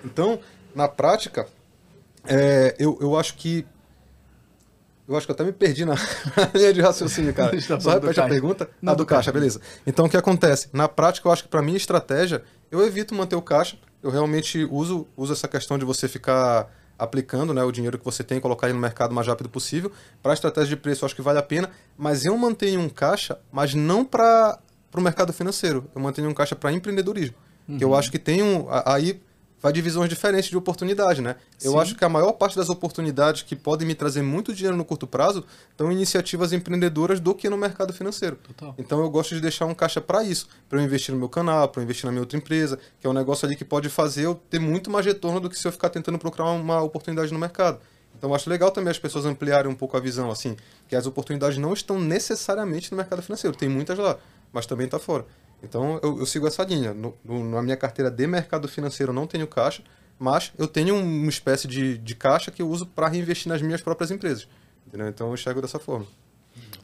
Então, 0.05 0.39
na 0.75 0.89
prática, 0.89 1.47
é, 2.25 2.75
eu, 2.79 2.99
eu 3.01 3.17
acho 3.17 3.35
que 3.35 3.67
eu 5.09 5.17
acho 5.17 5.27
que 5.27 5.33
eu 5.33 5.35
até 5.35 5.45
me 5.45 5.53
perdi 5.53 5.85
na, 5.85 5.95
linha 6.55 6.73
de 6.73 6.81
raciocínio, 6.81 7.35
cara. 7.35 7.51
tá 7.67 7.79
Só 7.79 7.91
repete 7.91 8.21
a 8.21 8.29
pergunta. 8.29 8.71
Não, 8.81 8.93
ah, 8.93 8.97
do, 8.97 9.05
caixa, 9.05 9.25
caixa, 9.25 9.33
beleza. 9.33 9.61
Então, 9.87 10.07
o 10.07 10.09
que 10.09 10.17
acontece? 10.17 10.69
Na 10.73 10.89
prática, 10.89 11.29
eu 11.29 11.33
acho 11.33 11.43
que 11.43 11.49
para 11.49 11.61
minha 11.61 11.77
estratégia, 11.77 12.43
eu 12.71 12.87
evito 12.87 13.15
manter 13.15 13.37
o 13.37 13.43
caixa. 13.43 13.77
Eu 14.03 14.11
realmente 14.11 14.65
uso, 14.65 15.07
uso 15.17 15.33
essa 15.33 15.49
questão 15.49 15.77
de 15.77 15.85
você 15.85 16.09
ficar 16.09 16.71
aplicando 17.03 17.53
né, 17.53 17.63
o 17.65 17.73
dinheiro 17.73 17.99
que 17.99 18.05
você 18.05 18.23
tem 18.23 18.39
e 18.39 18.41
colocar 18.41 18.69
ele 18.69 18.75
no 18.75 18.81
mercado 18.81 19.13
o 19.13 19.15
mais 19.15 19.27
rápido 19.27 19.49
possível. 19.49 19.91
Para 20.23 20.33
a 20.33 20.35
estratégia 20.35 20.77
de 20.77 20.77
preço, 20.77 21.05
eu 21.05 21.07
acho 21.07 21.17
que 21.17 21.23
vale 21.23 21.39
a 21.39 21.43
pena. 21.43 21.71
Mas 21.99 22.25
eu 22.25 22.37
mantenho 22.37 22.81
um 22.81 22.89
caixa, 22.89 23.39
mas 23.51 23.75
não 23.75 24.05
para 24.05 24.59
o 24.95 25.01
mercado 25.01 25.33
financeiro. 25.33 25.85
Eu 25.95 26.01
mantenho 26.01 26.29
um 26.29 26.35
caixa 26.35 26.55
para 26.55 26.73
empreendedorismo. 26.73 27.35
Uhum. 27.69 27.79
Que 27.79 27.85
eu 27.85 27.95
acho 27.95 28.11
que 28.11 28.19
tem 28.19 28.43
um... 28.43 28.67
Aí 28.85 29.21
vai 29.63 29.73
de 29.73 29.81
visões 29.81 30.09
diferentes 30.09 30.51
de 30.51 30.57
oportunidade, 30.57 31.23
né? 31.23 31.37
Sim. 31.57 31.69
Eu 31.69 31.79
acho 31.79 31.95
que 31.95 32.05
a 32.05 32.09
maior 32.09 32.33
parte 32.33 32.57
das 32.57 32.69
oportunidades 32.69 33.43
que 33.43 33.55
podem 33.55 33.87
me 33.87 33.95
trazer 33.95 34.21
muito 34.21 34.53
dinheiro 34.53 34.77
no 34.77 34.85
curto 34.85 35.07
prazo 35.07 35.45
estão 35.71 35.91
em 35.91 35.95
iniciativas 35.95 36.53
empreendedoras 36.53 37.21
do 37.21 37.35
que 37.35 37.49
no 37.49 37.57
mercado 37.57 37.93
financeiro. 37.93 38.37
Total. 38.37 38.75
Então 38.77 39.01
eu 39.01 39.09
gosto 39.09 39.35
de 39.35 39.41
deixar 39.41 39.67
um 39.67 39.75
caixa 39.75 40.01
para 40.01 40.25
isso, 40.25 40.49
para 40.69 40.81
eu 40.81 40.85
investir 40.85 41.15
no 41.15 41.19
meu 41.19 41.29
canal, 41.29 41.69
para 41.69 41.81
eu 41.81 41.85
investir 41.85 42.07
na 42.07 42.11
minha 42.11 42.23
outra 42.23 42.37
empresa, 42.37 42.79
que 43.01 43.07
é 43.07 43.11
um 43.11 43.13
negócio 43.13 43.47
ali 43.47 43.55
que 43.55 43.65
pode 43.65 43.89
fazer 43.89 44.27
eu 44.27 44.35
ter 44.35 44.59
muito 44.59 44.91
mais 44.91 45.07
retorno 45.07 45.39
do 45.39 45.49
que 45.49 45.57
se 45.57 45.67
eu 45.67 45.71
ficar 45.71 45.91
tentando 45.91 46.19
procurar 46.19 46.51
uma 46.51 46.83
oportunidade 46.83 47.33
no 47.33 47.39
mercado. 47.39 47.79
Então 48.19 48.31
eu 48.31 48.35
acho 48.35 48.51
legal 48.51 48.71
também 48.71 48.91
as 48.91 48.99
pessoas 48.99 49.25
ampliarem 49.25 49.71
um 49.71 49.75
pouco 49.75 49.97
a 49.97 50.01
visão, 50.01 50.31
assim, 50.31 50.57
que 50.89 50.97
as 50.97 51.07
oportunidades 51.07 51.59
não 51.59 51.73
estão 51.73 52.01
necessariamente 52.01 52.91
no 52.91 52.97
mercado 52.97 53.23
financeiro, 53.23 53.57
tem 53.57 53.69
muitas 53.69 53.99
lá, 53.99 54.19
mas 54.53 54.67
também 54.67 54.87
está 54.87 54.99
fora. 54.99 55.25
Então 55.63 56.01
eu, 56.03 56.19
eu 56.19 56.27
sigo 56.27 56.47
essa 56.47 56.65
linha. 56.65 56.93
No, 56.93 57.17
no, 57.25 57.51
na 57.51 57.63
minha 57.63 57.77
carteira 57.77 58.11
de 58.11 58.27
mercado 58.27 58.67
financeiro 58.69 59.11
eu 59.11 59.15
não 59.15 59.27
tenho 59.27 59.47
caixa, 59.47 59.83
mas 60.19 60.53
eu 60.59 60.67
tenho 60.67 60.97
uma 60.97 61.31
espécie 61.31 61.69
de, 61.69 61.99
de 61.99 62.15
caixa 62.15 62.51
que 62.51 62.63
eu 62.63 62.69
uso 62.69 62.87
para 62.87 63.09
reinvestir 63.09 63.49
nas 63.49 63.63
minhas 63.63 63.81
próprias 63.81 64.11
empresas. 64.11 64.49
Entendeu? 64.87 65.09
Então 65.09 65.29
eu 65.29 65.35
enxergo 65.35 65.61
dessa 65.61 65.79
forma. 65.79 66.07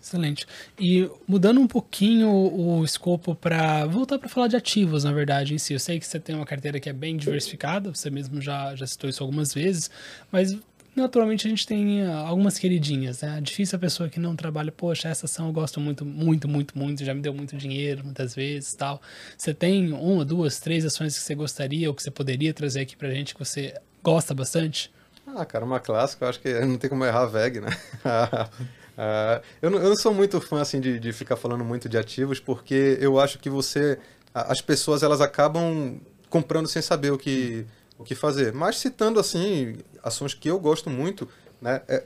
Excelente. 0.01 0.47
E 0.79 1.11
mudando 1.27 1.61
um 1.61 1.67
pouquinho 1.67 2.31
o 2.31 2.85
escopo 2.85 3.35
para 3.35 3.85
voltar 3.87 4.19
para 4.19 4.29
falar 4.29 4.47
de 4.47 4.57
ativos, 4.57 5.05
na 5.05 5.13
verdade, 5.13 5.55
em 5.55 5.59
si. 5.59 5.75
Eu 5.75 5.79
sei 5.79 5.99
que 5.99 6.07
você 6.07 6.19
tem 6.19 6.35
uma 6.35 6.47
carteira 6.47 6.81
que 6.81 6.89
é 6.89 6.93
bem 6.93 7.17
diversificada, 7.17 7.95
você 7.95 8.09
mesmo 8.09 8.41
já, 8.41 8.75
já 8.75 8.87
citou 8.87 9.11
isso 9.11 9.23
algumas 9.23 9.53
vezes, 9.53 9.91
mas 10.31 10.57
naturalmente 11.01 11.47
a 11.47 11.51
gente 11.51 11.67
tem 11.67 12.03
ah, 12.03 12.19
algumas 12.19 12.59
queridinhas, 12.59 13.23
né? 13.23 13.39
É 13.39 13.41
difícil 13.41 13.77
a 13.77 13.79
pessoa 13.79 14.09
que 14.09 14.21
não 14.21 14.37
trabalha, 14.37 14.73
poxa, 14.73 15.09
essa 15.09 15.27
ação 15.27 15.47
eu 15.47 15.53
gosto 15.53 15.81
muito, 15.81 16.05
muito, 16.05 16.49
muito, 16.49 16.79
muito, 16.79 17.05
já 17.05 17.15
me 17.15 17.21
deu 17.21 17.33
muito 17.33 17.57
dinheiro 17.57 18.05
muitas 18.05 18.35
vezes 18.35 18.75
tal. 18.75 19.01
Você 19.37 19.55
tem 19.55 19.93
uma, 19.93 20.25
duas, 20.25 20.61
três 20.61 20.85
ações 20.85 21.17
que 21.17 21.25
você 21.25 21.35
gostaria 21.35 21.89
ou 21.89 21.95
que 21.95 22.03
você 22.03 22.11
poderia 22.11 22.53
trazer 22.53 22.81
aqui 22.81 22.97
pra 22.97 23.11
gente 23.11 23.35
que 23.35 23.39
você 23.39 23.75
gosta 24.03 24.35
bastante? 24.35 24.93
Ah, 25.27 25.45
cara, 25.45 25.65
uma 25.65 25.81
clássica, 25.81 26.25
eu 26.25 26.29
acho 26.29 26.41
que 26.41 26.53
não 26.61 26.79
tem 26.79 26.89
como 26.89 27.05
errar 27.05 27.23
a 27.23 27.27
VEG, 27.27 27.61
né? 27.61 27.69
uh, 28.05 29.43
eu, 29.61 29.71
não, 29.71 29.79
eu 29.79 29.89
não 29.91 29.97
sou 29.97 30.13
muito 30.13 30.41
fã, 30.41 30.61
assim, 30.61 30.81
de, 30.81 30.99
de 30.99 31.13
ficar 31.13 31.37
falando 31.37 31.65
muito 31.65 31.89
de 31.89 31.99
ativos, 31.99 32.41
porque 32.41 32.97
eu 33.01 33.21
acho 33.21 33.39
que 33.39 33.51
você... 33.51 33.99
As 34.35 34.61
pessoas, 34.61 35.03
elas 35.03 35.21
acabam 35.21 36.01
comprando 36.29 36.69
sem 36.69 36.81
saber 36.83 37.11
o 37.11 37.19
que 37.19 37.67
o 37.99 38.05
que 38.05 38.15
fazer. 38.15 38.53
Mas 38.53 38.79
citando 38.79 39.19
assim 39.19 39.77
ações 40.03 40.33
que 40.33 40.49
eu 40.49 40.59
gosto 40.59 40.89
muito, 40.89 41.29
né? 41.61 41.83
É, 41.89 42.05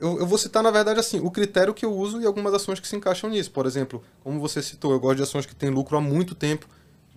eu, 0.00 0.18
eu, 0.18 0.26
vou 0.26 0.38
citar 0.38 0.62
na 0.62 0.70
verdade 0.70 0.98
assim 0.98 1.20
o 1.20 1.30
critério 1.30 1.72
que 1.72 1.84
eu 1.84 1.92
uso 1.92 2.20
e 2.20 2.26
algumas 2.26 2.52
ações 2.54 2.80
que 2.80 2.88
se 2.88 2.96
encaixam 2.96 3.28
nisso. 3.28 3.50
Por 3.50 3.66
exemplo, 3.66 4.02
como 4.22 4.40
você 4.40 4.62
citou, 4.62 4.92
eu 4.92 5.00
gosto 5.00 5.16
de 5.16 5.22
ações 5.22 5.46
que 5.46 5.54
têm 5.54 5.70
lucro 5.70 5.96
há 5.96 6.00
muito 6.00 6.34
tempo. 6.34 6.66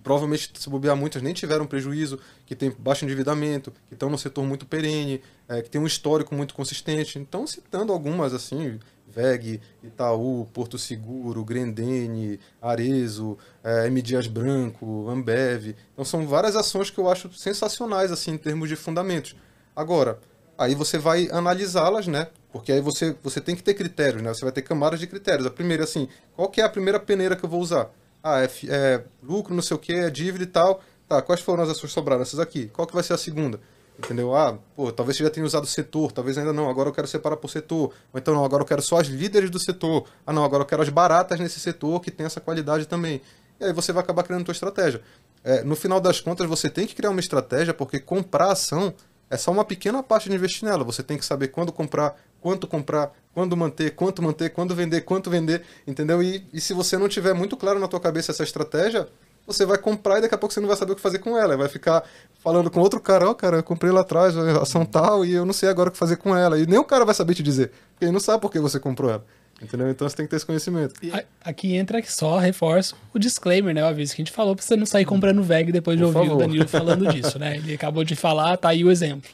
Provavelmente, 0.02 0.52
se 0.54 0.70
bobear, 0.70 0.96
muitas 0.96 1.20
nem 1.20 1.34
tiveram 1.34 1.66
prejuízo, 1.66 2.20
que 2.46 2.54
tem 2.54 2.70
baixo 2.78 3.04
endividamento, 3.04 3.72
que 3.88 3.94
estão 3.94 4.08
no 4.08 4.16
setor 4.16 4.44
muito 4.44 4.64
perene, 4.64 5.20
é, 5.48 5.60
que 5.62 5.68
tem 5.68 5.80
um 5.80 5.86
histórico 5.86 6.32
muito 6.32 6.54
consistente. 6.54 7.18
Então, 7.18 7.44
citando 7.44 7.92
algumas 7.92 8.32
assim, 8.32 8.78
VEG, 9.16 9.60
Itaú, 9.82 10.46
Porto 10.52 10.76
Seguro, 10.76 11.42
Grendene, 11.42 12.38
Arezo, 12.60 13.38
é, 13.64 13.86
M. 13.86 14.02
Dias 14.02 14.26
Branco, 14.26 15.08
Ambev. 15.08 15.74
Então 15.94 16.04
são 16.04 16.26
várias 16.26 16.54
ações 16.54 16.90
que 16.90 16.98
eu 16.98 17.10
acho 17.10 17.32
sensacionais 17.32 18.12
assim 18.12 18.32
em 18.32 18.38
termos 18.38 18.68
de 18.68 18.76
fundamentos. 18.76 19.34
Agora, 19.74 20.18
aí 20.58 20.74
você 20.74 20.98
vai 20.98 21.28
analisá-las, 21.32 22.06
né? 22.06 22.28
Porque 22.52 22.72
aí 22.72 22.80
você, 22.80 23.16
você 23.22 23.40
tem 23.40 23.56
que 23.56 23.62
ter 23.62 23.74
critérios, 23.74 24.22
né? 24.22 24.32
Você 24.32 24.44
vai 24.44 24.52
ter 24.52 24.62
camadas 24.62 25.00
de 25.00 25.06
critérios. 25.06 25.46
A 25.46 25.50
primeira, 25.50 25.84
assim, 25.84 26.08
qual 26.34 26.48
que 26.48 26.60
é 26.60 26.64
a 26.64 26.68
primeira 26.68 27.00
peneira 27.00 27.34
que 27.34 27.44
eu 27.44 27.48
vou 27.48 27.60
usar? 27.60 27.90
Ah, 28.22 28.42
é, 28.42 28.50
é 28.68 29.04
lucro, 29.22 29.54
não 29.54 29.62
sei 29.62 29.76
o 29.76 29.80
que, 29.80 29.92
é 29.92 30.10
dívida 30.10 30.44
e 30.44 30.46
tal. 30.46 30.82
Tá, 31.08 31.22
quais 31.22 31.40
foram 31.40 31.62
as 31.62 31.70
ações 31.70 31.92
sobradas? 31.92 32.28
Essas 32.28 32.40
aqui. 32.40 32.66
Qual 32.68 32.86
que 32.86 32.94
vai 32.94 33.02
ser 33.02 33.12
a 33.12 33.18
segunda? 33.18 33.60
Entendeu? 33.98 34.34
Ah, 34.36 34.58
pô, 34.74 34.92
talvez 34.92 35.16
você 35.16 35.24
já 35.24 35.30
tenha 35.30 35.46
usado 35.46 35.66
setor, 35.66 36.12
talvez 36.12 36.36
ainda 36.36 36.52
não, 36.52 36.68
agora 36.68 36.90
eu 36.90 36.92
quero 36.92 37.06
separar 37.06 37.36
por 37.36 37.48
setor. 37.48 37.92
Ou 38.12 38.18
então 38.18 38.34
não, 38.34 38.44
agora 38.44 38.62
eu 38.62 38.66
quero 38.66 38.82
só 38.82 39.00
as 39.00 39.06
líderes 39.06 39.48
do 39.48 39.58
setor. 39.58 40.06
Ah, 40.26 40.32
não, 40.32 40.44
agora 40.44 40.62
eu 40.62 40.66
quero 40.66 40.82
as 40.82 40.88
baratas 40.88 41.40
nesse 41.40 41.58
setor 41.58 42.00
que 42.00 42.10
tem 42.10 42.26
essa 42.26 42.40
qualidade 42.40 42.86
também. 42.86 43.22
E 43.58 43.64
aí 43.64 43.72
você 43.72 43.92
vai 43.92 44.02
acabar 44.02 44.22
criando 44.22 44.42
a 44.42 44.44
tua 44.44 44.52
estratégia. 44.52 45.00
É, 45.42 45.62
no 45.62 45.74
final 45.74 45.98
das 46.00 46.20
contas, 46.20 46.46
você 46.46 46.68
tem 46.68 46.86
que 46.86 46.94
criar 46.94 47.10
uma 47.10 47.20
estratégia, 47.20 47.72
porque 47.72 47.98
comprar 47.98 48.52
ação 48.52 48.92
é 49.30 49.36
só 49.36 49.50
uma 49.50 49.64
pequena 49.64 50.02
parte 50.02 50.28
de 50.28 50.34
investir 50.34 50.68
nela. 50.68 50.84
Você 50.84 51.02
tem 51.02 51.16
que 51.16 51.24
saber 51.24 51.48
quando 51.48 51.72
comprar, 51.72 52.16
quanto 52.40 52.66
comprar, 52.66 53.12
quando 53.32 53.56
manter, 53.56 53.94
quanto 53.94 54.22
manter, 54.22 54.50
quando 54.50 54.74
vender, 54.74 55.00
quanto 55.02 55.30
vender, 55.30 55.62
entendeu? 55.86 56.22
E, 56.22 56.46
e 56.52 56.60
se 56.60 56.74
você 56.74 56.98
não 56.98 57.08
tiver 57.08 57.34
muito 57.34 57.56
claro 57.56 57.78
na 57.78 57.88
tua 57.88 58.00
cabeça 58.00 58.30
essa 58.30 58.44
estratégia, 58.44 59.08
você 59.46 59.64
vai 59.64 59.78
comprar 59.78 60.18
e 60.18 60.22
daqui 60.22 60.34
a 60.34 60.38
pouco 60.38 60.52
você 60.52 60.60
não 60.60 60.68
vai 60.68 60.76
saber 60.76 60.92
o 60.92 60.96
que 60.96 61.00
fazer 61.00 61.18
com 61.18 61.38
ela. 61.38 61.56
Vai 61.56 61.68
ficar 61.68 62.02
falando 62.42 62.70
com 62.70 62.80
outro 62.80 63.00
cara, 63.00 63.28
ó, 63.28 63.30
oh, 63.30 63.34
cara, 63.34 63.58
eu 63.58 63.62
comprei 63.62 63.92
lá 63.92 64.00
atrás 64.00 64.36
a 64.36 64.62
ação 64.62 64.84
tal 64.84 65.24
e 65.24 65.32
eu 65.32 65.46
não 65.46 65.52
sei 65.52 65.68
agora 65.68 65.88
o 65.88 65.92
que 65.92 65.98
fazer 65.98 66.16
com 66.16 66.36
ela. 66.36 66.58
E 66.58 66.66
nem 66.66 66.78
o 66.78 66.84
cara 66.84 67.04
vai 67.04 67.14
saber 67.14 67.34
te 67.34 67.42
dizer, 67.42 67.70
porque 67.90 68.04
ele 68.04 68.12
não 68.12 68.20
sabe 68.20 68.40
por 68.40 68.50
que 68.50 68.58
você 68.58 68.80
comprou 68.80 69.10
ela. 69.10 69.24
Entendeu? 69.62 69.88
Então 69.90 70.06
você 70.06 70.14
tem 70.14 70.26
que 70.26 70.30
ter 70.30 70.36
esse 70.36 70.44
conhecimento. 70.44 70.94
Aqui 71.42 71.76
entra 71.76 72.02
só, 72.04 72.38
reforço, 72.38 72.94
o 73.14 73.18
disclaimer, 73.18 73.74
né? 73.74 73.82
O 73.82 73.86
aviso 73.86 74.14
que 74.14 74.20
a 74.20 74.24
gente 74.24 74.32
falou 74.32 74.54
pra 74.54 74.62
você 74.62 74.76
não 74.76 74.84
sair 74.84 75.06
comprando 75.06 75.42
VEG 75.42 75.72
depois 75.72 75.96
de 75.96 76.04
por 76.04 76.14
ouvir 76.14 76.28
favor. 76.28 76.42
o 76.42 76.46
Danilo 76.46 76.68
falando 76.68 77.06
disso, 77.12 77.38
né? 77.38 77.56
Ele 77.56 77.72
acabou 77.72 78.04
de 78.04 78.14
falar, 78.14 78.56
tá 78.58 78.68
aí 78.68 78.84
o 78.84 78.90
exemplo. 78.90 79.30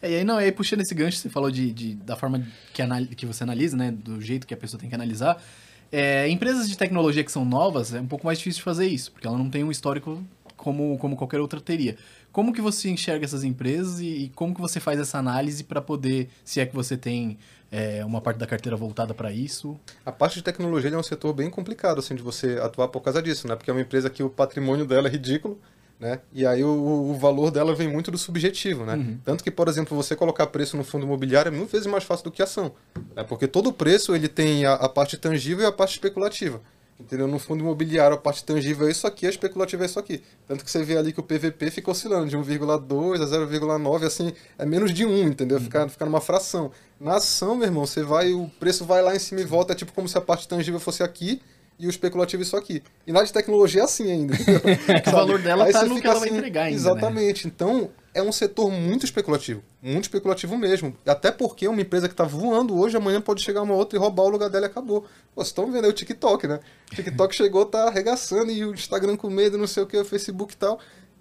É, 0.00 0.10
e 0.10 0.16
aí, 0.16 0.24
não, 0.24 0.40
e 0.40 0.44
aí 0.44 0.52
puxando 0.52 0.80
esse 0.80 0.94
gancho, 0.94 1.18
você 1.18 1.28
falou 1.28 1.50
de, 1.50 1.70
de 1.70 1.94
da 1.96 2.16
forma 2.16 2.42
que, 2.72 3.14
que 3.14 3.26
você 3.26 3.42
analisa, 3.42 3.76
né? 3.76 3.90
Do 3.90 4.20
jeito 4.22 4.46
que 4.46 4.54
a 4.54 4.56
pessoa 4.56 4.80
tem 4.80 4.88
que 4.88 4.94
analisar. 4.94 5.42
É, 5.90 6.28
empresas 6.28 6.68
de 6.68 6.76
tecnologia 6.76 7.24
que 7.24 7.32
são 7.32 7.44
novas, 7.44 7.94
é 7.94 8.00
um 8.00 8.06
pouco 8.06 8.26
mais 8.26 8.38
difícil 8.38 8.58
de 8.58 8.64
fazer 8.64 8.86
isso, 8.86 9.10
porque 9.10 9.26
ela 9.26 9.38
não 9.38 9.48
tem 9.48 9.64
um 9.64 9.70
histórico 9.70 10.22
como, 10.56 10.98
como 10.98 11.16
qualquer 11.16 11.40
outra 11.40 11.60
teria. 11.60 11.96
Como 12.30 12.52
que 12.52 12.60
você 12.60 12.90
enxerga 12.90 13.24
essas 13.24 13.42
empresas 13.42 14.00
e, 14.00 14.06
e 14.06 14.28
como 14.34 14.54
que 14.54 14.60
você 14.60 14.78
faz 14.78 15.00
essa 15.00 15.18
análise 15.18 15.64
para 15.64 15.80
poder, 15.80 16.28
se 16.44 16.60
é 16.60 16.66
que 16.66 16.74
você 16.74 16.96
tem 16.96 17.38
é, 17.72 18.04
uma 18.04 18.20
parte 18.20 18.38
da 18.38 18.46
carteira 18.46 18.76
voltada 18.76 19.14
para 19.14 19.32
isso? 19.32 19.78
A 20.04 20.12
parte 20.12 20.34
de 20.34 20.42
tecnologia 20.42 20.90
é 20.90 20.98
um 20.98 21.02
setor 21.02 21.32
bem 21.32 21.48
complicado 21.48 22.00
assim 22.00 22.14
de 22.14 22.22
você 22.22 22.58
atuar 22.62 22.88
por 22.88 23.00
causa 23.00 23.22
disso, 23.22 23.48
né? 23.48 23.56
Porque 23.56 23.70
é 23.70 23.72
uma 23.72 23.80
empresa 23.80 24.10
que 24.10 24.22
o 24.22 24.28
patrimônio 24.28 24.84
dela 24.84 25.08
é 25.08 25.10
ridículo 25.10 25.58
né? 25.98 26.20
E 26.32 26.46
aí 26.46 26.62
o, 26.62 26.68
o, 27.10 27.14
valor 27.14 27.50
dela 27.50 27.74
vem 27.74 27.88
muito 27.88 28.10
do 28.10 28.18
subjetivo, 28.18 28.84
né? 28.84 28.94
Uhum. 28.94 29.18
Tanto 29.24 29.42
que, 29.42 29.50
por 29.50 29.66
exemplo, 29.66 29.96
você 29.96 30.14
colocar 30.14 30.46
preço 30.46 30.76
no 30.76 30.84
fundo 30.84 31.04
imobiliário 31.04 31.48
é 31.48 31.52
mil 31.52 31.66
vezes 31.66 31.88
mais 31.88 32.04
fácil 32.04 32.24
do 32.24 32.30
que 32.30 32.40
ação, 32.40 32.72
né? 33.16 33.24
Porque 33.24 33.48
todo 33.48 33.72
preço 33.72 34.14
ele 34.14 34.28
tem 34.28 34.64
a, 34.64 34.74
a, 34.74 34.88
parte 34.88 35.16
tangível 35.16 35.64
e 35.64 35.66
a 35.66 35.72
parte 35.72 35.92
especulativa. 35.92 36.60
Entendeu? 37.00 37.28
No 37.28 37.38
fundo 37.38 37.60
imobiliário 37.60 38.16
a 38.16 38.18
parte 38.18 38.44
tangível 38.44 38.88
é 38.88 38.90
isso 38.90 39.06
aqui, 39.06 39.26
a 39.26 39.30
especulativa 39.30 39.84
é 39.84 39.86
isso 39.86 39.98
aqui. 39.98 40.22
Tanto 40.46 40.64
que 40.64 40.70
você 40.70 40.84
vê 40.84 40.96
ali 40.96 41.12
que 41.12 41.20
o 41.20 41.22
PVP 41.22 41.70
fica 41.70 41.90
oscilando 41.90 42.28
de 42.28 42.36
1,2 42.36 43.22
a 43.22 43.26
0,9, 43.26 44.04
assim, 44.04 44.32
é 44.56 44.64
menos 44.64 44.92
de 44.92 45.04
1, 45.04 45.28
entendeu? 45.28 45.58
Uhum. 45.58 45.64
Fica, 45.64 45.88
fica 45.88 46.04
numa 46.04 46.20
fração. 46.20 46.70
Na 47.00 47.16
ação, 47.16 47.56
meu 47.56 47.66
irmão, 47.66 47.86
você 47.86 48.02
vai, 48.02 48.32
o 48.32 48.48
preço 48.60 48.84
vai 48.84 49.02
lá 49.02 49.14
em 49.14 49.18
cima 49.20 49.40
e 49.40 49.44
volta, 49.44 49.72
é 49.72 49.76
tipo 49.76 49.92
como 49.92 50.08
se 50.08 50.18
a 50.18 50.20
parte 50.20 50.46
tangível 50.46 50.80
fosse 50.80 51.02
aqui 51.02 51.40
e 51.78 51.86
o 51.86 51.90
especulativo 51.90 52.42
isso 52.42 52.56
aqui. 52.56 52.82
E 53.06 53.12
na 53.12 53.22
de 53.22 53.32
tecnologia 53.32 53.82
é 53.82 53.84
assim 53.84 54.10
ainda. 54.10 54.34
o 55.06 55.10
valor 55.10 55.40
dela 55.40 55.68
está 55.68 55.84
no 55.84 56.00
que 56.00 56.06
ela 56.06 56.16
assim, 56.16 56.28
vai 56.28 56.38
entregar 56.38 56.62
ainda. 56.64 56.76
Né? 56.76 56.90
Exatamente. 56.90 57.46
Né? 57.46 57.52
Então, 57.54 57.90
é 58.12 58.20
um 58.22 58.32
setor 58.32 58.70
muito 58.70 59.04
especulativo. 59.04 59.62
Muito 59.80 60.04
especulativo 60.04 60.58
mesmo. 60.58 60.96
Até 61.06 61.30
porque 61.30 61.68
uma 61.68 61.80
empresa 61.80 62.08
que 62.08 62.14
está 62.14 62.24
voando 62.24 62.76
hoje, 62.76 62.96
amanhã 62.96 63.20
pode 63.20 63.42
chegar 63.42 63.62
uma 63.62 63.74
outra 63.74 63.96
e 63.96 64.00
roubar 64.00 64.24
o 64.24 64.28
lugar 64.28 64.50
dela 64.50 64.66
e 64.66 64.68
acabou. 64.68 65.02
Pô, 65.02 65.08
vocês 65.36 65.48
estão 65.48 65.70
vendo 65.70 65.84
aí 65.84 65.90
o 65.90 65.94
TikTok, 65.94 66.48
né? 66.48 66.58
O 66.90 66.96
TikTok 66.96 67.32
chegou, 67.36 67.64
tá 67.64 67.84
arregaçando, 67.84 68.50
e 68.50 68.64
o 68.64 68.74
Instagram 68.74 69.16
com 69.16 69.30
medo, 69.30 69.56
não 69.56 69.68
sei 69.68 69.84
o 69.84 69.86
que, 69.86 69.96
o 69.96 70.04
Facebook 70.04 70.54
e 70.54 70.56
tal. 70.56 70.80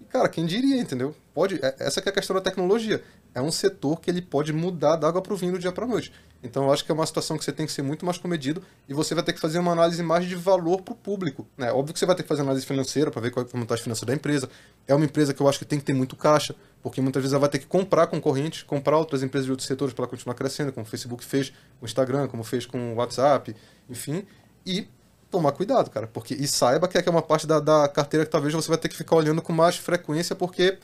cara, 0.10 0.28
quem 0.28 0.46
diria, 0.46 0.82
entendeu? 0.82 1.16
Pode, 1.36 1.60
é, 1.64 1.76
essa 1.80 2.02
que 2.02 2.10
é 2.10 2.12
a 2.12 2.16
questão 2.16 2.36
da 2.36 2.42
tecnologia. 2.42 3.04
É 3.34 3.42
um 3.42 3.52
setor 3.52 4.00
que 4.00 4.10
ele 4.10 4.22
pode 4.22 4.52
mudar 4.52 4.96
da 4.96 5.08
água 5.08 5.22
para 5.22 5.34
o 5.34 5.38
vinho 5.38 5.54
do 5.54 5.60
dia 5.60 5.72
para 5.72 5.86
noite. 5.86 6.12
Então 6.44 6.66
eu 6.66 6.72
acho 6.72 6.86
que 6.86 6.92
é 6.92 6.96
uma 6.96 7.06
situação 7.06 7.38
que 7.38 7.44
você 7.44 7.52
tem 7.52 7.66
que 7.66 7.72
ser 7.72 7.82
muito 7.82 8.06
mais 8.06 8.18
comedido 8.18 8.62
e 8.88 8.94
você 8.94 9.16
vai 9.16 9.24
ter 9.24 9.34
que 9.34 9.40
fazer 9.40 9.60
uma 9.60 9.72
análise 9.72 10.02
mais 10.04 10.26
de 10.26 10.36
valor 10.36 10.82
para 10.82 10.94
o 10.94 10.96
público. 10.96 11.48
Né? 11.58 11.72
Óbvio 11.72 11.94
que 11.94 12.00
você 12.00 12.06
vai 12.06 12.16
ter 12.16 12.24
que 12.24 12.30
fazer 12.30 12.42
análise 12.42 12.66
financeira 12.66 13.10
para 13.10 13.22
ver 13.22 13.32
qual, 13.32 13.46
como 13.46 13.64
está 13.64 13.76
a 13.76 13.78
finança 13.78 14.06
da 14.06 14.14
empresa. 14.14 14.50
É 14.88 14.94
uma 14.94 15.06
empresa 15.06 15.34
que 15.34 15.42
eu 15.42 15.48
acho 15.48 15.60
que 15.60 15.66
tem 15.66 15.80
que 15.80 15.86
ter 15.86 15.94
muito 15.94 16.16
caixa, 16.16 16.56
porque 16.82 17.02
muitas 17.02 17.22
vezes 17.22 17.34
ela 17.34 17.42
vai 17.42 17.50
ter 17.50 17.60
que 17.60 17.66
comprar 17.66 18.08
concorrentes, 18.08 18.64
comprar 18.64 18.98
outras 18.98 19.24
empresas 19.24 19.46
de 19.46 19.52
outros 19.52 19.68
setores 19.68 19.94
para 19.94 20.04
ela 20.04 20.10
continuar 20.10 20.36
crescendo, 20.36 20.72
como 20.72 20.86
o 20.86 20.90
Facebook 20.90 21.24
fez 21.26 21.50
com 21.50 21.56
o 21.82 21.86
Instagram, 21.86 22.28
como 22.28 22.44
fez 22.44 22.66
com 22.66 22.94
o 22.94 22.96
WhatsApp, 22.96 23.56
enfim. 23.90 24.24
E 24.66 24.88
tomar 25.30 25.52
cuidado, 25.52 25.90
cara, 25.90 26.08
porque 26.08 26.34
e 26.34 26.48
saiba 26.48 26.88
que 26.88 26.98
é 26.98 27.10
uma 27.10 27.22
parte 27.22 27.46
da, 27.46 27.60
da 27.60 27.88
carteira 27.88 28.26
que 28.26 28.32
talvez 28.32 28.54
você 28.54 28.70
vai 28.70 28.78
ter 28.78 28.90
que 28.90 28.96
ficar 28.96 29.16
olhando 29.16 29.42
com 29.42 29.52
mais 29.52 29.76
frequência, 29.76 30.36
porque 30.36 30.78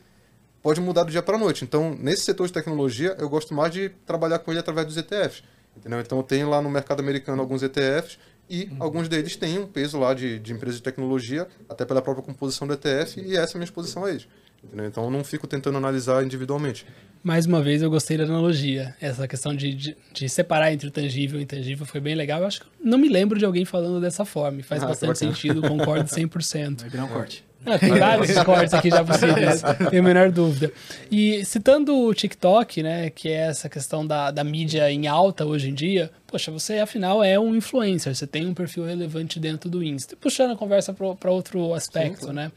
pode 0.63 0.79
mudar 0.79 1.03
do 1.03 1.11
dia 1.11 1.21
para 1.21 1.37
noite. 1.37 1.65
Então, 1.65 1.95
nesse 1.99 2.23
setor 2.23 2.47
de 2.47 2.53
tecnologia, 2.53 3.15
eu 3.19 3.29
gosto 3.29 3.53
mais 3.53 3.71
de 3.71 3.89
trabalhar 4.05 4.39
com 4.39 4.49
ele 4.49 4.61
através 4.61 4.87
dos 4.87 4.95
ETFs. 4.95 5.43
Entendeu? 5.77 5.99
Então, 5.99 6.17
eu 6.17 6.23
tenho 6.23 6.49
lá 6.49 6.61
no 6.61 6.69
mercado 6.69 7.01
americano 7.01 7.41
alguns 7.41 7.61
ETFs 7.61 8.17
e 8.49 8.69
uhum. 8.71 8.77
alguns 8.79 9.09
deles 9.09 9.35
têm 9.35 9.59
um 9.59 9.67
peso 9.67 9.99
lá 9.99 10.13
de, 10.13 10.39
de 10.39 10.53
empresas 10.53 10.77
de 10.77 10.83
tecnologia, 10.83 11.47
até 11.67 11.83
pela 11.83 12.01
própria 12.01 12.23
composição 12.23 12.65
do 12.65 12.73
ETF, 12.73 13.19
e 13.19 13.35
essa 13.35 13.53
é 13.53 13.55
a 13.55 13.59
minha 13.59 13.65
exposição 13.65 14.05
a 14.05 14.09
eles. 14.09 14.27
Entendeu? 14.63 14.85
Então, 14.85 15.03
eu 15.03 15.11
não 15.11 15.23
fico 15.23 15.45
tentando 15.45 15.77
analisar 15.77 16.23
individualmente. 16.23 16.85
Mais 17.21 17.45
uma 17.45 17.61
vez, 17.61 17.81
eu 17.81 17.89
gostei 17.89 18.17
da 18.17 18.23
analogia. 18.23 18.95
Essa 19.01 19.27
questão 19.27 19.53
de, 19.53 19.73
de, 19.73 19.97
de 20.13 20.29
separar 20.29 20.71
entre 20.71 20.87
o 20.87 20.91
tangível 20.91 21.39
e 21.39 21.41
o 21.41 21.43
intangível 21.43 21.85
foi 21.85 21.99
bem 21.99 22.15
legal. 22.15 22.41
Eu 22.41 22.47
acho 22.47 22.61
que 22.61 22.67
não 22.81 22.97
me 22.97 23.09
lembro 23.09 23.37
de 23.37 23.45
alguém 23.45 23.65
falando 23.65 23.99
dessa 23.99 24.23
forma. 24.23 24.59
E 24.59 24.63
faz 24.63 24.83
ah, 24.83 24.87
bastante 24.87 25.19
sentido, 25.19 25.61
concordo 25.61 26.05
100%. 26.11 26.81
Vai 26.81 26.89
virar 26.89 27.05
um 27.05 27.09
corte. 27.09 27.43
Ah, 27.65 27.79
tem 27.79 27.97
vários 27.97 28.33
cortes 28.43 28.73
aqui 28.73 28.89
já 28.89 29.03
possíveis, 29.03 29.61
tenho 29.89 30.01
a 30.01 30.05
menor 30.05 30.31
dúvida. 30.31 30.71
E 31.11 31.43
citando 31.45 31.97
o 31.97 32.13
TikTok, 32.13 32.83
né, 32.83 33.09
que 33.09 33.29
é 33.29 33.47
essa 33.47 33.69
questão 33.69 34.05
da, 34.05 34.31
da 34.31 34.43
mídia 34.43 34.91
em 34.91 35.07
alta 35.07 35.45
hoje 35.45 35.69
em 35.69 35.73
dia, 35.73 36.11
poxa, 36.27 36.51
você 36.51 36.79
afinal 36.79 37.23
é 37.23 37.39
um 37.39 37.55
influencer, 37.55 38.13
você 38.13 38.25
tem 38.25 38.47
um 38.47 38.53
perfil 38.53 38.85
relevante 38.85 39.39
dentro 39.39 39.69
do 39.69 39.83
Insta. 39.83 40.15
Puxando 40.15 40.51
a 40.51 40.55
conversa 40.55 40.91
para 40.93 41.31
outro 41.31 41.73
aspecto, 41.73 42.27
Sim, 42.27 42.33
né? 42.33 42.51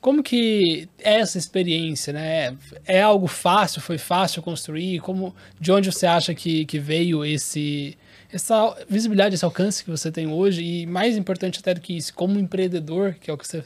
Como 0.00 0.22
que 0.22 0.88
é 1.02 1.20
essa 1.20 1.38
experiência, 1.38 2.12
né? 2.12 2.54
É 2.84 3.00
algo 3.00 3.26
fácil, 3.26 3.80
foi 3.80 3.98
fácil 3.98 4.42
construir? 4.42 5.00
Como, 5.00 5.34
de 5.58 5.72
onde 5.72 5.90
você 5.90 6.06
acha 6.06 6.34
que, 6.34 6.66
que 6.66 6.78
veio 6.78 7.24
esse 7.24 7.96
essa 8.32 8.74
visibilidade, 8.88 9.34
esse 9.34 9.44
alcance 9.44 9.84
que 9.84 9.90
você 9.90 10.10
tem 10.10 10.26
hoje 10.26 10.64
e 10.64 10.86
mais 10.86 11.18
importante 11.18 11.60
até 11.60 11.74
do 11.74 11.80
que 11.80 11.94
isso, 11.94 12.14
como 12.14 12.38
empreendedor, 12.38 13.14
que 13.20 13.30
é 13.30 13.34
o 13.34 13.36
que 13.36 13.46
você 13.46 13.62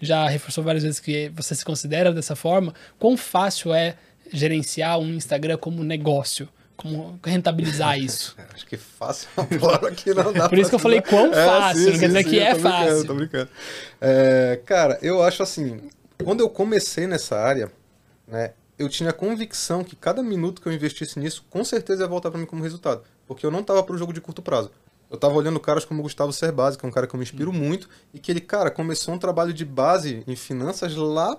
já 0.00 0.28
reforçou 0.28 0.62
várias 0.62 0.82
vezes 0.82 1.00
que 1.00 1.28
você 1.30 1.54
se 1.54 1.64
considera 1.64 2.12
dessa 2.12 2.36
forma, 2.36 2.74
quão 2.98 3.16
fácil 3.16 3.72
é 3.72 3.96
gerenciar 4.32 4.98
um 4.98 5.14
Instagram 5.14 5.56
como 5.56 5.82
negócio? 5.82 6.48
Como 6.76 7.18
rentabilizar 7.24 7.98
isso? 8.00 8.36
Acho 8.54 8.66
que 8.66 8.76
fácil 8.76 9.28
agora 9.36 9.90
que 9.92 10.14
não 10.14 10.32
dá 10.32 10.46
Por 10.50 10.58
isso 10.58 10.70
que 10.70 10.76
eu 10.76 10.80
falei 10.80 11.02
quão 11.02 11.32
é, 11.32 11.46
fácil, 11.46 11.84
sim, 11.84 11.90
não 11.92 11.98
quer 11.98 12.06
dizer 12.06 12.24
sim, 12.24 12.30
que 12.30 12.38
é 12.38 12.54
fácil. 12.54 13.06
Tô 13.06 13.14
brincando. 13.14 13.50
É, 14.00 14.60
cara, 14.64 14.98
eu 15.02 15.22
acho 15.22 15.42
assim, 15.42 15.80
quando 16.24 16.40
eu 16.40 16.48
comecei 16.48 17.06
nessa 17.06 17.36
área, 17.36 17.70
né, 18.26 18.52
eu 18.78 18.88
tinha 18.88 19.12
convicção 19.12 19.82
que 19.82 19.96
cada 19.96 20.22
minuto 20.22 20.62
que 20.62 20.68
eu 20.68 20.72
investisse 20.72 21.18
nisso, 21.18 21.44
com 21.50 21.64
certeza 21.64 22.04
ia 22.04 22.08
voltar 22.08 22.30
para 22.30 22.38
mim 22.38 22.46
como 22.46 22.62
resultado. 22.62 23.02
Porque 23.26 23.44
eu 23.44 23.50
não 23.50 23.60
estava 23.60 23.82
para 23.82 23.94
o 23.94 23.98
jogo 23.98 24.12
de 24.12 24.20
curto 24.20 24.40
prazo. 24.40 24.70
Eu 25.10 25.16
tava 25.16 25.34
olhando 25.34 25.58
caras 25.58 25.84
como 25.84 26.00
o 26.00 26.02
Gustavo 26.02 26.32
Cerbasi, 26.32 26.76
que 26.76 26.84
é 26.84 26.88
um 26.88 26.92
cara 26.92 27.06
que 27.06 27.14
eu 27.14 27.18
me 27.18 27.24
inspiro 27.24 27.52
muito, 27.52 27.88
e 28.12 28.18
que 28.18 28.30
ele, 28.30 28.40
cara, 28.40 28.70
começou 28.70 29.14
um 29.14 29.18
trabalho 29.18 29.52
de 29.52 29.64
base 29.64 30.22
em 30.26 30.36
finanças 30.36 30.94
lá, 30.94 31.38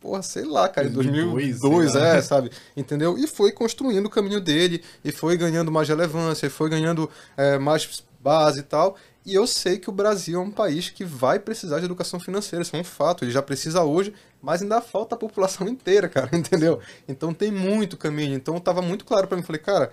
porra, 0.00 0.22
sei 0.22 0.44
lá, 0.44 0.68
cara, 0.68 0.88
em 0.88 0.90
2002, 0.90 1.60
2002 1.60 1.96
é, 1.96 2.20
sabe? 2.20 2.50
Entendeu? 2.76 3.16
E 3.16 3.26
foi 3.26 3.52
construindo 3.52 4.06
o 4.06 4.10
caminho 4.10 4.40
dele, 4.40 4.82
e 5.04 5.12
foi 5.12 5.36
ganhando 5.36 5.70
mais 5.70 5.88
relevância, 5.88 6.46
e 6.46 6.50
foi 6.50 6.68
ganhando 6.68 7.08
é, 7.36 7.56
mais 7.58 8.04
base 8.20 8.60
e 8.60 8.64
tal. 8.64 8.96
E 9.24 9.34
eu 9.34 9.46
sei 9.46 9.78
que 9.78 9.88
o 9.88 9.92
Brasil 9.92 10.38
é 10.38 10.42
um 10.42 10.50
país 10.50 10.90
que 10.90 11.04
vai 11.04 11.38
precisar 11.38 11.78
de 11.78 11.86
educação 11.86 12.20
financeira, 12.20 12.62
isso 12.62 12.76
é 12.76 12.80
um 12.80 12.84
fato. 12.84 13.24
Ele 13.24 13.30
já 13.30 13.40
precisa 13.40 13.82
hoje, 13.82 14.12
mas 14.42 14.60
ainda 14.60 14.80
falta 14.80 15.14
a 15.14 15.18
população 15.18 15.66
inteira, 15.68 16.08
cara, 16.08 16.28
entendeu? 16.36 16.80
Então 17.08 17.32
tem 17.32 17.50
muito 17.50 17.96
caminho. 17.96 18.34
Então 18.34 18.58
tava 18.60 18.82
muito 18.82 19.04
claro 19.04 19.26
para 19.26 19.36
mim. 19.36 19.42
Falei, 19.42 19.62
cara, 19.62 19.90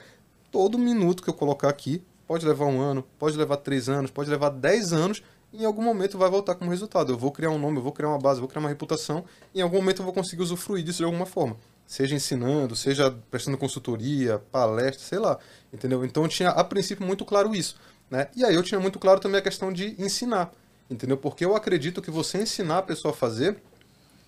todo 0.52 0.78
minuto 0.78 1.24
que 1.24 1.30
eu 1.30 1.34
colocar 1.34 1.70
aqui 1.70 2.04
Pode 2.32 2.46
levar 2.46 2.64
um 2.64 2.80
ano, 2.80 3.04
pode 3.20 3.36
levar 3.36 3.58
três 3.58 3.90
anos, 3.90 4.10
pode 4.10 4.30
levar 4.30 4.48
dez 4.52 4.94
anos, 4.94 5.22
em 5.52 5.66
algum 5.66 5.84
momento 5.84 6.18
vai 6.18 6.30
voltar 6.30 6.56
como 6.56 6.72
resultado. 6.72 7.12
Eu 7.12 7.18
vou 7.18 7.30
criar 7.30 7.50
um 7.50 7.60
nome, 7.60 7.76
eu 7.76 7.84
vou 7.84 7.92
criar 7.92 8.08
uma 8.08 8.18
base, 8.18 8.38
eu 8.38 8.44
vou 8.44 8.48
criar 8.48 8.62
uma 8.62 8.70
reputação, 8.70 9.26
em 9.54 9.60
algum 9.60 9.76
momento 9.76 10.00
eu 10.00 10.06
vou 10.06 10.14
conseguir 10.14 10.42
usufruir 10.42 10.82
disso 10.82 11.00
de 11.00 11.04
alguma 11.04 11.26
forma. 11.26 11.58
Seja 11.86 12.16
ensinando, 12.16 12.74
seja 12.74 13.12
prestando 13.30 13.58
consultoria, 13.58 14.42
palestra, 14.50 15.06
sei 15.06 15.20
lá. 15.20 15.40
Entendeu? 15.74 16.06
Então 16.06 16.24
eu 16.24 16.30
tinha, 16.30 16.52
a 16.52 16.64
princípio, 16.64 17.06
muito 17.06 17.26
claro 17.26 17.54
isso. 17.54 17.76
Né? 18.10 18.30
E 18.34 18.46
aí 18.46 18.56
eu 18.56 18.64
tinha 18.64 18.80
muito 18.80 18.98
claro 18.98 19.20
também 19.20 19.40
a 19.40 19.44
questão 19.44 19.74
de 19.74 20.02
ensinar. 20.02 20.54
Entendeu? 20.90 21.18
Porque 21.18 21.44
eu 21.44 21.54
acredito 21.54 22.02
que 22.02 22.10
você 22.10 22.44
ensinar 22.44 22.78
a 22.78 22.82
pessoa 22.82 23.14
a 23.14 23.18
fazer, 23.18 23.62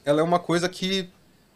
ela 0.04 0.20
é 0.20 0.24
uma 0.26 0.40
coisa 0.40 0.68
que 0.68 1.10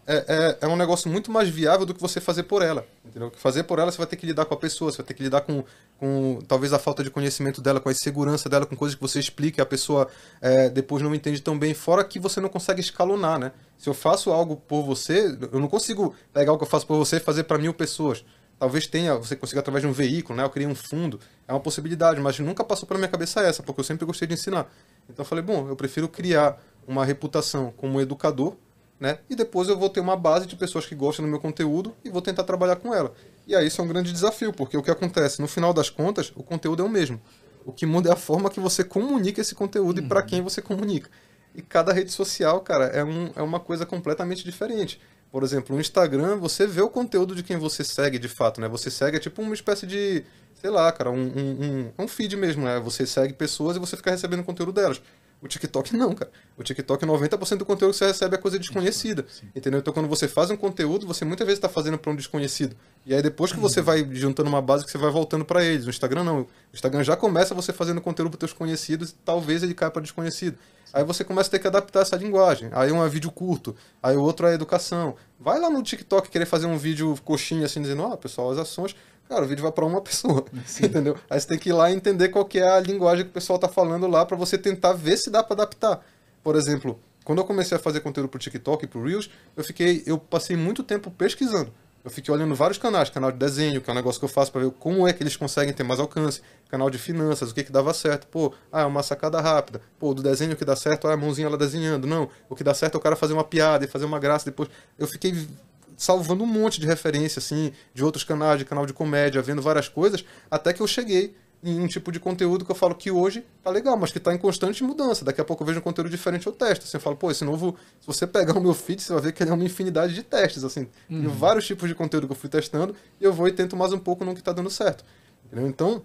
é, 0.07 0.25
é, 0.27 0.57
é, 0.61 0.67
um 0.67 0.77
negócio 0.77 1.11
muito 1.11 1.29
mais 1.29 1.49
viável 1.49 1.85
do 1.85 1.93
que 1.93 1.99
você 1.99 2.21
fazer 2.21 2.43
por 2.43 2.61
ela. 2.61 2.87
Entendeu? 3.05 3.29
Fazer 3.35 3.63
por 3.63 3.77
ela, 3.77 3.91
você 3.91 3.97
vai 3.97 4.07
ter 4.07 4.15
que 4.15 4.25
lidar 4.25 4.45
com 4.45 4.53
a 4.53 4.57
pessoa, 4.57 4.89
você 4.89 4.97
vai 4.99 5.05
ter 5.05 5.13
que 5.13 5.21
lidar 5.21 5.41
com, 5.41 5.65
com 5.99 6.39
talvez 6.47 6.71
a 6.71 6.79
falta 6.79 7.03
de 7.03 7.11
conhecimento 7.11 7.61
dela, 7.61 7.81
com 7.81 7.89
a 7.89 7.91
insegurança 7.91 8.47
dela, 8.47 8.65
com 8.65 8.73
coisas 8.73 8.95
que 8.95 9.01
você 9.01 9.19
explica 9.19 9.59
e 9.59 9.61
a 9.61 9.65
pessoa 9.65 10.07
é, 10.39 10.69
depois 10.69 11.03
não 11.03 11.13
entende 11.13 11.41
tão 11.41 11.59
bem. 11.59 11.73
Fora 11.73 12.05
que 12.05 12.19
você 12.19 12.39
não 12.39 12.47
consegue 12.47 12.79
escalonar, 12.79 13.37
né? 13.37 13.51
Se 13.77 13.89
eu 13.89 13.93
faço 13.93 14.31
algo 14.31 14.55
por 14.55 14.81
você, 14.81 15.37
eu 15.51 15.59
não 15.59 15.67
consigo 15.67 16.15
pegar 16.31 16.53
o 16.53 16.57
que 16.57 16.63
eu 16.63 16.69
faço 16.69 16.87
por 16.87 16.97
você 16.97 17.17
e 17.17 17.19
fazer 17.19 17.43
para 17.43 17.57
mil 17.57 17.73
pessoas. 17.73 18.23
Talvez 18.57 18.87
tenha, 18.87 19.13
você 19.15 19.35
consiga 19.35 19.59
através 19.59 19.83
de 19.83 19.89
um 19.89 19.93
veículo, 19.93 20.37
né? 20.37 20.43
Eu 20.45 20.49
criei 20.49 20.69
um 20.69 20.73
fundo, 20.73 21.19
é 21.45 21.51
uma 21.51 21.59
possibilidade, 21.59 22.21
mas 22.21 22.39
nunca 22.39 22.63
passou 22.63 22.87
pela 22.87 22.97
minha 22.97 23.09
cabeça 23.09 23.41
essa, 23.41 23.61
porque 23.61 23.81
eu 23.81 23.83
sempre 23.83 24.05
gostei 24.05 24.25
de 24.25 24.35
ensinar. 24.35 24.71
Então 25.09 25.23
eu 25.23 25.27
falei, 25.27 25.43
bom, 25.43 25.67
eu 25.67 25.75
prefiro 25.75 26.07
criar 26.07 26.57
uma 26.87 27.03
reputação 27.03 27.73
como 27.75 27.99
educador 27.99 28.55
né? 28.99 29.19
E 29.29 29.35
depois 29.35 29.67
eu 29.67 29.77
vou 29.77 29.89
ter 29.89 29.99
uma 29.99 30.15
base 30.15 30.47
de 30.47 30.55
pessoas 30.55 30.85
que 30.85 30.95
gostam 30.95 31.23
do 31.25 31.29
meu 31.29 31.39
conteúdo 31.39 31.95
e 32.03 32.09
vou 32.09 32.21
tentar 32.21 32.43
trabalhar 32.43 32.77
com 32.77 32.93
ela. 32.93 33.13
E 33.45 33.55
aí 33.55 33.67
isso 33.67 33.79
é 33.79 33.83
um 33.83 33.87
grande 33.87 34.11
desafio, 34.11 34.51
porque 34.51 34.75
o 34.75 34.83
que 34.83 34.91
acontece, 34.91 35.41
no 35.41 35.47
final 35.47 35.73
das 35.73 35.89
contas, 35.89 36.31
o 36.35 36.43
conteúdo 36.43 36.81
é 36.81 36.85
o 36.85 36.89
mesmo. 36.89 37.21
O 37.65 37.71
que 37.71 37.85
muda 37.85 38.09
é 38.09 38.13
a 38.13 38.15
forma 38.15 38.49
que 38.49 38.59
você 38.59 38.83
comunica 38.83 39.41
esse 39.41 39.53
conteúdo 39.53 39.99
uhum. 39.99 40.05
e 40.05 40.07
para 40.07 40.23
quem 40.23 40.41
você 40.41 40.61
comunica. 40.61 41.09
E 41.53 41.61
cada 41.61 41.91
rede 41.91 42.11
social, 42.11 42.61
cara, 42.61 42.85
é, 42.85 43.03
um, 43.03 43.31
é 43.35 43.41
uma 43.41 43.59
coisa 43.59 43.85
completamente 43.85 44.43
diferente. 44.43 44.99
Por 45.31 45.43
exemplo, 45.43 45.75
no 45.75 45.81
Instagram, 45.81 46.37
você 46.37 46.65
vê 46.65 46.81
o 46.81 46.89
conteúdo 46.89 47.35
de 47.35 47.43
quem 47.43 47.57
você 47.57 47.83
segue 47.83 48.17
de 48.17 48.29
fato, 48.29 48.61
né? 48.61 48.67
Você 48.69 48.89
segue 48.89 49.17
é 49.17 49.19
tipo 49.19 49.41
uma 49.41 49.53
espécie 49.53 49.85
de, 49.85 50.23
sei 50.53 50.69
lá, 50.69 50.91
cara, 50.91 51.11
um, 51.11 51.15
um, 51.15 51.91
um, 51.99 52.03
um 52.03 52.07
feed 52.07 52.37
mesmo, 52.37 52.63
né? 52.63 52.79
Você 52.79 53.05
segue 53.05 53.33
pessoas 53.33 53.75
e 53.75 53.79
você 53.79 53.97
fica 53.97 54.11
recebendo 54.11 54.39
o 54.39 54.43
conteúdo 54.45 54.71
delas. 54.71 55.01
O 55.41 55.47
TikTok 55.47 55.95
não, 55.95 56.15
cara. 56.15 56.31
O 56.57 56.63
TikTok, 56.63 57.05
90% 57.05 57.57
do 57.57 57.65
conteúdo 57.65 57.91
que 57.91 57.97
você 57.97 58.07
recebe 58.07 58.35
é 58.35 58.37
coisa 58.39 58.57
desconhecida. 58.57 59.25
Sim. 59.29 59.47
Entendeu? 59.55 59.79
Então, 59.79 59.93
quando 59.93 60.07
você 60.07 60.27
faz 60.27 60.49
um 60.49 60.57
conteúdo, 60.57 61.05
você 61.05 61.23
muitas 61.23 61.45
vezes 61.45 61.59
está 61.59 61.69
fazendo 61.69 61.97
para 61.97 62.11
um 62.11 62.15
desconhecido. 62.15 62.75
E 63.05 63.13
aí, 63.13 63.21
depois 63.21 63.51
que 63.51 63.59
você 63.59 63.79
vai 63.79 64.07
juntando 64.11 64.49
uma 64.49 64.61
base, 64.61 64.83
que 64.83 64.91
você 64.91 64.97
vai 64.97 65.11
voltando 65.11 65.45
para 65.45 65.63
eles. 65.63 65.85
No 65.85 65.91
Instagram, 65.91 66.23
não. 66.23 66.41
O 66.41 66.47
Instagram 66.73 67.03
já 67.03 67.15
começa 67.15 67.53
você 67.53 67.71
fazendo 67.71 68.01
conteúdo 68.01 68.31
para 68.31 68.39
teus 68.39 68.53
conhecidos 68.53 69.11
e 69.11 69.15
talvez 69.23 69.61
ele 69.61 69.75
caia 69.75 69.91
para 69.91 70.01
desconhecido. 70.01 70.57
Aí 70.93 71.03
você 71.03 71.23
começa 71.23 71.49
a 71.49 71.51
ter 71.51 71.59
que 71.59 71.67
adaptar 71.67 72.01
essa 72.01 72.15
linguagem. 72.15 72.69
Aí 72.71 72.91
um 72.91 73.05
é 73.05 73.09
vídeo 73.09 73.29
curto, 73.29 73.75
aí 74.01 74.15
o 74.15 74.21
outro 74.21 74.47
é 74.47 74.53
educação. 74.53 75.15
Vai 75.39 75.59
lá 75.59 75.69
no 75.69 75.83
TikTok 75.83 76.29
querer 76.29 76.45
fazer 76.45 76.65
um 76.65 76.77
vídeo 76.77 77.15
coxinha 77.23 77.65
assim, 77.65 77.81
dizendo, 77.81 78.03
ó, 78.03 78.13
oh, 78.13 78.17
pessoal, 78.17 78.49
as 78.49 78.57
ações 78.57 78.95
Cara, 79.27 79.43
o 79.43 79.47
vídeo 79.47 79.61
vai 79.61 79.71
para 79.71 79.85
uma 79.85 79.99
pessoa, 80.01 80.45
Sim. 80.65 80.85
entendeu? 80.85 81.17
Aí 81.29 81.39
você 81.39 81.47
tem 81.47 81.57
que 81.57 81.69
ir 81.69 81.73
lá 81.73 81.91
e 81.91 81.95
entender 81.95 82.29
qual 82.29 82.45
que 82.45 82.59
é 82.59 82.67
a 82.67 82.79
linguagem 82.79 83.25
que 83.25 83.31
o 83.31 83.33
pessoal 83.33 83.59
tá 83.59 83.67
falando 83.67 84.07
lá 84.07 84.25
para 84.25 84.37
você 84.37 84.57
tentar 84.57 84.93
ver 84.93 85.17
se 85.17 85.29
dá 85.29 85.43
para 85.43 85.53
adaptar. 85.53 86.05
Por 86.43 86.55
exemplo, 86.55 86.99
quando 87.25 87.39
eu 87.39 87.45
comecei 87.45 87.75
a 87.75 87.79
fazer 87.79 87.99
conteúdo 87.99 88.29
pro 88.29 88.39
TikTok 88.39 88.85
e 88.85 88.87
pro 88.87 89.03
Reels, 89.03 89.29
eu 89.55 89.63
fiquei, 89.63 90.01
eu 90.05 90.17
passei 90.17 90.55
muito 90.55 90.81
tempo 90.81 91.11
pesquisando. 91.11 91.73
Eu 92.07 92.09
fiquei 92.09 92.33
olhando 92.33 92.55
vários 92.55 92.77
canais, 92.77 93.09
canal 93.09 93.33
de 93.33 93.37
desenho, 93.37 93.81
que 93.81 93.89
é 93.89 93.91
um 93.91 93.95
negócio 93.97 94.17
que 94.17 94.23
eu 94.23 94.29
faço 94.29 94.49
para 94.49 94.61
ver 94.61 94.71
como 94.79 95.05
é 95.05 95.11
que 95.11 95.21
eles 95.21 95.35
conseguem 95.35 95.73
ter 95.73 95.83
mais 95.83 95.99
alcance, 95.99 96.41
canal 96.69 96.89
de 96.89 96.97
finanças, 96.97 97.51
o 97.51 97.53
que 97.53 97.65
que 97.65 97.71
dava 97.71 97.93
certo. 97.93 98.27
Pô, 98.27 98.53
ah, 98.71 98.83
é 98.83 98.85
uma 98.85 99.03
sacada 99.03 99.41
rápida. 99.41 99.81
Pô, 99.99 100.13
do 100.13 100.23
desenho 100.23 100.55
que 100.55 100.63
dá 100.63 100.73
certo, 100.73 101.05
ah, 101.09 101.13
a 101.15 101.17
mãozinha 101.17 101.49
lá 101.49 101.57
desenhando. 101.57 102.07
Não, 102.07 102.29
o 102.47 102.55
que 102.55 102.63
dá 102.63 102.73
certo 102.73 102.95
é 102.95 102.97
o 102.97 103.01
cara 103.01 103.17
fazer 103.17 103.33
uma 103.33 103.43
piada 103.43 103.83
e 103.83 103.89
fazer 103.89 104.05
uma 104.05 104.19
graça 104.19 104.45
depois. 104.45 104.69
Eu 104.97 105.05
fiquei 105.05 105.49
salvando 105.97 106.43
um 106.43 106.47
monte 106.47 106.79
de 106.79 106.85
referência, 106.85 107.39
assim, 107.39 107.73
de 107.93 108.05
outros 108.05 108.23
canais, 108.23 108.59
de 108.59 108.65
canal 108.65 108.85
de 108.85 108.93
comédia, 108.93 109.41
vendo 109.41 109.61
várias 109.61 109.89
coisas, 109.89 110.23
até 110.49 110.71
que 110.71 110.81
eu 110.81 110.87
cheguei 110.87 111.35
em 111.63 111.79
um 111.79 111.87
tipo 111.87 112.11
de 112.11 112.19
conteúdo 112.19 112.63
que 112.63 112.71
eu 112.71 112.75
falo 112.75 112.93
que 112.93 113.09
hoje 113.09 113.43
tá 113.63 113.71
legal, 113.71 113.97
mas 113.97 114.11
que 114.11 114.19
tá 114.19 114.33
em 114.33 114.37
constante 114.37 114.83
mudança. 114.83 115.25
Daqui 115.25 115.41
a 115.41 115.43
pouco 115.43 115.63
eu 115.63 115.67
vejo 115.67 115.79
um 115.79 115.81
conteúdo 115.81 116.09
diferente, 116.09 116.45
eu 116.45 116.53
testo. 116.53 116.85
Assim, 116.85 116.97
eu 116.97 117.01
falo, 117.01 117.15
pô, 117.15 117.31
esse 117.31 117.43
novo. 117.43 117.75
Se 117.99 118.05
você 118.05 118.27
pegar 118.27 118.55
o 118.55 118.61
meu 118.61 118.75
feed, 118.75 119.01
você 119.01 119.11
vai 119.11 119.23
ver 119.23 119.31
que 119.33 119.41
ele 119.41 119.49
é 119.49 119.53
uma 119.53 119.63
infinidade 119.63 120.13
de 120.13 120.21
testes, 120.21 120.63
assim. 120.63 120.87
Uhum. 121.09 121.21
Tem 121.21 121.27
vários 121.27 121.65
tipos 121.65 121.89
de 121.89 121.95
conteúdo 121.95 122.27
que 122.27 122.33
eu 122.33 122.37
fui 122.37 122.49
testando, 122.49 122.95
e 123.19 123.23
eu 123.23 123.33
vou 123.33 123.47
e 123.47 123.51
tento 123.51 123.75
mais 123.75 123.91
um 123.91 123.99
pouco 123.99 124.23
no 124.23 124.35
que 124.35 124.41
tá 124.41 124.51
dando 124.51 124.69
certo. 124.69 125.03
Entendeu? 125.45 125.67
Então, 125.67 126.03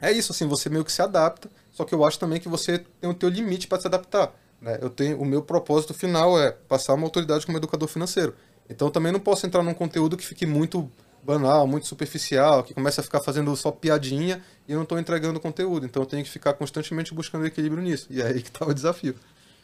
é 0.00 0.10
isso, 0.10 0.32
assim, 0.32 0.46
você 0.46 0.68
meio 0.68 0.84
que 0.84 0.90
se 0.90 1.02
adapta, 1.02 1.48
só 1.70 1.84
que 1.84 1.94
eu 1.94 2.04
acho 2.04 2.18
também 2.18 2.40
que 2.40 2.48
você 2.48 2.78
tem 3.00 3.08
o 3.08 3.14
teu 3.14 3.28
limite 3.28 3.68
para 3.68 3.80
se 3.80 3.86
adaptar. 3.86 4.34
Né? 4.60 4.78
Eu 4.80 4.90
tenho, 4.90 5.20
o 5.20 5.24
meu 5.24 5.42
propósito 5.42 5.94
final 5.94 6.38
é 6.38 6.50
passar 6.50 6.94
uma 6.94 7.06
autoridade 7.06 7.46
como 7.46 7.58
educador 7.58 7.88
financeiro. 7.88 8.34
Então 8.70 8.88
também 8.88 9.10
não 9.10 9.20
posso 9.20 9.44
entrar 9.44 9.62
num 9.62 9.74
conteúdo 9.74 10.16
que 10.16 10.24
fique 10.24 10.46
muito 10.46 10.90
banal, 11.22 11.66
muito 11.66 11.86
superficial, 11.86 12.62
que 12.62 12.72
começa 12.72 13.00
a 13.00 13.04
ficar 13.04 13.20
fazendo 13.20 13.54
só 13.56 13.70
piadinha 13.70 14.40
e 14.66 14.72
eu 14.72 14.76
não 14.76 14.84
estou 14.84 14.98
entregando 14.98 15.40
conteúdo. 15.40 15.84
Então 15.84 16.02
eu 16.02 16.06
tenho 16.06 16.24
que 16.24 16.30
ficar 16.30 16.54
constantemente 16.54 17.12
buscando 17.12 17.44
equilíbrio 17.44 17.82
nisso. 17.82 18.06
E 18.08 18.22
é 18.22 18.28
aí 18.28 18.40
que 18.40 18.48
está 18.48 18.64
o 18.64 18.72
desafio. 18.72 19.14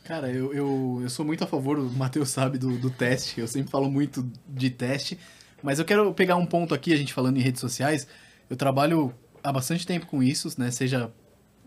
Cara, 0.05 0.31
eu, 0.31 0.53
eu, 0.53 1.01
eu 1.03 1.11
sou 1.11 1.25
muito 1.25 1.43
a 1.43 1.47
favor, 1.47 1.79
o 1.79 1.91
Matheus 1.91 2.31
sabe, 2.31 2.59
do, 2.59 2.77
do 2.79 2.91
teste. 2.91 3.41
Eu 3.41 3.49
sempre 3.49 3.71
falo 3.71 3.91
muito 3.91 4.29
de 4.49 4.71
teste. 4.71 5.19
Mas 5.63 5.79
eu 5.79 5.85
quero 5.85 6.13
pegar 6.13 6.37
um 6.37 6.47
ponto 6.47 6.75
aqui, 6.75 6.93
a 6.93 6.97
gente 6.97 7.13
falando 7.13 7.37
em 7.39 7.41
redes 7.41 7.61
sociais. 7.61 8.07
Eu 8.49 8.57
trabalho 8.57 9.13
há 9.43 9.53
bastante 9.53 9.87
tempo 9.87 10.07
com 10.07 10.23
isso, 10.23 10.53
né? 10.59 10.71
Seja 10.71 11.11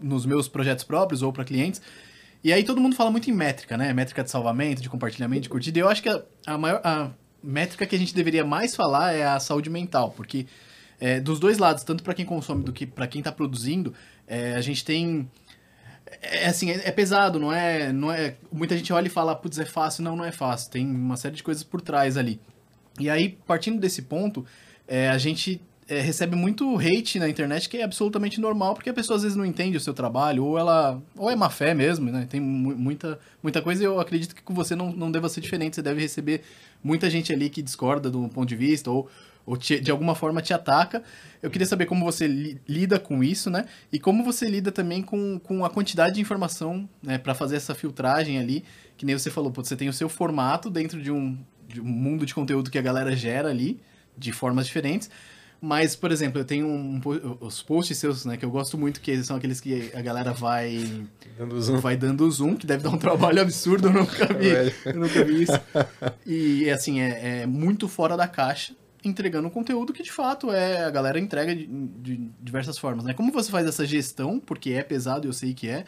nos 0.02 0.26
meus 0.26 0.48
projetos 0.48 0.84
próprios 0.84 1.22
ou 1.22 1.34
para 1.34 1.44
clientes. 1.44 1.82
E 2.42 2.54
aí 2.54 2.64
todo 2.64 2.80
mundo 2.80 2.96
fala 2.96 3.12
muito 3.12 3.30
em 3.30 3.34
métrica, 3.34 3.78
né? 3.78 3.94
Métrica 3.94 4.24
de 4.24 4.30
salvamento, 4.30 4.82
de 4.82 4.90
compartilhamento, 4.90 5.42
de 5.42 5.50
curtida. 5.50 5.80
E 5.80 5.82
eu 5.82 5.90
acho 5.90 6.02
que 6.02 6.08
a, 6.08 6.24
a 6.46 6.58
maior 6.58 6.80
a 6.84 7.12
métrica 7.44 7.86
que 7.86 7.96
a 7.96 8.00
gente 8.00 8.14
deveria 8.14 8.46
mais 8.46 8.76
falar 8.76 9.14
é 9.14 9.24
a 9.24 9.40
saúde 9.40 9.70
mental, 9.70 10.12
porque 10.12 10.46
é, 11.00 11.20
dos 11.20 11.40
dois 11.40 11.58
lados, 11.58 11.84
tanto 11.84 12.04
para 12.04 12.14
quem 12.14 12.26
consome 12.26 12.64
do 12.64 12.74
que 12.74 12.86
para 12.86 13.08
quem 13.08 13.20
está 13.20 13.32
produzindo, 13.32 13.94
é, 14.28 14.56
a 14.56 14.62
gente 14.62 14.84
tem 14.84 15.30
é 16.22 16.48
assim, 16.48 16.72
é, 16.72 16.88
é, 16.88 16.92
pesado, 16.92 17.40
não 17.40 17.54
é, 17.54 17.94
não 17.94 18.12
é. 18.12 18.36
Muita 18.52 18.76
gente 18.76 18.92
olha 18.92 19.08
e 19.08 19.10
fala, 19.10 19.36
putz, 19.36 19.60
é 19.60 19.66
fácil. 19.66 20.04
Não, 20.04 20.16
não 20.16 20.26
é 20.26 20.32
fácil. 20.32 20.72
Tem 20.72 20.86
uma 20.86 21.18
série 21.18 21.36
de 21.36 21.44
coisas 21.44 21.64
por 21.64 21.82
trás 21.82 22.18
ali. 22.18 22.40
E 23.00 23.10
aí, 23.10 23.38
partindo 23.46 23.80
desse 23.80 24.02
ponto, 24.02 24.46
é, 24.88 25.10
a 25.10 25.18
gente 25.18 25.62
é, 25.88 26.02
recebe 26.02 26.36
muito 26.36 26.78
hate 26.78 27.20
na 27.20 27.30
internet, 27.30 27.70
que 27.70 27.78
é 27.78 27.84
absolutamente 27.84 28.42
normal, 28.42 28.74
porque 28.74 28.90
a 28.90 28.94
pessoa 28.94 29.18
às 29.18 29.24
vezes 29.24 29.38
não 29.38 29.46
entende 29.46 29.78
o 29.78 29.80
seu 29.80 29.94
trabalho, 29.94 30.44
ou 30.46 30.58
ela. 30.58 31.02
ou 31.16 31.30
é 31.30 31.36
má 31.36 31.50
fé 31.50 31.74
mesmo, 31.74 32.12
né? 32.12 32.28
Tem 32.30 32.42
muita, 32.42 33.20
muita 33.42 33.62
coisa 33.62 33.84
e 33.84 33.86
eu 33.86 34.00
acredito 34.00 34.36
que 34.36 34.42
com 34.42 34.54
você 34.54 34.76
não, 34.76 34.92
não 34.92 35.12
deva 35.12 35.30
ser 35.30 35.42
diferente. 35.42 35.76
Você 35.76 35.82
deve 35.82 36.02
receber 36.02 36.42
muita 36.84 37.10
gente 37.10 37.34
ali 37.34 37.50
que 37.50 37.62
discorda 37.62 38.10
do 38.10 38.28
ponto 38.30 38.48
de 38.48 38.56
vista, 38.56 38.90
ou, 38.90 39.10
ou 39.46 39.58
te, 39.58 39.80
de 39.80 39.92
alguma 39.92 40.16
forma 40.16 40.42
te 40.42 40.54
ataca. 40.54 41.04
Eu 41.42 41.50
queria 41.50 41.68
saber 41.68 41.86
como 41.86 42.06
você 42.06 42.28
li, 42.28 42.62
lida 42.68 43.00
com 43.00 43.24
isso, 43.24 43.50
né? 43.50 43.66
E 43.92 44.00
como 44.00 44.24
você 44.24 44.48
lida 44.48 44.72
também 44.72 45.02
com, 45.02 45.40
com 45.40 45.66
a 45.66 45.70
quantidade 45.70 46.16
de 46.16 46.22
informação, 46.22 46.88
né? 47.02 47.18
para 47.18 47.34
fazer 47.34 47.56
essa 47.56 47.76
filtragem 47.76 48.38
ali, 48.38 48.64
que 48.98 49.06
nem 49.06 49.18
você 49.18 49.30
falou, 49.30 49.52
pô, 49.52 49.64
você 49.64 49.76
tem 49.76 49.90
o 49.90 49.94
seu 49.94 50.10
formato 50.10 50.70
dentro 50.70 51.02
de 51.02 51.12
um, 51.12 51.38
de 51.68 51.82
um 51.82 51.86
mundo 51.86 52.26
de 52.26 52.34
conteúdo 52.34 52.70
que 52.70 52.78
a 52.78 52.82
galera 52.82 53.16
gera 53.16 53.50
ali, 53.50 53.80
de 54.18 54.32
formas 54.32 54.66
diferentes 54.66 55.10
mas, 55.62 55.96
por 55.96 56.12
exemplo, 56.12 56.40
eu 56.40 56.46
tenho 56.46 56.68
um, 56.68 57.02
os 57.42 57.62
posts 57.62 57.98
seus, 57.98 58.24
né, 58.26 58.38
que 58.38 58.46
eu 58.46 58.50
gosto 58.50 58.78
muito, 58.78 59.02
que 59.02 59.22
são 59.24 59.36
aqueles 59.36 59.60
que 59.60 59.92
a 59.94 60.02
galera 60.02 60.32
vai 60.32 61.06
dando 61.38 61.62
zoom, 61.62 61.80
vai 61.80 61.98
dando 61.98 62.32
zoom 62.32 62.56
que 62.56 62.66
deve 62.66 62.82
dar 62.82 62.90
um 62.90 62.98
trabalho 62.98 63.42
absurdo, 63.42 63.90
eu 63.90 63.94
nunca 63.94 64.26
vi, 64.34 64.50
eu 64.86 64.96
nunca 64.96 65.24
vi 65.24 65.44
isso. 65.44 65.60
E, 66.26 66.70
assim, 66.70 67.02
é, 67.02 67.42
é, 67.42 67.46
muito 67.46 67.88
fora 67.88 68.16
da 68.16 68.28
caixa, 68.28 68.74
entregando 69.04 69.48
um 69.48 69.52
conteúdo 69.52 69.92
que, 69.92 70.04
de 70.04 70.12
fato, 70.12 70.52
é 70.52 70.86
a 70.86 70.90
galera 70.90 71.20
entrega 71.20 71.56
de, 71.56 71.66
de 71.66 72.30
diversas 72.40 72.78
formas, 72.78 73.04
né? 73.04 73.14
Como 73.14 73.32
você 73.32 73.52
faz 73.52 73.68
essa 73.68 73.86
gestão, 73.86 74.40
porque 74.40 74.72
é 74.72 74.84
pesado, 74.84 75.28
eu 75.28 75.34
sei 75.34 75.54
que 75.54 75.68
é, 75.68 75.86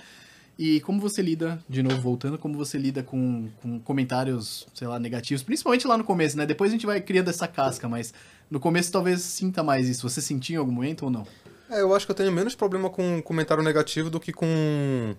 e 0.58 0.80
como 0.82 1.00
você 1.00 1.22
lida, 1.22 1.60
de 1.68 1.82
novo 1.82 2.00
voltando, 2.02 2.38
como 2.38 2.56
você 2.56 2.78
lida 2.78 3.02
com, 3.02 3.50
com 3.62 3.80
comentários, 3.80 4.68
sei 4.74 4.88
lá, 4.88 5.00
negativos, 5.00 5.44
principalmente 5.44 5.88
lá 5.88 5.98
no 5.98 6.04
começo, 6.04 6.38
né? 6.38 6.46
Depois 6.46 6.72
a 6.72 6.74
gente 6.74 6.86
vai 6.86 7.00
criando 7.02 7.30
essa 7.30 7.48
casca, 7.48 7.88
mas 7.88 8.14
no 8.52 8.60
começo 8.60 8.92
talvez 8.92 9.22
sinta 9.22 9.64
mais 9.64 9.88
isso. 9.88 10.08
Você 10.08 10.22
sentiu 10.22 10.56
em 10.56 10.58
algum 10.58 10.74
momento 10.74 11.06
ou 11.06 11.10
não? 11.10 11.26
É, 11.70 11.82
eu 11.82 11.96
acho 11.96 12.06
que 12.06 12.12
eu 12.12 12.16
tenho 12.16 12.32
menos 12.34 12.54
problema 12.54 12.90
com 12.90 13.22
comentário 13.22 13.64
negativo 13.64 14.10
do 14.10 14.20
que 14.20 14.34
com 14.34 15.16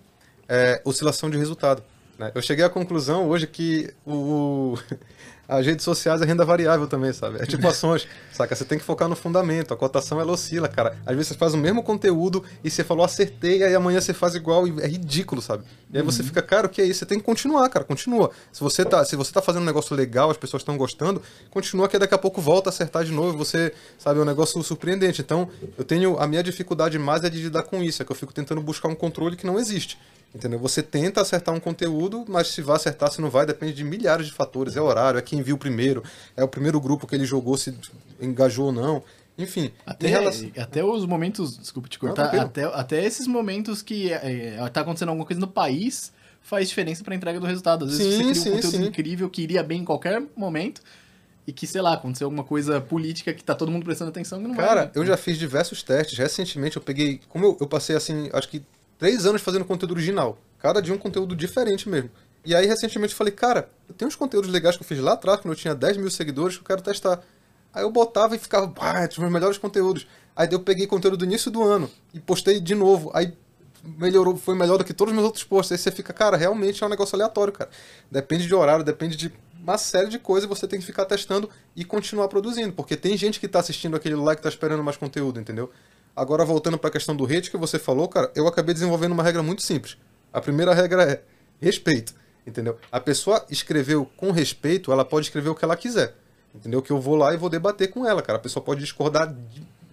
é, 0.47 0.79
oscilação 0.85 1.29
de 1.31 1.37
resultado. 1.37 1.83
Né? 2.19 2.31
Eu 2.35 2.41
cheguei 2.43 2.63
à 2.63 2.69
conclusão 2.69 3.27
hoje 3.27 3.47
que 3.47 3.91
o, 4.05 4.77
as 5.47 5.65
redes 5.65 5.83
sociais 5.83 6.21
é 6.21 6.25
renda 6.25 6.45
variável 6.45 6.87
também, 6.87 7.11
sabe? 7.11 7.41
É 7.41 7.45
tipo 7.45 7.65
ações, 7.67 8.07
saca? 8.31 8.55
Você 8.55 8.63
tem 8.63 8.77
que 8.77 8.83
focar 8.83 9.07
no 9.07 9.15
fundamento, 9.15 9.73
a 9.73 9.77
cotação 9.77 10.19
ela 10.19 10.31
oscila, 10.31 10.67
cara. 10.67 10.97
Às 11.05 11.15
vezes 11.15 11.29
você 11.29 11.33
faz 11.35 11.53
o 11.53 11.57
mesmo 11.57 11.83
conteúdo 11.83 12.43
e 12.63 12.69
você 12.69 12.83
falou 12.83 13.03
acertei, 13.03 13.59
e 13.59 13.63
aí 13.63 13.75
amanhã 13.75 13.99
você 13.99 14.13
faz 14.13 14.35
igual 14.35 14.67
e 14.67 14.81
é 14.81 14.87
ridículo, 14.87 15.41
sabe? 15.41 15.63
E 15.91 15.97
aí 15.97 16.03
você 16.03 16.21
uhum. 16.21 16.27
fica, 16.27 16.41
cara, 16.41 16.67
o 16.67 16.69
que 16.69 16.81
é 16.81 16.85
isso? 16.85 16.99
Você 16.99 17.05
tem 17.05 17.19
que 17.19 17.25
continuar, 17.25 17.67
cara, 17.69 17.85
continua. 17.85 18.31
Se 18.51 18.61
você 18.61 18.85
tá, 18.85 19.03
se 19.05 19.15
você 19.15 19.31
tá 19.31 19.41
fazendo 19.41 19.63
um 19.63 19.65
negócio 19.65 19.95
legal, 19.95 20.31
as 20.31 20.37
pessoas 20.37 20.61
estão 20.61 20.77
gostando, 20.77 21.21
continua 21.51 21.87
que 21.87 21.99
daqui 21.99 22.13
a 22.13 22.17
pouco 22.17 22.41
volta 22.41 22.69
a 22.69 22.71
acertar 22.71 23.03
de 23.03 23.11
novo, 23.11 23.37
você, 23.37 23.73
sabe, 23.97 24.19
é 24.19 24.21
um 24.23 24.25
negócio 24.25 24.61
surpreendente. 24.63 25.21
Então, 25.21 25.49
eu 25.77 25.83
tenho, 25.83 26.17
a 26.17 26.27
minha 26.27 26.41
dificuldade 26.41 26.97
mais 26.97 27.23
é 27.23 27.29
de 27.29 27.41
lidar 27.41 27.63
com 27.63 27.83
isso, 27.83 28.01
é 28.01 28.05
que 28.05 28.11
eu 28.11 28.15
fico 28.15 28.33
tentando 28.33 28.61
buscar 28.61 28.87
um 28.87 28.95
controle 28.95 29.35
que 29.35 29.45
não 29.45 29.59
existe. 29.59 29.97
Entendeu? 30.33 30.57
Você 30.59 30.81
tenta 30.81 31.21
acertar 31.21 31.53
um 31.53 31.59
conteúdo, 31.59 32.25
mas 32.27 32.47
se 32.47 32.61
vai 32.61 32.75
acertar, 32.75 33.11
se 33.11 33.21
não 33.21 33.29
vai, 33.29 33.45
depende 33.45 33.73
de 33.73 33.83
milhares 33.83 34.25
de 34.25 34.33
fatores. 34.33 34.75
É 34.75 34.81
horário, 34.81 35.19
é 35.19 35.21
quem 35.21 35.43
viu 35.43 35.57
primeiro, 35.57 36.03
é 36.35 36.43
o 36.43 36.47
primeiro 36.47 36.81
grupo 36.81 37.05
que 37.05 37.13
ele 37.13 37.25
jogou, 37.25 37.55
se 37.55 37.75
engajou 38.19 38.67
ou 38.67 38.71
não. 38.71 39.03
Enfim. 39.37 39.71
Até, 39.85 40.07
relação... 40.07 40.51
até 40.57 40.83
os 40.83 41.05
momentos, 41.05 41.57
desculpa 41.57 41.87
te 41.87 41.99
cortar, 41.99 42.33
não, 42.33 42.41
até, 42.41 42.63
até 42.63 43.03
esses 43.03 43.27
momentos 43.27 43.81
que 43.81 44.11
é, 44.11 44.55
é, 44.55 44.69
tá 44.69 44.81
acontecendo 44.81 45.09
alguma 45.09 45.25
coisa 45.25 45.39
no 45.39 45.47
país 45.47 46.11
faz 46.41 46.67
diferença 46.67 47.03
para 47.03 47.13
a 47.13 47.17
entrega 47.17 47.39
do 47.39 47.45
resultado. 47.45 47.85
Às 47.85 47.97
vezes 47.97 48.05
sim, 48.05 48.11
você 48.11 48.19
cria 48.19 48.31
um 48.31 48.35
sim, 48.35 48.51
conteúdo 48.51 48.77
sim. 48.77 48.89
incrível 48.89 49.29
que 49.29 49.41
iria 49.41 49.63
bem 49.63 49.81
em 49.81 49.85
qualquer 49.85 50.21
momento 50.35 50.81
e 51.47 51.51
que, 51.51 51.67
sei 51.67 51.81
lá, 51.81 51.93
aconteceu 51.93 52.25
alguma 52.25 52.43
coisa 52.43 52.79
política 52.79 53.33
que 53.33 53.43
tá 53.43 53.53
todo 53.53 53.71
mundo 53.71 53.83
prestando 53.83 54.09
atenção 54.09 54.41
que 54.41 54.47
não 54.47 54.55
Cara, 54.55 54.75
vai, 54.75 54.85
né? 54.85 54.91
eu 54.95 55.05
já 55.05 55.17
fiz 55.17 55.37
diversos 55.37 55.83
testes. 55.83 56.17
Recentemente 56.17 56.77
eu 56.77 56.81
peguei. 56.81 57.19
Como 57.29 57.45
eu, 57.45 57.57
eu 57.59 57.67
passei 57.67 57.95
assim, 57.95 58.29
acho 58.33 58.49
que 58.49 58.61
três 58.97 59.25
anos 59.25 59.41
fazendo 59.41 59.65
conteúdo 59.65 59.93
original. 59.93 60.37
Cada 60.59 60.81
dia 60.81 60.93
um 60.93 60.97
conteúdo 60.97 61.35
diferente 61.35 61.89
mesmo. 61.89 62.09
E 62.45 62.53
aí, 62.53 62.65
recentemente, 62.65 63.13
eu 63.13 63.17
falei, 63.17 63.31
cara, 63.31 63.69
eu 63.87 63.95
tenho 63.95 64.07
uns 64.07 64.15
conteúdos 64.15 64.49
legais 64.49 64.75
que 64.75 64.83
eu 64.83 64.87
fiz 64.87 64.99
lá 64.99 65.13
atrás, 65.13 65.39
quando 65.39 65.53
eu 65.53 65.57
tinha 65.57 65.73
10 65.73 65.97
mil 65.97 66.11
seguidores, 66.11 66.57
que 66.57 66.61
eu 66.61 66.67
quero 66.67 66.81
testar. 66.81 67.21
Aí 67.73 67.83
eu 67.83 67.89
botava 67.89 68.35
e 68.35 68.39
ficava, 68.39 68.67
tinha 69.07 69.25
os 69.25 69.31
melhores 69.31 69.57
conteúdos. 69.57 70.05
Aí 70.35 70.47
eu 70.51 70.59
peguei 70.59 70.85
conteúdo 70.85 71.17
do 71.17 71.25
início 71.25 71.49
do 71.49 71.63
ano 71.63 71.89
e 72.13 72.19
postei 72.19 72.59
de 72.59 72.75
novo. 72.75 73.11
Aí 73.13 73.33
melhorou, 73.83 74.35
foi 74.35 74.55
melhor 74.55 74.77
do 74.77 74.83
que 74.83 74.93
todos 74.93 75.11
os 75.11 75.15
meus 75.15 75.25
outros 75.25 75.43
posts. 75.43 75.71
Aí 75.71 75.77
você 75.77 75.91
fica, 75.91 76.11
cara, 76.13 76.37
realmente 76.37 76.83
é 76.83 76.85
um 76.85 76.89
negócio 76.89 77.15
aleatório, 77.15 77.53
cara. 77.53 77.69
Depende 78.11 78.45
de 78.45 78.53
horário, 78.53 78.83
depende 78.83 79.15
de 79.15 79.31
uma 79.61 79.77
série 79.77 80.09
de 80.09 80.19
coisas 80.19 80.47
você 80.47 80.67
tem 80.67 80.79
que 80.79 80.85
ficar 80.85 81.05
testando 81.05 81.49
e 81.75 81.85
continuar 81.85 82.27
produzindo. 82.27 82.73
Porque 82.73 82.97
tem 82.97 83.15
gente 83.15 83.39
que 83.39 83.47
tá 83.47 83.59
assistindo 83.59 83.95
aquele 83.95 84.15
lá 84.15 84.35
que 84.35 84.41
tá 84.41 84.49
esperando 84.49 84.83
mais 84.83 84.97
conteúdo, 84.97 85.39
entendeu? 85.39 85.71
Agora, 86.15 86.45
voltando 86.45 86.77
para 86.77 86.89
a 86.89 86.91
questão 86.91 87.15
do 87.15 87.25
hate 87.25 87.49
que 87.49 87.57
você 87.57 87.79
falou, 87.79 88.07
cara, 88.07 88.31
eu 88.35 88.47
acabei 88.47 88.73
desenvolvendo 88.73 89.13
uma 89.13 89.23
regra 89.23 89.41
muito 89.41 89.63
simples. 89.63 89.97
A 90.31 90.39
primeira 90.39 90.73
regra 90.73 91.03
é 91.03 91.21
respeito, 91.59 92.13
entendeu? 92.45 92.77
A 92.91 92.99
pessoa 92.99 93.45
escreveu 93.49 94.05
com 94.17 94.31
respeito, 94.31 94.91
ela 94.91 95.03
pode 95.03 95.25
escrever 95.25 95.49
o 95.49 95.55
que 95.55 95.65
ela 95.65 95.75
quiser, 95.75 96.15
entendeu? 96.53 96.81
Que 96.81 96.91
eu 96.91 97.01
vou 97.01 97.15
lá 97.15 97.33
e 97.33 97.37
vou 97.37 97.49
debater 97.49 97.89
com 97.89 98.07
ela, 98.07 98.21
cara. 98.21 98.37
A 98.37 98.41
pessoa 98.41 98.63
pode 98.63 98.79
discordar 98.79 99.35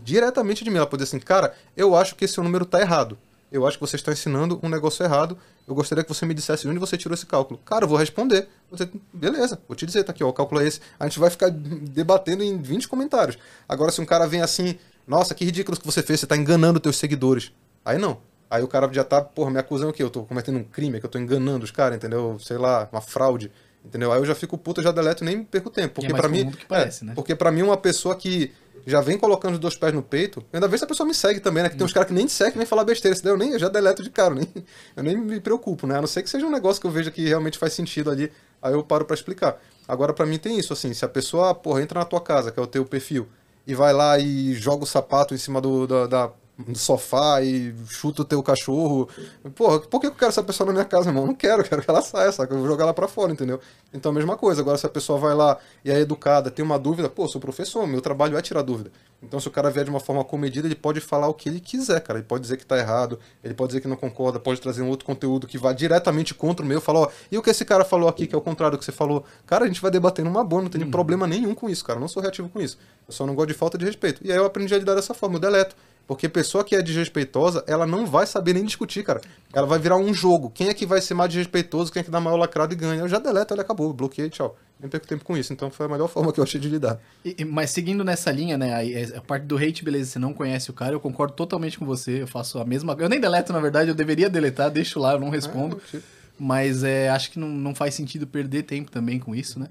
diretamente 0.02 0.64
de 0.64 0.70
mim. 0.70 0.76
Ela 0.76 0.86
pode 0.86 1.02
dizer 1.02 1.16
assim, 1.16 1.24
cara, 1.24 1.54
eu 1.76 1.94
acho 1.96 2.14
que 2.14 2.24
esse 2.24 2.34
seu 2.34 2.44
número 2.44 2.64
tá 2.66 2.80
errado. 2.80 3.16
Eu 3.50 3.66
acho 3.66 3.78
que 3.78 3.80
você 3.80 3.96
está 3.96 4.12
ensinando 4.12 4.60
um 4.62 4.68
negócio 4.68 5.04
errado. 5.04 5.36
Eu 5.66 5.74
gostaria 5.74 6.04
que 6.04 6.12
você 6.12 6.24
me 6.24 6.34
dissesse 6.34 6.68
onde 6.68 6.78
você 6.78 6.96
tirou 6.96 7.14
esse 7.14 7.26
cálculo. 7.26 7.58
Cara, 7.64 7.84
eu 7.84 7.88
vou 7.88 7.98
responder. 7.98 8.48
Você, 8.70 8.88
beleza, 9.12 9.60
vou 9.66 9.76
te 9.76 9.84
dizer, 9.84 10.04
tá 10.04 10.12
aqui, 10.12 10.22
ó, 10.22 10.28
o 10.28 10.32
cálculo 10.32 10.60
é 10.60 10.66
esse. 10.66 10.80
A 10.98 11.04
gente 11.06 11.18
vai 11.18 11.30
ficar 11.30 11.50
debatendo 11.50 12.44
em 12.44 12.60
20 12.62 12.86
comentários. 12.86 13.36
Agora, 13.68 13.90
se 13.90 14.00
um 14.00 14.06
cara 14.06 14.26
vem 14.26 14.40
assim, 14.40 14.78
nossa, 15.06 15.34
que 15.34 15.44
ridículo 15.44 15.78
que 15.78 15.86
você 15.86 16.02
fez, 16.02 16.20
você 16.20 16.26
tá 16.26 16.36
enganando 16.36 16.80
teus 16.80 16.96
seguidores. 16.96 17.52
Aí 17.84 17.98
não. 17.98 18.18
Aí 18.50 18.62
o 18.62 18.68
cara 18.68 18.92
já 18.92 19.04
tá, 19.04 19.20
porra, 19.20 19.50
me 19.50 19.58
acusando 19.58 19.92
que 19.92 20.02
eu 20.02 20.10
tô 20.10 20.24
cometendo 20.24 20.58
um 20.58 20.64
crime, 20.64 20.98
que 20.98 21.06
eu 21.06 21.10
tô 21.10 21.18
enganando 21.18 21.64
os 21.64 21.70
caras, 21.70 21.96
entendeu? 21.96 22.36
Sei 22.40 22.58
lá, 22.58 22.88
uma 22.90 23.00
fraude. 23.00 23.50
Entendeu? 23.84 24.12
Aí 24.12 24.20
eu 24.20 24.26
já 24.26 24.34
fico 24.34 24.58
puto, 24.58 24.80
eu 24.80 24.84
já 24.84 24.92
deleto 24.92 25.24
e 25.24 25.26
nem 25.26 25.42
perco 25.42 25.70
tempo. 25.70 25.94
Porque 25.94 26.12
é 26.12 26.14
para 26.14 26.28
mim. 26.28 26.52
Parece, 26.68 27.04
é, 27.04 27.06
né? 27.08 27.12
Porque 27.14 27.34
para 27.34 27.50
mim, 27.50 27.62
uma 27.62 27.76
pessoa 27.76 28.14
que 28.14 28.52
já 28.86 29.00
vem 29.00 29.18
colocando 29.18 29.54
os 29.54 29.58
dois 29.58 29.76
pés 29.76 29.92
no 29.92 30.02
peito, 30.02 30.44
ainda 30.52 30.68
vez 30.68 30.80
se 30.80 30.84
a 30.84 30.88
pessoa 30.88 31.06
me 31.06 31.14
segue 31.14 31.40
também, 31.40 31.62
né? 31.62 31.68
Que 31.68 31.76
tem 31.76 31.84
uns 31.84 31.92
caras 31.92 32.08
que 32.08 32.14
nem 32.14 32.26
te 32.26 32.32
seguem, 32.32 32.58
nem 32.58 32.66
falar 32.66 32.84
besteira. 32.84 33.16
Se 33.16 33.26
eu, 33.26 33.36
nem, 33.36 33.52
eu 33.52 33.58
já 33.58 33.68
deleto 33.68 34.02
de 34.02 34.10
cara, 34.10 34.34
eu 34.34 34.36
nem, 34.36 34.48
eu 34.96 35.02
nem 35.02 35.16
me 35.16 35.40
preocupo, 35.40 35.86
né? 35.86 35.96
A 35.96 36.00
não 36.00 36.08
ser 36.08 36.22
que 36.22 36.28
seja 36.30 36.46
um 36.46 36.50
negócio 36.50 36.80
que 36.80 36.86
eu 36.86 36.90
veja 36.90 37.10
que 37.10 37.26
realmente 37.26 37.56
faz 37.56 37.72
sentido 37.72 38.10
ali, 38.10 38.30
aí 38.60 38.72
eu 38.72 38.82
paro 38.82 39.04
para 39.04 39.14
explicar. 39.14 39.60
Agora, 39.88 40.12
para 40.12 40.26
mim 40.26 40.38
tem 40.38 40.58
isso, 40.58 40.72
assim, 40.72 40.92
se 40.92 41.04
a 41.04 41.08
pessoa, 41.08 41.54
porra, 41.54 41.82
entra 41.82 42.00
na 42.00 42.04
tua 42.04 42.20
casa, 42.20 42.50
que 42.50 42.60
é 42.60 42.62
o 42.62 42.66
teu 42.66 42.84
perfil, 42.84 43.28
e 43.70 43.74
vai 43.74 43.92
lá 43.92 44.18
e 44.18 44.52
joga 44.54 44.82
o 44.82 44.86
sapato 44.86 45.32
em 45.32 45.38
cima 45.38 45.60
do, 45.60 45.86
da, 45.86 46.06
da 46.08 46.32
no 46.66 46.76
sofá 46.76 47.42
e 47.42 47.74
chuta 47.88 48.22
o 48.22 48.24
teu 48.24 48.42
cachorro. 48.42 49.08
Porra, 49.54 49.80
por 49.80 50.00
que 50.00 50.06
eu 50.06 50.12
quero 50.12 50.28
essa 50.28 50.42
pessoa 50.42 50.66
na 50.66 50.72
minha 50.72 50.84
casa, 50.84 51.10
irmão? 51.10 51.26
não 51.26 51.34
quero, 51.34 51.62
quero 51.64 51.82
que 51.82 51.90
ela 51.90 52.02
saia, 52.02 52.30
saca? 52.32 52.54
Eu 52.54 52.58
vou 52.58 52.68
jogar 52.68 52.84
ela 52.84 52.94
pra 52.94 53.08
fora, 53.08 53.32
entendeu? 53.32 53.60
Então 53.92 54.10
a 54.10 54.14
mesma 54.14 54.36
coisa. 54.36 54.60
Agora, 54.60 54.76
se 54.78 54.86
a 54.86 54.88
pessoa 54.88 55.18
vai 55.18 55.34
lá 55.34 55.58
e 55.84 55.90
é 55.90 55.98
educada, 55.98 56.50
tem 56.50 56.64
uma 56.64 56.78
dúvida, 56.78 57.08
pô, 57.08 57.28
sou 57.28 57.40
professor, 57.40 57.86
meu 57.86 58.00
trabalho 58.00 58.36
é 58.36 58.42
tirar 58.42 58.62
dúvida. 58.62 58.90
Então, 59.22 59.38
se 59.38 59.46
o 59.48 59.50
cara 59.50 59.70
vier 59.70 59.84
de 59.84 59.90
uma 59.90 60.00
forma 60.00 60.24
comedida, 60.24 60.66
ele 60.66 60.74
pode 60.74 60.98
falar 60.98 61.28
o 61.28 61.34
que 61.34 61.48
ele 61.48 61.60
quiser, 61.60 62.00
cara. 62.00 62.18
Ele 62.18 62.26
pode 62.26 62.42
dizer 62.42 62.56
que 62.56 62.64
tá 62.64 62.78
errado, 62.78 63.18
ele 63.44 63.52
pode 63.52 63.68
dizer 63.68 63.80
que 63.80 63.88
não 63.88 63.96
concorda, 63.96 64.40
pode 64.40 64.60
trazer 64.60 64.82
um 64.82 64.88
outro 64.88 65.04
conteúdo 65.04 65.46
que 65.46 65.58
vá 65.58 65.72
diretamente 65.72 66.32
contra 66.32 66.64
o 66.64 66.68
meu, 66.68 66.80
falar, 66.80 67.00
ó, 67.00 67.08
e 67.30 67.36
o 67.36 67.42
que 67.42 67.50
esse 67.50 67.64
cara 67.64 67.84
falou 67.84 68.08
aqui, 68.08 68.26
que 68.26 68.34
é 68.34 68.38
o 68.38 68.40
contrário 68.40 68.76
do 68.76 68.80
que 68.80 68.84
você 68.84 68.92
falou? 68.92 69.24
Cara, 69.46 69.64
a 69.64 69.68
gente 69.68 69.80
vai 69.80 69.90
debater 69.90 70.24
numa 70.24 70.42
boa, 70.42 70.62
não 70.62 70.70
tem 70.70 70.82
hum. 70.82 70.90
problema 70.90 71.26
nenhum 71.26 71.54
com 71.54 71.68
isso, 71.68 71.84
cara. 71.84 71.98
Eu 71.98 72.00
não 72.00 72.08
sou 72.08 72.22
reativo 72.22 72.48
com 72.48 72.60
isso. 72.60 72.78
Eu 73.06 73.12
só 73.12 73.26
não 73.26 73.34
gosto 73.34 73.48
de 73.48 73.54
falta 73.54 73.76
de 73.76 73.84
respeito. 73.84 74.22
E 74.24 74.32
aí 74.32 74.38
eu 74.38 74.46
aprendi 74.46 74.74
a 74.74 74.78
lidar 74.78 74.94
dessa 74.94 75.12
forma, 75.12 75.36
eu 75.36 75.40
deleto. 75.40 75.76
Porque 76.10 76.28
pessoa 76.28 76.64
que 76.64 76.74
é 76.74 76.82
desrespeitosa, 76.82 77.62
ela 77.68 77.86
não 77.86 78.04
vai 78.04 78.26
saber 78.26 78.52
nem 78.54 78.64
discutir, 78.64 79.04
cara. 79.04 79.20
Ela 79.52 79.64
vai 79.64 79.78
virar 79.78 79.96
um 79.96 80.12
jogo. 80.12 80.50
Quem 80.50 80.66
é 80.68 80.74
que 80.74 80.84
vai 80.84 81.00
ser 81.00 81.14
mais 81.14 81.30
desrespeitoso, 81.30 81.92
quem 81.92 82.00
é 82.00 82.02
que 82.02 82.10
dá 82.10 82.18
maior 82.20 82.34
lacrado 82.36 82.72
e 82.72 82.76
ganha? 82.76 83.00
Eu 83.02 83.06
já 83.08 83.20
deleto, 83.20 83.54
ele 83.54 83.60
acabou, 83.60 83.92
bloqueei, 83.92 84.28
tchau. 84.28 84.58
Nem 84.80 84.90
perco 84.90 85.06
tempo 85.06 85.24
com 85.24 85.36
isso. 85.36 85.52
Então 85.52 85.70
foi 85.70 85.86
a 85.86 85.88
melhor 85.88 86.08
forma 86.10 86.32
que 86.32 86.40
eu 86.40 86.42
achei 86.42 86.60
de 86.60 86.68
lidar. 86.68 86.98
E- 87.24 87.44
mas 87.44 87.70
seguindo 87.70 88.02
nessa 88.02 88.32
linha, 88.32 88.58
né? 88.58 88.74
aí, 88.74 88.92
é, 88.92 89.16
A 89.18 89.20
parte 89.20 89.44
do 89.44 89.56
hate, 89.56 89.84
beleza, 89.84 90.10
você 90.10 90.18
não 90.18 90.32
conhece 90.34 90.68
o 90.68 90.72
cara, 90.72 90.92
eu 90.94 90.98
concordo 90.98 91.32
totalmente 91.34 91.78
com 91.78 91.86
você. 91.86 92.22
Eu 92.22 92.26
faço 92.26 92.58
a 92.58 92.64
mesma. 92.64 92.96
Eu 92.98 93.08
nem 93.08 93.20
deleto, 93.20 93.52
na 93.52 93.60
verdade, 93.60 93.88
eu 93.90 93.94
deveria 93.94 94.28
deletar, 94.28 94.68
deixo 94.68 94.98
lá, 94.98 95.12
eu 95.12 95.20
não 95.20 95.30
respondo. 95.30 95.80
Tipo, 95.92 96.02
Mas 96.36 96.82
é, 96.82 97.08
acho 97.10 97.30
que 97.30 97.38
não, 97.38 97.46
não 97.48 97.72
faz 97.72 97.94
sentido 97.94 98.26
perder 98.26 98.64
tempo 98.64 98.90
também 98.90 99.20
com 99.20 99.32
isso, 99.32 99.60
né? 99.60 99.68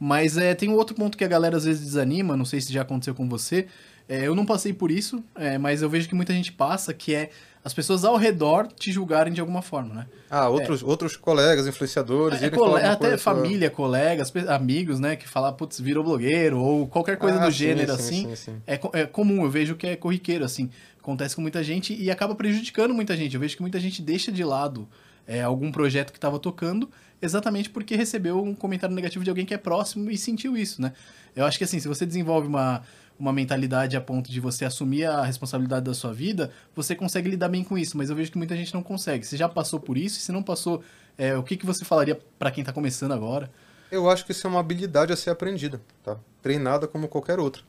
Mas 0.00 0.38
é, 0.38 0.54
tem 0.54 0.68
um 0.70 0.74
outro 0.74 0.94
ponto 0.96 1.16
que 1.18 1.24
a 1.24 1.28
galera 1.28 1.58
às 1.58 1.64
vezes 1.64 1.82
desanima, 1.84 2.36
não 2.36 2.44
sei 2.46 2.58
se 2.60 2.72
já 2.72 2.80
aconteceu 2.82 3.14
com 3.14 3.28
você. 3.28 3.66
É, 4.08 4.26
eu 4.26 4.34
não 4.34 4.44
passei 4.44 4.72
por 4.72 4.90
isso, 4.90 5.24
é, 5.34 5.56
mas 5.56 5.80
eu 5.82 5.88
vejo 5.88 6.08
que 6.08 6.14
muita 6.14 6.32
gente 6.32 6.52
passa, 6.52 6.92
que 6.92 7.14
é 7.14 7.30
as 7.64 7.72
pessoas 7.72 8.04
ao 8.04 8.16
redor 8.16 8.66
te 8.68 8.92
julgarem 8.92 9.32
de 9.32 9.40
alguma 9.40 9.62
forma, 9.62 9.94
né? 9.94 10.06
Ah, 10.28 10.48
outros, 10.50 10.82
outros 10.82 11.16
colegas, 11.16 11.66
influenciadores, 11.66 12.42
É, 12.42 12.50
cole- 12.50 12.72
falar 12.82 12.92
até 12.92 13.16
família, 13.16 13.70
colegas, 13.70 14.30
amigos, 14.48 15.00
né? 15.00 15.16
Que 15.16 15.26
falam, 15.26 15.50
putz, 15.54 15.80
virou 15.80 16.04
blogueiro, 16.04 16.58
ou 16.58 16.86
qualquer 16.86 17.16
coisa 17.16 17.38
Ah, 17.38 17.46
do 17.46 17.50
sim, 17.52 17.56
gênero 17.58 17.96
sim, 17.96 18.26
assim. 18.26 18.36
sim. 18.36 18.62
É, 18.66 18.78
é 18.92 19.06
comum, 19.06 19.42
eu 19.44 19.50
vejo 19.50 19.74
que 19.76 19.86
é 19.86 19.96
corriqueiro, 19.96 20.44
assim. 20.44 20.68
Acontece 21.00 21.34
com 21.34 21.40
muita 21.40 21.62
gente 21.64 21.94
e 21.94 22.10
acaba 22.10 22.34
prejudicando 22.34 22.92
muita 22.92 23.16
gente. 23.16 23.34
Eu 23.34 23.40
vejo 23.40 23.56
que 23.56 23.62
muita 23.62 23.80
gente 23.80 24.02
deixa 24.02 24.30
de 24.30 24.44
lado 24.44 24.86
é, 25.26 25.40
algum 25.40 25.72
projeto 25.72 26.12
que 26.12 26.18
estava 26.18 26.38
tocando 26.38 26.90
exatamente 27.22 27.70
porque 27.70 27.96
recebeu 27.96 28.42
um 28.42 28.54
comentário 28.54 28.94
negativo 28.94 29.24
de 29.24 29.30
alguém 29.30 29.46
que 29.46 29.54
é 29.54 29.58
próximo 29.58 30.10
e 30.10 30.18
sentiu 30.18 30.54
isso, 30.54 30.82
né? 30.82 30.92
Eu 31.34 31.46
acho 31.46 31.56
que 31.56 31.64
assim, 31.64 31.80
se 31.80 31.88
você 31.88 32.04
desenvolve 32.04 32.46
uma, 32.46 32.82
uma 33.18 33.32
mentalidade 33.32 33.96
a 33.96 34.00
ponto 34.00 34.30
de 34.30 34.40
você 34.40 34.64
assumir 34.64 35.04
a 35.04 35.22
responsabilidade 35.22 35.84
da 35.84 35.94
sua 35.94 36.12
vida, 36.12 36.50
você 36.74 36.94
consegue 36.94 37.30
lidar 37.30 37.48
bem 37.48 37.62
com 37.62 37.78
isso. 37.78 37.96
Mas 37.96 38.10
eu 38.10 38.16
vejo 38.16 38.30
que 38.30 38.38
muita 38.38 38.56
gente 38.56 38.74
não 38.74 38.82
consegue. 38.82 39.24
Você 39.24 39.36
já 39.36 39.48
passou 39.48 39.78
por 39.78 39.96
isso? 39.96 40.20
Se 40.20 40.32
não 40.32 40.42
passou, 40.42 40.82
é, 41.16 41.36
o 41.36 41.42
que, 41.42 41.56
que 41.56 41.66
você 41.66 41.84
falaria 41.84 42.20
para 42.38 42.50
quem 42.50 42.64
tá 42.64 42.72
começando 42.72 43.12
agora? 43.12 43.50
Eu 43.90 44.10
acho 44.10 44.24
que 44.24 44.32
isso 44.32 44.46
é 44.46 44.50
uma 44.50 44.60
habilidade 44.60 45.12
a 45.12 45.16
ser 45.16 45.30
aprendida, 45.30 45.80
tá? 46.02 46.16
Treinada 46.42 46.88
como 46.88 47.06
qualquer 47.06 47.38
outra. 47.38 47.62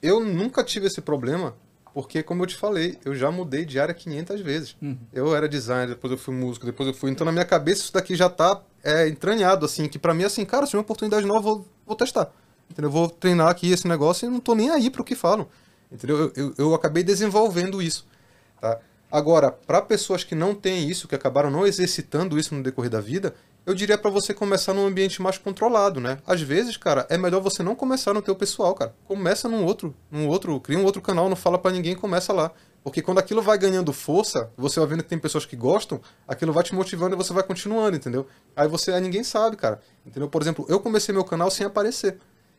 Eu 0.00 0.20
nunca 0.20 0.62
tive 0.62 0.86
esse 0.86 1.00
problema, 1.00 1.54
porque, 1.92 2.22
como 2.22 2.42
eu 2.42 2.46
te 2.46 2.56
falei, 2.56 2.98
eu 3.04 3.14
já 3.14 3.30
mudei 3.30 3.64
de 3.64 3.80
área 3.80 3.94
500 3.94 4.40
vezes. 4.40 4.76
Uhum. 4.80 4.98
Eu 5.12 5.34
era 5.34 5.48
designer, 5.48 5.88
depois 5.88 6.10
eu 6.12 6.18
fui 6.18 6.34
músico, 6.34 6.66
depois 6.66 6.88
eu 6.88 6.94
fui. 6.94 7.10
Então, 7.10 7.24
na 7.24 7.32
minha 7.32 7.44
cabeça, 7.44 7.82
isso 7.82 7.92
daqui 7.92 8.14
já 8.14 8.28
tá 8.28 8.60
é, 8.82 9.08
entranhado, 9.08 9.64
assim, 9.64 9.88
que 9.88 9.98
pra 9.98 10.12
mim, 10.12 10.24
assim, 10.24 10.44
cara, 10.44 10.66
se 10.66 10.76
uma 10.76 10.82
oportunidade 10.82 11.26
nova, 11.26 11.38
eu 11.38 11.42
vou, 11.42 11.68
vou 11.86 11.96
testar. 11.96 12.30
Entendeu? 12.70 12.88
Eu 12.88 12.92
vou 12.92 13.08
treinar 13.08 13.48
aqui 13.48 13.70
esse 13.70 13.86
negócio 13.86 14.26
e 14.26 14.30
não 14.30 14.40
tô 14.40 14.54
nem 14.54 14.70
aí 14.70 14.90
pro 14.90 15.04
que 15.04 15.14
falam. 15.14 15.46
Entendeu? 15.90 16.18
Eu, 16.18 16.32
eu, 16.36 16.54
eu 16.58 16.74
acabei 16.74 17.02
desenvolvendo 17.02 17.80
isso, 17.80 18.06
tá? 18.60 18.78
Agora, 19.10 19.52
para 19.52 19.80
pessoas 19.80 20.24
que 20.24 20.34
não 20.34 20.56
têm 20.56 20.88
isso, 20.88 21.06
que 21.06 21.14
acabaram 21.14 21.48
não 21.48 21.64
exercitando 21.64 22.36
isso 22.36 22.52
no 22.52 22.64
decorrer 22.64 22.90
da 22.90 23.00
vida, 23.00 23.32
eu 23.64 23.72
diria 23.72 23.96
para 23.96 24.10
você 24.10 24.34
começar 24.34 24.74
num 24.74 24.84
ambiente 24.84 25.22
mais 25.22 25.38
controlado, 25.38 26.00
né? 26.00 26.18
Às 26.26 26.40
vezes, 26.42 26.76
cara, 26.76 27.06
é 27.08 27.16
melhor 27.16 27.40
você 27.40 27.62
não 27.62 27.76
começar 27.76 28.12
no 28.12 28.20
teu 28.20 28.34
pessoal, 28.34 28.74
cara. 28.74 28.94
Começa 29.06 29.48
num 29.48 29.64
outro, 29.64 29.94
num 30.10 30.26
outro, 30.26 30.58
cria 30.60 30.78
um 30.78 30.84
outro 30.84 31.00
canal, 31.00 31.28
não 31.28 31.36
fala 31.36 31.58
para 31.58 31.70
ninguém, 31.70 31.94
começa 31.94 32.32
lá. 32.32 32.50
Porque 32.82 33.00
quando 33.00 33.18
aquilo 33.18 33.40
vai 33.40 33.56
ganhando 33.56 33.92
força, 33.92 34.50
você 34.56 34.78
vai 34.80 34.88
vendo 34.88 35.02
que 35.02 35.08
tem 35.08 35.18
pessoas 35.18 35.46
que 35.46 35.56
gostam, 35.56 36.00
aquilo 36.28 36.52
vai 36.52 36.62
te 36.62 36.74
motivando 36.74 37.14
e 37.14 37.16
você 37.16 37.32
vai 37.32 37.42
continuando, 37.42 37.96
entendeu? 37.96 38.26
Aí 38.54 38.68
você, 38.68 38.92
aí 38.92 39.00
ninguém 39.00 39.24
sabe, 39.24 39.56
cara. 39.56 39.80
Entendeu? 40.04 40.28
Por 40.28 40.42
exemplo, 40.42 40.66
eu 40.68 40.78
comecei 40.78 41.14
meu 41.14 41.24
canal 41.24 41.50
sem 41.50 41.64
aparecer. 41.64 42.18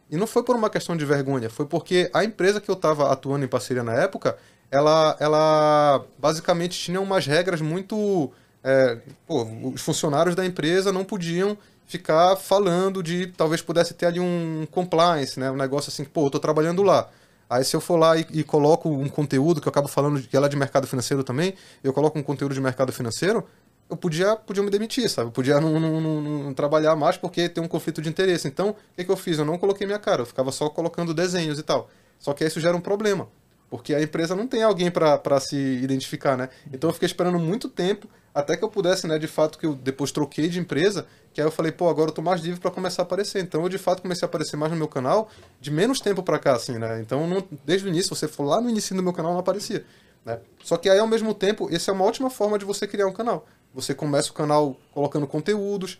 E 0.10 0.18
não 0.18 0.28
foi 0.28 0.44
por 0.44 0.56
uma 0.56 0.70
questão 0.70 0.96
de 0.96 1.06
vergonha, 1.06 1.50
foi 1.50 1.66
porque 1.66 2.10
a 2.14 2.24
empresa 2.24 2.62
que 2.62 2.70
eu 2.70 2.76
estava 2.76 3.12
atuando 3.12 3.44
em 3.44 3.48
parceria 3.48 3.84
na 3.84 3.94
época, 3.94 4.38
ela, 4.70 5.16
ela 5.20 6.06
basicamente 6.18 6.78
tinha 6.78 7.02
umas 7.02 7.26
regras 7.26 7.62
muito. 7.62 8.32
é, 8.64 9.00
pô, 9.26 9.44
os 9.74 9.82
funcionários 9.82 10.36
da 10.36 10.46
empresa 10.46 10.92
não 10.92 11.04
podiam 11.04 11.58
ficar 11.88 12.36
falando 12.36 13.02
de. 13.02 13.28
Talvez 13.28 13.62
pudesse 13.62 13.94
ter 13.94 14.06
ali 14.08 14.20
um 14.20 14.68
compliance, 14.72 15.40
né? 15.40 15.50
Um 15.50 15.56
negócio 15.56 15.90
assim, 15.90 16.04
pô, 16.04 16.28
eu 16.28 16.30
tô 16.30 16.40
trabalhando 16.40 16.84
lá. 16.84 17.10
Aí 17.50 17.64
se 17.64 17.76
eu 17.76 17.82
for 17.82 17.98
lá 17.98 18.18
e, 18.18 18.26
e 18.32 18.44
coloco 18.44 18.90
um 18.90 19.08
conteúdo, 19.08 19.62
que 19.62 19.68
eu 19.68 19.72
acabo 19.72 19.88
falando 19.88 20.20
que 20.22 20.36
ela 20.36 20.48
é 20.48 20.50
de 20.50 20.56
mercado 20.56 20.88
financeiro 20.88 21.24
também, 21.24 21.54
eu 21.84 21.94
coloco 21.94 22.18
um 22.18 22.24
conteúdo 22.24 22.56
de 22.56 22.62
mercado 22.62 22.92
financeiro, 22.92 23.46
eu 23.90 23.96
podia, 23.98 24.36
podia 24.36 24.64
me 24.64 24.70
demitir, 24.70 25.10
sabe? 25.10 25.28
Eu 25.28 25.32
podia 25.32 25.60
não, 25.62 25.80
não, 25.80 26.02
não- 26.02 26.22
não 26.46 26.54
trabalhar 26.54 26.96
mais 26.96 27.18
porque 27.18 27.48
tem 27.50 27.64
um 27.64 27.68
conflito 27.68 28.02
de 28.02 28.10
interesse. 28.10 28.48
Então, 28.48 28.70
o 28.72 28.76
que, 28.96 29.04
que 29.04 29.12
eu 29.12 29.18
fiz? 29.18 29.38
Eu 29.38 29.46
não 29.46 29.58
coloquei 29.58 29.86
minha 29.86 30.00
cara, 30.00 30.22
eu 30.22 30.26
ficava 30.26 30.52
só 30.52 30.70
colocando 30.70 31.14
desenhos 31.14 31.60
e 31.60 31.64
tal. 31.64 31.90
Só 32.20 32.34
que 32.34 32.44
isso 32.44 32.60
gera 32.60 32.76
um 32.76 32.82
problema, 32.82 33.28
porque 33.70 33.94
a 33.94 34.02
empresa 34.02 34.36
não 34.36 34.48
tem 34.48 34.64
alguém 34.64 34.90
para 34.90 35.40
se 35.40 35.56
identificar, 35.56 36.36
né? 36.38 36.50
Então 36.74 36.90
eu 36.90 36.94
fiquei 36.94 37.06
esperando 37.06 37.38
muito 37.38 37.70
tempo 37.70 38.08
até 38.34 38.58
que 38.58 38.64
eu 38.64 38.70
pudesse, 38.70 39.08
né, 39.08 39.18
de 39.18 39.28
fato, 39.28 39.58
que 39.58 39.66
eu 39.66 39.74
depois 39.76 40.12
troquei 40.12 40.50
de 40.50 40.60
empresa, 40.60 41.06
que 41.34 41.40
aí 41.40 41.48
eu 41.48 41.52
falei, 41.52 41.72
pô, 41.72 41.88
agora 41.88 42.10
eu 42.10 42.14
tô 42.14 42.22
mais 42.22 42.42
livre 42.42 42.60
para 42.60 42.70
começar 42.72 43.02
a 43.02 43.06
aparecer. 43.06 43.42
Então 43.42 43.62
eu 43.64 43.70
de 43.70 43.78
fato 43.78 44.02
comecei 44.02 44.26
a 44.26 44.28
aparecer 44.28 44.58
mais 44.58 44.72
no 44.72 44.78
meu 44.78 44.88
canal 44.88 45.30
de 45.62 45.72
menos 45.72 46.00
tempo 46.02 46.22
para 46.24 46.38
cá, 46.40 46.54
assim, 46.54 46.78
né? 46.78 47.00
Então 47.02 47.28
não- 47.28 47.44
desde 47.66 47.88
o 47.88 47.90
início, 47.90 48.14
você 48.16 48.28
for 48.28 48.44
lá 48.44 48.60
no 48.60 48.70
início 48.70 48.96
do 48.96 49.04
meu 49.04 49.14
canal, 49.14 49.32
não 49.34 49.40
aparecia. 49.40 49.86
Né? 50.26 50.40
Só 50.64 50.76
que 50.78 50.90
aí, 50.90 50.98
ao 50.98 51.08
mesmo 51.08 51.34
tempo, 51.36 51.70
essa 51.74 51.92
é 51.92 51.94
uma 51.94 52.04
ótima 52.04 52.30
forma 52.30 52.58
de 52.58 52.66
você 52.66 52.88
criar 52.88 53.06
um 53.08 53.14
canal. 53.14 53.46
Você 53.76 53.94
começa 53.94 54.32
o 54.32 54.34
canal 54.34 54.76
colocando 54.94 55.28
conteúdos 55.28 56.00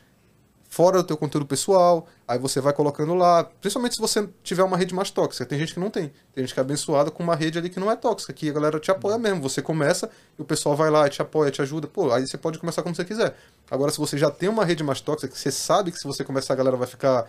fora 0.76 0.98
do 0.98 1.04
teu 1.06 1.16
conteúdo 1.16 1.46
pessoal, 1.46 2.06
aí 2.28 2.38
você 2.38 2.60
vai 2.60 2.74
colocando 2.74 3.14
lá, 3.14 3.46
principalmente 3.62 3.96
se 3.96 4.02
você 4.02 4.28
tiver 4.44 4.64
uma 4.64 4.76
rede 4.76 4.94
mais 4.94 5.10
tóxica. 5.10 5.46
Tem 5.46 5.58
gente 5.58 5.74
que 5.74 5.80
não 5.80 5.90
tem. 5.90 6.12
Tem 6.34 6.44
gente 6.44 6.54
que 6.54 6.60
é 6.60 6.64
abençoada 6.64 7.10
com 7.10 7.24
uma 7.24 7.34
rede 7.34 7.58
ali 7.58 7.70
que 7.70 7.80
não 7.80 7.90
é 7.90 7.96
tóxica, 7.96 8.34
que 8.34 8.50
a 8.50 8.54
galera 8.54 8.78
te 8.78 8.92
apoia 8.92 9.18
mesmo. 9.18 9.42
Você 9.42 9.62
começa 9.62 10.10
e 10.38 10.42
o 10.42 10.46
pessoal 10.46 10.76
vai 10.76 10.90
lá 10.90 11.08
te 11.08 11.22
apoia, 11.22 11.50
te 11.50 11.62
ajuda. 11.62 11.88
Pô, 11.88 12.12
aí 12.12 12.28
você 12.28 12.38
pode 12.38 12.60
começar 12.60 12.84
como 12.84 12.94
você 12.94 13.06
quiser. 13.06 13.38
Agora, 13.72 13.90
se 13.90 13.98
você 13.98 14.18
já 14.18 14.30
tem 14.30 14.50
uma 14.50 14.66
rede 14.66 14.84
mais 14.84 15.00
tóxica, 15.00 15.32
que 15.32 15.40
você 15.40 15.52
sabe 15.52 15.92
que 15.92 15.98
se 15.98 16.06
você 16.06 16.26
começar 16.26 16.54
a 16.54 16.58
galera 16.58 16.76
vai 16.76 16.88
ficar 16.88 17.26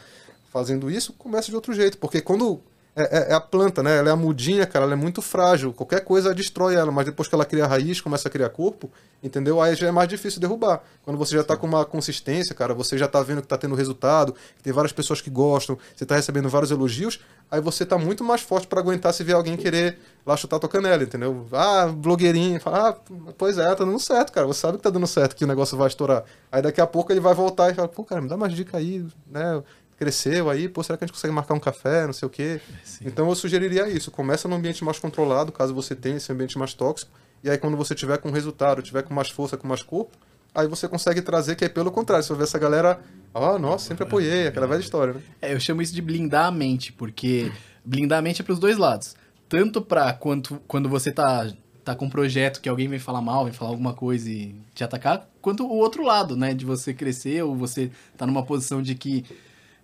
fazendo 0.52 0.90
isso, 0.90 1.12
começa 1.12 1.48
de 1.48 1.54
outro 1.54 1.72
jeito. 1.72 1.98
Porque 1.98 2.20
quando 2.20 2.60
é, 2.96 3.18
é- 3.18 3.32
é 3.32 3.34
a 3.34 3.40
planta, 3.40 3.82
né? 3.82 3.98
Ela 3.98 4.08
é 4.08 4.12
a 4.12 4.16
mudinha, 4.16 4.66
cara, 4.66 4.84
ela 4.86 4.94
é 4.94 4.96
muito 4.96 5.20
frágil. 5.20 5.72
Qualquer 5.72 6.00
coisa 6.02 6.34
destrói 6.34 6.74
ela, 6.74 6.90
mas 6.90 7.04
depois 7.04 7.28
que 7.28 7.34
ela 7.34 7.44
cria 7.44 7.66
raiz, 7.66 8.00
começa 8.00 8.26
a 8.28 8.30
criar 8.30 8.48
corpo, 8.48 8.90
entendeu? 9.22 9.60
Aí 9.60 9.74
já 9.76 9.88
é 9.88 9.90
mais 9.90 10.08
difícil 10.08 10.40
derrubar. 10.40 10.82
Quando 11.04 11.18
você 11.18 11.36
já 11.36 11.44
tá 11.44 11.56
com 11.56 11.66
uma 11.66 11.84
consistência, 11.84 12.54
cara, 12.54 12.72
você 12.72 12.96
já 12.96 13.06
tá 13.06 13.22
vendo 13.22 13.42
que 13.42 13.48
tá 13.48 13.58
tendo 13.58 13.74
resultado, 13.74 14.32
que 14.56 14.62
tem 14.62 14.72
várias 14.72 14.92
pessoas 14.92 15.20
que 15.20 15.28
gostam, 15.28 15.76
você 15.94 16.06
tá 16.06 16.16
recebendo 16.16 16.48
vários 16.48 16.70
elogios, 16.70 17.20
aí 17.50 17.60
você 17.60 17.84
tá 17.84 17.98
muito 17.98 18.24
mais 18.24 18.40
forte 18.40 18.66
para 18.66 18.80
aguentar 18.80 19.12
se 19.12 19.22
vier 19.22 19.36
alguém 19.36 19.56
querer 19.56 19.98
lá 20.24 20.36
chutar 20.36 20.58
tua 20.58 20.68
canela, 20.68 21.02
entendeu? 21.02 21.46
Ah, 21.52 21.86
blogueirinho, 21.94 22.58
fala, 22.60 22.88
ah, 22.90 22.96
pois 23.36 23.58
é, 23.58 23.64
tá 23.74 23.84
dando 23.84 24.00
certo, 24.00 24.32
cara. 24.32 24.46
Você 24.46 24.60
sabe 24.60 24.78
que 24.78 24.82
tá 24.82 24.90
dando 24.90 25.06
certo, 25.06 25.36
que 25.36 25.44
o 25.44 25.48
negócio 25.48 25.76
vai 25.76 25.88
estourar. 25.88 26.24
Aí 26.50 26.62
daqui 26.62 26.80
a 26.80 26.86
pouco 26.86 27.12
ele 27.12 27.20
vai 27.20 27.34
voltar 27.34 27.70
e 27.70 27.74
fala, 27.74 27.88
pô, 27.88 28.02
cara, 28.04 28.20
me 28.22 28.28
dá 28.28 28.36
mais 28.36 28.52
dica 28.54 28.78
aí, 28.78 29.04
né? 29.30 29.62
Cresceu 29.98 30.50
aí, 30.50 30.68
pô, 30.68 30.82
será 30.82 30.98
que 30.98 31.04
a 31.04 31.06
gente 31.06 31.14
consegue 31.14 31.32
marcar 31.32 31.54
um 31.54 31.60
café, 31.60 32.06
não 32.06 32.12
sei 32.12 32.26
o 32.26 32.30
quê? 32.30 32.60
Então 33.00 33.28
eu 33.28 33.34
sugeriria 33.34 33.88
isso. 33.88 34.10
Começa 34.10 34.46
num 34.46 34.56
ambiente 34.56 34.84
mais 34.84 34.98
controlado, 34.98 35.50
caso 35.50 35.74
você 35.74 35.94
tenha 35.94 36.18
esse 36.18 36.30
ambiente 36.30 36.58
mais 36.58 36.74
tóxico. 36.74 37.10
E 37.42 37.48
aí 37.48 37.56
quando 37.56 37.76
você 37.78 37.94
tiver 37.94 38.18
com 38.18 38.30
resultado, 38.30 38.82
tiver 38.82 39.02
com 39.02 39.14
mais 39.14 39.30
força, 39.30 39.56
com 39.56 39.66
mais 39.66 39.82
corpo, 39.82 40.14
aí 40.54 40.66
você 40.66 40.86
consegue 40.86 41.22
trazer 41.22 41.56
que 41.56 41.64
é 41.64 41.68
pelo 41.68 41.90
contrário. 41.90 42.22
Você 42.22 42.30
vai 42.30 42.38
ver 42.38 42.44
essa 42.44 42.58
galera, 42.58 43.00
ah, 43.34 43.58
nossa, 43.58 43.88
sempre 43.88 44.04
apoiei, 44.04 44.48
aquela 44.48 44.66
velha 44.66 44.80
história, 44.80 45.14
né? 45.14 45.22
É, 45.40 45.54
eu 45.54 45.60
chamo 45.60 45.80
isso 45.80 45.94
de 45.94 46.02
blindar 46.02 46.46
a 46.46 46.50
mente, 46.50 46.92
porque 46.92 47.50
blindar 47.82 48.18
a 48.18 48.22
mente 48.22 48.42
é 48.42 48.44
pros 48.44 48.58
dois 48.58 48.76
lados. 48.76 49.14
Tanto 49.48 49.80
pra 49.80 50.12
quanto, 50.12 50.60
quando 50.66 50.90
você 50.90 51.10
tá, 51.10 51.50
tá 51.82 51.94
com 51.94 52.04
um 52.04 52.10
projeto 52.10 52.60
que 52.60 52.68
alguém 52.68 52.88
vem 52.88 52.98
falar 52.98 53.22
mal, 53.22 53.44
vem 53.44 53.52
falar 53.54 53.70
alguma 53.70 53.94
coisa 53.94 54.28
e 54.28 54.54
te 54.74 54.84
atacar, 54.84 55.26
quanto 55.40 55.64
o 55.64 55.76
outro 55.76 56.02
lado, 56.02 56.36
né? 56.36 56.52
De 56.52 56.66
você 56.66 56.92
crescer 56.92 57.42
ou 57.42 57.54
você 57.56 57.90
tá 58.16 58.26
numa 58.26 58.42
posição 58.42 58.82
de 58.82 58.94
que 58.94 59.24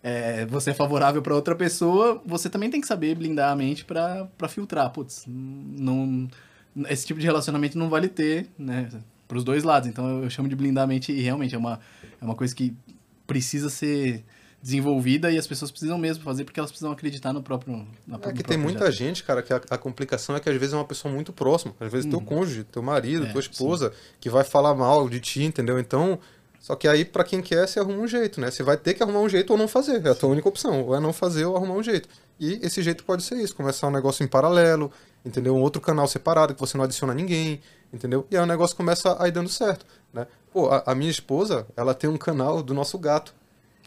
é, 0.03 0.45
você 0.47 0.71
é 0.71 0.75
favorável 0.75 1.23
pra 1.23 1.35
outra 1.35 1.55
pessoa, 1.55 2.21
você 2.27 2.51
também 2.51 2.69
tem 2.69 2.81
que 2.81 2.87
saber 2.87 3.15
blindar 3.15 3.53
a 3.53 3.57
mente 3.57 3.85
pra 3.85 4.49
filtrar. 4.49 4.91
Putz, 4.91 5.25
não, 5.29 6.29
esse 6.89 7.07
tipo 7.07 7.21
de 7.21 7.27
relacionamento 7.27 7.79
não 7.79 7.89
vale 7.89 8.09
ter, 8.09 8.49
né? 8.59 8.89
Pros 9.29 9.45
dois 9.45 9.63
lados. 9.63 9.89
Então 9.89 10.23
eu, 10.23 10.29
chamo 10.29 10.49
de 10.49 10.57
blindar 10.57 10.85
a 10.85 10.87
mente 10.87 11.13
e 11.13 11.21
realmente 11.21 11.55
é 11.55 11.59
uma, 11.59 11.79
é 12.21 12.25
uma 12.25 12.35
coisa 12.35 12.55
que 12.55 12.75
precisa 13.27 13.71
ser 13.71 14.25
desenvolvida 14.61 15.31
e 15.31 15.39
as 15.39 15.47
pessoas 15.47 15.71
precisam 15.73 15.99
mesmo 15.99 16.23
fazer 16.23 16.45
porque 16.45 16.61
elas 16.61 16.71
precisam 16.71 16.93
acreditar 16.93 17.33
no 17.33 17.43
próprio 17.43 17.85
na 18.07 18.17
É 18.17 18.33
que 18.33 18.45
tem 18.45 18.57
muita 18.57 18.81
projeto. 18.81 18.97
gente, 18.97 19.25
cara, 19.25 19.43
que 19.43 19.53
a, 19.53 19.61
a 19.71 19.79
complicação 19.79 20.37
é 20.37 20.41
que 20.41 20.49
às 20.49 20.57
vezes 20.57 20.73
é 20.73 20.77
uma 20.77 20.85
pessoa 20.85 21.13
muito 21.13 21.33
próxima. 21.33 21.75
Às 21.81 21.91
vezes 21.91 22.09
teu 22.09 22.21
cônjuge, 22.21 22.65
teu 22.65 22.83
marido, 22.83 23.23
Uhum. 23.23 23.29
É, 23.29 23.33
tua 23.33 23.41
esposa, 23.41 23.93
que 24.21 24.31
vai 24.31 24.45
falar 24.45 24.75
mal 24.75 25.09
de 25.09 25.19
ti, 25.21 25.43
entendeu? 25.43 25.79
Então, 25.79 26.19
só 26.63 26.77
que 26.77 26.87
aí, 26.87 27.05
pra 27.05 27.25
quem 27.25 27.43
quer, 27.43 27.67
você 27.67 27.81
arruma 27.81 27.99
um 27.99 28.07
jeito, 28.07 28.41
né? 28.41 28.49
Você 28.49 28.63
vai 28.63 28.77
ter 28.77 28.95
que 28.95 29.03
arrumar 29.03 29.19
um 29.19 29.29
jeito 29.29 29.51
ou 29.51 29.59
não 29.59 29.67
fazer. 29.67 30.07
É 30.07 30.11
a 30.11 30.15
tua 30.15 30.29
única 30.29 30.49
opção. 30.49 30.85
Ou 30.87 30.95
é 30.95 31.01
não 31.01 31.13
fazer 31.13 31.45
ou 31.45 31.57
arrumar 31.57 31.75
um 31.75 31.83
jeito. 31.83 32.09
E 32.39 32.61
esse 32.63 32.81
jeito 32.81 33.03
pode 33.03 33.25
ser 33.25 33.35
isso. 33.35 33.57
Começar 33.57 33.89
um 33.89 33.91
negócio 33.91 34.23
em 34.23 34.29
paralelo, 34.29 34.89
entendeu? 35.25 35.57
Um 35.57 35.61
outro 35.61 35.83
canal 35.83 36.07
separado 36.07 36.55
que 36.55 36.61
você 36.61 36.77
não 36.79 36.85
adiciona 36.85 37.13
ninguém, 37.13 37.61
entendeu? 37.93 38.25
E 38.31 38.37
aí 38.37 38.43
o 38.45 38.47
negócio 38.47 38.77
começa 38.77 39.21
a 39.21 39.27
ir 39.27 39.33
dando 39.33 39.49
certo, 39.49 39.85
né? 40.13 40.29
Pô, 40.53 40.69
a, 40.69 40.85
a 40.87 40.95
minha 40.95 41.11
esposa, 41.11 41.67
ela 41.77 41.95
tem 41.95 42.09
um 42.09 42.17
canal 42.17 42.63
do 42.63 42.73
nosso 42.73 42.97
gato. 42.97 43.35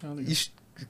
Ah. 0.04 0.14
E, 0.20 0.36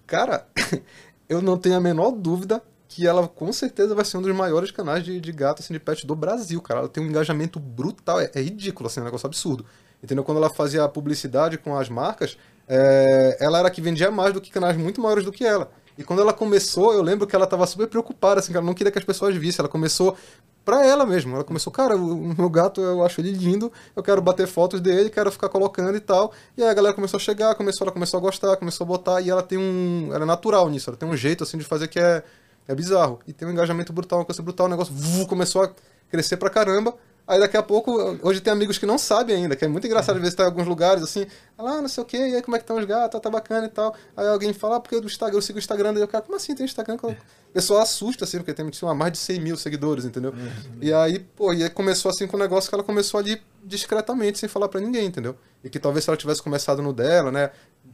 cara, 0.07 0.48
eu 1.30 1.40
não 1.40 1.56
tenho 1.56 1.76
a 1.76 1.82
menor 1.82 2.10
dúvida 2.14 2.64
que 2.88 3.06
ela 3.06 3.28
com 3.28 3.53
certeza 3.53 3.94
vai 3.94 4.06
ser 4.06 4.18
um 4.18 4.24
dos 4.24 4.36
maiores 4.36 4.72
canais 4.72 5.03
de, 5.03 5.22
de 5.22 5.32
gato, 5.32 5.62
assim, 5.62 5.74
de 5.74 5.80
pet 5.80 6.07
do 6.07 6.16
Brasil, 6.16 6.60
cara. 6.64 6.80
Ela 6.80 6.90
tem 6.90 7.03
um 7.03 7.07
engajamento 7.07 7.60
brutal, 7.60 8.20
é, 8.20 8.32
é 8.34 8.41
ridículo, 8.41 8.88
assim, 8.88 9.02
é 9.02 9.03
um 9.03 9.06
negócio 9.06 9.28
absurdo. 9.28 9.64
Entendeu? 10.03 10.23
Quando 10.23 10.38
ela 10.38 10.49
fazia 10.49 10.88
publicidade 10.88 11.57
com 11.57 11.76
as 11.77 11.89
marcas, 11.89 12.38
é, 12.67 13.38
ela 13.39 13.59
era 13.59 13.69
que 13.69 13.81
vendia 13.81 14.11
mais 14.11 14.34
do 14.34 14.41
que 14.41 14.51
canais 14.51 14.77
muito 14.77 15.01
maiores 15.01 15.26
do 15.26 15.31
que 15.31 15.45
ela. 15.45 15.72
E 15.97 16.03
quando 16.03 16.22
ela 16.22 16.34
começou, 16.34 16.93
eu 16.93 17.01
lembro 17.01 17.26
que 17.26 17.35
ela 17.35 17.45
estava 17.45 17.65
super 17.65 17.88
preocupada, 17.88 18.39
assim, 18.39 18.51
que 18.51 18.57
ela 18.57 18.65
não 18.65 18.73
queria 18.73 18.91
que 18.91 18.99
as 18.99 19.05
pessoas 19.05 19.35
vissem. 19.35 19.61
Ela 19.61 19.69
começou 19.69 20.17
pra 20.65 20.85
ela 20.85 21.05
mesmo. 21.05 21.35
Ela 21.35 21.43
começou, 21.43 21.72
cara, 21.72 21.95
o 21.95 22.35
meu 22.35 22.49
gato 22.49 22.81
eu 22.81 23.05
acho 23.05 23.22
ele 23.22 23.31
lindo, 23.31 23.72
eu 23.95 24.03
quero 24.03 24.22
bater 24.22 24.47
fotos 24.47 24.81
dele, 24.81 25.09
quero 25.09 25.31
ficar 25.31 25.47
colocando 25.47 25.95
e 25.95 26.01
tal. 26.01 26.34
E 26.57 26.63
aí 26.63 26.69
a 26.69 26.73
galera 26.73 26.93
começou 26.93 27.17
a 27.17 27.19
chegar, 27.22 27.55
começou, 27.55 27.85
ela 27.85 27.93
começou 27.93 28.17
a 28.17 28.22
gostar, 28.22 28.57
começou 28.57 28.84
a 28.84 28.88
botar, 28.88 29.22
e 29.22 29.30
ela 29.30 29.43
tem 29.43 29.57
um. 29.57 30.09
Ela 30.11 30.23
é 30.23 30.27
natural 30.27 30.69
nisso, 30.69 30.89
ela 30.89 30.97
tem 30.97 31.07
um 31.07 31.15
jeito 31.15 31.43
assim 31.43 31.57
de 31.57 31.63
fazer 31.63 31.88
que 31.88 31.99
é, 31.99 32.23
é 32.67 32.76
bizarro. 32.76 33.19
E 33.26 33.31
tem 33.31 33.47
um 33.47 33.51
engajamento 33.51 33.93
brutal, 33.93 34.19
uma 34.19 34.26
coisa 34.26 34.41
brutal, 34.41 34.65
o 34.65 34.69
negócio 34.69 34.93
começou 35.27 35.63
a 35.63 35.72
crescer 36.09 36.35
pra 36.35 36.49
caramba. 36.49 36.93
Aí 37.27 37.39
daqui 37.39 37.57
a 37.57 37.64
pouco, 37.64 37.91
hoje 38.22 38.39
tem 38.39 38.53
amigos 38.53 38.77
que 38.77 38.85
não 38.85 38.99
sabem 38.99 39.35
ainda, 39.35 39.56
que 39.56 39.65
é 39.65 39.68
muito 39.68 39.88
engraçado, 39.88 40.18
às 40.18 40.22
vezes 40.22 40.35
tá 40.35 40.43
em 40.43 40.45
alguns 40.45 40.68
lugares 40.68 41.02
assim, 41.02 41.26
ah, 41.57 41.81
não 41.81 41.88
sei 41.88 42.03
o 42.03 42.06
que, 42.06 42.18
e 42.18 42.35
aí 42.35 42.41
como 42.43 42.56
é 42.56 42.60
que 42.60 42.64
estão 42.64 42.77
os 42.77 42.85
gatos, 42.85 43.19
tá 43.19 43.30
bacana 43.31 43.65
e 43.65 43.69
tal. 43.69 43.95
Aí 44.15 44.27
alguém 44.27 44.53
fala, 44.53 44.76
ah, 44.76 44.80
porque 44.80 44.99
do 45.02 45.07
Instagram, 45.07 45.38
eu 45.38 45.41
sigo 45.41 45.57
o 45.57 45.60
Instagram, 45.60 45.93
daí 45.93 46.03
eu 46.03 46.07
cara, 46.07 46.23
como 46.23 46.35
assim 46.38 46.53
tem 46.53 46.65
Instagram? 46.65 46.97
O 47.02 47.15
pessoal 47.52 47.81
assusta, 47.81 48.26
assim, 48.26 48.38
porque 48.38 48.53
tem 48.53 48.72
sei 48.72 48.93
mais 48.93 49.11
de 49.11 49.18
100 49.18 49.39
mil 49.39 49.57
seguidores, 49.57 50.06
entendeu? 50.06 50.31
Uhum. 50.31 50.77
E 50.80 50.93
aí, 50.93 51.18
pô, 51.18 51.52
e 51.52 51.64
aí 51.64 51.69
começou 51.69 52.10
assim 52.10 52.27
com 52.27 52.38
um 52.38 52.39
negócio 52.39 52.69
que 52.69 52.76
ela 52.76 52.84
começou 52.84 53.19
ali 53.19 53.41
discretamente, 53.64 54.38
sem 54.38 54.47
falar 54.47 54.68
para 54.68 54.80
ninguém, 54.80 55.07
entendeu? 55.07 55.35
E 55.64 55.69
que 55.69 55.80
talvez 55.80 56.03
se 56.03 56.11
ela 56.11 56.18
tivesse 56.18 56.43
começado 56.43 56.84
no 56.84 56.93
dela, 56.93 57.31
né, 57.31 57.49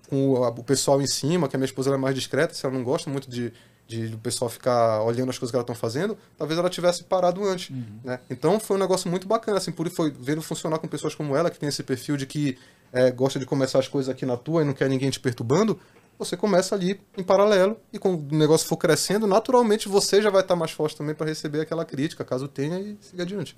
com 0.10 0.32
o, 0.32 0.46
o 0.46 0.64
pessoal 0.64 1.02
em 1.02 1.08
cima, 1.08 1.48
que 1.48 1.56
a 1.56 1.60
minha 1.60 1.66
esposa 1.66 1.94
é 1.94 1.98
mais 1.98 2.16
discreta, 2.16 2.54
se 2.54 2.66
ela 2.66 2.76
não 2.76 2.84
gosta 2.84 3.10
muito 3.10 3.30
de 3.30 3.54
de 3.92 4.16
o 4.16 4.18
pessoal 4.18 4.50
ficar 4.50 5.02
olhando 5.04 5.30
as 5.30 5.38
coisas 5.38 5.52
que 5.52 5.56
ela 5.56 5.64
estão 5.64 5.76
fazendo, 5.76 6.18
talvez 6.38 6.58
ela 6.58 6.70
tivesse 6.70 7.04
parado 7.04 7.44
antes, 7.44 7.70
uhum. 7.70 8.00
né? 8.04 8.20
Então 8.30 8.60
foi 8.60 8.78
um 8.78 8.80
negócio 8.80 9.10
muito 9.10 9.28
bacana, 9.28 9.58
assim, 9.58 9.72
por 9.72 9.90
foi 9.90 10.12
vendo 10.12 10.42
funcionar 10.42 10.80
com 10.80 10.88
pessoas 10.88 11.14
como 11.14 11.36
ela, 11.36 11.50
que 11.50 11.60
tem 11.60 11.68
esse 11.68 11.84
perfil 11.84 12.16
de 12.16 12.26
que 12.26 12.58
é, 12.94 13.12
gosta 13.12 13.38
de 13.38 13.46
começar 13.46 13.80
as 13.80 13.88
coisas 13.88 14.10
aqui 14.10 14.26
na 14.26 14.38
tua 14.38 14.62
e 14.62 14.66
não 14.66 14.74
quer 14.74 14.90
ninguém 14.90 15.10
te 15.10 15.20
perturbando, 15.20 15.80
você 16.18 16.38
começa 16.38 16.76
ali 16.76 17.00
em 17.18 17.24
paralelo 17.24 17.78
e 17.92 17.98
quando 17.98 18.32
o 18.32 18.38
negócio 18.38 18.68
for 18.68 18.78
crescendo, 18.78 19.26
naturalmente 19.26 19.90
você 19.90 20.22
já 20.22 20.30
vai 20.30 20.42
estar 20.42 20.56
mais 20.56 20.70
forte 20.72 20.96
também 20.96 21.16
para 21.16 21.26
receber 21.26 21.62
aquela 21.62 21.84
crítica, 21.84 22.24
caso 22.24 22.48
tenha, 22.48 22.80
e 22.80 22.96
seguir 23.02 23.24
adiante. 23.24 23.58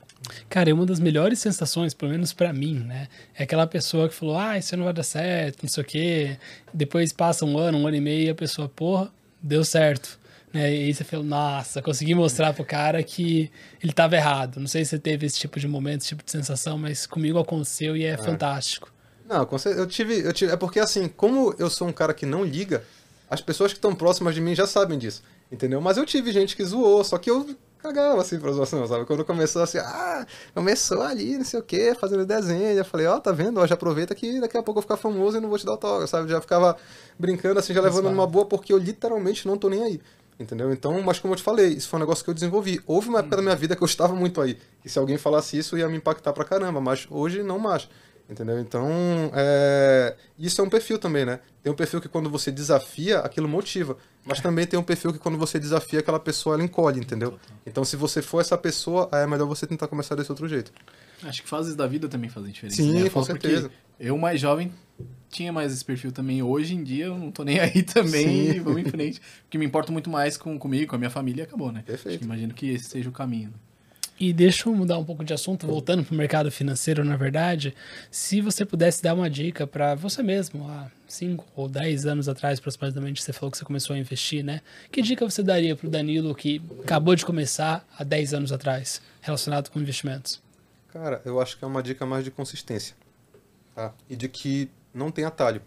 Cara, 0.49 0.69
é 0.69 0.73
uma 0.73 0.85
das 0.85 0.99
melhores 0.99 1.39
sensações, 1.39 1.93
pelo 1.93 2.11
menos 2.11 2.31
para 2.31 2.53
mim, 2.53 2.80
né? 2.80 3.10
É 3.35 3.43
aquela 3.43 3.68
pessoa 3.68 4.07
que 4.07 4.15
falou, 4.15 4.38
ah, 4.38 4.57
isso 4.57 4.77
não 4.77 4.85
vai 4.85 4.93
dar 4.93 5.03
certo, 5.03 5.64
não 5.64 5.69
sei 5.69 5.84
o 5.84 5.85
quê. 5.85 6.38
Depois 6.73 7.11
passa 7.11 7.43
um 7.45 7.57
ano, 7.57 7.77
um 7.77 7.85
ano 7.85 7.97
e 7.97 8.01
meio 8.01 8.27
e 8.27 8.30
a 8.30 8.35
pessoa, 8.35 8.69
porra, 8.69 9.11
deu 9.41 9.65
certo. 9.65 10.22
Né? 10.53 10.71
E 10.71 10.84
aí 10.85 10.93
você 10.93 11.03
falou, 11.03 11.25
nossa, 11.25 11.81
consegui 11.81 12.13
mostrar 12.13 12.53
pro 12.53 12.63
cara 12.63 13.01
que 13.01 13.51
ele 13.81 13.91
estava 13.91 14.15
errado. 14.15 14.59
Não 14.59 14.67
sei 14.67 14.85
se 14.85 14.91
você 14.91 14.99
teve 14.99 15.25
esse 15.25 15.39
tipo 15.39 15.59
de 15.59 15.67
momento, 15.67 16.01
esse 16.01 16.09
tipo 16.09 16.23
de 16.23 16.31
sensação, 16.31 16.77
mas 16.77 17.07
comigo 17.07 17.39
aconteceu 17.39 17.97
e 17.97 18.05
é, 18.05 18.09
é. 18.09 18.17
fantástico. 18.17 18.93
Não, 19.27 19.47
eu 19.65 19.88
tive, 19.88 20.19
eu 20.19 20.31
tive. 20.31 20.51
É 20.51 20.55
porque 20.55 20.80
assim, 20.80 21.07
como 21.07 21.55
eu 21.57 21.69
sou 21.69 21.88
um 21.88 21.93
cara 21.93 22.13
que 22.13 22.25
não 22.25 22.43
liga, 22.43 22.84
as 23.30 23.41
pessoas 23.41 23.71
que 23.71 23.77
estão 23.80 23.95
próximas 23.95 24.35
de 24.35 24.41
mim 24.41 24.53
já 24.53 24.67
sabem 24.67 24.99
disso. 24.99 25.23
Entendeu? 25.51 25.81
Mas 25.81 25.97
eu 25.97 26.05
tive 26.05 26.31
gente 26.31 26.55
que 26.55 26.63
zoou, 26.63 27.03
só 27.03 27.17
que 27.17 27.31
eu 27.31 27.47
cagava 27.80 28.21
assim 28.21 28.39
pra 28.39 28.51
zoação, 28.51 28.88
sabe? 28.88 29.05
Quando 29.05 29.25
começou 29.25 29.61
assim, 29.61 29.77
ah, 29.77 30.25
começou 30.53 31.01
ali, 31.01 31.38
não 31.38 31.43
sei 31.43 31.59
o 31.59 31.63
que, 31.63 31.93
fazendo 31.95 32.25
desenho. 32.25 32.77
Eu 32.77 32.85
falei, 32.85 33.05
ó, 33.07 33.17
oh, 33.17 33.19
tá 33.19 33.31
vendo? 33.31 33.59
Ó, 33.59 33.67
já 33.67 33.75
aproveita 33.75 34.15
que 34.15 34.39
daqui 34.39 34.57
a 34.57 34.63
pouco 34.63 34.80
eu 34.80 34.81
vou 34.81 34.84
ficar 34.84 34.97
famoso 34.97 35.38
e 35.38 35.41
não 35.41 35.49
vou 35.49 35.57
te 35.57 35.65
dar 35.65 35.73
autógrafo, 35.73 36.07
sabe? 36.07 36.30
Já 36.30 36.39
ficava 36.39 36.77
brincando 37.19 37.59
assim, 37.59 37.73
já 37.73 37.81
levando 37.81 38.09
numa 38.09 38.25
boa, 38.25 38.45
porque 38.45 38.71
eu 38.71 38.77
literalmente 38.77 39.45
não 39.47 39.57
tô 39.57 39.69
nem 39.69 39.84
aí. 39.84 40.01
Entendeu? 40.39 40.72
Então, 40.72 41.01
mas 41.01 41.19
como 41.19 41.34
eu 41.34 41.38
te 41.38 41.43
falei, 41.43 41.68
isso 41.68 41.88
foi 41.88 41.97
um 41.97 42.01
negócio 42.01 42.23
que 42.23 42.30
eu 42.30 42.34
desenvolvi. 42.34 42.81
Houve 42.88 43.10
uma 43.10 43.19
época 43.19 43.35
da 43.35 43.41
minha 43.41 43.55
vida 43.55 43.76
que 43.76 43.84
eu 43.84 43.85
estava 43.85 44.15
muito 44.15 44.41
aí. 44.41 44.57
E 44.84 44.89
se 44.89 44.97
alguém 44.97 45.18
falasse 45.18 45.57
isso, 45.57 45.77
ia 45.77 45.88
me 45.88 45.97
impactar 45.97 46.34
pra 46.34 46.43
caramba. 46.43 46.81
Mas 46.81 47.07
hoje, 47.10 47.43
não 47.43 47.60
mais. 47.60 47.88
Entendeu? 48.30 48.60
Então, 48.60 48.89
é... 49.34 50.15
isso 50.39 50.60
é 50.61 50.64
um 50.64 50.69
perfil 50.69 50.97
também, 50.97 51.26
né? 51.26 51.39
Tem 51.61 51.72
um 51.72 51.76
perfil 51.76 51.99
que 51.99 52.07
quando 52.07 52.30
você 52.30 52.51
desafia, 52.51 53.19
aquilo 53.19 53.47
motiva. 53.47 53.97
Mas 54.26 54.39
também 54.39 54.65
tem 54.65 54.80
um 54.80 54.84
perfil 54.84 55.11
que 55.11 55.19
quando 55.19 55.38
você 55.38 55.60
desafia, 55.60 55.99
aquela 55.99 56.19
pessoa 56.19 56.55
ela 56.55 56.64
encolhe, 56.64 56.99
entendeu? 56.99 57.38
Então, 57.65 57.84
se 57.84 57.95
você 57.95 58.22
for 58.22 58.39
essa 58.39 58.57
pessoa, 58.57 59.10
aí 59.11 59.23
é 59.23 59.27
melhor 59.27 59.45
você 59.45 59.68
tentar 59.68 59.88
começar 59.88 60.15
desse 60.15 60.31
outro 60.31 60.47
jeito. 60.47 60.72
Acho 61.23 61.41
que 61.41 61.49
fases 61.49 61.75
da 61.75 61.87
vida 61.87 62.07
também 62.07 62.29
fazem 62.29 62.51
diferença. 62.51 62.77
Sim, 62.77 63.03
né? 63.03 63.09
com 63.09 63.23
certeza. 63.23 63.71
Eu, 63.99 64.17
mais 64.17 64.39
jovem, 64.39 64.71
tinha 65.29 65.51
mais 65.51 65.73
esse 65.73 65.83
perfil 65.83 66.11
também. 66.11 66.41
Hoje 66.41 66.75
em 66.75 66.83
dia 66.83 67.05
eu 67.05 67.17
não 67.17 67.31
tô 67.31 67.43
nem 67.43 67.59
aí 67.61 67.83
também 67.83 68.53
Sim. 68.53 68.59
vamos 68.61 68.81
em 68.81 68.85
frente. 68.85 69.21
Porque 69.43 69.57
me 69.57 69.65
importo 69.65 69.91
muito 69.91 70.09
mais 70.09 70.37
com, 70.37 70.57
comigo, 70.57 70.89
com 70.89 70.95
a 70.95 70.99
minha 70.99 71.09
família 71.09 71.41
e 71.41 71.45
acabou, 71.45 71.71
né? 71.71 71.83
Perfeito. 71.85 72.19
Que 72.19 72.25
imagino 72.25 72.53
que 72.53 72.69
esse 72.69 72.85
seja 72.85 73.09
o 73.09 73.11
caminho. 73.11 73.53
E 74.19 74.31
deixa 74.31 74.69
eu 74.69 74.75
mudar 74.75 74.99
um 74.99 75.03
pouco 75.03 75.23
de 75.23 75.33
assunto, 75.33 75.65
voltando 75.65 76.03
para 76.03 76.13
o 76.13 76.17
mercado 76.17 76.51
financeiro, 76.51 77.03
na 77.03 77.17
verdade. 77.17 77.73
Se 78.11 78.41
você 78.41 78.63
pudesse 78.63 79.01
dar 79.01 79.15
uma 79.15 79.27
dica 79.27 79.65
para 79.65 79.95
você 79.95 80.21
mesmo, 80.21 80.69
há 80.69 80.87
5 81.07 81.45
ou 81.55 81.67
10 81.67 82.05
anos 82.05 82.29
atrás, 82.29 82.59
aproximadamente, 82.59 83.23
você 83.23 83.33
falou 83.33 83.49
que 83.49 83.57
você 83.57 83.65
começou 83.65 83.95
a 83.95 83.99
investir, 83.99 84.43
né? 84.43 84.61
Que 84.91 85.01
dica 85.01 85.27
você 85.27 85.41
daria 85.41 85.75
para 85.75 85.87
o 85.87 85.89
Danilo 85.89 86.35
que 86.35 86.61
acabou 86.83 87.15
de 87.15 87.25
começar 87.25 87.85
há 87.97 88.03
10 88.03 88.35
anos 88.35 88.51
atrás, 88.51 89.01
relacionado 89.19 89.69
com 89.69 89.79
investimentos? 89.79 90.42
Cara, 90.93 91.23
eu 91.25 91.41
acho 91.41 91.57
que 91.57 91.65
é 91.65 91.67
uma 91.67 91.81
dica 91.81 92.05
mais 92.05 92.23
de 92.23 92.29
consistência. 92.29 92.95
Tá? 93.73 93.91
E 94.07 94.15
de 94.15 94.29
que 94.29 94.69
não 94.93 95.09
tem 95.09 95.25
atalho. 95.25 95.59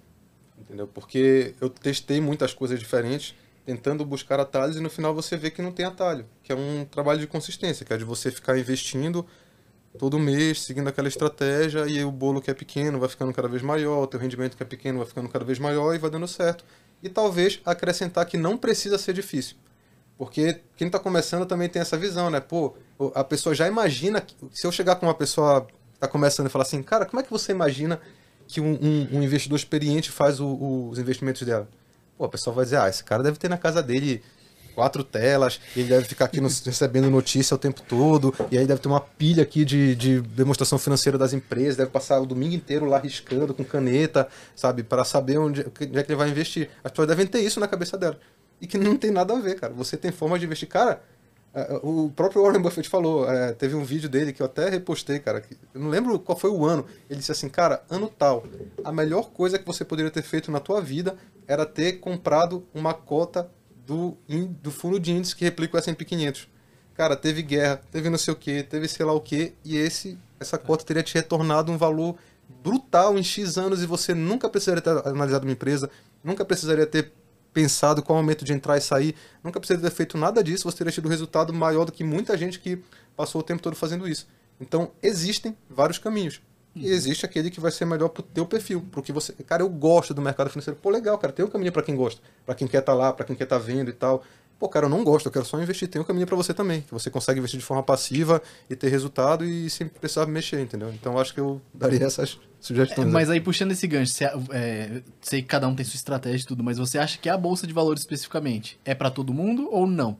Entendeu? 0.56 0.86
Porque 0.86 1.52
eu 1.60 1.68
testei 1.68 2.20
muitas 2.20 2.54
coisas 2.54 2.78
diferentes, 2.78 3.34
tentando 3.64 4.06
buscar 4.06 4.38
atalhos, 4.38 4.76
e 4.76 4.80
no 4.80 4.88
final 4.88 5.12
você 5.12 5.36
vê 5.36 5.50
que 5.50 5.60
não 5.60 5.72
tem 5.72 5.84
atalho. 5.84 6.24
Que 6.44 6.52
é 6.52 6.54
um 6.54 6.84
trabalho 6.84 7.18
de 7.18 7.26
consistência, 7.26 7.84
que 7.84 7.92
é 7.92 7.96
de 7.96 8.04
você 8.04 8.30
ficar 8.30 8.56
investindo 8.56 9.26
todo 9.98 10.16
mês, 10.16 10.62
seguindo 10.62 10.86
aquela 10.88 11.08
estratégia, 11.08 11.88
e 11.88 12.04
o 12.04 12.12
bolo 12.12 12.40
que 12.40 12.48
é 12.48 12.54
pequeno 12.54 13.00
vai 13.00 13.08
ficando 13.08 13.32
cada 13.32 13.48
vez 13.48 13.62
maior, 13.62 14.04
o 14.04 14.06
teu 14.06 14.20
rendimento 14.20 14.56
que 14.56 14.62
é 14.62 14.66
pequeno 14.66 14.98
vai 14.98 15.08
ficando 15.08 15.28
cada 15.28 15.44
vez 15.44 15.58
maior 15.58 15.92
e 15.92 15.98
vai 15.98 16.08
dando 16.08 16.28
certo. 16.28 16.64
E 17.02 17.08
talvez 17.08 17.60
acrescentar 17.64 18.26
que 18.26 18.38
não 18.38 18.56
precisa 18.56 18.96
ser 18.96 19.12
difícil. 19.12 19.56
Porque 20.16 20.60
quem 20.76 20.86
está 20.86 21.00
começando 21.00 21.44
também 21.46 21.68
tem 21.68 21.82
essa 21.82 21.96
visão, 21.96 22.30
né? 22.30 22.38
Pô, 22.38 22.76
a 23.14 23.24
pessoa 23.24 23.54
já 23.54 23.66
imagina. 23.66 24.20
Que, 24.20 24.34
se 24.52 24.66
eu 24.66 24.72
chegar 24.72 24.96
com 24.96 25.06
uma 25.06 25.14
pessoa 25.14 25.62
que 25.62 25.74
está 25.94 26.08
começando 26.08 26.46
e 26.46 26.50
falar 26.50 26.62
assim, 26.62 26.82
cara, 26.82 27.04
como 27.04 27.20
é 27.20 27.22
que 27.22 27.30
você 27.30 27.52
imagina 27.52 28.00
que 28.46 28.60
um, 28.60 28.72
um, 28.74 29.18
um 29.18 29.22
investidor 29.22 29.58
experiente 29.58 30.10
faz 30.10 30.40
o, 30.40 30.46
o, 30.46 30.88
os 30.90 30.98
investimentos 30.98 31.42
dela. 31.42 31.68
Pô, 32.16 32.24
a 32.24 32.28
pessoa 32.28 32.54
vai 32.54 32.64
dizer, 32.64 32.78
ah, 32.78 32.88
esse 32.88 33.02
cara 33.02 33.22
deve 33.22 33.38
ter 33.38 33.48
na 33.48 33.58
casa 33.58 33.82
dele 33.82 34.22
quatro 34.74 35.02
telas, 35.02 35.58
ele 35.74 35.88
deve 35.88 36.04
ficar 36.04 36.26
aqui 36.26 36.38
recebendo 36.64 37.10
notícia 37.10 37.54
o 37.54 37.58
tempo 37.58 37.80
todo, 37.88 38.34
e 38.50 38.58
aí 38.58 38.66
deve 38.66 38.80
ter 38.80 38.88
uma 38.88 39.00
pilha 39.00 39.42
aqui 39.42 39.64
de, 39.64 39.96
de 39.96 40.20
demonstração 40.20 40.78
financeira 40.78 41.16
das 41.16 41.32
empresas, 41.32 41.76
deve 41.76 41.90
passar 41.90 42.20
o 42.20 42.26
domingo 42.26 42.54
inteiro 42.54 42.84
lá 42.84 42.98
riscando 42.98 43.54
com 43.54 43.64
caneta, 43.64 44.28
sabe, 44.54 44.82
para 44.82 45.02
saber 45.02 45.38
onde, 45.38 45.62
onde 45.62 45.98
é 45.98 46.02
que 46.02 46.12
ele 46.12 46.18
vai 46.18 46.28
investir. 46.28 46.68
As 46.84 46.90
pessoas 46.90 47.08
devem 47.08 47.26
ter 47.26 47.40
isso 47.40 47.58
na 47.58 47.66
cabeça 47.66 47.96
dela. 47.96 48.18
E 48.60 48.66
que 48.66 48.78
não 48.78 48.96
tem 48.96 49.10
nada 49.10 49.34
a 49.34 49.40
ver, 49.40 49.56
cara. 49.56 49.72
Você 49.74 49.96
tem 49.96 50.10
forma 50.10 50.38
de 50.38 50.46
investir. 50.46 50.68
Cara, 50.68 51.02
o 51.82 52.10
próprio 52.10 52.42
Warren 52.42 52.60
Buffett 52.60 52.88
falou, 52.88 53.30
é, 53.30 53.52
teve 53.52 53.74
um 53.74 53.84
vídeo 53.84 54.08
dele 54.08 54.32
que 54.32 54.42
eu 54.42 54.46
até 54.46 54.68
repostei, 54.68 55.18
cara. 55.18 55.42
eu 55.74 55.80
não 55.80 55.88
lembro 55.88 56.18
qual 56.18 56.38
foi 56.38 56.50
o 56.50 56.64
ano. 56.66 56.84
Ele 57.08 57.18
disse 57.18 57.32
assim, 57.32 57.48
cara, 57.48 57.82
ano 57.88 58.08
tal, 58.08 58.44
a 58.84 58.92
melhor 58.92 59.30
coisa 59.30 59.58
que 59.58 59.64
você 59.64 59.84
poderia 59.84 60.10
ter 60.10 60.22
feito 60.22 60.50
na 60.50 60.60
tua 60.60 60.82
vida 60.82 61.16
era 61.46 61.64
ter 61.64 61.94
comprado 61.94 62.66
uma 62.74 62.92
cota 62.92 63.50
do, 63.86 64.18
do 64.60 64.70
fundo 64.70 65.00
de 65.00 65.12
índice 65.12 65.34
que 65.34 65.44
replica 65.44 65.76
o 65.76 65.78
S&P 65.78 66.04
500. 66.04 66.48
Cara, 66.94 67.16
teve 67.16 67.42
guerra, 67.42 67.80
teve 67.90 68.10
não 68.10 68.18
sei 68.18 68.34
o 68.34 68.36
que, 68.36 68.62
teve 68.62 68.88
sei 68.88 69.06
lá 69.06 69.12
o 69.12 69.20
que, 69.20 69.54
e 69.64 69.76
esse 69.76 70.18
essa 70.38 70.58
cota 70.58 70.84
teria 70.84 71.02
te 71.02 71.14
retornado 71.14 71.72
um 71.72 71.78
valor 71.78 72.16
brutal 72.62 73.18
em 73.18 73.22
X 73.22 73.56
anos 73.56 73.82
e 73.82 73.86
você 73.86 74.14
nunca 74.14 74.48
precisaria 74.48 74.82
ter 74.82 75.08
analisado 75.08 75.46
uma 75.46 75.52
empresa, 75.52 75.88
nunca 76.22 76.44
precisaria 76.44 76.86
ter 76.86 77.12
pensado 77.56 78.02
qual 78.02 78.18
momento 78.18 78.44
de 78.44 78.52
entrar 78.52 78.76
e 78.76 78.82
sair. 78.82 79.14
Nunca 79.42 79.58
precisa 79.58 79.80
ter 79.80 79.90
feito 79.90 80.18
nada 80.18 80.44
disso, 80.44 80.70
você 80.70 80.76
teria 80.76 80.92
tido 80.92 81.06
um 81.06 81.10
resultado 81.10 81.54
maior 81.54 81.86
do 81.86 81.92
que 81.92 82.04
muita 82.04 82.36
gente 82.36 82.60
que 82.60 82.78
passou 83.16 83.40
o 83.40 83.44
tempo 83.44 83.62
todo 83.62 83.74
fazendo 83.74 84.06
isso. 84.06 84.28
Então, 84.60 84.90
existem 85.02 85.56
vários 85.70 85.96
caminhos. 85.98 86.42
E 86.74 86.80
uhum. 86.80 86.92
existe 86.92 87.24
aquele 87.24 87.50
que 87.50 87.58
vai 87.58 87.72
ser 87.72 87.86
melhor 87.86 88.10
pro 88.10 88.22
teu 88.22 88.44
perfil, 88.44 88.86
pro 88.92 89.02
que 89.02 89.10
você, 89.10 89.32
cara, 89.32 89.62
eu 89.62 89.70
gosto 89.70 90.12
do 90.12 90.20
mercado 90.20 90.50
financeiro. 90.50 90.78
Pô, 90.78 90.90
legal, 90.90 91.16
cara, 91.16 91.32
tem 91.32 91.42
um 91.46 91.48
caminho 91.48 91.72
para 91.72 91.82
quem 91.82 91.96
gosta, 91.96 92.20
para 92.44 92.54
quem 92.54 92.68
quer 92.68 92.80
estar 92.80 92.92
tá 92.92 92.98
lá, 92.98 93.10
para 93.10 93.24
quem 93.24 93.34
quer 93.34 93.44
estar 93.44 93.58
tá 93.58 93.64
vendo 93.64 93.88
e 93.88 93.94
tal. 93.94 94.22
Pô, 94.58 94.68
cara, 94.68 94.86
eu 94.86 94.90
não 94.90 95.04
gosto, 95.04 95.26
eu 95.26 95.32
quero 95.32 95.44
só 95.44 95.60
investir. 95.60 95.86
Tem 95.86 96.00
um 96.00 96.04
caminho 96.04 96.26
para 96.26 96.36
você 96.36 96.54
também, 96.54 96.80
que 96.80 96.92
você 96.92 97.10
consegue 97.10 97.38
investir 97.38 97.60
de 97.60 97.66
forma 97.66 97.82
passiva 97.82 98.42
e 98.70 98.74
ter 98.74 98.88
resultado 98.88 99.44
e 99.44 99.68
sem 99.68 99.86
precisar 99.86 100.24
mexer, 100.26 100.60
entendeu? 100.60 100.90
Então, 100.94 101.18
acho 101.18 101.34
que 101.34 101.40
eu 101.40 101.60
daria 101.74 102.04
essas 102.06 102.38
sugestões. 102.58 103.06
É, 103.06 103.10
mas 103.10 103.28
aí, 103.28 103.38
puxando 103.38 103.72
esse 103.72 103.86
gancho, 103.86 104.12
você, 104.12 104.24
é, 104.50 105.02
sei 105.20 105.42
que 105.42 105.48
cada 105.48 105.68
um 105.68 105.74
tem 105.74 105.84
sua 105.84 105.96
estratégia 105.96 106.44
e 106.44 106.46
tudo, 106.46 106.64
mas 106.64 106.78
você 106.78 106.98
acha 106.98 107.18
que 107.18 107.28
a 107.28 107.36
bolsa 107.36 107.66
de 107.66 107.74
valores 107.74 108.00
especificamente 108.00 108.80
é 108.82 108.94
para 108.94 109.10
todo 109.10 109.34
mundo 109.34 109.68
ou 109.70 109.86
não? 109.86 110.16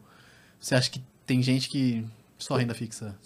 Você 0.61 0.75
acha 0.75 0.91
que 0.91 1.03
tem 1.25 1.43
gente 1.43 1.71
que 1.71 2.05
só 2.37 2.57
renda 2.57 2.75
fixa? 2.75 3.17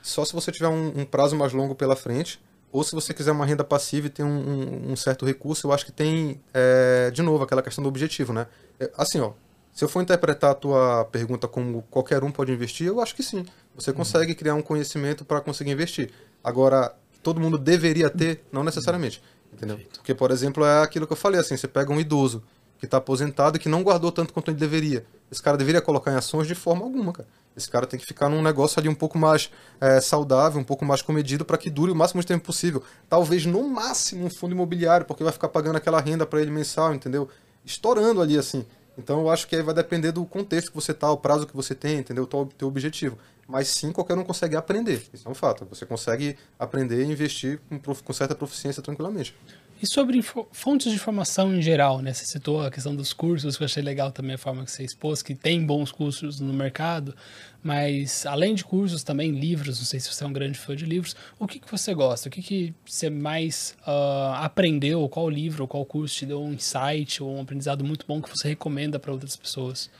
Só 0.00 0.24
se 0.24 0.32
você 0.32 0.52
tiver 0.52 0.68
um, 0.68 1.00
um 1.00 1.04
prazo 1.04 1.34
mais 1.34 1.52
longo 1.52 1.74
pela 1.74 1.96
frente, 1.96 2.40
ou 2.70 2.84
se 2.84 2.94
você 2.94 3.12
quiser 3.12 3.32
uma 3.32 3.44
renda 3.44 3.64
passiva 3.64 4.06
e 4.06 4.10
tem 4.10 4.24
um, 4.24 4.28
um, 4.28 4.92
um 4.92 4.96
certo 4.96 5.26
recurso, 5.26 5.66
eu 5.66 5.72
acho 5.72 5.84
que 5.84 5.90
tem, 5.90 6.40
é, 6.54 7.10
de 7.10 7.22
novo, 7.22 7.42
aquela 7.42 7.62
questão 7.62 7.82
do 7.82 7.88
objetivo, 7.88 8.32
né? 8.32 8.46
É, 8.78 8.88
assim, 8.96 9.18
ó, 9.18 9.32
Se 9.72 9.84
eu 9.84 9.88
for 9.88 10.02
interpretar 10.02 10.50
a 10.50 10.54
tua 10.54 11.04
pergunta 11.06 11.46
como 11.46 11.82
qualquer 11.90 12.22
um 12.24 12.30
pode 12.30 12.52
investir, 12.52 12.86
eu 12.86 13.00
acho 13.00 13.14
que 13.14 13.22
sim. 13.22 13.46
Você 13.74 13.92
consegue 13.92 14.34
criar 14.34 14.54
um 14.54 14.62
conhecimento 14.62 15.24
para 15.24 15.40
conseguir 15.40 15.70
investir. 15.70 16.10
Agora, 16.42 16.94
todo 17.22 17.40
mundo 17.40 17.56
deveria 17.56 18.10
ter, 18.10 18.44
não 18.52 18.64
necessariamente. 18.64 19.22
Entendeu? 19.52 19.80
Porque, 19.94 20.14
por 20.14 20.30
exemplo, 20.30 20.64
é 20.64 20.82
aquilo 20.82 21.06
que 21.06 21.12
eu 21.12 21.16
falei, 21.16 21.40
assim, 21.40 21.56
você 21.56 21.68
pega 21.68 21.92
um 21.92 22.00
idoso 22.00 22.42
que 22.78 22.86
está 22.86 22.96
aposentado 22.96 23.56
e 23.56 23.60
que 23.60 23.68
não 23.68 23.82
guardou 23.82 24.10
tanto 24.10 24.32
quanto 24.32 24.50
ele 24.50 24.56
deveria. 24.56 25.04
Esse 25.30 25.42
cara 25.42 25.56
deveria 25.56 25.82
colocar 25.82 26.12
em 26.12 26.16
ações 26.16 26.46
de 26.46 26.54
forma 26.54 26.82
alguma, 26.82 27.12
cara. 27.12 27.28
Esse 27.56 27.68
cara 27.68 27.86
tem 27.86 28.00
que 28.00 28.06
ficar 28.06 28.28
num 28.28 28.40
negócio 28.42 28.80
ali 28.80 28.88
um 28.88 28.94
pouco 28.94 29.18
mais 29.18 29.50
é, 29.80 30.00
saudável, 30.00 30.58
um 30.58 30.64
pouco 30.64 30.84
mais 30.84 31.02
comedido 31.02 31.44
para 31.44 31.58
que 31.58 31.68
dure 31.68 31.92
o 31.92 31.94
máximo 31.94 32.20
de 32.22 32.26
tempo 32.26 32.44
possível. 32.44 32.82
Talvez 33.08 33.44
no 33.44 33.68
máximo 33.68 34.24
um 34.24 34.30
fundo 34.30 34.54
imobiliário, 34.54 35.04
porque 35.04 35.22
vai 35.22 35.32
ficar 35.32 35.48
pagando 35.48 35.76
aquela 35.76 36.00
renda 36.00 36.24
para 36.24 36.40
ele 36.40 36.50
mensal, 36.50 36.94
entendeu? 36.94 37.28
Estourando 37.64 38.22
ali 38.22 38.38
assim. 38.38 38.64
Então 38.98 39.20
eu 39.20 39.30
acho 39.30 39.46
que 39.46 39.56
aí 39.56 39.62
vai 39.62 39.74
depender 39.74 40.12
do 40.12 40.24
contexto 40.26 40.68
que 40.68 40.74
você 40.74 40.92
tá, 40.92 41.10
o 41.10 41.16
prazo 41.16 41.46
que 41.46 41.56
você 41.56 41.74
tem, 41.74 41.98
entendeu? 41.98 42.24
O 42.24 42.46
teu 42.46 42.68
objetivo. 42.68 43.18
Mas 43.48 43.68
sim, 43.68 43.90
qualquer 43.92 44.16
um 44.16 44.24
consegue 44.24 44.56
aprender. 44.56 45.02
Isso 45.12 45.26
é 45.26 45.30
um 45.30 45.34
fato. 45.34 45.64
Você 45.66 45.84
consegue 45.84 46.36
aprender 46.58 47.02
e 47.02 47.10
investir 47.10 47.60
com, 47.68 47.78
com 47.78 48.12
certa 48.12 48.34
proficiência 48.34 48.82
tranquilamente. 48.82 49.34
E 49.82 49.86
sobre 49.86 50.20
fontes 50.52 50.90
de 50.90 50.96
informação 50.96 51.54
em 51.54 51.62
geral, 51.62 52.02
né? 52.02 52.12
Você 52.12 52.26
citou 52.26 52.60
a 52.60 52.70
questão 52.70 52.94
dos 52.94 53.14
cursos, 53.14 53.56
que 53.56 53.62
eu 53.62 53.64
achei 53.64 53.82
legal 53.82 54.12
também 54.12 54.34
a 54.34 54.38
forma 54.38 54.62
que 54.62 54.70
você 54.70 54.84
expôs, 54.84 55.22
que 55.22 55.34
tem 55.34 55.64
bons 55.64 55.90
cursos 55.90 56.38
no 56.38 56.52
mercado, 56.52 57.14
mas 57.62 58.26
além 58.26 58.54
de 58.54 58.62
cursos, 58.62 59.02
também 59.02 59.30
livros, 59.30 59.78
não 59.78 59.86
sei 59.86 59.98
se 59.98 60.12
você 60.12 60.22
é 60.22 60.26
um 60.26 60.34
grande 60.34 60.58
fã 60.58 60.76
de 60.76 60.84
livros, 60.84 61.16
o 61.38 61.46
que, 61.46 61.58
que 61.58 61.70
você 61.70 61.94
gosta? 61.94 62.28
O 62.28 62.30
que, 62.30 62.42
que 62.42 62.74
você 62.84 63.08
mais 63.08 63.74
uh, 63.86 64.34
aprendeu? 64.34 65.08
Qual 65.08 65.30
livro, 65.30 65.66
qual 65.66 65.86
curso 65.86 66.14
te 66.14 66.26
deu 66.26 66.42
um 66.42 66.52
insight 66.52 67.22
ou 67.22 67.36
um 67.36 67.40
aprendizado 67.40 67.82
muito 67.82 68.04
bom 68.06 68.20
que 68.20 68.28
você 68.28 68.48
recomenda 68.48 68.98
para 68.98 69.12
outras 69.12 69.34
pessoas? 69.34 69.90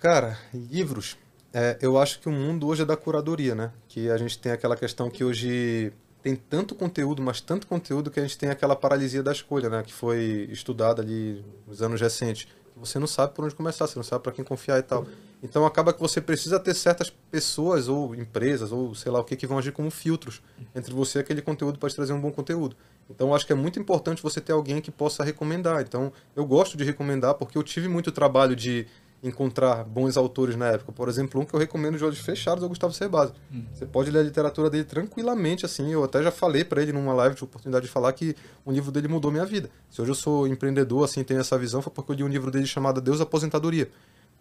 Cara, 0.00 0.38
livros. 0.52 1.16
É, 1.52 1.76
eu 1.82 1.98
acho 1.98 2.20
que 2.20 2.28
o 2.28 2.32
mundo 2.32 2.66
hoje 2.68 2.82
é 2.82 2.84
da 2.84 2.96
curadoria, 2.96 3.54
né? 3.54 3.72
Que 3.88 4.08
a 4.10 4.16
gente 4.16 4.38
tem 4.38 4.52
aquela 4.52 4.76
questão 4.76 5.10
que 5.10 5.22
hoje 5.22 5.92
tem 6.22 6.36
tanto 6.36 6.74
conteúdo, 6.74 7.20
mas 7.20 7.40
tanto 7.40 7.66
conteúdo 7.66 8.10
que 8.10 8.20
a 8.20 8.22
gente 8.22 8.38
tem 8.38 8.48
aquela 8.48 8.76
paralisia 8.76 9.22
da 9.22 9.32
escolha, 9.32 9.68
né? 9.68 9.82
Que 9.82 9.92
foi 9.92 10.48
estudada 10.50 11.02
ali 11.02 11.44
nos 11.66 11.82
anos 11.82 12.00
recentes. 12.00 12.46
Você 12.76 12.98
não 12.98 13.06
sabe 13.06 13.34
por 13.34 13.44
onde 13.44 13.54
começar, 13.54 13.86
você 13.86 13.98
não 13.98 14.04
sabe 14.04 14.22
para 14.22 14.32
quem 14.32 14.44
confiar 14.44 14.78
e 14.78 14.82
tal. 14.82 15.06
Então 15.42 15.66
acaba 15.66 15.92
que 15.92 16.00
você 16.00 16.20
precisa 16.20 16.58
ter 16.60 16.74
certas 16.74 17.10
pessoas 17.30 17.88
ou 17.88 18.14
empresas 18.14 18.70
ou 18.70 18.94
sei 18.94 19.10
lá 19.10 19.18
o 19.18 19.24
que 19.24 19.36
que 19.36 19.46
vão 19.46 19.58
agir 19.58 19.72
como 19.72 19.90
filtros 19.90 20.40
entre 20.74 20.94
você 20.94 21.18
e 21.18 21.20
aquele 21.20 21.42
conteúdo 21.42 21.78
para 21.78 21.88
te 21.88 21.96
trazer 21.96 22.12
um 22.12 22.20
bom 22.20 22.30
conteúdo. 22.30 22.76
Então 23.10 23.34
acho 23.34 23.44
que 23.44 23.52
é 23.52 23.56
muito 23.56 23.78
importante 23.78 24.22
você 24.22 24.40
ter 24.40 24.52
alguém 24.52 24.80
que 24.80 24.90
possa 24.90 25.24
recomendar. 25.24 25.82
Então 25.82 26.12
eu 26.36 26.46
gosto 26.46 26.76
de 26.76 26.84
recomendar 26.84 27.34
porque 27.34 27.58
eu 27.58 27.62
tive 27.62 27.88
muito 27.88 28.12
trabalho 28.12 28.54
de 28.54 28.86
encontrar 29.22 29.84
bons 29.84 30.16
autores 30.16 30.56
na 30.56 30.68
época. 30.68 30.90
Por 30.90 31.08
exemplo, 31.08 31.40
um 31.40 31.44
que 31.44 31.54
eu 31.54 31.60
recomendo 31.60 31.96
de 31.96 32.04
olhos 32.04 32.18
fechados 32.18 32.62
é 32.62 32.66
o 32.66 32.68
Gustavo 32.68 32.92
Cerbasi. 32.92 33.32
Hum. 33.52 33.64
Você 33.72 33.86
pode 33.86 34.10
ler 34.10 34.18
a 34.18 34.22
literatura 34.22 34.68
dele 34.68 34.84
tranquilamente, 34.84 35.64
assim. 35.64 35.92
Eu 35.92 36.02
até 36.02 36.22
já 36.22 36.32
falei 36.32 36.64
para 36.64 36.82
ele 36.82 36.92
numa 36.92 37.12
live, 37.14 37.34
tive 37.34 37.44
oportunidade 37.44 37.86
de 37.86 37.90
falar 37.90 38.12
que 38.12 38.34
o 38.64 38.72
livro 38.72 38.90
dele 38.90 39.06
mudou 39.06 39.30
minha 39.30 39.46
vida. 39.46 39.70
Se 39.90 40.02
hoje 40.02 40.10
eu 40.10 40.14
sou 40.14 40.48
empreendedor, 40.48 41.04
assim, 41.04 41.22
tenho 41.22 41.40
essa 41.40 41.56
visão, 41.56 41.80
foi 41.80 41.92
porque 41.92 42.12
eu 42.12 42.16
li 42.16 42.24
um 42.24 42.28
livro 42.28 42.50
dele 42.50 42.66
chamado 42.66 43.00
Deus 43.00 43.20
Aposentadoria. 43.20 43.88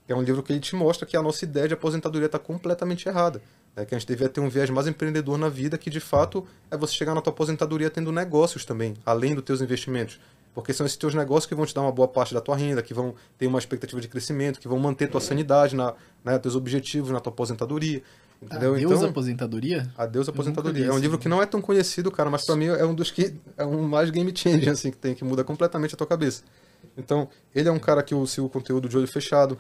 Que 0.08 0.14
é 0.14 0.16
um 0.16 0.22
livro 0.24 0.42
que 0.42 0.52
ele 0.52 0.60
te 0.60 0.76
mostra 0.76 1.06
que 1.06 1.16
a 1.16 1.22
nossa 1.22 1.46
ideia 1.46 1.68
de 1.68 1.76
aposentadoria 1.76 2.26
está 2.26 2.40
completamente 2.40 3.08
errada. 3.08 3.40
É 3.76 3.86
que 3.86 3.94
a 3.94 4.00
gente 4.00 4.08
devia 4.08 4.28
ter 4.28 4.42
um 4.42 4.50
viés 4.50 4.70
mais 4.70 4.88
empreendedor 4.88 5.38
na 5.38 5.48
vida, 5.48 5.78
que 5.78 5.90
de 5.90 6.00
fato 6.00 6.46
é 6.72 6.76
você 6.76 6.94
chegar 6.94 7.14
na 7.14 7.22
tua 7.22 7.32
aposentadoria 7.32 7.90
tendo 7.90 8.12
negócios 8.12 8.66
também, 8.66 8.96
além 9.06 9.36
dos 9.36 9.44
teus 9.44 9.62
investimentos. 9.62 10.20
Porque 10.54 10.74
são 10.74 10.86
esses 10.86 10.98
teus 10.98 11.14
negócios 11.14 11.46
que 11.46 11.56
vão 11.56 11.66
te 11.66 11.74
dar 11.74 11.82
uma 11.82 11.92
boa 11.92 12.08
parte 12.08 12.34
da 12.34 12.42
tua 12.42 12.58
renda, 12.58 12.82
que 12.82 12.94
vão 12.94 13.16
ter 13.38 13.48
uma 13.48 13.58
expectativa 13.58 14.02
de 14.02 14.08
crescimento, 14.08 14.60
que 14.60 14.68
vão 14.68 14.78
manter 14.78 15.08
tua 15.08 15.22
sanidade, 15.22 15.76
na, 15.76 15.94
né, 16.24 16.38
teus 16.38 16.56
objetivos 16.56 17.12
na 17.12 17.20
tua 17.20 17.32
aposentadoria. 17.32 18.04
Entendeu? 18.42 18.74
Adeus 18.74 18.92
então, 18.92 19.10
Aposentadoria? 19.10 19.92
Adeus 19.96 20.28
Aposentadoria. 20.28 20.88
É 20.88 20.92
um 20.92 20.98
livro 20.98 21.20
que 21.20 21.30
não 21.30 21.42
é 21.42 21.46
tão 21.46 21.62
conhecido, 21.62 22.10
cara, 22.10 22.30
mas 22.30 22.44
para 22.44 22.56
mim 22.56 22.66
é 22.66 22.84
um 22.84 22.94
dos 22.94 23.12
que 23.12 23.36
é 23.56 23.64
um 23.64 23.84
mais 23.84 24.10
game 24.10 24.32
changer, 24.36 24.70
assim, 24.72 24.90
que 24.90 24.98
tem, 24.98 25.14
que 25.14 25.24
muda 25.24 25.44
completamente 25.44 25.94
a 25.94 25.98
tua 25.98 26.08
cabeça. 26.08 26.42
Então, 26.98 27.30
ele 27.54 27.70
é 27.70 27.72
um 27.72 27.78
cara 27.78 28.02
que 28.02 28.16
eu 28.16 28.26
sigo 28.26 28.48
o 28.48 28.50
conteúdo 28.50 28.90
de 28.90 28.98
olho 28.98 29.08
fechado. 29.08 29.60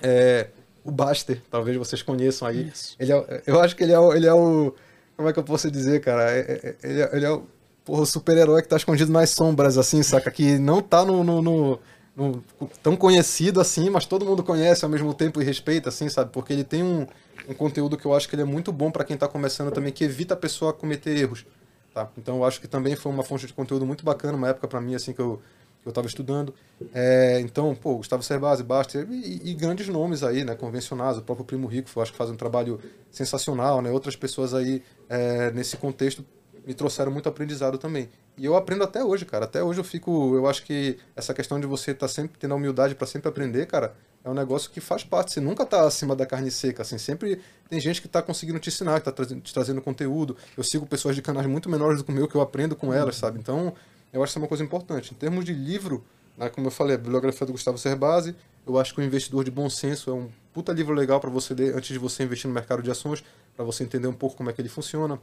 É, 0.00 0.48
o 0.84 0.92
Baster, 0.92 1.42
talvez 1.50 1.76
vocês 1.76 2.02
conheçam 2.02 2.46
aí. 2.46 2.72
Ele 3.00 3.12
é, 3.12 3.42
eu 3.46 3.60
acho 3.60 3.74
que 3.74 3.82
ele 3.82 3.92
é, 3.92 4.16
ele 4.16 4.26
é 4.26 4.32
o. 4.32 4.72
Como 5.16 5.28
é 5.28 5.32
que 5.32 5.38
eu 5.38 5.44
posso 5.44 5.70
dizer, 5.70 6.00
cara? 6.00 6.30
É, 6.30 6.38
é, 6.38 6.76
ele, 6.82 7.02
é, 7.02 7.16
ele 7.16 7.24
é 7.24 7.30
o 7.30 7.46
porra, 7.84 8.02
o 8.02 8.06
super-herói 8.06 8.62
que 8.62 8.68
tá 8.68 8.76
escondido 8.76 9.12
nas 9.12 9.30
sombras, 9.30 9.76
assim, 9.76 10.02
saca? 10.02 10.30
Que 10.30 10.58
não 10.58 10.80
tá 10.80 11.04
no, 11.04 11.22
no, 11.22 11.42
no, 11.42 11.80
no, 12.16 12.44
tão 12.82 12.96
conhecido 12.96 13.60
assim, 13.60 13.90
mas 13.90 14.06
todo 14.06 14.24
mundo 14.24 14.42
conhece 14.42 14.84
ao 14.84 14.90
mesmo 14.90 15.12
tempo 15.12 15.40
e 15.40 15.44
respeita, 15.44 15.90
assim, 15.90 16.08
sabe? 16.08 16.30
Porque 16.32 16.52
ele 16.52 16.64
tem 16.64 16.82
um, 16.82 17.06
um 17.48 17.54
conteúdo 17.54 17.96
que 17.96 18.06
eu 18.06 18.14
acho 18.14 18.28
que 18.28 18.34
ele 18.34 18.42
é 18.42 18.46
muito 18.46 18.72
bom 18.72 18.90
para 18.90 19.04
quem 19.04 19.16
tá 19.16 19.28
começando 19.28 19.70
também, 19.70 19.92
que 19.92 20.04
evita 20.04 20.34
a 20.34 20.36
pessoa 20.36 20.72
cometer 20.72 21.16
erros, 21.16 21.44
tá? 21.92 22.08
Então 22.16 22.36
eu 22.36 22.44
acho 22.44 22.60
que 22.60 22.66
também 22.66 22.96
foi 22.96 23.12
uma 23.12 23.22
fonte 23.22 23.46
de 23.46 23.52
conteúdo 23.52 23.84
muito 23.84 24.04
bacana, 24.04 24.36
uma 24.36 24.48
época 24.48 24.66
para 24.66 24.80
mim, 24.80 24.94
assim, 24.94 25.12
que 25.12 25.20
eu, 25.20 25.42
que 25.82 25.88
eu 25.88 25.92
tava 25.92 26.06
estudando. 26.06 26.54
É, 26.94 27.38
então, 27.40 27.74
pô, 27.74 27.96
Gustavo 27.96 28.22
Cerbasi, 28.22 28.62
Baster 28.62 29.06
e, 29.10 29.50
e, 29.50 29.54
grandes 29.54 29.88
nomes 29.88 30.22
aí, 30.22 30.42
né, 30.42 30.54
convencionais, 30.54 31.18
o 31.18 31.22
próprio 31.22 31.44
Primo 31.44 31.66
Rico, 31.66 31.90
eu 31.94 32.02
acho 32.02 32.12
que 32.12 32.18
faz 32.18 32.30
um 32.30 32.36
trabalho 32.36 32.80
sensacional, 33.10 33.82
né? 33.82 33.90
Outras 33.90 34.16
pessoas 34.16 34.54
aí 34.54 34.82
é, 35.08 35.50
nesse 35.50 35.76
contexto 35.76 36.24
me 36.66 36.74
trouxeram 36.74 37.12
muito 37.12 37.28
aprendizado 37.28 37.78
também. 37.78 38.08
E 38.36 38.44
eu 38.44 38.56
aprendo 38.56 38.84
até 38.84 39.04
hoje, 39.04 39.24
cara. 39.24 39.44
Até 39.44 39.62
hoje 39.62 39.80
eu 39.80 39.84
fico. 39.84 40.34
Eu 40.34 40.46
acho 40.46 40.64
que 40.64 40.98
essa 41.14 41.34
questão 41.34 41.60
de 41.60 41.66
você 41.66 41.90
estar 41.90 42.06
tá 42.06 42.12
sempre 42.12 42.38
tendo 42.38 42.52
a 42.52 42.56
humildade 42.56 42.94
para 42.94 43.06
sempre 43.06 43.28
aprender, 43.28 43.66
cara, 43.66 43.94
é 44.24 44.30
um 44.30 44.34
negócio 44.34 44.70
que 44.70 44.80
faz 44.80 45.04
parte. 45.04 45.32
Você 45.32 45.40
nunca 45.40 45.66
tá 45.66 45.86
acima 45.86 46.16
da 46.16 46.24
carne 46.24 46.50
seca, 46.50 46.82
assim. 46.82 46.96
Sempre 46.96 47.40
tem 47.68 47.78
gente 47.78 48.00
que 48.00 48.08
tá 48.08 48.22
conseguindo 48.22 48.58
te 48.58 48.70
ensinar, 48.70 49.00
que 49.00 49.10
tá 49.10 49.24
te 49.24 49.52
trazendo 49.52 49.82
conteúdo. 49.82 50.36
Eu 50.56 50.64
sigo 50.64 50.86
pessoas 50.86 51.14
de 51.14 51.22
canais 51.22 51.46
muito 51.46 51.68
menores 51.68 51.98
do 51.98 52.04
que 52.04 52.10
o 52.10 52.14
meu, 52.14 52.26
que 52.26 52.34
eu 52.34 52.40
aprendo 52.40 52.74
com 52.74 52.92
elas, 52.92 53.16
sabe? 53.16 53.38
Então, 53.38 53.74
eu 54.12 54.22
acho 54.22 54.30
que 54.30 54.32
isso 54.32 54.38
é 54.38 54.42
uma 54.42 54.48
coisa 54.48 54.64
importante. 54.64 55.12
Em 55.12 55.16
termos 55.16 55.44
de 55.44 55.52
livro, 55.52 56.02
né, 56.38 56.48
como 56.48 56.66
eu 56.66 56.70
falei, 56.70 56.94
a 56.94 56.98
bibliografia 56.98 57.46
do 57.46 57.52
Gustavo 57.52 57.76
Cerbasi, 57.76 58.34
eu 58.66 58.78
acho 58.78 58.94
que 58.94 59.00
o 59.00 59.04
Investidor 59.04 59.44
de 59.44 59.50
Bom 59.50 59.68
Senso 59.68 60.10
é 60.10 60.14
um 60.14 60.28
puta 60.52 60.72
livro 60.72 60.94
legal 60.94 61.20
para 61.20 61.28
você 61.28 61.52
ler 61.52 61.76
antes 61.76 61.88
de 61.88 61.98
você 61.98 62.22
investir 62.24 62.48
no 62.48 62.54
mercado 62.54 62.82
de 62.82 62.90
ações, 62.90 63.22
para 63.54 63.64
você 63.64 63.84
entender 63.84 64.08
um 64.08 64.14
pouco 64.14 64.36
como 64.36 64.48
é 64.48 64.52
que 64.52 64.60
ele 64.60 64.68
funciona. 64.68 65.20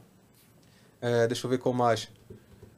É, 1.02 1.26
deixa 1.26 1.44
eu 1.44 1.50
ver 1.50 1.58
qual 1.58 1.74
mais. 1.74 2.08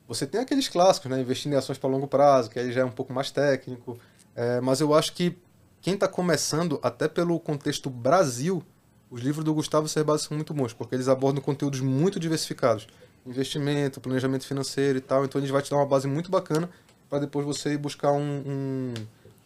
Você 0.08 0.26
tem 0.26 0.40
aqueles 0.40 0.66
clássicos, 0.66 1.10
né? 1.10 1.20
Investindo 1.20 1.52
em 1.52 1.56
ações 1.56 1.76
para 1.76 1.90
longo 1.90 2.08
prazo, 2.08 2.48
que 2.48 2.58
aí 2.58 2.72
já 2.72 2.80
é 2.80 2.84
um 2.84 2.90
pouco 2.90 3.12
mais 3.12 3.30
técnico. 3.30 3.98
É, 4.34 4.60
mas 4.62 4.80
eu 4.80 4.94
acho 4.94 5.12
que 5.12 5.36
quem 5.82 5.94
está 5.94 6.08
começando, 6.08 6.80
até 6.82 7.06
pelo 7.06 7.38
contexto 7.38 7.90
Brasil, 7.90 8.64
os 9.10 9.20
livros 9.20 9.44
do 9.44 9.52
Gustavo 9.52 9.86
Cerbasi 9.86 10.24
são 10.24 10.34
muito 10.34 10.54
bons, 10.54 10.72
porque 10.72 10.94
eles 10.94 11.08
abordam 11.08 11.42
conteúdos 11.42 11.80
muito 11.80 12.18
diversificados. 12.18 12.86
Investimento, 13.26 14.00
planejamento 14.00 14.46
financeiro 14.46 14.96
e 14.96 15.00
tal. 15.02 15.24
Então 15.24 15.38
eles 15.38 15.50
vai 15.50 15.60
te 15.60 15.70
dar 15.70 15.76
uma 15.76 15.86
base 15.86 16.08
muito 16.08 16.30
bacana 16.30 16.70
para 17.08 17.18
depois 17.18 17.44
você 17.44 17.74
ir 17.74 17.78
buscar 17.78 18.12
um, 18.12 18.42
um, 18.46 18.94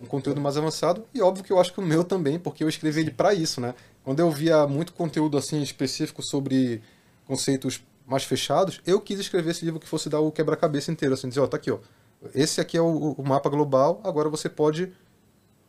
um, 0.00 0.06
conteúdo 0.06 0.40
mais 0.40 0.56
avançado. 0.56 1.04
E 1.12 1.20
óbvio 1.20 1.44
que 1.44 1.52
eu 1.52 1.60
acho 1.60 1.72
que 1.72 1.80
o 1.80 1.82
meu 1.82 2.04
também, 2.04 2.38
porque 2.38 2.62
eu 2.62 2.68
escrevi 2.68 3.00
ele 3.00 3.10
para 3.10 3.34
isso, 3.34 3.60
né? 3.60 3.74
Quando 4.04 4.20
eu 4.20 4.30
via 4.30 4.66
muito 4.66 4.92
conteúdo 4.92 5.36
assim 5.36 5.60
específico 5.60 6.22
sobre 6.22 6.80
conceitos 7.26 7.82
mais 8.08 8.24
fechados, 8.24 8.80
eu 8.86 9.00
quis 9.00 9.20
escrever 9.20 9.50
esse 9.50 9.64
livro 9.64 9.78
que 9.78 9.86
fosse 9.86 10.08
dar 10.08 10.20
o 10.20 10.32
quebra-cabeça 10.32 10.90
inteiro, 10.90 11.14
assim, 11.14 11.28
dizer, 11.28 11.40
ó, 11.40 11.46
tá 11.46 11.58
aqui, 11.58 11.70
ó. 11.70 11.78
Esse 12.34 12.60
aqui 12.60 12.76
é 12.76 12.80
o, 12.80 13.12
o, 13.12 13.22
mapa 13.22 13.48
global, 13.50 14.00
agora 14.02 14.28
você 14.28 14.48
pode 14.48 14.90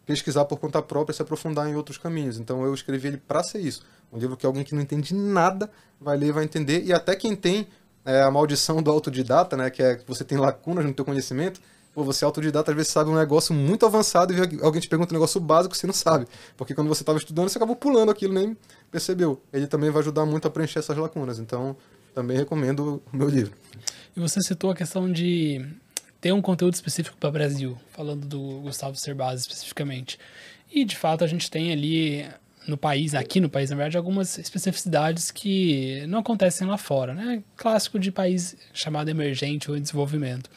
pesquisar 0.05 0.45
por 0.45 0.57
conta 0.57 0.81
própria 0.81 1.13
se 1.13 1.21
aprofundar 1.21 1.69
em 1.69 1.75
outros 1.75 1.97
caminhos. 1.97 2.39
Então 2.39 2.63
eu 2.63 2.73
escrevi 2.73 3.09
ele 3.09 3.17
para 3.17 3.43
ser 3.43 3.59
isso. 3.59 3.83
Um 4.11 4.17
livro 4.17 4.35
que 4.35 4.45
alguém 4.45 4.63
que 4.63 4.73
não 4.73 4.81
entende 4.81 5.13
nada 5.13 5.69
vai 5.99 6.17
ler 6.17 6.31
vai 6.31 6.43
entender, 6.43 6.83
e 6.83 6.93
até 6.93 7.15
quem 7.15 7.35
tem 7.35 7.67
é, 8.05 8.21
a 8.21 8.31
maldição 8.31 8.81
do 8.81 8.89
autodidata, 8.89 9.57
né, 9.57 9.69
que 9.69 9.83
é 9.83 9.97
que 9.97 10.07
você 10.07 10.23
tem 10.23 10.37
lacunas 10.37 10.85
no 10.85 10.93
teu 10.93 11.05
conhecimento, 11.05 11.59
pô, 11.93 12.03
você 12.03 12.23
é 12.23 12.25
autodidata, 12.25 12.71
às 12.71 12.77
vezes 12.77 12.91
sabe 12.91 13.09
um 13.09 13.15
negócio 13.15 13.53
muito 13.53 13.85
avançado 13.85 14.33
e 14.33 14.63
alguém 14.63 14.81
te 14.81 14.87
pergunta 14.87 15.13
um 15.13 15.17
negócio 15.17 15.41
básico 15.41 15.73
que 15.73 15.77
você 15.77 15.85
não 15.85 15.93
sabe. 15.93 16.25
Porque 16.55 16.73
quando 16.73 16.87
você 16.87 17.03
estava 17.03 17.19
estudando, 17.19 17.49
você 17.49 17.57
acabou 17.57 17.75
pulando 17.75 18.09
aquilo, 18.09 18.33
nem 18.33 18.57
percebeu. 18.89 19.41
Ele 19.51 19.67
também 19.67 19.91
vai 19.91 20.01
ajudar 20.01 20.25
muito 20.25 20.47
a 20.47 20.49
preencher 20.49 20.79
essas 20.79 20.97
lacunas. 20.97 21.37
Então, 21.37 21.75
também 22.19 22.35
recomendo 22.35 23.01
o 23.13 23.17
meu 23.17 23.29
livro. 23.29 23.53
E 24.15 24.19
você 24.19 24.41
citou 24.41 24.71
a 24.71 24.75
questão 24.75 25.09
de 25.09 25.65
ter 26.19 26.33
um 26.33 26.41
conteúdo 26.41 26.73
específico 26.73 27.15
para 27.17 27.29
o 27.29 27.31
Brasil, 27.31 27.77
falando 27.91 28.27
do 28.27 28.59
Gustavo 28.59 28.97
Cerbasi 28.97 29.43
especificamente. 29.43 30.19
E 30.69 30.83
de 30.83 30.97
fato 30.97 31.23
a 31.23 31.27
gente 31.27 31.49
tem 31.49 31.71
ali 31.71 32.27
no 32.67 32.77
país, 32.77 33.15
aqui 33.15 33.39
no 33.39 33.49
país, 33.49 33.69
na 33.69 33.77
verdade, 33.77 33.95
algumas 33.95 34.37
especificidades 34.37 35.31
que 35.31 36.05
não 36.07 36.19
acontecem 36.19 36.67
lá 36.67 36.77
fora, 36.77 37.13
né? 37.13 37.41
Clássico 37.55 37.97
de 37.97 38.11
país 38.11 38.57
chamado 38.73 39.09
emergente 39.09 39.71
ou 39.71 39.77
em 39.77 39.81
desenvolvimento. 39.81 40.49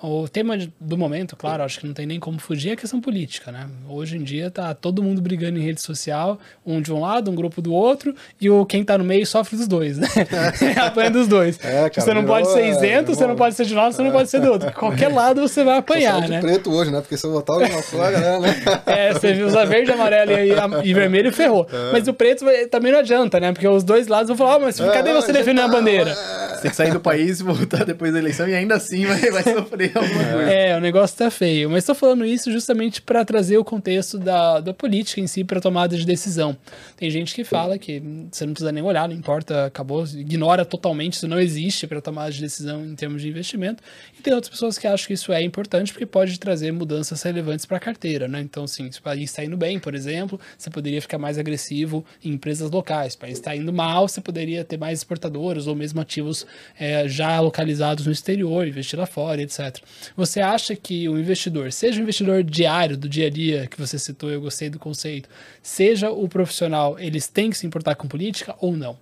O 0.00 0.28
tema 0.28 0.56
do 0.80 0.96
momento, 0.96 1.34
claro, 1.34 1.64
acho 1.64 1.80
que 1.80 1.86
não 1.86 1.92
tem 1.92 2.06
nem 2.06 2.20
como 2.20 2.38
fugir, 2.38 2.70
é 2.70 2.72
a 2.74 2.76
questão 2.76 3.00
política, 3.00 3.50
né? 3.50 3.66
Hoje 3.88 4.16
em 4.16 4.22
dia 4.22 4.48
tá 4.48 4.72
todo 4.72 5.02
mundo 5.02 5.20
brigando 5.20 5.58
em 5.58 5.62
rede 5.62 5.82
social, 5.82 6.38
um 6.64 6.80
de 6.80 6.92
um 6.92 7.00
lado, 7.00 7.28
um 7.32 7.34
grupo 7.34 7.60
do 7.60 7.74
outro, 7.74 8.14
e 8.40 8.48
o 8.48 8.64
quem 8.64 8.84
tá 8.84 8.96
no 8.96 9.02
meio 9.02 9.26
sofre 9.26 9.56
dos 9.56 9.66
dois, 9.66 9.98
né? 9.98 10.06
Apanha 10.78 11.10
dos 11.10 11.26
dois. 11.26 11.58
É, 11.64 11.90
cara, 11.90 12.00
você 12.00 12.14
não 12.14 12.24
pode 12.24 12.48
ser 12.48 12.68
isento, 12.68 13.10
é, 13.10 13.14
você 13.14 13.26
não 13.26 13.34
pode 13.34 13.56
ser 13.56 13.64
de 13.66 13.74
um 13.74 13.76
lado, 13.76 13.92
você 13.92 14.02
não 14.02 14.12
pode 14.12 14.30
ser 14.30 14.40
do 14.40 14.52
outro. 14.52 14.72
Qualquer 14.72 15.08
lado 15.08 15.40
você 15.40 15.64
vai 15.64 15.78
apanhar, 15.78 16.22
de 16.22 16.30
né? 16.30 16.40
preto 16.40 16.72
hoje, 16.72 16.92
né? 16.92 17.00
Porque 17.00 17.16
se 17.16 17.26
eu 17.26 17.32
botar 17.32 17.56
o 17.56 17.82
flaga, 17.82 18.18
né? 18.18 18.38
É, 18.86 19.12
você 19.12 19.42
usa 19.42 19.66
verde, 19.66 19.90
amarelo 19.90 20.32
e, 20.32 20.88
e 20.88 20.94
vermelho 20.94 21.32
ferrou. 21.32 21.66
É. 21.72 21.92
Mas 21.92 22.06
o 22.06 22.14
preto 22.14 22.44
também 22.70 22.92
não 22.92 23.00
adianta, 23.00 23.40
né? 23.40 23.52
Porque 23.52 23.66
os 23.66 23.82
dois 23.82 24.06
lados 24.06 24.28
vão 24.28 24.36
falar, 24.36 24.56
oh, 24.56 24.60
mas 24.60 24.78
cadê 24.78 25.10
é, 25.10 25.14
você 25.14 25.32
defendendo 25.32 25.64
a 25.64 25.68
bandeira? 25.68 26.14
Você 26.14 26.62
tem 26.62 26.70
que 26.70 26.76
sair 26.76 26.92
do 26.92 27.00
país 27.00 27.40
e 27.40 27.42
voltar 27.42 27.84
depois 27.84 28.12
da 28.12 28.18
eleição 28.18 28.48
e 28.48 28.54
ainda 28.54 28.76
assim 28.76 29.04
vai, 29.04 29.18
vai 29.30 29.42
sofrer 29.42 29.87
é. 29.96 30.32
coisa. 30.32 30.50
É, 30.50 30.76
o 30.76 30.80
negócio 30.80 31.16
tá 31.16 31.30
feio. 31.30 31.70
Mas 31.70 31.78
estou 31.78 31.94
falando 31.94 32.24
isso 32.24 32.50
justamente 32.50 33.00
para 33.02 33.24
trazer 33.24 33.58
o 33.58 33.64
contexto 33.64 34.18
da, 34.18 34.60
da 34.60 34.74
política 34.74 35.20
em 35.20 35.26
si 35.26 35.44
para 35.44 35.60
tomada 35.60 35.96
de 35.96 36.04
decisão. 36.04 36.56
Tem 36.96 37.10
gente 37.10 37.34
que 37.34 37.44
fala 37.44 37.78
que 37.78 38.02
você 38.30 38.46
não 38.46 38.52
precisa 38.52 38.72
nem 38.72 38.82
olhar, 38.82 39.08
não 39.08 39.14
importa, 39.14 39.66
acabou, 39.66 40.04
ignora 40.04 40.64
totalmente, 40.64 41.14
isso 41.14 41.28
não 41.28 41.38
existe 41.38 41.86
para 41.86 42.00
tomada 42.00 42.30
de 42.30 42.40
decisão 42.40 42.84
em 42.84 42.94
termos 42.94 43.22
de 43.22 43.28
investimento. 43.28 43.82
E 44.18 44.22
tem 44.22 44.32
outras 44.32 44.50
pessoas 44.50 44.78
que 44.78 44.86
acham 44.86 45.06
que 45.06 45.14
isso 45.14 45.32
é 45.32 45.42
importante 45.42 45.92
porque 45.92 46.06
pode 46.06 46.38
trazer 46.38 46.72
mudanças 46.72 47.22
relevantes 47.22 47.66
para 47.66 47.76
a 47.76 47.80
carteira, 47.80 48.28
né? 48.28 48.40
Então, 48.40 48.66
sim, 48.66 48.90
se 48.90 48.98
o 48.98 49.02
país 49.02 49.30
está 49.30 49.44
indo 49.44 49.56
bem, 49.56 49.78
por 49.78 49.94
exemplo, 49.94 50.40
você 50.56 50.70
poderia 50.70 51.00
ficar 51.00 51.18
mais 51.18 51.38
agressivo 51.38 52.04
em 52.24 52.32
empresas 52.32 52.70
locais. 52.70 53.12
Se 53.12 53.16
o 53.16 53.20
país 53.20 53.38
está 53.38 53.54
indo 53.54 53.72
mal, 53.72 54.08
você 54.08 54.20
poderia 54.20 54.64
ter 54.64 54.78
mais 54.78 55.00
exportadores 55.00 55.66
ou 55.66 55.74
mesmo 55.74 56.00
ativos 56.00 56.46
é, 56.78 57.08
já 57.08 57.40
localizados 57.40 58.06
no 58.06 58.12
exterior, 58.12 58.66
investir 58.66 58.98
lá 58.98 59.06
fora, 59.06 59.42
etc. 59.42 59.77
Você 60.16 60.40
acha 60.40 60.74
que 60.76 61.08
o 61.08 61.18
investidor, 61.18 61.72
seja 61.72 62.00
o 62.00 62.02
investidor 62.02 62.42
diário, 62.42 62.96
do 62.96 63.08
dia 63.08 63.26
a 63.26 63.30
dia, 63.30 63.66
que 63.66 63.78
você 63.78 63.98
citou, 63.98 64.30
eu 64.30 64.40
gostei 64.40 64.70
do 64.70 64.78
conceito, 64.78 65.28
seja 65.62 66.10
o 66.10 66.28
profissional, 66.28 66.98
eles 66.98 67.28
têm 67.28 67.50
que 67.50 67.58
se 67.58 67.66
importar 67.66 67.94
com 67.94 68.08
política 68.08 68.54
ou 68.60 68.76
não? 68.76 68.98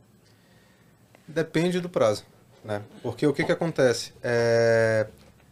Depende 1.27 1.81
do 1.81 1.89
prazo. 1.89 2.25
Né? 2.65 2.83
Porque 3.03 3.27
o 3.27 3.33
que, 3.33 3.45
que 3.45 3.53
acontece? 3.53 4.13
É... 4.23 5.07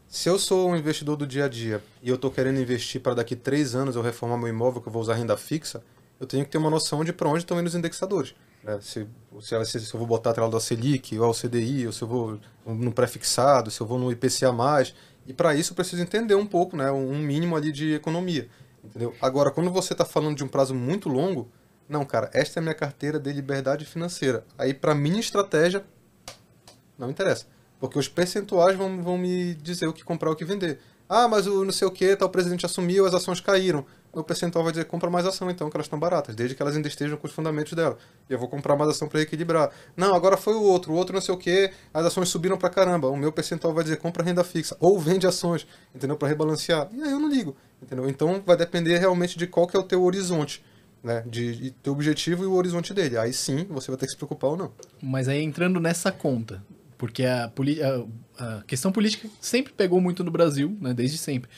Se 0.09 0.29
eu 0.29 0.39
sou 0.39 0.71
um 0.71 0.77
investidor 0.77 1.17
do 1.17 1.27
dia 1.27 1.47
a 1.47 1.49
dia 1.49 1.83
e 2.03 2.09
eu 2.09 2.15
estou 2.15 2.31
querendo 2.31 2.61
investir 2.61 3.01
para 3.01 3.15
daqui 3.15 3.35
três 3.35 3.75
anos 3.75 3.97
eu 3.97 4.03
reformar 4.03 4.37
meu 4.37 4.49
imóvel 4.49 4.81
que 4.81 4.89
eu 4.89 4.93
vou 4.93 5.03
usar 5.03 5.15
renda 5.15 5.37
fixa, 5.37 5.83
eu 6.21 6.27
tenho 6.27 6.45
que 6.45 6.51
ter 6.51 6.59
uma 6.59 6.71
noção 6.71 7.05
de 7.05 7.13
para 7.13 7.29
onde 7.29 7.41
estão 7.41 7.59
indo 7.59 7.67
os 7.67 7.75
indexadores. 7.75 8.35
Né? 8.63 8.79
Se, 8.81 9.07
se, 9.41 9.81
se, 9.81 9.95
eu 9.95 9.99
vou 9.99 10.07
botar 10.07 10.31
atrelado 10.31 10.57
ao 10.57 10.61
Selic, 10.61 11.19
ou 11.19 11.27
ao 11.27 11.35
CDI, 11.35 11.87
ou 11.87 11.93
se 11.93 12.03
eu 12.03 12.09
vou 12.09 12.39
no 12.65 12.93
pré-fixado, 12.93 13.71
se 13.71 13.81
eu 13.81 13.87
vou 13.87 13.99
no 13.99 14.11
IPCA+. 14.11 14.53
E 15.27 15.33
para 15.33 15.55
isso 15.55 15.73
eu 15.73 15.77
preciso 15.77 16.03
entender 16.03 16.35
um 16.35 16.47
pouco, 16.47 16.77
né? 16.77 16.91
um 16.91 17.19
mínimo 17.19 17.57
ali 17.57 17.73
de 17.73 17.95
economia. 17.95 18.49
Entendeu? 18.83 19.15
Agora, 19.21 19.51
quando 19.51 19.71
você 19.71 19.95
está 19.95 20.05
falando 20.05 20.37
de 20.37 20.45
um 20.45 20.49
prazo 20.49 20.75
muito 20.75 21.09
longo, 21.09 21.51
não, 21.89 22.05
cara, 22.05 22.31
esta 22.33 22.59
é 22.59 22.61
a 22.61 22.63
minha 22.63 22.75
carteira 22.75 23.19
de 23.19 23.33
liberdade 23.33 23.85
financeira. 23.85 24.45
Aí, 24.59 24.75
para 24.75 24.95
minha 24.95 25.21
estratégia, 25.21 25.85
não 26.99 27.11
interessa. 27.11 27.47
Porque 27.79 27.99
os 27.99 28.09
percentuais 28.09 28.77
vão, 28.77 29.03
vão 29.03 29.19
me 29.19 29.55
dizer 29.55 29.87
o 29.87 29.93
que 29.93 30.05
comprar 30.05 30.31
o 30.31 30.37
que 30.37 30.45
vender. 30.45 30.81
Ah, 31.09 31.29
mas 31.29 31.47
o 31.47 31.65
não 31.65 31.73
sei 31.73 31.87
o 31.87 31.91
que, 31.91 32.17
tal 32.17 32.31
presidente 32.31 32.65
assumiu, 32.65 33.05
as 33.05 33.15
ações 33.15 33.41
caíram 33.41 33.85
o 34.15 34.25
percentual 34.25 34.65
vai 34.65 34.73
dizer 34.73 34.85
compra 34.85 35.11
mais 35.11 35.27
ação 35.27 35.51
então, 35.51 35.69
que 35.69 35.77
elas 35.77 35.87
estão 35.87 35.99
baratas, 35.99 36.35
desde 36.35 36.55
que 36.55 36.63
elas 36.63 36.77
ainda 36.77 36.89
estejam 36.89 37.17
com 37.17 37.27
os 37.27 37.33
fundamentos 37.33 37.73
dela. 37.73 37.99
E 38.29 38.33
eu 38.33 38.39
vou 38.39 38.49
comprar 38.49 38.77
mais 38.77 38.91
ação 38.91 39.09
para 39.09 39.21
equilibrar. 39.21 39.71
Não, 39.97 40.15
agora 40.15 40.37
foi 40.37 40.55
o 40.55 40.63
outro, 40.63 40.93
o 40.93 40.97
outro 40.97 41.15
não 41.15 41.21
sei 41.21 41.35
o 41.35 41.39
que, 41.39 41.71
as 41.93 42.07
ações 42.07 42.29
subiram 42.29 42.57
para 42.57 42.71
caramba. 42.71 43.09
O 43.09 43.17
meu 43.17 43.33
percentual 43.33 43.75
vai 43.75 43.85
dizer 43.85 43.97
compra 43.97 44.23
renda 44.23 44.45
fixa 44.45 44.77
ou 44.81 44.99
vende 44.99 45.27
ações, 45.27 45.67
entendeu? 45.95 46.17
Para 46.17 46.29
rebalancear. 46.29 46.89
E 46.93 47.03
aí 47.03 47.11
eu 47.11 47.21
não 47.21 47.29
ligo, 47.29 47.57
entendeu? 47.83 48.09
Então 48.09 48.43
vai 48.45 48.57
depender 48.57 48.99
realmente 48.99 49.39
de 49.39 49.47
qual 49.47 49.67
que 49.67 49.77
é 49.77 49.81
o 49.81 49.85
teu 49.85 50.03
horizonte. 50.03 50.63
Né, 51.03 51.23
de, 51.27 51.55
de 51.57 51.71
teu 51.71 51.93
objetivo 51.93 52.45
e 52.45 52.47
o 52.47 52.55
horizonte 52.55 52.95
dele. 52.95 53.19
Aí 53.19 53.31
sim 53.31 53.67
você 53.69 53.91
vai 53.91 53.99
ter 53.99 54.07
que 54.07 54.13
se 54.13 54.17
preocupar 54.17 54.53
ou 54.53 54.57
não. 54.57 54.73
Mas 55.03 55.29
aí 55.29 55.43
entrando 55.43 55.79
nessa 55.79 56.11
conta, 56.11 56.65
porque 56.97 57.27
a, 57.27 57.53
a, 58.39 58.59
a 58.59 58.63
questão 58.63 58.91
política 58.91 59.29
sempre 59.39 59.71
pegou 59.75 60.01
muito 60.01 60.25
no 60.25 60.31
Brasil, 60.31 60.75
né, 60.81 60.95
desde 60.95 61.19
sempre. 61.19 61.51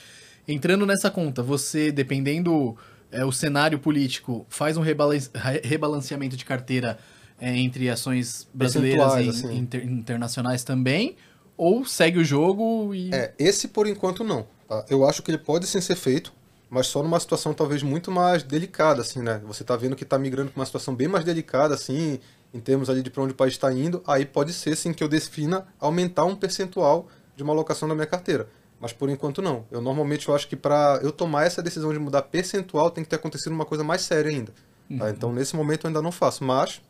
Entrando 0.49 0.87
nessa 0.87 1.11
conta, 1.11 1.43
você, 1.43 1.91
dependendo 1.91 2.77
é, 3.11 3.25
o 3.25 3.33
cenário 3.33 3.79
político, 3.79 4.47
faz 4.49 4.77
um 4.77 4.81
rebalance, 4.81 5.31
rebalanceamento 5.65 6.37
de 6.37 6.45
carteira 6.45 6.99
é, 7.41 7.57
entre 7.57 7.91
ações 7.91 8.49
brasileiras 8.53 9.15
e 9.15 9.29
assim. 9.29 9.59
inter, 9.59 9.85
internacionais 9.85 10.65
também? 10.65 11.17
Ou 11.57 11.85
segue 11.85 12.19
o 12.19 12.25
jogo 12.25 12.95
e. 12.95 13.13
É, 13.15 13.33
esse 13.39 13.69
por 13.69 13.87
enquanto 13.87 14.23
não. 14.23 14.47
Tá? 14.69 14.85
Eu 14.91 15.07
acho 15.07 15.23
que 15.23 15.31
ele 15.31 15.39
pode 15.39 15.67
sim 15.67 15.81
ser 15.81 15.97
feito, 15.97 16.33
mas 16.69 16.87
só 16.87 17.03
numa 17.03 17.19
situação 17.19 17.55
talvez 17.55 17.83
muito 17.83 18.11
mais 18.11 18.43
delicada, 18.43 19.01
assim, 19.01 19.23
né? 19.23 19.41
Você 19.47 19.63
está 19.63 19.77
vendo 19.77 19.97
que 19.97 20.03
está 20.03 20.19
migrando 20.19 20.51
para 20.51 20.61
uma 20.61 20.67
situação 20.67 20.95
bem 20.95 21.09
mais 21.09 21.25
delicada, 21.25 21.75
assim, 21.75 22.21
em 22.53 22.61
termos 22.61 22.91
ali 22.91 23.03
de 23.03 23.11
para 23.11 23.23
onde 23.23 23.33
o 23.33 23.37
país 23.37 23.55
está 23.55 23.73
indo, 23.73 24.03
aí 24.07 24.25
pode 24.25 24.53
ser 24.53 24.77
sim 24.77 24.93
que 24.93 25.03
eu 25.03 25.09
defina 25.09 25.67
aumentar 25.81 26.25
um 26.25 26.37
percentual 26.37 27.09
de 27.37 27.43
uma 27.43 27.53
alocação 27.53 27.89
da 27.89 27.95
minha 27.95 28.07
carteira. 28.07 28.49
Mas 28.81 28.93
por 28.93 29.09
enquanto 29.09 29.41
não. 29.41 29.65
Eu 29.71 29.81
normalmente 29.81 30.29
eu 30.29 30.35
acho 30.35 30.47
que 30.49 30.57
para 30.57 31.01
eu 31.03 31.11
tomar 31.11 31.47
essa 31.47 31.63
decisão 31.63 31.93
de 31.93 31.99
mudar 31.99 32.23
percentual 32.23 32.91
tem 32.91 33.03
que 33.03 33.11
ter 33.11 33.17
acontecido 33.17 33.53
uma 33.53 33.65
coisa 33.65 33.83
mais 33.83 34.03
séria 34.03 34.31
ainda. 34.31 34.53
Tá? 34.53 34.63
Uhum. 34.91 34.99
Tá? 34.99 35.11
Então 35.11 35.33
nesse 35.33 35.57
momento 35.57 35.85
eu 35.85 35.89
ainda 35.89 36.03
não 36.03 36.13
faço, 36.13 36.45
mas 36.45 36.81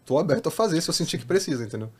estou 0.00 0.18
aberto 0.18 0.48
a 0.48 0.50
fazer 0.50 0.80
se 0.80 0.88
eu 0.88 0.94
sentir 0.94 1.18
que 1.18 1.26
precisa, 1.26 1.64
entendeu? 1.64 1.90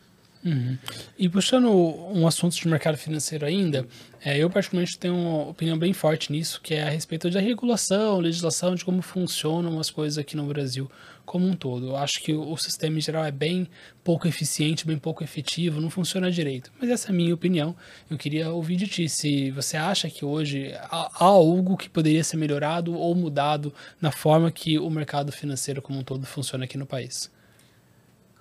Uhum. 0.45 0.77
E 1.17 1.27
puxando 1.27 1.71
um 1.71 2.27
assunto 2.27 2.55
de 2.55 2.67
mercado 2.67 2.97
financeiro 2.97 3.47
ainda, 3.47 3.87
é, 4.23 4.37
eu 4.37 4.47
particularmente 4.47 4.99
tenho 4.99 5.15
uma 5.15 5.49
opinião 5.49 5.77
bem 5.77 5.91
forte 5.91 6.31
nisso, 6.31 6.61
que 6.61 6.75
é 6.75 6.83
a 6.83 6.89
respeito 6.89 7.31
da 7.31 7.39
regulação, 7.39 8.19
legislação, 8.19 8.75
de 8.75 8.85
como 8.85 9.01
funcionam 9.01 9.79
as 9.79 9.89
coisas 9.89 10.19
aqui 10.19 10.37
no 10.37 10.45
Brasil 10.45 10.89
como 11.25 11.47
um 11.47 11.55
todo. 11.55 11.87
Eu 11.87 11.97
acho 11.97 12.21
que 12.21 12.33
o 12.33 12.55
sistema 12.57 12.97
em 12.97 13.01
geral 13.01 13.25
é 13.25 13.31
bem 13.31 13.67
pouco 14.03 14.27
eficiente, 14.27 14.85
bem 14.85 14.97
pouco 14.97 15.23
efetivo, 15.23 15.81
não 15.81 15.89
funciona 15.89 16.31
direito. 16.31 16.71
Mas 16.79 16.89
essa 16.89 17.07
é 17.07 17.11
a 17.11 17.13
minha 17.13 17.33
opinião. 17.33 17.75
Eu 18.09 18.17
queria 18.17 18.51
ouvir 18.51 18.75
de 18.75 18.87
ti 18.87 19.09
se 19.09 19.51
você 19.51 19.75
acha 19.75 20.09
que 20.09 20.23
hoje 20.23 20.73
há 20.73 21.09
algo 21.17 21.75
que 21.75 21.89
poderia 21.89 22.23
ser 22.23 22.37
melhorado 22.37 22.93
ou 22.93 23.15
mudado 23.15 23.73
na 23.99 24.11
forma 24.11 24.51
que 24.51 24.77
o 24.77 24.89
mercado 24.89 25.31
financeiro 25.31 25.81
como 25.81 25.99
um 25.99 26.03
todo 26.03 26.25
funciona 26.25 26.65
aqui 26.65 26.77
no 26.77 26.85
país. 26.85 27.31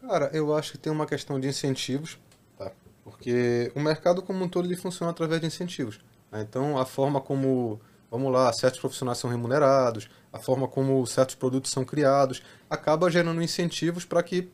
Cara, 0.01 0.31
eu 0.35 0.55
acho 0.55 0.73
que 0.73 0.79
tem 0.79 0.93
uma 0.93 1.07
questão 1.07 1.41
de 1.41 1.49
incentivos, 1.49 2.19
tá? 2.59 2.71
Porque 3.03 3.73
o 3.75 3.81
mercado 3.81 4.21
como 4.21 4.45
um 4.45 4.49
todo 4.49 4.67
ele 4.69 4.77
funciona 4.77 5.11
através 5.11 5.41
de 5.41 5.47
incentivos. 5.47 5.99
Né? 6.31 6.43
Então, 6.43 6.77
a 6.77 6.85
forma 6.85 7.21
como, 7.21 7.81
vamos 8.15 8.33
lá, 8.33 8.53
certos 8.53 8.79
profissionais 8.79 9.19
são 9.19 9.29
remunerados, 9.29 10.09
a 10.33 10.39
forma 10.39 10.69
como 10.69 11.05
certos 11.05 11.35
produtos 11.35 11.73
são 11.73 11.85
criados, 11.85 12.45
acaba 12.71 13.11
gerando 13.11 13.43
incentivos 13.43 14.05
para 14.05 14.23
que 14.23 14.49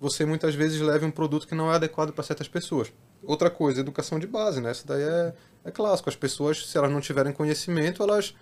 você 0.00 0.24
muitas 0.24 0.54
vezes 0.54 0.80
leve 0.80 1.04
um 1.04 1.10
produto 1.10 1.48
que 1.48 1.54
não 1.54 1.72
é 1.72 1.74
adequado 1.74 2.12
para 2.12 2.22
certas 2.22 2.46
pessoas. 2.46 2.92
Outra 3.24 3.50
coisa, 3.50 3.80
educação 3.80 4.20
de 4.20 4.26
base, 4.28 4.60
né? 4.60 4.70
Isso 4.70 4.86
daí 4.86 5.02
é, 5.02 5.34
é 5.64 5.70
clássico. 5.72 6.08
As 6.08 6.14
pessoas, 6.14 6.64
se 6.64 6.78
elas 6.78 6.92
não 6.92 7.00
tiverem 7.00 7.32
conhecimento, 7.32 8.04
elas 8.04 8.36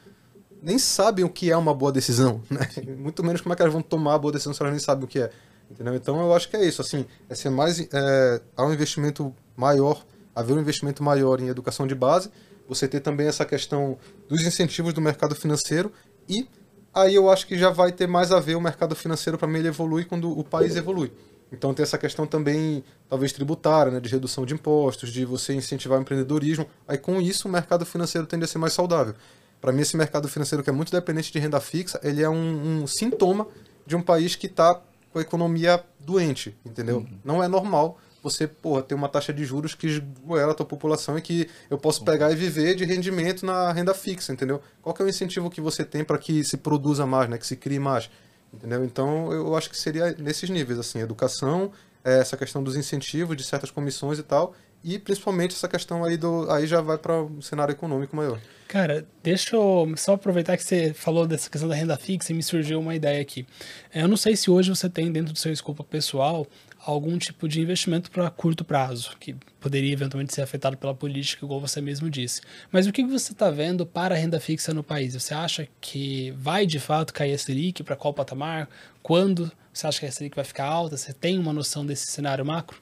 nem 0.63 0.79
sabem 0.79 1.25
o 1.25 1.31
que 1.31 1.51
é 1.51 1.57
uma 1.57 1.73
boa 1.73 1.91
decisão, 1.91 2.43
né? 2.51 2.69
Muito 2.99 3.25
menos 3.25 3.41
como 3.41 3.55
é 3.55 3.57
que 3.57 3.63
elas 3.63 3.73
vão 3.73 3.81
tomar 3.83 4.17
a 4.17 4.19
boa 4.19 4.33
decisão 4.33 4.53
se 4.53 4.61
elas 4.61 4.73
nem 4.73 4.81
sabem 4.81 5.05
o 5.05 5.09
que 5.09 5.21
é. 5.21 5.31
Entendeu? 5.71 5.95
Então 5.95 6.21
eu 6.21 6.35
acho 6.35 6.51
que 6.51 6.57
é 6.57 6.67
isso, 6.67 6.83
assim, 6.83 7.07
é 7.31 7.35
ser 7.35 7.49
mais, 7.49 7.81
é, 7.81 8.43
há 8.55 8.67
um 8.67 8.75
investimento 8.75 9.35
maior, 9.57 10.05
haver 10.35 10.55
um 10.55 10.61
investimento 10.61 11.03
maior 11.03 11.41
em 11.41 11.49
educação 11.49 11.87
de 11.87 11.95
base, 11.95 12.31
você 12.71 12.87
ter 12.87 13.01
também 13.01 13.27
essa 13.27 13.45
questão 13.45 13.99
dos 14.29 14.43
incentivos 14.43 14.95
do 14.95 15.01
mercado 15.01 15.35
financeiro 15.35 15.93
e 16.29 16.47
aí 16.95 17.17
eu 17.17 17.29
acho 17.29 17.45
que 17.49 17.59
já 17.59 17.69
vai 17.69 17.91
ter 17.91 18.07
mais 18.07 18.31
a 18.31 18.39
ver 18.39 18.55
o 18.55 18.61
mercado 18.61 18.95
financeiro 18.95 19.37
para 19.37 19.49
mim 19.49 19.59
ele 19.59 19.69
evolui 19.69 20.05
quando 20.05 20.31
o 20.31 20.45
país 20.45 20.77
evolui. 20.77 21.13
Então 21.53 21.75
tem 21.75 21.83
essa 21.83 21.99
questão 21.99 22.29
também, 22.29 22.85
talvez 23.09 23.33
tributária, 23.33 23.91
né, 23.91 23.99
de 23.99 24.09
redução 24.09 24.47
de 24.47 24.55
impostos, 24.55 25.11
de 25.11 25.25
você 25.25 25.53
incentivar 25.53 25.99
o 25.99 26.03
empreendedorismo. 26.03 26.65
Aí 26.87 26.97
com 26.97 27.21
isso 27.21 27.49
o 27.49 27.51
mercado 27.51 27.85
financeiro 27.85 28.25
tende 28.25 28.45
a 28.45 28.47
ser 28.47 28.59
mais 28.59 28.73
saudável. 28.73 29.17
Para 29.61 29.73
mim 29.73 29.83
esse 29.83 29.97
mercado 29.97 30.29
financeiro 30.29 30.63
que 30.63 30.71
é 30.71 30.73
muito 30.73 30.93
dependente 30.93 31.33
de 31.33 31.41
renda 31.41 31.59
fixa, 31.59 32.01
ele 32.05 32.23
é 32.23 32.29
um, 32.29 32.83
um 32.83 32.87
sintoma 32.87 33.49
de 33.85 33.97
um 33.97 34.01
país 34.01 34.37
que 34.37 34.47
está 34.47 34.81
com 35.13 35.19
a 35.19 35.23
economia 35.23 35.83
doente, 35.99 36.57
entendeu? 36.65 36.99
Uhum. 36.99 37.19
Não 37.25 37.43
é 37.43 37.49
normal 37.49 37.99
você, 38.23 38.47
porra, 38.47 38.83
ter 38.83 38.95
uma 38.95 39.09
taxa 39.09 39.33
de 39.33 39.45
juros 39.45 39.75
que 39.75 39.87
esgoela 39.87 40.53
a 40.53 40.55
tua 40.55 40.67
população 40.67 41.17
e 41.19 41.23
que 41.23 41.49
eu 41.69 41.79
posso 41.79 42.05
pegar 42.05 42.31
e 42.31 42.37
viver 42.37 42.75
de 42.75 42.85
rendimento 42.85 43.45
na 43.45 43.73
renda 43.73 43.95
fixa, 43.95 44.33
entendeu? 44.33 44.61
Qual 44.83 44.95
que 44.95 45.03
é 45.03 45.05
o 45.05 45.09
incentivo 45.09 45.51
que 45.51 45.61
você 45.61 45.85
tem 45.85 46.05
para 46.05 46.19
que 46.19 46.45
se 46.45 46.57
produza 46.57 47.07
mais, 47.07 47.29
né? 47.29 47.39
Que 47.39 47.47
se 47.47 47.57
crie 47.57 47.79
mais, 47.79 48.11
entendeu? 48.53 48.85
Então, 48.85 49.33
eu 49.33 49.57
acho 49.57 49.71
que 49.71 49.77
seria 49.77 50.15
nesses 50.19 50.51
níveis, 50.51 50.79
assim, 50.79 51.01
educação, 51.01 51.73
é, 52.05 52.19
essa 52.19 52.37
questão 52.37 52.63
dos 52.63 52.77
incentivos 52.77 53.37
de 53.37 53.45
certas 53.45 53.71
comissões 53.71 54.19
e 54.19 54.23
tal, 54.23 54.55
e 54.83 54.99
principalmente 54.99 55.55
essa 55.55 55.69
questão 55.69 56.05
aí 56.05 56.17
do 56.17 56.51
aí 56.51 56.67
já 56.67 56.81
vai 56.81 56.97
para 56.97 57.23
um 57.23 57.43
cenário 57.43 57.73
econômico 57.73 58.17
maior. 58.17 58.41
Cara, 58.67 59.05
deixa 59.23 59.57
eu 59.57 59.93
só 59.97 60.15
aproveitar 60.15 60.57
que 60.57 60.63
você 60.63 60.95
falou 60.95 61.27
dessa 61.27 61.51
questão 61.51 61.69
da 61.69 61.75
renda 61.75 61.97
fixa 61.97 62.33
e 62.33 62.35
me 62.35 62.43
surgiu 62.43 62.81
uma 62.81 62.95
ideia 62.95 63.21
aqui. 63.21 63.47
Eu 63.95 64.09
não 64.09 64.17
sei 64.17 64.37
se 64.37 64.51
hoje 64.51 64.71
você 64.71 64.89
tem 64.89 65.11
dentro 65.11 65.33
do 65.33 65.39
seu 65.39 65.53
escopo 65.53 65.85
pessoal 65.85 66.47
algum 66.85 67.19
tipo 67.19 67.49
de 67.49 67.61
investimento 67.61 68.11
para 68.11 68.31
curto 68.31 68.65
prazo, 68.65 69.17
que 69.19 69.35
poderia 69.61 69.93
eventualmente 69.93 70.35
ser 70.35 70.43
afetado 70.43 70.77
pela 70.77 70.95
política, 70.95 71.45
igual 71.45 71.61
você 71.61 71.81
mesmo 71.81 72.09
disse. 72.09 72.41
Mas 72.71 72.87
o 72.87 72.93
que 72.93 73.05
você 73.05 73.33
está 73.33 73.51
vendo 73.51 73.85
para 73.85 74.15
a 74.15 74.19
renda 74.19 74.41
fixa 74.41 74.73
no 74.73 74.83
país? 74.83 75.15
Você 75.15 75.35
acha 75.35 75.69
que 75.81 76.31
vai 76.33 76.67
de 76.67 76.81
fato 76.81 77.13
cair 77.13 77.35
a 77.35 77.39
Selic? 77.39 77.83
Para 77.83 77.97
qual 77.97 78.15
patamar? 78.15 78.69
Quando 79.03 79.51
você 79.73 79.87
acha 79.87 80.01
que 80.01 80.07
a 80.07 80.13
Selic 80.13 80.35
vai 80.35 80.45
ficar 80.45 80.65
alta? 80.65 80.97
Você 80.97 81.13
tem 81.13 81.39
uma 81.39 81.53
noção 81.53 81.85
desse 81.85 82.07
cenário 82.07 82.45
macro? 82.45 82.79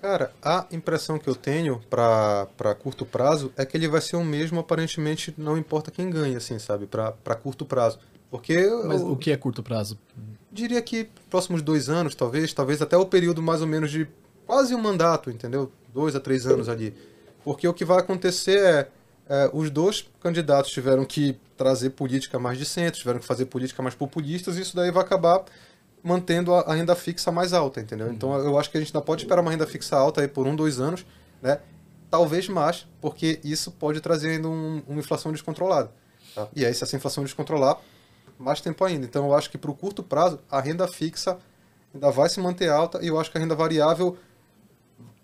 Cara, 0.00 0.32
a 0.42 0.66
impressão 0.72 1.18
que 1.18 1.28
eu 1.28 1.34
tenho 1.34 1.78
para 1.90 2.74
curto 2.78 3.04
prazo 3.04 3.52
é 3.56 3.66
que 3.66 3.76
ele 3.76 3.86
vai 3.86 4.00
ser 4.00 4.16
o 4.16 4.24
mesmo, 4.24 4.58
aparentemente, 4.58 5.34
não 5.36 5.58
importa 5.58 5.90
quem 5.90 6.08
ganha, 6.08 6.38
assim, 6.38 6.58
sabe? 6.58 6.86
Para 6.86 7.34
curto 7.34 7.66
prazo. 7.66 7.98
Porque. 8.30 8.56
Mas 8.86 9.02
eu, 9.02 9.12
o 9.12 9.16
que 9.16 9.30
é 9.30 9.36
curto 9.36 9.62
prazo? 9.62 9.98
Diria 10.52 10.82
que 10.82 11.08
próximos 11.28 11.62
dois 11.62 11.88
anos, 11.88 12.14
talvez, 12.14 12.52
talvez 12.52 12.82
até 12.82 12.96
o 12.96 13.06
período 13.06 13.40
mais 13.40 13.60
ou 13.60 13.66
menos 13.66 13.90
de 13.90 14.08
quase 14.46 14.74
um 14.74 14.80
mandato, 14.80 15.30
entendeu? 15.30 15.70
Dois 15.94 16.16
a 16.16 16.20
três 16.20 16.46
anos 16.46 16.68
ali. 16.68 16.94
Porque 17.44 17.66
o 17.66 17.72
que 17.72 17.84
vai 17.84 17.98
acontecer 17.98 18.58
é, 18.58 18.88
é 19.28 19.50
os 19.52 19.70
dois 19.70 20.08
candidatos 20.20 20.70
tiveram 20.70 21.04
que 21.04 21.38
trazer 21.56 21.90
política 21.90 22.38
mais 22.38 22.58
de 22.58 22.64
centro, 22.64 22.98
tiveram 22.98 23.20
que 23.20 23.26
fazer 23.26 23.46
política 23.46 23.82
mais 23.82 23.94
populistas, 23.94 24.56
e 24.56 24.62
isso 24.62 24.74
daí 24.74 24.90
vai 24.90 25.02
acabar 25.02 25.44
mantendo 26.02 26.54
a, 26.54 26.74
renda 26.74 26.96
fixa 26.96 27.30
mais 27.30 27.52
alta, 27.52 27.80
entendeu? 27.80 28.08
Uhum. 28.08 28.12
Então 28.12 28.34
eu 28.38 28.58
acho 28.58 28.70
que 28.70 28.76
a 28.76 28.80
gente 28.80 28.94
ainda 28.94 29.04
pode 29.04 29.22
esperar 29.22 29.40
uma 29.40 29.50
renda 29.50 29.66
fixa 29.66 29.96
alta 29.96 30.20
aí 30.20 30.28
por 30.28 30.46
um, 30.46 30.56
dois 30.56 30.80
anos, 30.80 31.04
né? 31.40 31.60
Talvez 32.10 32.48
mais, 32.48 32.88
porque 33.00 33.38
isso 33.44 33.70
pode 33.70 34.00
trazer 34.00 34.30
ainda 34.30 34.48
um, 34.48 34.82
uma 34.88 34.98
inflação 34.98 35.30
descontrolada. 35.30 35.92
Tá? 36.34 36.48
E 36.54 36.64
aí, 36.64 36.74
se 36.74 36.82
essa 36.82 36.96
inflação 36.96 37.22
descontrolar, 37.22 37.78
mais 38.40 38.60
tempo 38.60 38.84
ainda. 38.84 39.04
Então 39.04 39.26
eu 39.26 39.34
acho 39.34 39.50
que 39.50 39.58
para 39.58 39.70
o 39.70 39.74
curto 39.74 40.02
prazo, 40.02 40.40
a 40.50 40.60
renda 40.60 40.88
fixa 40.88 41.38
ainda 41.94 42.10
vai 42.10 42.28
se 42.28 42.40
manter 42.40 42.70
alta 42.70 42.98
e 43.02 43.08
eu 43.08 43.20
acho 43.20 43.30
que 43.30 43.38
a 43.38 43.40
renda 43.40 43.54
variável 43.54 44.16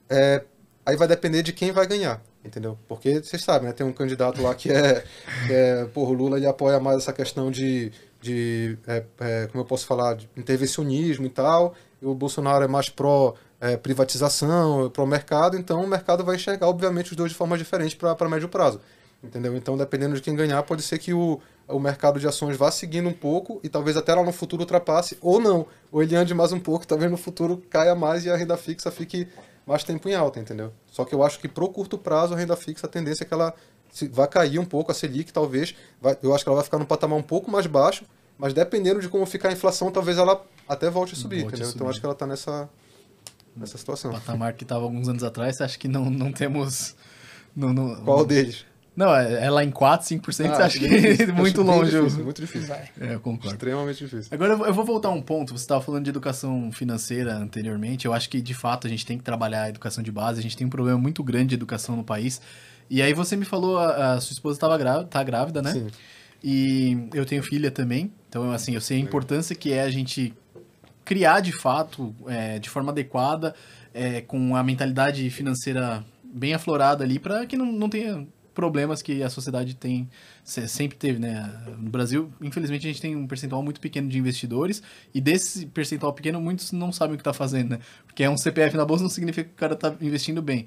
é, 0.08 0.44
aí 0.84 0.96
vai 0.96 1.08
depender 1.08 1.42
de 1.42 1.52
quem 1.52 1.72
vai 1.72 1.86
ganhar, 1.86 2.22
entendeu? 2.44 2.78
Porque 2.86 3.22
vocês 3.22 3.42
sabem, 3.42 3.68
né? 3.68 3.72
Tem 3.72 3.86
um 3.86 3.92
candidato 3.92 4.42
lá 4.42 4.54
que 4.54 4.70
é, 4.70 5.04
é 5.50 5.84
porra, 5.86 6.10
o 6.10 6.14
Lula 6.14 6.36
ele 6.36 6.46
apoia 6.46 6.78
mais 6.78 6.98
essa 6.98 7.12
questão 7.12 7.50
de 7.50 7.92
de 8.20 8.78
é, 8.86 9.04
é, 9.20 9.46
como 9.46 9.62
eu 9.62 9.66
posso 9.66 9.86
falar, 9.86 10.14
de 10.14 10.28
intervencionismo 10.36 11.26
e 11.26 11.30
tal, 11.30 11.74
e 12.00 12.06
o 12.06 12.14
Bolsonaro 12.14 12.64
é 12.64 12.68
mais 12.68 12.88
pró 12.88 13.34
é, 13.60 13.76
privatização, 13.76 14.90
pró 14.90 15.06
mercado, 15.06 15.56
então 15.56 15.82
o 15.82 15.86
mercado 15.86 16.24
vai 16.24 16.36
enxergar, 16.36 16.66
obviamente, 16.68 17.10
os 17.10 17.16
dois 17.16 17.30
de 17.30 17.36
forma 17.36 17.56
diferente 17.56 17.96
para 17.96 18.28
médio 18.28 18.48
prazo. 18.48 18.80
Entendeu? 19.22 19.56
Então, 19.56 19.76
dependendo 19.76 20.14
de 20.14 20.22
quem 20.22 20.34
ganhar, 20.34 20.62
pode 20.62 20.82
ser 20.82 20.98
que 20.98 21.12
o, 21.12 21.40
o 21.66 21.80
mercado 21.80 22.20
de 22.20 22.26
ações 22.26 22.56
vá 22.56 22.70
seguindo 22.70 23.08
um 23.08 23.12
pouco 23.12 23.60
e 23.62 23.68
talvez 23.68 23.96
até 23.96 24.14
lá 24.14 24.22
no 24.22 24.32
futuro 24.32 24.62
ultrapasse, 24.62 25.16
ou 25.20 25.40
não. 25.40 25.66
Ou 25.90 26.02
ele 26.02 26.14
ande 26.14 26.34
mais 26.34 26.52
um 26.52 26.60
pouco, 26.60 26.86
talvez 26.88 27.10
no 27.10 27.16
futuro 27.16 27.62
caia 27.70 27.94
mais 27.94 28.24
e 28.24 28.30
a 28.30 28.36
renda 28.36 28.56
fixa 28.56 28.90
fique 28.90 29.28
mais 29.66 29.82
tempo 29.82 30.08
em 30.08 30.14
alta, 30.14 30.38
entendeu? 30.38 30.72
Só 30.86 31.04
que 31.04 31.14
eu 31.14 31.22
acho 31.24 31.40
que 31.40 31.48
pro 31.48 31.68
curto 31.68 31.98
prazo 31.98 32.34
a 32.34 32.36
renda 32.36 32.56
fixa 32.56 32.86
a 32.86 32.90
tendência 32.90 33.24
é 33.24 33.26
que 33.26 33.34
ela 33.34 33.52
vai 34.12 34.28
cair 34.28 34.58
um 34.58 34.64
pouco, 34.64 34.92
a 34.92 34.94
Selic 34.94 35.32
talvez, 35.32 35.74
vai, 36.00 36.16
eu 36.22 36.34
acho 36.34 36.44
que 36.44 36.48
ela 36.48 36.56
vai 36.56 36.64
ficar 36.64 36.78
num 36.78 36.84
patamar 36.84 37.18
um 37.18 37.22
pouco 37.22 37.50
mais 37.50 37.66
baixo, 37.66 38.04
mas 38.38 38.52
dependendo 38.52 39.00
de 39.00 39.08
como 39.08 39.26
ficar 39.26 39.48
a 39.48 39.52
inflação, 39.52 39.90
talvez 39.90 40.18
ela 40.18 40.44
até 40.68 40.88
volte 40.90 41.14
a 41.14 41.16
subir, 41.16 41.40
volte 41.40 41.54
entendeu? 41.54 41.66
A 41.66 41.70
subir. 41.70 41.76
Então 41.78 41.88
acho 41.88 41.98
que 41.98 42.06
ela 42.06 42.12
está 42.12 42.26
nessa, 42.26 42.68
nessa 43.56 43.78
situação. 43.78 44.10
O 44.12 44.14
patamar 44.14 44.52
que 44.52 44.64
estava 44.64 44.84
alguns 44.84 45.08
anos 45.08 45.24
atrás, 45.24 45.56
você 45.56 45.64
acha 45.64 45.78
que 45.78 45.88
não, 45.88 46.10
não 46.10 46.30
temos... 46.30 46.94
No, 47.54 47.72
no, 47.72 48.02
Qual 48.02 48.18
no... 48.18 48.26
deles? 48.26 48.66
Não, 48.96 49.14
é, 49.14 49.44
é 49.44 49.50
lá 49.50 49.62
em 49.62 49.70
4, 49.70 50.06
5%, 50.06 50.24
ah, 50.24 50.54
você 50.54 50.62
acha 50.62 50.78
que 50.78 50.86
é 51.22 51.26
muito 51.26 51.60
longe. 51.62 51.90
Difícil, 51.90 52.24
muito 52.24 52.40
difícil. 52.40 52.74
É, 52.74 53.14
eu 53.14 53.20
concordo. 53.20 53.54
Extremamente 53.54 53.98
difícil. 53.98 54.28
Agora 54.32 54.54
eu 54.54 54.72
vou 54.72 54.84
voltar 54.86 55.08
a 55.08 55.12
um 55.12 55.20
ponto. 55.20 55.52
Você 55.52 55.64
estava 55.64 55.82
falando 55.82 56.04
de 56.04 56.10
educação 56.10 56.72
financeira 56.72 57.34
anteriormente. 57.34 58.06
Eu 58.06 58.14
acho 58.14 58.30
que, 58.30 58.40
de 58.40 58.54
fato, 58.54 58.86
a 58.86 58.90
gente 58.90 59.04
tem 59.04 59.18
que 59.18 59.24
trabalhar 59.24 59.64
a 59.64 59.68
educação 59.68 60.02
de 60.02 60.10
base. 60.10 60.40
A 60.40 60.42
gente 60.42 60.56
tem 60.56 60.66
um 60.66 60.70
problema 60.70 60.98
muito 60.98 61.22
grande 61.22 61.48
de 61.48 61.54
educação 61.56 61.94
no 61.94 62.02
país. 62.02 62.40
E 62.88 63.02
aí 63.02 63.12
você 63.12 63.36
me 63.36 63.44
falou, 63.44 63.78
a, 63.78 64.14
a 64.14 64.20
sua 64.20 64.32
esposa 64.32 64.56
estava 64.56 64.78
grávida, 64.78 65.06
tá 65.08 65.22
grávida, 65.22 65.60
né? 65.60 65.72
Sim. 65.72 65.88
E 66.42 67.08
eu 67.12 67.26
tenho 67.26 67.42
filha 67.42 67.70
também. 67.70 68.10
Então, 68.30 68.50
assim, 68.50 68.74
eu 68.74 68.80
sei 68.80 68.96
a 68.96 69.00
importância 69.00 69.54
que 69.54 69.72
é 69.72 69.82
a 69.82 69.90
gente 69.90 70.32
criar, 71.04 71.40
de 71.40 71.52
fato, 71.52 72.14
é, 72.26 72.58
de 72.58 72.70
forma 72.70 72.92
adequada, 72.92 73.54
é, 73.92 74.22
com 74.22 74.56
a 74.56 74.62
mentalidade 74.62 75.28
financeira 75.28 76.02
bem 76.24 76.54
aflorada 76.54 77.04
ali, 77.04 77.18
para 77.18 77.46
que 77.46 77.56
não, 77.56 77.72
não 77.72 77.88
tenha 77.88 78.26
problemas 78.56 79.02
que 79.02 79.22
a 79.22 79.28
sociedade 79.28 79.76
tem 79.76 80.08
sempre 80.42 80.96
teve, 80.96 81.18
né? 81.18 81.62
No 81.78 81.90
Brasil, 81.90 82.32
infelizmente, 82.40 82.86
a 82.86 82.90
gente 82.90 83.02
tem 83.02 83.14
um 83.14 83.26
percentual 83.26 83.62
muito 83.62 83.78
pequeno 83.80 84.08
de 84.08 84.18
investidores 84.18 84.82
e 85.14 85.20
desse 85.20 85.66
percentual 85.66 86.12
pequeno, 86.14 86.40
muitos 86.40 86.72
não 86.72 86.90
sabem 86.90 87.14
o 87.14 87.18
que 87.18 87.20
está 87.20 87.34
fazendo, 87.34 87.70
né? 87.70 87.78
Porque 88.06 88.24
é 88.24 88.30
um 88.30 88.36
CPF 88.36 88.76
na 88.76 88.86
bolsa 88.86 89.02
não 89.02 89.10
significa 89.10 89.48
que 89.48 89.54
o 89.54 89.58
cara 89.58 89.74
está 89.74 89.94
investindo 90.00 90.40
bem. 90.40 90.66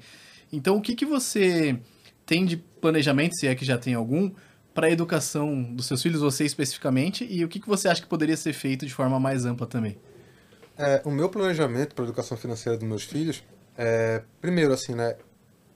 Então, 0.52 0.76
o 0.76 0.80
que, 0.80 0.94
que 0.94 1.04
você 1.04 1.78
tem 2.24 2.46
de 2.46 2.56
planejamento, 2.56 3.34
se 3.34 3.48
é 3.48 3.54
que 3.56 3.64
já 3.64 3.76
tem 3.76 3.94
algum, 3.94 4.30
para 4.72 4.86
a 4.86 4.90
educação 4.90 5.62
dos 5.74 5.86
seus 5.86 6.00
filhos, 6.00 6.20
você 6.20 6.44
especificamente, 6.44 7.26
e 7.28 7.44
o 7.44 7.48
que, 7.48 7.58
que 7.58 7.68
você 7.68 7.88
acha 7.88 8.00
que 8.00 8.06
poderia 8.06 8.36
ser 8.36 8.52
feito 8.52 8.86
de 8.86 8.94
forma 8.94 9.18
mais 9.18 9.44
ampla 9.44 9.66
também? 9.66 9.98
É, 10.78 11.02
o 11.04 11.10
meu 11.10 11.28
planejamento 11.28 11.94
para 11.94 12.04
a 12.04 12.06
educação 12.06 12.36
financeira 12.36 12.78
dos 12.78 12.88
meus 12.88 13.02
filhos 13.02 13.42
é, 13.76 14.22
primeiro, 14.40 14.72
assim, 14.72 14.94
né? 14.94 15.16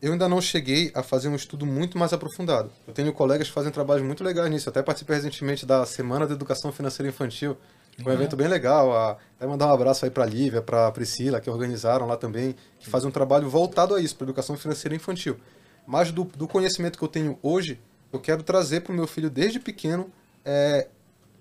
Eu 0.04 0.12
ainda 0.12 0.28
não 0.28 0.38
cheguei 0.38 0.92
a 0.94 1.02
fazer 1.02 1.28
um 1.28 1.34
estudo 1.34 1.64
muito 1.64 1.96
mais 1.96 2.12
aprofundado. 2.12 2.70
Eu 2.86 2.92
tenho 2.92 3.10
colegas 3.10 3.48
que 3.48 3.54
fazem 3.54 3.72
trabalhos 3.72 4.04
muito 4.04 4.22
legais 4.22 4.50
nisso. 4.50 4.68
Eu 4.68 4.70
até 4.70 4.82
participei 4.82 5.16
recentemente 5.16 5.64
da 5.64 5.86
Semana 5.86 6.26
da 6.26 6.34
Educação 6.34 6.70
Financeira 6.70 7.08
Infantil. 7.08 7.56
Foi 8.02 8.12
um 8.12 8.14
evento 8.14 8.36
bem 8.36 8.46
legal. 8.46 8.94
Até 8.94 9.46
mandar 9.46 9.68
um 9.68 9.72
abraço 9.72 10.04
aí 10.04 10.10
para 10.10 10.24
a 10.24 10.26
Lívia, 10.26 10.60
para 10.60 10.88
a 10.88 10.92
Priscila, 10.92 11.40
que 11.40 11.48
organizaram 11.48 12.06
lá 12.06 12.18
também, 12.18 12.54
que 12.80 12.90
fazem 12.90 13.08
um 13.08 13.10
trabalho 13.10 13.48
voltado 13.48 13.94
a 13.94 14.00
isso, 14.00 14.14
para 14.14 14.26
educação 14.26 14.58
financeira 14.58 14.94
infantil. 14.94 15.38
Mas 15.86 16.12
do, 16.12 16.24
do 16.24 16.46
conhecimento 16.46 16.98
que 16.98 17.04
eu 17.04 17.08
tenho 17.08 17.38
hoje, 17.42 17.80
eu 18.12 18.20
quero 18.20 18.42
trazer 18.42 18.82
para 18.82 18.92
o 18.92 18.94
meu 18.94 19.06
filho 19.06 19.30
desde 19.30 19.58
pequeno 19.58 20.12
é, 20.44 20.86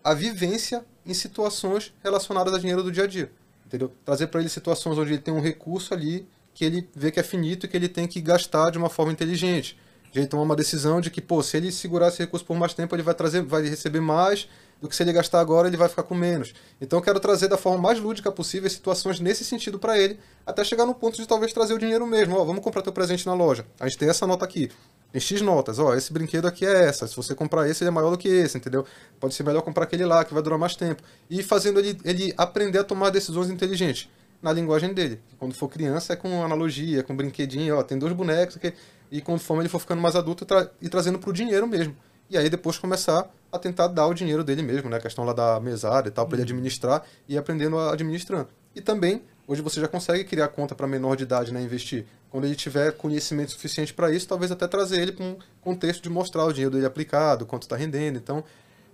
a 0.02 0.14
vivência 0.14 0.86
em 1.06 1.14
situações 1.14 1.94
relacionadas 2.02 2.54
a 2.54 2.60
dinheiro 2.60 2.82
do 2.82 2.94
dia 2.94 3.04
a 3.04 3.08
dia. 3.08 3.30
Entendeu? 3.66 3.92
Trazer 4.06 4.28
para 4.28 4.40
ele 4.40 4.48
situações 4.48 4.98
onde 4.98 5.12
ele 5.12 5.22
tem 5.22 5.34
um 5.34 5.42
recurso 5.42 5.94
ali 5.94 6.26
que 6.54 6.64
ele 6.64 6.90
vê 6.96 7.12
que 7.12 7.20
é 7.20 7.24
finito 7.24 7.66
e 7.66 7.70
que 7.70 7.76
ele 7.76 7.90
tem 7.90 8.08
que 8.08 8.22
gastar 8.22 8.70
de 8.70 8.78
uma 8.78 8.90
forma 8.90 9.12
inteligente. 9.12 9.78
Ele 10.14 10.28
tomar 10.28 10.44
uma 10.44 10.56
decisão 10.56 11.02
de 11.02 11.10
que, 11.10 11.20
pô, 11.20 11.42
se 11.42 11.58
ele 11.58 11.72
segurar 11.72 12.10
esse 12.10 12.20
recurso 12.20 12.46
por 12.46 12.56
mais 12.56 12.74
tempo, 12.74 12.96
ele 12.96 13.02
vai 13.02 13.16
trazer, 13.16 13.42
vai 13.42 13.64
receber 13.64 14.00
mais 14.00 14.48
do 14.80 14.88
que 14.88 14.96
se 14.96 15.02
ele 15.02 15.14
gastar 15.14 15.40
agora, 15.40 15.68
ele 15.68 15.78
vai 15.78 15.90
ficar 15.90 16.04
com 16.04 16.14
menos. 16.14 16.54
Então 16.80 17.00
eu 17.00 17.04
quero 17.04 17.20
trazer 17.20 17.48
da 17.48 17.58
forma 17.58 17.82
mais 17.82 18.00
lúdica 18.00 18.32
possível 18.32 18.70
situações 18.70 19.20
nesse 19.20 19.44
sentido 19.44 19.80
para 19.80 19.98
ele, 19.98 20.20
até 20.46 20.64
chegar 20.64 20.86
no 20.86 20.94
ponto 20.94 21.16
de 21.16 21.26
talvez 21.26 21.52
trazer 21.52 21.74
o 21.74 21.80
dinheiro 21.80 22.06
mesmo. 22.06 22.38
Ó, 22.38 22.44
vamos 22.44 22.62
comprar 22.62 22.82
teu 22.82 22.94
presente 22.94 23.26
na 23.26 23.34
loja. 23.34 23.66
A 23.80 23.88
gente 23.88 23.98
tem 23.98 24.10
essa 24.10 24.28
nota 24.28 24.46
aqui. 24.46 24.70
Tem 25.12 25.22
X 25.22 25.42
notas, 25.42 25.80
ó, 25.80 25.96
esse 25.96 26.12
brinquedo 26.12 26.48
aqui 26.48 26.66
é 26.66 26.86
essa. 26.86 27.08
Se 27.08 27.16
você 27.16 27.34
comprar 27.34 27.68
esse, 27.70 27.84
ele 27.84 27.90
é 27.90 27.92
maior 27.92 28.12
do 28.12 28.18
que 28.18 28.28
esse, 28.28 28.58
entendeu? 28.58 28.86
Pode 29.20 29.34
ser 29.34 29.44
melhor 29.44 29.62
comprar 29.62 29.86
aquele 29.86 30.06
lá, 30.06 30.26
que 30.26 30.34
vai 30.34 30.44
durar 30.44 30.60
mais 30.60 30.76
tempo. 30.76 31.02
E 31.30 31.42
fazendo 31.42 31.80
ele, 31.80 31.98
ele 32.04 32.34
aprender 32.38 32.80
a 32.80 32.84
tomar 32.84 33.10
decisões 33.10 33.50
inteligentes 33.50 34.10
na 34.44 34.52
linguagem 34.52 34.94
dele. 34.94 35.22
Quando 35.40 35.56
for 35.56 35.70
criança 35.70 36.14
é 36.14 36.16
com 36.18 36.44
analogia, 36.44 37.02
com 37.02 37.16
brinquedinho, 37.16 37.78
ó, 37.78 37.84
tem 37.84 37.98
dois 37.98 38.14
bonecos, 38.14 38.58
aqui, 38.58 38.74
e 39.10 39.22
conforme 39.22 39.64
ele 39.64 39.70
for 39.70 39.80
ficando 39.80 40.02
mais 40.02 40.16
adulto, 40.16 40.46
tra 40.46 40.70
e 40.82 40.90
trazendo 40.90 41.18
para 41.18 41.30
o 41.30 41.34
dinheiro 41.34 41.66
mesmo. 41.66 41.96
E 42.30 42.38
aí 42.38 42.50
depois 42.50 42.78
começar 42.78 43.30
a 43.52 43.58
tentar 43.58 43.88
dar 43.88 44.08
o 44.08 44.14
dinheiro 44.14 44.44
dele 44.44 44.62
mesmo, 44.62 44.90
né? 44.90 44.98
A 44.98 45.00
questão 45.00 45.24
lá 45.24 45.34
da 45.34 45.60
mesada 45.60 46.10
e 46.10 46.12
tal, 46.12 46.28
para 46.28 46.36
ele 46.36 46.42
uhum. 46.44 46.56
administrar 46.58 47.04
e 47.28 47.36
ir 47.36 47.38
aprendendo 47.38 47.78
a 47.78 47.94
administrando. 47.94 48.50
E 48.76 48.82
também, 48.82 49.22
hoje 49.48 49.62
você 49.62 49.80
já 49.80 49.88
consegue 49.88 50.24
criar 50.24 50.48
conta 50.50 50.76
para 50.76 50.88
menor 50.88 51.16
de 51.16 51.24
idade, 51.24 51.54
né? 51.54 51.62
Investir. 51.62 52.06
Quando 52.30 52.46
ele 52.46 52.56
tiver 52.56 52.92
conhecimento 52.94 53.52
suficiente 53.52 53.94
para 53.94 54.12
isso, 54.12 54.28
talvez 54.28 54.52
até 54.52 54.68
trazer 54.68 55.00
ele 55.00 55.12
para 55.12 55.24
um 55.24 55.38
contexto 55.62 56.02
de 56.02 56.10
mostrar 56.10 56.46
o 56.46 56.52
dinheiro 56.52 56.72
dele 56.72 56.86
aplicado, 56.86 57.46
quanto 57.46 57.64
está 57.64 57.76
rendendo. 57.76 58.18
Então, 58.18 58.44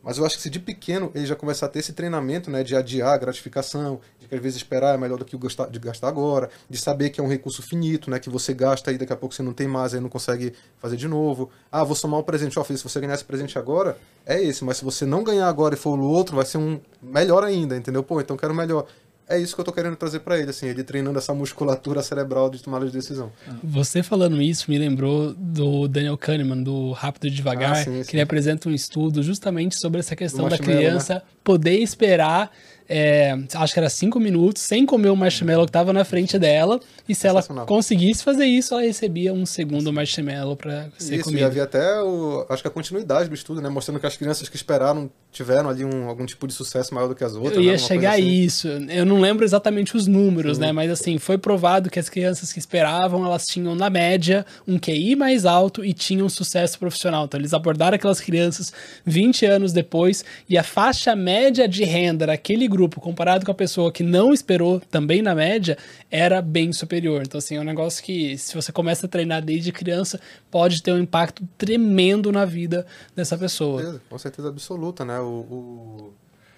mas 0.04 0.18
eu 0.18 0.26
acho 0.26 0.36
que 0.38 0.42
se 0.42 0.50
de 0.50 0.60
pequeno 0.60 1.12
ele 1.14 1.26
já 1.26 1.36
começar 1.36 1.66
a 1.66 1.70
ter 1.70 1.80
esse 1.80 1.94
treinamento 1.94 2.50
né, 2.50 2.64
de 2.64 2.76
adiar 2.76 3.14
a 3.14 3.18
gratificação, 3.18 4.00
de 4.20 4.28
que 4.28 4.36
às 4.36 4.42
vezes 4.42 4.58
esperar 4.58 4.96
é 4.96 4.98
melhor 4.98 5.18
do 5.18 5.26
que 5.26 5.36
o 5.36 5.40
gastar, 5.40 5.68
de 5.68 5.80
gastar 5.80 6.08
agora, 6.08 6.50
de 6.70 6.78
saber 6.78 7.10
que 7.10 7.20
é 7.20 7.24
um 7.24 7.28
recurso 7.28 7.62
finito, 7.62 8.10
né, 8.10 8.20
que 8.20 8.30
você 8.30 8.54
gasta 8.54 8.92
e 8.92 8.98
daqui 8.98 9.14
a 9.14 9.18
pouco 9.18 9.36
você 9.36 9.44
não 9.44 9.54
tem 9.54 9.68
mais, 9.68 9.94
aí 9.94 10.00
não 10.00 10.10
consegue 10.10 10.54
fazer 10.78 10.98
de 10.98 11.08
novo. 11.08 11.50
Ah, 11.72 11.84
vou 11.84 11.96
somar 11.96 12.20
um 12.20 12.24
presente, 12.24 12.58
ó, 12.58 12.64
filho, 12.64 12.78
se 12.78 12.84
você 12.84 13.00
ganhar 13.00 13.14
esse 13.14 13.26
presente 13.26 13.58
agora, 13.58 13.98
é 14.26 14.42
esse, 14.42 14.64
mas 14.64 14.78
se 14.78 14.86
você 14.86 15.06
não 15.06 15.24
ganhar 15.24 15.48
agora 15.48 15.76
e 15.76 15.78
for 15.78 16.00
o 16.00 16.04
outro, 16.04 16.36
vai 16.36 16.46
ser 16.46 16.58
um 16.58 16.80
melhor 17.02 17.44
ainda, 17.44 17.76
entendeu? 17.76 18.04
Pô, 18.04 18.22
então 18.22 18.38
quero 18.38 18.54
melhor 18.54 18.86
é 19.30 19.38
isso 19.38 19.54
que 19.54 19.62
eu 19.62 19.66
tô 19.66 19.72
querendo 19.72 19.96
trazer 19.96 20.20
para 20.22 20.40
ele, 20.40 20.50
assim, 20.50 20.68
ele 20.68 20.84
treinando 20.84 21.20
essa 21.20 21.34
musculatura 21.34 22.02
cerebral 22.02 22.50
de 22.50 22.64
tomada 22.64 22.86
de 22.86 22.92
decisão. 22.92 23.32
Você 23.64 24.02
falando 24.02 24.42
isso 24.42 24.66
me 24.70 24.78
lembrou 24.78 25.34
do 25.34 25.88
Daniel 25.88 26.18
Kahneman, 26.18 26.64
do 26.64 26.92
Rápido 26.92 27.28
e 27.28 27.30
Devagar, 27.30 27.74
ah, 27.74 27.76
sim, 27.76 28.04
sim. 28.04 28.10
que 28.10 28.16
ele 28.16 28.24
apresenta 28.24 28.68
um 28.68 28.74
estudo 28.74 29.22
justamente 29.22 29.80
sobre 29.80 30.00
essa 30.00 30.16
questão 30.16 30.50
da 30.50 30.58
né? 30.58 30.64
criança 30.64 31.16
né? 31.16 31.22
poder 31.44 31.78
esperar 31.78 32.52
é, 32.90 33.38
acho 33.54 33.74
que 33.74 33.80
era 33.80 33.90
cinco 33.90 34.20
minutos, 34.20 34.64
sem 34.64 34.84
comer 34.84 35.10
o 35.10 35.16
marshmallow 35.16 35.66
que 35.66 35.70
estava 35.70 35.94
na 35.94 36.04
frente 36.04 36.40
dela. 36.40 36.80
E 37.08 37.14
se 37.14 37.28
ela 37.28 37.44
conseguisse 37.66 38.24
fazer 38.24 38.46
isso, 38.46 38.74
ela 38.74 38.84
recebia 38.84 39.32
um 39.32 39.46
segundo 39.46 39.94
marshmallow 39.94 40.56
para 40.56 40.90
ser 40.98 41.16
Isso, 41.16 41.22
e 41.22 41.24
comido. 41.24 41.46
havia 41.46 41.64
até, 41.64 42.02
o, 42.02 42.46
acho 42.50 42.64
que 42.64 42.68
a 42.68 42.72
continuidade 42.72 43.30
do 43.30 43.36
estudo, 43.36 43.62
né? 43.62 43.70
Mostrando 43.70 44.00
que 44.00 44.08
as 44.08 44.18
crianças 44.18 44.50
que 44.50 44.56
esperaram 44.56 45.10
tiveram 45.32 45.70
ali 45.70 45.86
um, 45.86 46.08
algum 46.08 46.26
tipo 46.26 46.48
de 46.48 46.54
sucesso 46.54 46.94
maior 46.94 47.08
do 47.08 47.16
que 47.16 47.24
as 47.24 47.36
outras. 47.36 47.56
Eu 47.56 47.62
né? 47.62 47.68
ia 47.68 47.72
Uma 47.74 47.78
chegar 47.78 48.12
a 48.12 48.14
assim. 48.14 48.28
isso. 48.28 48.68
Eu 48.68 49.06
não 49.06 49.20
lembro 49.20 49.46
exatamente 49.46 49.96
os 49.96 50.08
números, 50.08 50.58
né? 50.58 50.72
Mas 50.72 50.90
assim, 50.90 51.18
foi 51.20 51.38
provado 51.38 51.90
que 51.90 52.00
as 52.00 52.10
crianças 52.10 52.52
que 52.52 52.60
esperavam, 52.60 53.24
elas 53.26 53.46
tinham, 53.46 53.76
na 53.76 53.90
média, 53.90 54.46
um 54.68 54.80
QI 54.80 55.16
mais 55.16 55.46
alto 55.46 55.86
e 55.86 55.94
tinham 55.94 56.28
sucesso 56.30 56.80
profissional. 56.80 57.26
Então, 57.26 57.40
eles 57.40 57.54
abordaram 57.54 57.96
aquelas 57.96 58.20
crianças 58.20 58.74
20 59.06 59.46
anos 59.46 59.72
depois 59.72 60.26
e 60.50 60.58
a 60.58 60.64
faixa 60.64 61.16
média 61.16 61.68
de 61.68 61.84
renda 61.84 62.26
daquele 62.26 62.68
grupo, 62.68 62.79
comparado 62.88 63.44
com 63.46 63.52
a 63.52 63.56
pessoa 63.56 63.92
que 63.92 64.04
não 64.04 64.32
esperou, 64.32 64.80
também 64.80 65.22
na 65.22 65.34
média, 65.34 65.78
era 66.12 66.42
bem 66.42 66.72
superior. 66.72 67.24
Então, 67.26 67.40
assim, 67.40 67.56
é 67.58 67.60
um 67.60 67.64
negócio 67.64 68.04
que, 68.04 68.38
se 68.38 68.54
você 68.56 68.72
começa 68.72 69.08
a 69.08 69.10
treinar 69.10 69.44
desde 69.44 69.72
criança, 69.72 70.20
pode 70.52 70.82
ter 70.84 70.92
um 70.94 71.00
impacto 71.00 71.44
tremendo 71.58 72.32
na 72.32 72.46
vida 72.46 72.86
dessa 73.16 73.38
pessoa. 73.38 73.82
certeza, 73.82 74.02
com 74.10 74.18
certeza 74.18 74.48
absoluta, 74.50 75.04
né? 75.04 75.20
O, 75.20 75.26
o- 75.26 76.14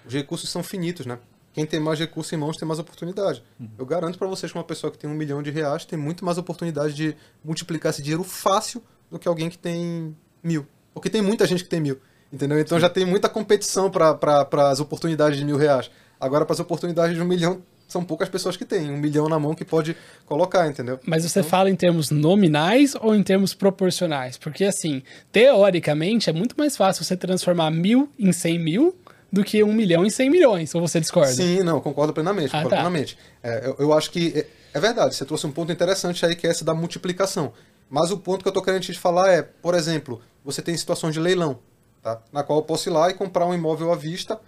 os 0.06 0.12
recursos 0.12 0.50
são 0.50 0.62
finitos, 0.62 1.06
né? 1.06 1.18
Quem 1.54 1.66
tem 1.66 1.78
mais 1.78 1.98
recursos 1.98 2.32
em 2.32 2.36
mãos 2.36 2.56
tem 2.56 2.66
mais 2.66 2.78
oportunidade. 2.80 3.42
Eu 3.78 3.84
garanto 3.84 4.18
para 4.18 4.26
vocês 4.26 4.50
que 4.50 4.56
uma 4.56 4.64
pessoa 4.64 4.90
que 4.90 4.98
tem 4.98 5.08
um 5.08 5.14
milhão 5.14 5.42
de 5.42 5.50
reais 5.50 5.84
tem 5.84 5.98
muito 5.98 6.24
mais 6.24 6.38
oportunidade 6.38 6.94
de 6.94 7.14
multiplicar 7.44 7.90
esse 7.90 8.00
dinheiro 8.02 8.24
fácil 8.24 8.82
do 9.10 9.18
que 9.18 9.28
alguém 9.28 9.50
que 9.50 9.58
tem 9.58 10.16
mil. 10.42 10.66
Porque 10.94 11.10
tem 11.10 11.20
muita 11.20 11.46
gente 11.46 11.62
que 11.62 11.68
tem 11.68 11.78
mil, 11.80 11.98
entendeu? 12.32 12.58
Então 12.58 12.80
já 12.80 12.88
tem 12.88 13.04
muita 13.04 13.28
competição 13.28 13.90
para 13.90 14.48
as 14.70 14.80
oportunidades 14.80 15.38
de 15.38 15.44
mil 15.44 15.58
reais. 15.58 15.90
Agora, 16.22 16.44
para 16.44 16.54
as 16.54 16.60
oportunidades 16.60 17.16
de 17.16 17.20
um 17.20 17.24
milhão, 17.24 17.60
são 17.88 18.04
poucas 18.04 18.28
pessoas 18.28 18.56
que 18.56 18.64
têm 18.64 18.88
um 18.92 18.96
milhão 18.96 19.28
na 19.28 19.40
mão 19.40 19.56
que 19.56 19.64
pode 19.64 19.96
colocar, 20.24 20.68
entendeu? 20.68 21.00
Mas 21.04 21.24
você 21.24 21.42
fala 21.42 21.68
em 21.68 21.74
termos 21.74 22.12
nominais 22.12 22.94
ou 22.94 23.12
em 23.12 23.24
termos 23.24 23.54
proporcionais? 23.54 24.38
Porque, 24.38 24.64
assim, 24.64 25.02
teoricamente, 25.32 26.30
é 26.30 26.32
muito 26.32 26.54
mais 26.56 26.76
fácil 26.76 27.02
você 27.04 27.16
transformar 27.16 27.72
mil 27.72 28.08
em 28.16 28.30
cem 28.30 28.56
mil 28.56 28.96
do 29.32 29.42
que 29.42 29.64
um 29.64 29.72
milhão 29.72 30.06
em 30.06 30.10
cem 30.10 30.30
milhões. 30.30 30.72
Ou 30.76 30.80
você 30.80 31.00
discorda? 31.00 31.32
Sim, 31.32 31.64
não, 31.64 31.80
concordo 31.80 32.12
plenamente. 32.12 32.50
Ah, 32.54 32.62
Concordo 32.62 32.70
tá. 32.70 32.76
plenamente. 32.76 33.18
É, 33.42 33.66
eu, 33.66 33.76
eu 33.80 33.92
acho 33.92 34.12
que 34.12 34.32
é, 34.38 34.46
é 34.74 34.80
verdade, 34.80 35.16
você 35.16 35.24
trouxe 35.24 35.44
um 35.48 35.50
ponto 35.50 35.72
interessante 35.72 36.24
aí 36.24 36.36
que 36.36 36.46
é 36.46 36.50
esse 36.50 36.62
da 36.62 36.72
multiplicação. 36.72 37.52
Mas 37.90 38.12
o 38.12 38.16
ponto 38.18 38.44
que 38.44 38.48
eu 38.48 38.52
tô 38.52 38.62
querendo 38.62 38.82
te 38.82 38.96
falar 38.96 39.28
é, 39.32 39.42
por 39.42 39.74
exemplo, 39.74 40.22
você 40.44 40.62
tem 40.62 40.76
situações 40.76 41.14
de 41.14 41.18
leilão, 41.18 41.58
tá? 42.00 42.22
Na 42.32 42.44
qual 42.44 42.60
eu 42.60 42.62
posso 42.62 42.88
ir 42.88 42.92
lá 42.92 43.10
e 43.10 43.14
comprar 43.14 43.44
um 43.44 43.52
imóvel 43.52 43.92
à 43.92 43.96
vista, 43.96 44.40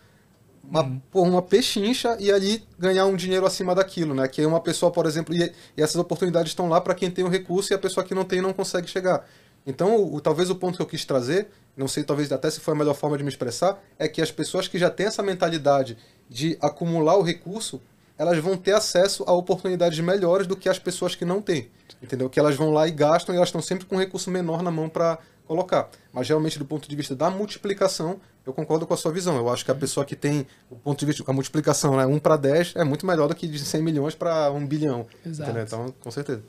uma, 0.69 0.83
Uhum. 0.83 1.01
uma 1.15 1.43
pechincha 1.43 2.17
e 2.21 2.31
ali 2.33 2.63
ganhar 2.79 3.07
um 3.07 3.17
dinheiro 3.17 3.47
acima 3.47 3.75
daquilo, 3.75 4.15
né? 4.15 4.27
Que 4.29 4.43
é 4.43 4.47
uma 4.47 4.61
pessoa, 4.61 4.91
por 4.91 5.07
exemplo, 5.07 5.35
e, 5.35 5.43
e 5.77 5.83
essas 5.83 5.97
oportunidades 5.97 6.51
estão 6.51 6.69
lá 6.69 6.81
para 6.81 6.95
quem 6.95 7.11
tem 7.11 7.25
o 7.25 7.29
recurso 7.29 7.73
e 7.73 7.75
a 7.75 7.79
pessoa 7.79 8.05
que 8.05 8.15
não 8.15 8.25
tem 8.25 8.41
não 8.41 8.53
consegue 8.53 8.89
chegar. 8.89 9.27
Então, 9.67 9.97
o, 9.97 10.17
o- 10.17 10.21
talvez 10.21 10.51
o 10.51 10.55
ponto 10.57 10.77
que 10.77 10.83
eu 10.83 10.87
quis 10.87 11.05
trazer, 11.05 11.49
não 11.77 11.89
sei, 11.89 12.05
talvez 12.05 12.31
até 12.33 12.51
se 12.51 12.61
foi 12.61 12.75
a 12.75 12.77
melhor 12.77 12.95
forma 12.95 13.17
de 13.17 13.23
me 13.23 13.29
expressar, 13.31 13.83
é 13.99 14.07
que 14.09 14.21
as 14.21 14.31
pessoas 14.31 14.69
que 14.69 14.79
já 14.79 14.91
têm 14.91 15.07
essa 15.07 15.23
mentalidade 15.23 15.97
de 16.29 16.57
acumular 16.61 17.17
o 17.17 17.23
recurso, 17.23 17.81
elas 18.19 18.39
vão 18.39 18.57
ter 18.57 18.73
acesso 18.73 19.25
a 19.27 19.33
oportunidades 19.33 19.99
melhores 20.01 20.47
do 20.47 20.55
que 20.57 20.69
as 20.69 20.79
pessoas 20.79 21.15
que 21.15 21.25
não 21.25 21.41
têm. 21.43 21.69
Entendeu? 22.03 22.29
Que 22.29 22.39
elas 22.39 22.55
vão 22.55 22.71
lá 22.73 22.87
e 22.87 22.91
gastam 22.91 23.35
e 23.35 23.37
elas 23.39 23.49
estão 23.49 23.63
sempre 23.63 23.87
com 23.87 23.97
um 23.97 23.99
recurso 23.99 24.31
menor 24.31 24.63
na 24.63 24.71
mão 24.71 24.89
para 24.89 25.19
colocar. 25.47 25.89
Mas 26.13 26.29
realmente, 26.29 26.59
do 26.59 26.65
ponto 26.65 26.89
de 26.89 26.97
vista 26.97 27.15
da 27.15 27.31
multiplicação, 27.31 28.21
eu 28.47 28.53
concordo 28.53 28.87
com 28.87 28.95
a 28.95 28.97
sua 28.97 29.13
visão. 29.13 29.37
Eu 29.37 29.49
acho 29.49 29.65
que 29.65 29.71
a 29.71 29.75
pessoa 29.75 30.05
que 30.05 30.17
tem 30.17 30.47
o 30.71 30.77
ponto 30.77 30.99
de 30.99 31.07
vista, 31.07 31.23
a 31.27 31.33
multiplicação, 31.33 31.97
né, 31.97 32.07
1 32.07 32.19
para 32.19 32.37
10, 32.37 32.75
é 32.77 32.85
muito 32.85 33.07
melhor 33.07 33.29
do 33.29 33.35
que 33.35 33.47
de 33.47 33.59
100 33.59 33.83
milhões 33.83 34.15
para 34.15 34.51
1 34.51 34.67
bilhão. 34.67 35.07
Exato. 35.25 35.51
Entendeu? 35.51 35.65
Então, 35.67 35.95
com 36.01 36.11
certeza. 36.11 36.43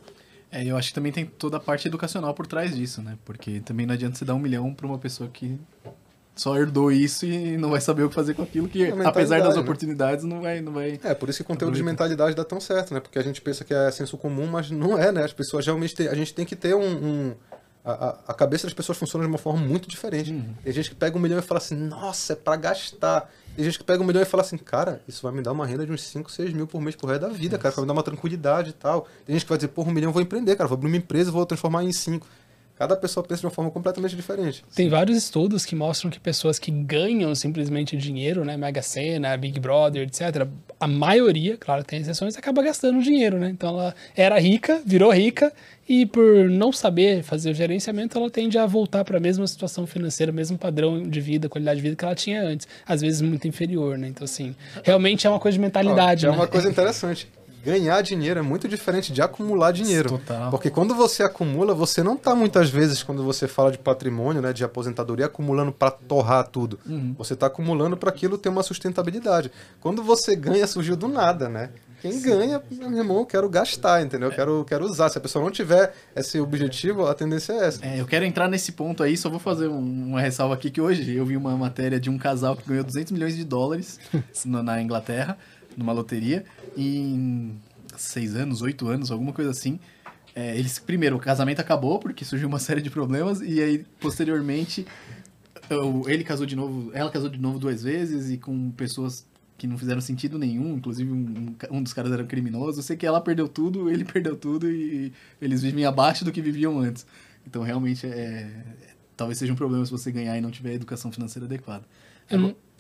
É, 0.52 0.64
eu 0.64 0.78
acho 0.78 0.90
que 0.90 0.94
também 0.96 1.12
tem 1.12 1.26
toda 1.26 1.58
a 1.58 1.60
parte 1.60 1.88
educacional 1.88 2.34
por 2.34 2.48
trás 2.48 2.74
disso, 2.76 3.02
né? 3.02 3.18
Porque 3.26 3.60
também 3.60 3.86
não 3.86 3.94
adianta 3.94 4.18
você 4.18 4.24
dar 4.26 4.36
um 4.36 4.40
milhão 4.40 4.74
pra 4.74 4.86
uma 4.88 4.98
pessoa 4.98 5.30
que 5.30 5.60
só 6.36 6.56
herdou 6.58 6.92
isso 6.92 7.26
e 7.26 7.58
não 7.58 7.70
vai 7.72 7.80
saber 7.82 8.04
o 8.04 8.10
que 8.10 8.16
fazer 8.16 8.34
com 8.34 8.42
aquilo, 8.44 8.68
que 8.68 8.84
É 8.84 9.06
apesar 9.06 9.42
das 9.42 9.56
né? 9.56 9.62
oportunidades 9.62 10.26
não 10.26 10.42
vai, 10.42 10.60
não 10.62 10.74
vai... 10.74 11.00
É, 11.04 11.14
por 11.14 11.30
isso 11.30 11.38
que 11.40 11.44
conteúdo 11.46 11.76
de 11.76 11.84
mentalidade 11.84 12.36
dá 12.36 12.44
tão 12.44 12.60
certo, 12.60 12.94
né? 12.94 13.00
Porque 13.00 13.18
a 13.18 13.22
gente 13.24 13.42
pensa 13.42 13.64
que 13.64 13.74
é 13.74 13.90
senso 13.92 14.18
comum, 14.18 14.46
mas 14.46 14.70
não 14.70 14.98
é, 14.98 15.12
né? 15.14 15.24
As 15.24 15.32
pessoas 15.34 15.66
realmente 15.66 15.96
têm, 15.96 16.08
a 16.10 16.16
gente 16.16 16.34
tem 16.34 16.46
que 16.46 16.56
ter 16.56 16.76
um. 16.76 16.82
um- 16.86 17.36
a, 17.86 18.18
a- 18.28 18.34
cabeça 18.34 18.66
das 18.68 18.74
pessoas 18.74 18.98
funciona 18.98 19.24
de 19.24 19.30
uma 19.32 19.38
forma 19.38 19.60
muito 19.60 19.88
diferente. 19.88 20.32
Tem 20.64 20.74
gente 20.74 20.90
que 20.90 20.96
pega 20.96 21.18
um 21.18 21.22
milhão 21.22 21.40
e 21.40 21.42
fala 21.42 21.60
assim, 21.60 21.76
nossa, 21.76 22.34
é 22.34 22.36
pra 22.36 22.56
gastar. 22.56 23.30
Tem 23.56 23.64
gente 23.64 23.78
que 23.78 23.84
pega 23.86 24.02
um 24.04 24.06
milhão 24.06 24.22
e 24.22 24.26
fala 24.26 24.42
assim, 24.44 24.58
cara, 24.58 25.02
isso 25.08 25.22
vai 25.24 25.32
me 25.32 25.42
dar 25.42 25.52
uma 25.54 25.66
renda 25.66 25.86
de 25.86 25.92
uns 25.92 26.02
5, 26.04 26.30
6 26.32 26.52
mil 26.54 26.68
por 26.68 26.82
mês 26.82 26.96
pro 26.96 27.08
resto 27.08 27.22
da 27.22 27.30
vida, 27.30 27.58
cara, 27.58 27.74
vai 27.76 27.84
me 27.84 27.88
dar 27.88 27.94
uma 27.94 28.04
tranquilidade 28.04 28.72
e 28.72 28.74
tal. 28.74 29.08
Tem 29.26 29.34
gente 29.36 29.46
que 29.46 29.50
vai 29.50 29.58
dizer, 29.58 29.70
porra, 29.70 29.90
um 29.90 29.94
milhão 29.94 30.10
eu 30.10 30.14
vou 30.14 30.22
empreender, 30.22 30.56
cara, 30.56 30.68
vou 30.68 30.76
abrir 30.76 30.88
uma 30.90 30.98
empresa 30.98 31.30
e 31.30 31.34
vou 31.34 31.46
transformar 31.46 31.84
em 31.84 31.94
5. 31.94 32.28
Cada 32.78 32.96
pessoa 32.98 33.26
pensa 33.26 33.40
de 33.40 33.46
uma 33.46 33.52
forma 33.52 33.72
completamente 33.72 34.16
diferente. 34.16 34.64
Tem 34.76 34.90
vários 34.90 35.18
estudos 35.18 35.66
que 35.66 35.76
mostram 35.76 36.12
que 36.12 36.20
pessoas 36.20 36.60
que 36.60 36.70
ganham 36.70 37.34
simplesmente 37.34 37.96
dinheiro, 37.96 38.44
né, 38.44 38.58
Mega 38.58 38.82
Sena, 38.82 39.38
Big 39.38 39.60
Brother, 39.62 40.04
etc., 40.04 40.46
a 40.78 40.88
maioria, 40.88 41.56
claro, 41.58 41.86
tem 41.86 42.02
exceções, 42.02 42.36
acaba 42.36 42.62
gastando 42.62 43.02
dinheiro, 43.02 43.40
né? 43.40 43.50
Então 43.50 43.70
ela 43.70 43.96
era 44.14 44.38
rica, 44.38 44.82
virou 44.86 45.10
rica 45.10 45.54
e 45.88 46.06
por 46.06 46.50
não 46.50 46.74
saber 46.74 47.24
fazer 47.24 47.52
o 47.52 47.54
gerenciamento, 47.54 48.18
ela 48.18 48.30
tende 48.30 48.58
a 48.58 48.66
voltar 48.66 49.06
para 49.06 49.18
a 49.18 49.22
mesma 49.22 49.48
situação 49.48 49.88
financeira, 49.88 50.34
mesmo 50.34 50.58
padrão 50.58 51.02
de 51.02 51.22
vida, 51.22 51.48
qualidade 51.48 51.78
de 51.78 51.84
vida 51.84 51.96
que 51.96 52.04
ela 52.04 52.16
tinha 52.16 52.44
antes, 52.44 52.68
às 52.86 53.00
vezes 53.00 53.22
muito 53.22 53.48
inferior, 53.48 53.98
né? 53.98 54.10
Então 54.10 54.26
assim, 54.26 54.54
realmente 54.84 55.26
é 55.26 55.30
uma 55.30 55.40
coisa 55.40 55.56
de 55.56 55.62
mentalidade, 55.62 56.26
Ó, 56.26 56.30
é 56.30 56.32
né? 56.34 56.38
uma 56.38 56.48
coisa 56.48 56.70
interessante. 56.70 57.28
Ganhar 57.66 58.02
dinheiro 58.02 58.40
é 58.40 58.44
muito 58.44 58.68
diferente 58.68 59.12
de 59.12 59.22
acumular 59.22 59.72
dinheiro. 59.72 60.10
Total. 60.10 60.52
Porque 60.52 60.70
quando 60.70 60.94
você 60.94 61.24
acumula, 61.24 61.74
você 61.74 62.04
não 62.04 62.16
tá 62.16 62.36
muitas 62.36 62.70
vezes, 62.70 63.02
quando 63.02 63.24
você 63.24 63.48
fala 63.48 63.72
de 63.72 63.78
patrimônio, 63.80 64.42
né, 64.42 64.54
de 64.54 64.64
aposentadoria, 64.64 65.26
acumulando 65.26 65.72
para 65.72 65.90
torrar 65.92 66.48
tudo. 66.48 66.80
Você 67.18 67.36
tá 67.36 67.48
acumulando 67.48 67.98
para 67.98 68.10
aquilo 68.10 68.38
ter 68.38 68.50
uma 68.50 68.62
sustentabilidade. 68.64 69.52
Quando 69.82 70.04
você 70.04 70.36
ganha, 70.36 70.68
surgiu 70.68 70.96
do 70.96 71.08
nada, 71.08 71.50
né? 71.50 71.72
Quem 72.02 72.22
ganha, 72.22 72.62
meu 72.70 72.92
irmão, 73.00 73.18
eu 73.18 73.26
quero 73.26 73.50
gastar, 73.50 74.04
entendeu? 74.04 74.30
Eu 74.30 74.36
quero, 74.36 74.66
quero 74.66 74.86
usar. 74.86 75.10
Se 75.10 75.18
a 75.18 75.22
pessoa 75.22 75.44
não 75.44 75.50
tiver 75.50 75.92
esse 76.16 76.40
objetivo, 76.40 77.08
a 77.08 77.16
tendência 77.16 77.54
é 77.54 77.66
essa. 77.66 77.84
É, 77.84 78.00
eu 78.00 78.06
quero 78.06 78.24
entrar 78.26 78.48
nesse 78.48 78.74
ponto 78.74 79.02
aí, 79.02 79.18
só 79.18 79.28
vou 79.28 79.40
fazer 79.40 79.70
um- 79.70 80.10
uma 80.10 80.22
ressalva 80.22 80.54
aqui 80.54 80.70
que 80.70 80.80
hoje 80.80 81.16
eu 81.16 81.26
vi 81.26 81.36
uma 81.36 81.58
matéria 81.58 82.00
de 82.00 82.08
um 82.08 82.18
casal 82.20 82.56
que 82.56 82.68
ganhou 82.68 82.84
200 82.84 83.12
milhões 83.12 83.36
de 83.36 83.44
dólares 83.44 84.00
na 84.46 84.80
Inglaterra, 84.80 85.36
numa 85.78 85.94
loteria, 85.94 86.46
em 86.78 87.56
seis 87.98 88.36
anos, 88.36 88.62
oito 88.62 88.88
anos, 88.88 89.12
alguma 89.12 89.34
coisa 89.34 89.52
assim. 89.52 89.80
É, 90.36 90.58
eles, 90.58 90.80
primeiro, 90.80 91.16
o 91.16 91.20
casamento 91.20 91.62
acabou 91.62 92.00
porque 92.00 92.26
surgiu 92.26 92.48
uma 92.48 92.60
série 92.60 92.82
de 92.82 92.90
problemas 92.90 93.42
e 93.42 93.62
aí, 93.62 93.86
posteriormente, 94.00 94.86
ele 96.08 96.24
casou 96.24 96.46
de 96.46 96.56
novo, 96.56 96.92
ela 96.94 97.10
casou 97.10 97.30
de 97.30 97.40
novo 97.40 97.58
duas 97.58 97.84
vezes 97.84 98.30
e 98.30 98.38
com 98.38 98.72
pessoas 98.72 99.26
que 99.58 99.66
não 99.68 99.78
fizeram 99.78 100.02
sentido 100.02 100.38
nenhum, 100.38 100.76
inclusive 100.76 101.12
um, 101.12 101.56
um 101.72 101.82
dos 101.82 101.94
caras 101.94 102.12
era 102.12 102.24
criminoso. 102.26 102.80
Eu 102.80 102.84
sei 102.84 102.98
que 102.98 103.06
ela 103.06 103.22
perdeu 103.22 103.48
tudo, 103.48 103.90
ele 103.90 104.04
perdeu 104.06 104.36
tudo 104.36 104.70
e 104.70 105.14
eles 105.42 105.62
vivem 105.62 105.86
abaixo 105.86 106.26
do 106.26 106.32
que 106.32 106.42
viviam 106.42 106.80
antes. 106.80 107.06
Então, 107.48 107.64
realmente, 107.64 108.06
é, 108.06 108.50
talvez 109.16 109.38
seja 109.38 109.54
um 109.54 109.56
problema 109.56 109.86
se 109.86 109.92
você 109.92 110.12
ganhar 110.12 110.38
e 110.38 110.42
não 110.42 110.52
tiver 110.52 110.74
educação 110.74 111.12
financeira 111.12 111.46
adequada. 111.46 111.86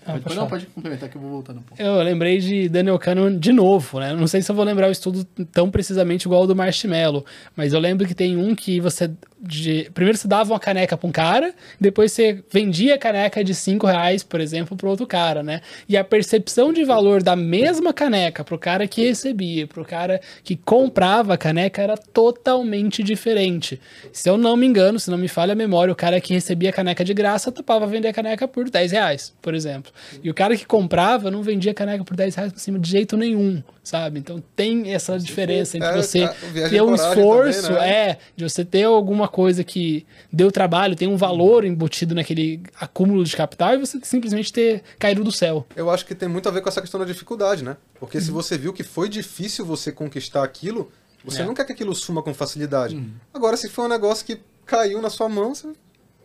Ah, 0.06 0.12
Pode, 0.12 0.24
pode 0.24 0.36
não, 0.36 0.48
pode 0.48 0.66
complementar 0.68 1.10
que 1.10 1.16
eu 1.18 1.22
vou 1.22 1.32
voltar 1.32 1.54
no 1.54 1.62
ponto. 1.62 1.82
Eu 1.82 1.96
lembrei 2.04 2.38
de 2.38 2.70
Daniel 2.70 3.00
Kahneman 3.00 3.38
de 3.40 3.52
novo, 3.52 4.00
né? 4.00 4.14
Não 4.14 4.28
sei 4.28 4.42
se 4.42 4.52
eu 4.52 4.56
vou 4.56 4.64
lembrar 4.64 4.88
o 4.88 4.92
estudo 4.92 5.24
tão 5.52 5.72
precisamente 5.72 6.26
igual 6.26 6.42
ao 6.42 6.48
do 6.48 6.56
Marshmallow, 6.56 7.26
mas 7.56 7.74
eu 7.74 7.80
lembro 7.80 8.08
que 8.08 8.14
tem 8.14 8.38
um 8.38 8.54
que 8.54 8.80
você. 8.80 9.10
De- 9.48 9.90
primeiro 9.94 10.18
você 10.18 10.28
dava 10.28 10.54
uma 10.54 10.60
caneca 10.60 10.98
pra 10.98 11.08
um 11.08 11.12
cara, 11.12 11.54
depois 11.80 12.12
você 12.12 12.44
vendia 12.52 12.96
a 12.96 12.98
caneca 12.98 13.44
de 13.44 13.54
5 13.54 13.86
reais, 13.88 14.24
por 14.24 14.40
exemplo, 14.42 14.76
pro 14.76 14.90
outro 14.90 15.06
cara, 15.06 15.44
né? 15.44 15.62
E 15.88 15.96
a 15.96 16.04
percepção 16.04 16.74
de 16.74 16.84
valor 16.84 17.22
da 17.22 17.36
mesma 17.36 17.94
caneca 17.94 18.44
pro 18.44 18.58
cara 18.58 18.88
que 18.88 19.06
recebia, 19.06 19.68
pro 19.68 19.86
cara 19.86 20.20
que 20.44 20.56
comprava 20.56 21.34
a 21.34 21.38
caneca 21.38 21.82
era 21.82 21.96
totalmente 21.98 23.04
diferente. 23.04 23.80
Se 24.12 24.30
eu 24.30 24.38
não 24.38 24.56
me 24.58 24.66
engano, 24.66 25.00
se 25.00 25.10
não 25.12 25.18
me 25.18 25.28
falha 25.28 25.54
a 25.54 25.56
memória, 25.56 25.92
o 25.92 25.96
cara 25.96 26.20
que 26.20 26.34
recebia 26.34 26.70
a 26.70 26.74
caneca 26.74 27.04
de 27.04 27.14
graça 27.14 27.52
topava 27.52 27.86
vender 27.88 28.08
a 28.10 28.14
caneca 28.14 28.48
por 28.48 28.70
10 28.70 28.92
reais, 28.92 29.34
por 29.42 29.54
exemplo. 29.54 29.92
E 30.24 30.30
o 30.30 30.34
cara 30.34 30.56
que 30.56 30.66
comprava 30.66 31.30
não 31.30 31.42
vendia 31.44 31.72
a 31.72 31.76
caneca 31.76 32.04
por 32.04 32.16
10 32.16 32.36
reais 32.36 32.52
por 32.52 32.60
cima 32.60 32.80
de 32.80 32.90
jeito 32.90 33.16
nenhum, 33.18 33.62
sabe? 33.84 34.20
Então 34.20 34.44
tem 34.56 34.94
essa 34.94 35.18
diferença 35.20 35.78
entre 35.78 35.90
É, 35.90 35.94
você 35.96 36.30
viagem 36.52 36.70
ter 36.78 36.82
um 36.82 36.96
esforço, 36.96 37.62
também, 37.64 37.80
né? 37.82 37.90
é, 38.10 38.18
de 38.36 38.44
você 38.44 38.66
ter 38.66 38.84
alguma 38.84 39.28
coisa 39.36 39.66
que 39.66 40.08
deu 40.32 40.50
trabalho, 40.50 40.96
tem 40.96 41.10
um 41.10 41.18
valor 41.18 41.66
embutido 41.66 42.16
naquele 42.16 42.64
acúmulo 42.80 43.22
de 43.26 43.36
capital 43.36 43.74
e 43.74 43.78
você 43.80 44.00
simplesmente 44.02 44.54
ter 44.54 44.82
caído 44.98 45.26
do 45.26 45.32
céu. 45.32 45.68
Eu 45.76 45.90
acho 45.90 46.06
que 46.06 46.16
tem 46.16 46.30
muito 46.30 46.48
a 46.48 46.52
ver 46.54 46.62
com 46.62 46.70
essa 46.70 46.80
questão 46.80 46.98
da 46.98 47.06
dificuldade, 47.06 47.62
né? 47.62 47.76
Porque 48.00 48.18
Uhum. 48.18 48.24
se 48.24 48.32
você 48.32 48.58
viu 48.58 48.72
que 48.72 48.82
foi 48.82 49.10
difícil 49.10 49.66
você 49.66 49.92
conquistar 49.92 50.42
aquilo, 50.42 50.90
você 51.22 51.42
É. 51.42 51.46
não 51.46 51.54
quer 51.54 51.66
que 51.66 51.74
aquilo 51.74 51.94
suma 51.94 52.24
com 52.24 52.34
facilidade. 52.34 52.96
Uhum. 52.96 53.12
Agora, 53.34 53.58
se 53.58 53.68
foi 53.68 53.84
um 53.84 53.90
negócio 53.90 54.26
que 54.26 54.40
caiu 54.66 55.02
na 55.02 55.10
sua 55.10 55.28
mão, 55.28 55.54
você. 55.54 55.68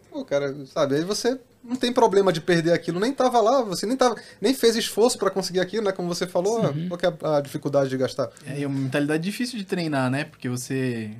Pô, 0.09 0.24
cara, 0.24 0.55
sabe? 0.66 0.95
Aí 0.95 1.03
você 1.03 1.37
não 1.65 1.74
tem 1.74 1.93
problema 1.93 2.32
de 2.32 2.41
perder 2.41 2.73
aquilo. 2.73 3.01
Nem 3.01 3.12
tava 3.12 3.41
lá, 3.41 3.61
você 3.62 3.87
nem, 3.87 3.97
tava, 3.97 4.15
nem 4.41 4.55
fez 4.55 4.77
esforço 4.77 5.19
para 5.19 5.31
conseguir 5.31 5.59
aquilo, 5.59 5.85
né? 5.87 5.91
Como 5.91 6.07
você 6.07 6.28
falou, 6.28 6.73
Sim. 6.73 6.89
qual 6.89 7.01
é 7.03 7.27
a, 7.27 7.39
a, 7.39 7.41
dificuldade 7.41 7.91
de 7.91 7.97
gastar? 7.97 8.31
É, 8.47 8.62
é 8.62 8.66
uma 8.69 8.78
mentalidade 8.78 9.20
difícil 9.24 9.59
de 9.59 9.65
treinar, 9.65 10.09
né? 10.09 10.23
Porque 10.23 10.49
você 10.49 11.11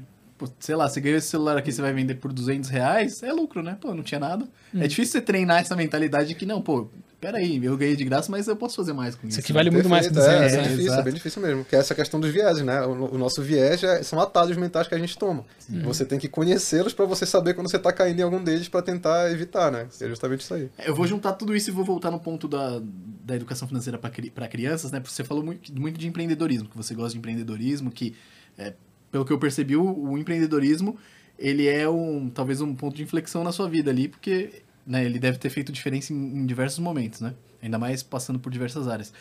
sei 0.59 0.77
lá, 0.77 0.89
você 0.89 1.01
ganhou 1.01 1.19
esse 1.19 1.29
celular 1.29 1.57
aqui, 1.57 1.73
você 1.73 1.83
vai 1.83 1.93
vender 1.93 2.15
por 2.15 2.33
200 2.33 2.71
reais, 2.71 3.23
é 3.23 3.33
lucro, 3.33 3.63
né? 3.63 3.77
Pô, 3.81 3.95
não 3.95 4.03
tinha 4.03 4.21
nada. 4.21 4.45
Hum. 4.75 4.83
É 4.83 4.87
difícil 4.87 5.13
você 5.13 5.21
treinar 5.21 5.61
essa 5.61 5.75
mentalidade 5.75 6.35
que, 6.35 6.47
não, 6.47 6.63
pô, 6.63 6.89
peraí, 7.21 7.63
eu 7.63 7.77
ganhei 7.77 7.95
de 7.95 8.05
graça, 8.05 8.31
mas 8.33 8.49
eu 8.49 8.57
posso 8.57 8.77
fazer 8.77 8.93
mais 8.93 9.15
com 9.15 9.27
isso. 9.27 9.39
Isso 9.39 9.41
aqui 9.41 9.53
vale 9.53 9.71
muito 9.71 9.89
mais 9.89 10.07
que 10.07 10.15
200, 10.15 10.33
é, 10.33 10.41
é, 10.41 10.47
é, 10.47 10.57
bem 10.57 10.63
difícil, 10.63 10.95
é 10.95 11.03
bem 11.03 11.15
difícil 11.15 11.43
mesmo. 11.43 11.65
Que 11.65 11.77
é 11.77 11.79
essa 11.79 11.95
questão 11.95 12.19
dos 12.19 12.31
vieses, 12.33 12.63
né? 12.63 12.81
O, 12.83 13.15
o 13.15 13.19
nosso 13.19 13.43
viés 13.43 13.83
é, 13.85 14.03
são 14.03 14.19
atalhos 14.19 14.57
mentais 14.57 14.89
que 14.89 14.95
a 14.95 14.99
gente 14.99 15.17
toma. 15.19 15.45
Sim. 15.59 15.83
Você 15.83 16.05
tem 16.05 16.19
que 16.19 16.29
conhecê-los 16.29 16.95
para 16.95 17.05
você 17.05 17.27
saber 17.27 17.55
quando 17.55 17.71
você 17.71 17.79
tá 17.79 17.93
caindo 17.93 18.19
em 18.21 18.23
algum 18.23 18.43
deles 18.43 18.69
para 18.69 18.81
tentar 18.81 19.31
evitar, 19.31 19.71
né? 19.71 19.87
É 20.01 20.09
justamente 20.09 20.41
isso 20.41 20.55
aí. 20.55 20.71
Eu 20.85 20.95
vou 20.95 21.07
juntar 21.07 21.35
tudo 21.35 21.55
isso 21.55 21.69
e 21.69 21.73
vou 21.73 21.85
voltar 21.85 22.11
no 22.11 22.19
ponto 22.19 22.49
da, 22.49 22.81
da 23.25 23.37
educação 23.37 23.69
financeira 23.69 23.99
para 23.99 24.49
crianças, 24.49 24.91
né? 24.91 24.99
Porque 25.01 25.15
você 25.15 25.25
falou 25.25 25.45
muito, 25.45 25.79
muito 25.79 25.99
de 25.99 26.09
empreendedorismo, 26.09 26.69
que 26.69 26.77
você 26.77 26.95
gosta 26.95 27.13
de 27.13 27.19
empreendedorismo, 27.19 27.91
que, 27.91 28.15
é, 28.57 28.73
pelo 29.11 29.25
que 29.25 29.33
eu 29.33 29.39
percebi, 29.39 29.77
o, 29.77 30.11
o 30.11 30.19
empreendedorismo 30.19 30.97
ele 31.41 31.67
é 31.67 31.89
um 31.89 32.29
talvez 32.29 32.61
um 32.61 32.75
ponto 32.75 32.95
de 32.95 33.03
inflexão 33.03 33.43
na 33.43 33.51
sua 33.51 33.69
vida 33.69 33.91
ali, 33.91 34.09
porque 34.09 34.63
né, 34.87 35.05
ele 35.05 35.19
deve 35.19 35.39
ter 35.39 35.49
feito 35.49 35.73
diferença 35.73 36.13
em, 36.13 36.17
em, 36.17 36.47
diversos 36.47 36.79
momentos, 36.79 37.21
né? 37.21 37.35
Ainda 37.63 37.79
mais 37.79 38.03
passando 38.03 38.39
por 38.39 38.53
diversas 38.53 38.87
áreas. 38.87 39.13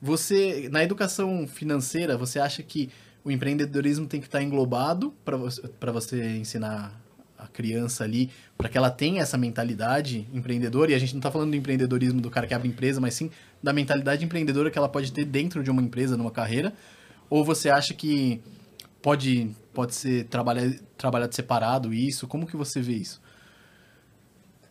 Você, 0.00 0.68
na 0.70 0.82
educação 0.82 1.46
financeira, 1.46 2.16
você 2.16 2.38
acha 2.38 2.62
que 2.62 2.88
o 3.24 3.30
empreendedorismo 3.30 4.06
tem 4.06 4.20
que 4.20 4.26
estar 4.26 4.42
englobado 4.42 5.12
para 5.24 5.36
você, 5.36 5.62
você 5.92 6.36
ensinar 6.36 6.98
a 7.36 7.46
criança 7.46 8.02
ali, 8.02 8.30
para 8.56 8.68
que 8.68 8.78
ela 8.78 8.90
tenha 8.90 9.22
essa 9.22 9.36
mentalidade 9.36 10.26
empreendedora? 10.32 10.92
E 10.92 10.94
a 10.94 10.98
gente 10.98 11.12
não 11.12 11.18
está 11.18 11.30
falando 11.30 11.50
do 11.50 11.56
empreendedorismo 11.56 12.20
do 12.20 12.30
cara 12.30 12.46
que 12.46 12.54
abre 12.54 12.68
empresa, 12.68 13.00
mas 13.00 13.14
sim 13.14 13.30
da 13.62 13.72
mentalidade 13.72 14.24
empreendedora 14.24 14.70
que 14.70 14.78
ela 14.78 14.88
pode 14.88 15.12
ter 15.12 15.24
dentro 15.24 15.62
de 15.62 15.70
uma 15.70 15.82
empresa, 15.82 16.16
numa 16.16 16.30
carreira? 16.30 16.72
Ou 17.28 17.44
você 17.44 17.68
acha 17.68 17.92
que 17.92 18.40
pode 19.02 19.54
pode 19.72 19.94
ser 19.94 20.24
trabalhar, 20.24 20.68
trabalhado 20.96 21.34
separado 21.34 21.94
isso? 21.94 22.26
Como 22.26 22.46
que 22.46 22.56
você 22.56 22.80
vê 22.80 22.94
isso? 22.94 23.20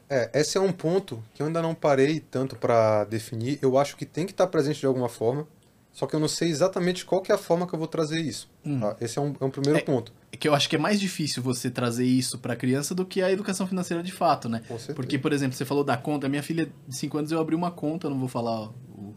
É, 0.09 0.29
esse 0.33 0.57
é 0.57 0.61
um 0.61 0.71
ponto 0.71 1.23
que 1.33 1.41
eu 1.41 1.47
ainda 1.47 1.61
não 1.61 1.73
parei 1.75 2.19
tanto 2.19 2.55
para 2.55 3.03
definir. 3.05 3.59
Eu 3.61 3.77
acho 3.77 3.95
que 3.95 4.05
tem 4.05 4.25
que 4.25 4.31
estar 4.31 4.47
presente 4.47 4.79
de 4.79 4.85
alguma 4.85 5.09
forma, 5.09 5.47
só 5.91 6.05
que 6.05 6.15
eu 6.15 6.19
não 6.19 6.27
sei 6.27 6.49
exatamente 6.49 7.05
qual 7.05 7.21
que 7.21 7.31
é 7.31 7.35
a 7.35 7.37
forma 7.37 7.67
que 7.67 7.73
eu 7.73 7.79
vou 7.79 7.87
trazer 7.87 8.19
isso. 8.19 8.49
Hum. 8.65 8.79
Tá? 8.79 8.95
Esse 9.01 9.17
é 9.17 9.21
um, 9.21 9.33
é 9.39 9.43
um 9.43 9.49
primeiro 9.49 9.79
é, 9.79 9.81
ponto. 9.81 10.13
É 10.31 10.37
que 10.37 10.47
eu 10.47 10.53
acho 10.53 10.69
que 10.69 10.75
é 10.75 10.79
mais 10.79 10.99
difícil 10.99 11.41
você 11.41 11.69
trazer 11.69 12.05
isso 12.05 12.37
para 12.37 12.53
a 12.53 12.55
criança 12.55 12.93
do 12.93 13.05
que 13.05 13.21
a 13.21 13.31
educação 13.31 13.65
financeira 13.65 14.03
de 14.03 14.11
fato, 14.11 14.47
né? 14.47 14.61
Porque, 14.95 15.17
por 15.17 15.33
exemplo, 15.33 15.57
você 15.57 15.65
falou 15.65 15.83
da 15.83 15.97
conta. 15.97 16.29
Minha 16.29 16.43
filha 16.43 16.69
de 16.87 16.95
5 16.95 17.17
anos 17.17 17.31
eu 17.31 17.39
abri 17.39 17.55
uma 17.55 17.71
conta, 17.71 18.09
não 18.09 18.19
vou 18.19 18.29
falar 18.29 18.69
o, 18.69 19.15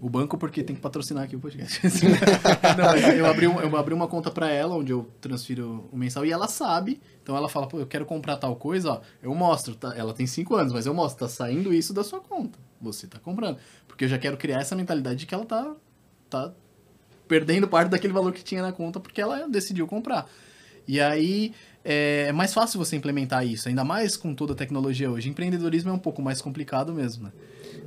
o 0.00 0.08
banco 0.10 0.36
porque 0.36 0.62
tem 0.62 0.76
que 0.76 0.82
patrocinar 0.82 1.24
aqui 1.24 1.36
o 1.36 1.40
podcast. 1.40 1.80
não, 2.76 2.96
eu, 3.12 3.26
abri 3.26 3.46
um, 3.46 3.60
eu 3.60 3.76
abri 3.76 3.94
uma 3.94 4.06
conta 4.06 4.30
para 4.30 4.50
ela 4.50 4.74
onde 4.74 4.92
eu 4.92 5.08
transfiro 5.20 5.88
o 5.90 5.96
mensal 5.96 6.24
e 6.24 6.30
ela 6.30 6.48
sabe. 6.48 7.00
Então 7.22 7.36
ela 7.36 7.48
fala, 7.48 7.66
pô, 7.66 7.78
eu 7.78 7.86
quero 7.86 8.04
comprar 8.04 8.36
tal 8.36 8.54
coisa, 8.56 8.92
ó. 8.92 9.00
Eu 9.22 9.34
mostro, 9.34 9.74
tá? 9.74 9.94
Ela 9.96 10.12
tem 10.12 10.26
5 10.26 10.54
anos, 10.54 10.72
mas 10.72 10.86
eu 10.86 10.94
mostro, 10.94 11.26
tá 11.26 11.32
saindo 11.32 11.72
isso 11.72 11.94
da 11.94 12.04
sua 12.04 12.20
conta. 12.20 12.58
Você 12.80 13.06
tá 13.06 13.18
comprando. 13.18 13.58
Porque 13.88 14.04
eu 14.04 14.08
já 14.08 14.18
quero 14.18 14.36
criar 14.36 14.60
essa 14.60 14.76
mentalidade 14.76 15.20
de 15.20 15.26
que 15.26 15.34
ela 15.34 15.44
tá, 15.44 15.74
tá 16.28 16.52
perdendo 17.26 17.66
parte 17.66 17.88
daquele 17.88 18.12
valor 18.12 18.32
que 18.32 18.44
tinha 18.44 18.62
na 18.62 18.72
conta 18.72 19.00
porque 19.00 19.20
ela 19.20 19.48
decidiu 19.48 19.86
comprar. 19.86 20.28
E 20.86 21.00
aí 21.00 21.52
é, 21.88 22.32
mais 22.32 22.52
fácil 22.52 22.80
você 22.80 22.96
implementar 22.96 23.46
isso, 23.46 23.68
ainda 23.68 23.84
mais 23.84 24.16
com 24.16 24.34
toda 24.34 24.54
a 24.54 24.56
tecnologia 24.56 25.08
hoje. 25.08 25.28
Empreendedorismo 25.28 25.90
é 25.90 25.92
um 25.92 25.98
pouco 25.98 26.20
mais 26.20 26.42
complicado 26.42 26.92
mesmo, 26.92 27.24
né? 27.24 27.32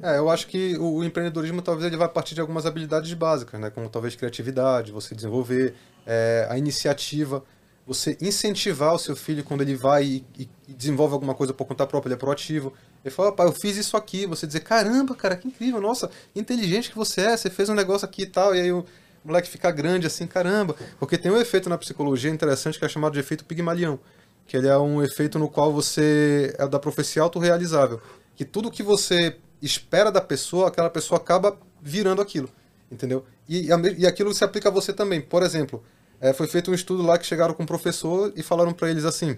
É, 0.02 0.18
eu 0.18 0.30
acho 0.30 0.48
que 0.48 0.78
o 0.78 1.04
empreendedorismo 1.04 1.62
talvez 1.62 1.86
ele 1.86 1.98
vai 1.98 2.08
partir 2.08 2.34
de 2.34 2.40
algumas 2.40 2.66
habilidades 2.66 3.14
básicas, 3.14 3.60
né? 3.60 3.70
Como 3.70 3.90
talvez 3.90 4.16
criatividade, 4.16 4.94
você 4.94 5.14
desenvolver 5.14 5.76
é, 6.08 6.48
a 6.50 6.58
iniciativa, 6.58 7.44
você 7.86 8.18
incentivar 8.22 8.94
o 8.94 9.00
seu 9.00 9.18
filho 9.18 9.44
quando 9.44 9.62
ele 9.62 9.76
vai 9.76 10.06
e, 10.06 10.26
e, 10.38 10.50
desenvolve 10.74 11.16
alguma 11.16 11.36
coisa 11.36 11.54
por 11.54 11.66
conta 11.66 11.86
própria, 11.86 12.10
ele 12.10 12.16
é 12.16 12.18
proativo. 12.18 12.72
Ele 13.04 13.14
fala, 13.14 13.34
pai, 13.34 13.48
eu 13.48 13.52
fiz 13.52 13.76
isso 13.76 13.98
aqui. 13.98 14.26
Você 14.28 14.48
dizer, 14.48 14.62
caramba, 14.62 15.14
cara, 15.14 15.36
que 15.36 15.46
incrível, 15.46 15.82
nossa, 15.82 16.10
inteligente 16.34 16.90
que 16.90 16.96
você 16.96 17.22
é, 17.22 17.36
você 17.36 17.50
fez 17.50 17.68
um 17.68 17.74
negócio 17.74 18.06
aqui 18.06 18.22
e 18.22 18.28
tal. 18.28 18.56
E 18.56 18.62
aí 18.62 18.72
o 18.72 18.86
moleque 19.24 19.50
fica 19.50 19.72
grande 19.72 20.08
assim, 20.08 20.28
caramba. 20.28 20.76
Porque 21.00 21.18
tem 21.18 21.32
um 21.32 21.38
efeito 21.38 21.70
na 21.70 21.78
psicologia 21.78 22.32
interessante 22.32 22.80
que 22.80 22.86
é 22.86 22.90
chamado 22.90 23.14
de 23.14 23.20
efeito 23.20 23.46
Pigmalion. 23.46 23.98
Que 24.46 24.58
ele 24.58 24.68
é 24.68 24.78
um 24.78 25.04
efeito 25.04 25.38
no 25.38 25.48
qual 25.48 25.72
você 25.72 26.56
é 26.58 26.68
da 26.68 26.80
profecia 26.80 27.22
autorrealizável. 27.22 28.02
Que 28.36 28.44
tudo 28.44 28.72
que 28.72 28.82
você 28.82 29.38
espera 29.62 30.12
da 30.12 30.22
pessoa, 30.22 30.68
aquela 30.68 30.90
pessoa 30.90 31.20
acaba 31.20 31.58
virando 31.82 32.22
aquilo, 32.22 32.50
entendeu? 32.92 33.26
E, 33.48 33.70
e 33.98 34.08
aquilo 34.08 34.34
se 34.34 34.44
aplica 34.44 34.70
a 34.70 34.72
você 34.72 34.94
também. 34.94 35.22
Por 35.22 35.44
exemplo, 35.44 35.84
é, 36.20 36.34
foi 36.34 36.48
feito 36.48 36.72
um 36.72 36.74
estudo 36.74 37.04
lá 37.04 37.18
que 37.18 37.26
chegaram 37.26 37.54
com 37.54 37.64
um 37.64 37.66
professor 37.66 38.32
e 38.36 38.44
falaram 38.44 38.74
para 38.74 38.90
eles 38.90 39.06
assim: 39.06 39.38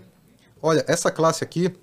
olha, 0.61 0.83
essa 0.87 1.11
classe 1.11 1.43
aqui, 1.43 1.73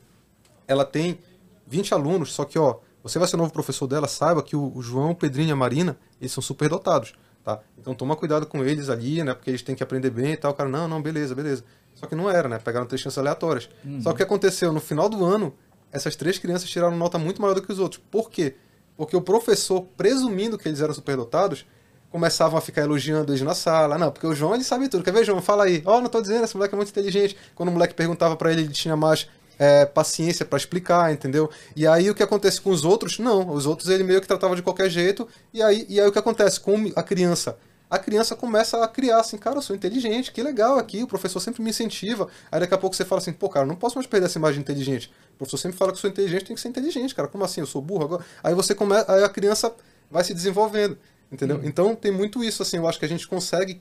ela 0.67 0.85
tem 0.85 1.19
20 1.67 1.95
alunos, 1.95 2.33
só 2.33 2.45
que 2.45 2.59
ó, 2.59 2.79
você 3.03 3.19
vai 3.19 3.29
ser 3.29 3.37
novo 3.37 3.53
professor 3.53 3.87
dela, 3.87 4.09
saiba 4.09 4.43
que 4.43 4.57
o, 4.57 4.73
o 4.75 4.83
João, 4.83 5.11
o 5.11 5.15
Pedrinho 5.15 5.51
e 5.51 5.53
a 5.53 5.57
Marina, 5.57 5.99
eles 6.21 6.33
são 6.33 6.43
super 6.43 6.69
dotados, 6.69 7.15
tá? 7.49 7.61
Então 7.79 7.95
toma 7.95 8.15
cuidado 8.15 8.45
com 8.45 8.63
eles 8.63 8.91
ali, 8.91 9.23
né? 9.25 9.33
Porque 9.33 9.51
eles 9.51 9.63
têm 9.63 9.75
que 9.75 9.83
aprender 9.83 10.11
bem 10.11 10.33
e 10.33 10.37
tal. 10.37 10.51
O 10.51 10.55
cara, 10.55 10.69
não, 10.69 10.87
não, 10.87 11.01
beleza, 11.01 11.35
beleza. 11.35 11.65
Só 11.95 12.07
que 12.07 12.15
não 12.15 12.29
era, 12.29 12.47
né? 12.49 12.59
Pegaram 12.59 12.87
três 12.87 13.01
chances 13.01 13.19
aleatórias. 13.19 13.71
Uhum. 13.85 14.03
Só 14.03 14.11
que 14.11 14.15
o 14.15 14.17
que 14.19 14.23
aconteceu? 14.23 14.71
No 14.71 14.81
final 14.81 15.09
do 15.09 15.25
ano, 15.25 15.55
essas 15.91 16.15
três 16.15 16.39
crianças 16.39 16.69
tiraram 16.69 16.97
nota 16.97 17.19
muito 17.19 17.41
maior 17.41 17.55
do 17.55 17.63
que 17.63 17.73
os 17.73 17.79
outros. 17.79 18.03
Por 18.11 18.29
quê? 18.31 18.57
Porque 18.97 19.17
o 19.17 19.23
professor, 19.23 19.83
presumindo 19.97 20.59
que 20.59 20.69
eles 20.69 20.81
eram 20.81 20.93
superdotados, 20.93 21.65
começavam 22.11 22.59
a 22.59 22.61
ficar 22.61 22.83
elogiando 22.83 23.33
eles 23.33 23.43
na 23.43 23.55
sala. 23.55 23.97
Não, 23.97 24.11
porque 24.11 24.27
o 24.27 24.35
João 24.35 24.55
ele 24.55 24.65
sabe 24.65 24.89
tudo. 24.89 25.03
Quer 25.03 25.13
ver, 25.13 25.25
João? 25.25 25.41
Fala 25.41 25.65
aí. 25.65 25.83
Ó, 25.87 25.97
oh, 25.97 26.01
não 26.03 26.11
tô 26.11 26.21
dizendo, 26.21 26.45
esse 26.45 26.55
moleque 26.55 26.75
é 26.75 26.77
muito 26.77 26.91
inteligente. 26.91 27.37
Quando 27.55 27.71
o 27.71 27.73
moleque 27.73 27.95
perguntava 27.95 28.37
para 28.37 28.53
ele, 28.53 28.63
ele 28.63 28.73
tinha 28.73 28.97
mais 28.97 29.29
é, 29.59 29.85
paciência 29.85 30.47
para 30.47 30.57
explicar, 30.57 31.13
entendeu? 31.13 31.51
E 31.75 31.87
aí 31.87 32.09
o 32.11 32.15
que 32.15 32.23
acontece 32.23 32.61
com 32.61 32.71
os 32.71 32.85
outros? 32.85 33.19
Não, 33.19 33.51
os 33.51 33.67
outros 33.67 33.89
ele 33.89 34.05
meio 34.05 34.21
que 34.21 34.29
tratava 34.29 34.55
de 34.55 34.63
qualquer 34.63 34.89
jeito. 34.89 35.27
E 35.53 35.63
aí, 35.63 35.87
e 35.89 36.01
aí 36.01 36.07
o 36.07 36.13
que 36.13 36.19
acontece 36.19 36.61
com 36.61 36.91
a 36.95 37.03
criança? 37.03 37.59
a 37.91 37.99
criança 37.99 38.37
começa 38.37 38.83
a 38.83 38.89
criar 38.89 39.21
assim, 39.21 39.39
cara, 39.39 39.57
eu 39.57 39.63
sou 39.63 39.75
inteligente, 39.75 40.31
que 40.31 40.43
legal 40.43 40.79
aqui, 40.79 41.03
o 41.03 41.07
professor 41.07 41.41
sempre 41.41 41.63
me 41.63 41.71
incentiva. 41.71 42.29
Aí 42.51 42.61
daqui 42.61 42.75
a 42.75 42.79
pouco 42.79 42.95
você 42.95 43.05
fala 43.05 43.21
assim, 43.21 43.33
pô, 43.33 43.49
cara, 43.49 43.65
não 43.65 43.77
posso 43.77 43.97
mais 43.97 44.07
perder 44.07 44.27
essa 44.27 44.39
imagem 44.39 44.61
inteligente. 44.61 45.11
O 45.35 45.39
professor 45.39 45.57
sempre 45.57 45.79
fala 45.79 45.91
que 45.93 45.97
eu 45.97 46.01
sou 46.01 46.11
inteligente, 46.11 46.45
tem 46.45 46.55
que 46.55 46.61
ser 46.61 46.69
inteligente, 46.69 47.15
cara. 47.15 47.29
Como 47.29 47.45
assim? 47.45 47.61
Eu 47.61 47.67
sou 47.67 47.81
burro 47.81 48.05
agora? 48.05 48.25
Aí 48.43 48.55
você 48.55 48.75
começa, 48.75 49.11
aí 49.11 49.25
a 49.25 49.29
criança 49.29 49.75
vai 50.11 50.23
se 50.23 50.35
desenvolvendo, 50.35 50.99
entendeu? 51.33 51.57
Hum. 51.57 51.63
Então 51.65 51.95
tem 51.95 52.13
muito 52.13 52.45
isso, 52.45 52.63
assim, 52.63 52.77
eu 52.77 52.87
acho 52.87 52.99
que 52.99 53.05
a 53.05 53.09
gente 53.09 53.27
consegue 53.27 53.81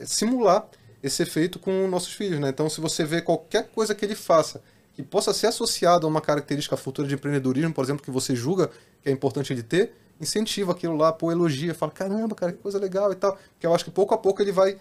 simular 0.00 0.66
esse 1.02 1.22
efeito 1.22 1.58
com 1.58 1.86
nossos 1.86 2.12
filhos, 2.12 2.40
né? 2.40 2.48
Então 2.48 2.68
se 2.68 2.80
você 2.80 3.04
vê 3.04 3.20
qualquer 3.20 3.68
coisa 3.68 3.94
que 3.94 4.04
ele 4.04 4.16
faça 4.16 4.60
que 4.94 5.02
possa 5.02 5.34
ser 5.34 5.48
associado 5.48 6.06
a 6.06 6.10
uma 6.10 6.20
característica 6.20 6.76
futura 6.76 7.06
de 7.06 7.14
empreendedorismo, 7.14 7.74
por 7.74 7.84
exemplo, 7.84 8.02
que 8.02 8.10
você 8.10 8.34
julga 8.34 8.70
que 9.02 9.08
é 9.08 9.12
importante 9.12 9.52
ele 9.52 9.62
ter, 9.62 9.92
incentiva 10.20 10.72
aquilo 10.72 10.96
lá, 10.96 11.12
pô, 11.12 11.32
elogia, 11.32 11.74
fala, 11.74 11.90
caramba, 11.92 12.34
cara, 12.34 12.52
que 12.52 12.58
coisa 12.58 12.78
legal 12.78 13.12
e 13.12 13.16
tal. 13.16 13.36
Que 13.58 13.66
eu 13.66 13.74
acho 13.74 13.84
que 13.84 13.90
pouco 13.90 14.14
a 14.14 14.18
pouco 14.18 14.40
ele 14.40 14.52
vai 14.52 14.78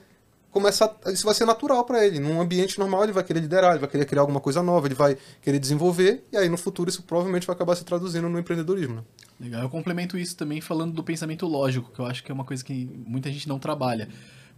começar, 0.52 0.95
isso 1.07 1.26
vai 1.26 1.34
ser 1.34 1.45
natural 1.45 1.84
para 1.84 2.06
ele. 2.06 2.19
Num 2.19 2.40
ambiente 2.40 2.77
normal 2.77 3.03
ele 3.03 3.11
vai 3.11 3.23
querer 3.23 3.40
liderar, 3.40 3.72
ele 3.72 3.80
vai 3.80 3.90
querer 3.90 4.06
criar 4.06 4.22
alguma 4.22 4.40
coisa 4.40 4.61
nova, 4.61 4.88
ele 4.88 4.94
vai 4.94 5.18
querer 5.41 5.57
desenvolver, 5.57 6.23
e 6.31 6.38
aí 6.38 6.48
no 6.48 6.57
futuro 6.57 6.90
isso 6.90 7.02
provavelmente 7.02 7.48
vai 7.48 7.56
acabar 7.56 7.76
se 7.76 7.84
traduzindo 7.84 8.30
no 8.30 8.38
empreendedorismo. 8.38 8.95
Né? 8.95 9.02
Legal, 9.40 9.64
eu 9.64 9.69
complemento 9.69 10.15
isso 10.18 10.38
também 10.38 10.61
falando 10.61 10.94
do 10.94 11.03
pensamento 11.03 11.48
lógico, 11.48 11.91
que 11.91 11.99
eu 11.99 12.06
acho 12.06 12.23
que 12.23 12.31
é 12.31 12.34
uma 12.34 12.45
coisa 12.45 12.64
que 12.64 12.85
muita 13.06 13.31
gente 13.31 13.49
não 13.49 13.57
trabalha. 13.57 14.07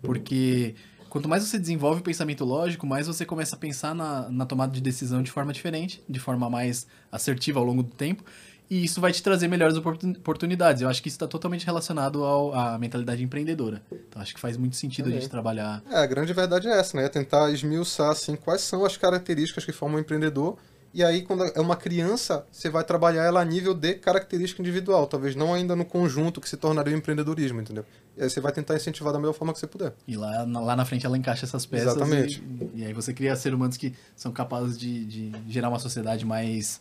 Porque 0.01 0.75
quanto 1.15 1.29
mais 1.29 1.47
você 1.47 1.57
desenvolve 1.57 2.01
o 2.01 2.03
pensamento 2.03 2.43
lógico, 2.43 2.85
mais 2.85 3.07
você 3.07 3.25
começa 3.25 3.55
a 3.55 3.57
pensar 3.57 3.95
na, 3.95 4.29
na 4.29 4.45
tomada 4.45 4.73
de 4.73 4.81
decisão 4.81 5.23
de 5.23 5.31
forma 5.31 5.53
diferente, 5.53 6.03
de 6.09 6.19
forma 6.19 6.49
mais 6.49 6.87
assertiva 7.09 7.57
ao 7.57 7.65
longo 7.65 7.81
do 7.81 7.91
tempo 7.91 8.21
e 8.69 8.83
isso 8.83 8.99
vai 8.99 9.13
te 9.13 9.23
trazer 9.23 9.47
melhores 9.47 9.77
oportunidades. 9.77 10.81
Eu 10.81 10.89
acho 10.89 11.01
que 11.01 11.07
isso 11.07 11.15
está 11.15 11.25
totalmente 11.25 11.65
relacionado 11.65 12.25
ao, 12.25 12.53
à 12.53 12.77
mentalidade 12.77 13.23
empreendedora. 13.23 13.81
Então 13.89 14.21
acho 14.21 14.33
que 14.33 14.41
faz 14.41 14.57
muito 14.57 14.75
sentido 14.75 15.05
Também. 15.05 15.19
a 15.19 15.21
gente 15.21 15.31
trabalhar. 15.31 15.81
É, 15.89 15.99
a 15.99 16.05
grande 16.05 16.33
verdade 16.33 16.67
é 16.67 16.77
essa, 16.77 16.97
né? 16.97 17.05
É 17.05 17.09
tentar 17.09 17.49
esmiuçar 17.49 18.11
assim, 18.11 18.35
quais 18.35 18.59
são 18.59 18.83
as 18.83 18.97
características 18.97 19.63
que 19.63 19.71
formam 19.71 19.99
um 19.99 20.01
empreendedor. 20.01 20.57
E 20.93 21.01
aí, 21.03 21.23
quando 21.23 21.45
é 21.45 21.59
uma 21.61 21.75
criança, 21.75 22.45
você 22.51 22.69
vai 22.69 22.83
trabalhar 22.83 23.23
ela 23.23 23.41
a 23.41 23.45
nível 23.45 23.73
de 23.73 23.95
característica 23.95 24.61
individual, 24.61 25.05
talvez 25.07 25.35
não 25.35 25.53
ainda 25.53 25.75
no 25.75 25.83
conjunto 25.83 26.39
que 26.41 26.47
se 26.47 26.55
tornaria 26.55 26.93
o 26.93 26.97
empreendedorismo, 26.97 27.59
entendeu? 27.59 27.85
E 28.17 28.23
aí 28.23 28.29
você 28.29 28.39
vai 28.39 28.51
tentar 28.51 28.75
incentivar 28.75 29.11
da 29.11 29.19
melhor 29.19 29.33
forma 29.33 29.51
que 29.51 29.59
você 29.59 29.67
puder. 29.67 29.93
E 30.07 30.15
lá, 30.15 30.43
lá 30.43 30.75
na 30.75 30.85
frente 30.85 31.05
ela 31.05 31.17
encaixa 31.17 31.45
essas 31.45 31.65
peças. 31.65 31.95
Exatamente. 31.95 32.41
E, 32.73 32.81
e 32.81 32.85
aí 32.85 32.93
você 32.93 33.13
cria 33.13 33.35
seres 33.35 33.55
humanos 33.55 33.77
que 33.77 33.93
são 34.15 34.31
capazes 34.31 34.77
de, 34.77 35.05
de 35.05 35.31
gerar 35.47 35.69
uma 35.69 35.79
sociedade 35.79 36.25
mais 36.25 36.79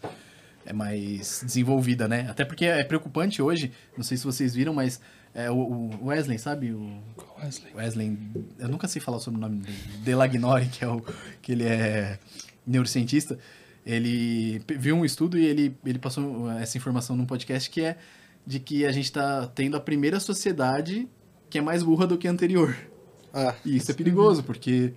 é 0.66 0.72
mais 0.72 1.42
desenvolvida, 1.44 2.08
né? 2.08 2.26
Até 2.30 2.44
porque 2.44 2.64
é 2.64 2.82
preocupante 2.84 3.42
hoje, 3.42 3.70
não 3.96 4.02
sei 4.02 4.16
se 4.16 4.24
vocês 4.24 4.54
viram, 4.54 4.72
mas 4.72 5.00
é, 5.34 5.50
o, 5.50 5.90
Wesley, 6.02 6.38
sabe? 6.38 6.72
O 6.72 7.02
Wesley. 7.42 7.74
Wesley, 7.74 8.18
eu 8.58 8.68
nunca 8.68 8.88
sei 8.88 9.02
falar 9.02 9.18
sobre 9.18 9.38
o 9.38 9.40
nome 9.40 9.58
dele. 9.58 9.78
Delagnori, 9.98 10.66
que 10.66 10.84
é 10.84 10.88
o 10.88 11.04
que 11.42 11.52
ele 11.52 11.64
é 11.64 12.18
neurocientista. 12.66 13.38
ele 13.84 14.62
viu 14.78 14.96
um 14.96 15.04
estudo 15.04 15.38
e 15.38 15.44
ele, 15.44 15.76
ele 15.84 15.98
passou 15.98 16.50
essa 16.52 16.78
informação 16.78 17.14
num 17.14 17.26
podcast 17.26 17.68
que 17.68 17.82
é 17.82 17.98
de 18.46 18.58
que 18.58 18.86
a 18.86 18.92
gente 18.92 19.06
está 19.06 19.46
tendo 19.48 19.76
a 19.76 19.80
primeira 19.80 20.18
sociedade 20.20 21.08
que 21.50 21.58
é 21.58 21.60
mais 21.60 21.82
burra 21.82 22.06
do 22.06 22.16
que 22.18 22.26
a 22.28 22.30
anterior. 22.30 22.76
Ah, 23.32 23.54
E 23.64 23.76
isso 23.76 23.90
é 23.90 23.94
perigoso, 23.94 24.42
porque 24.42 24.92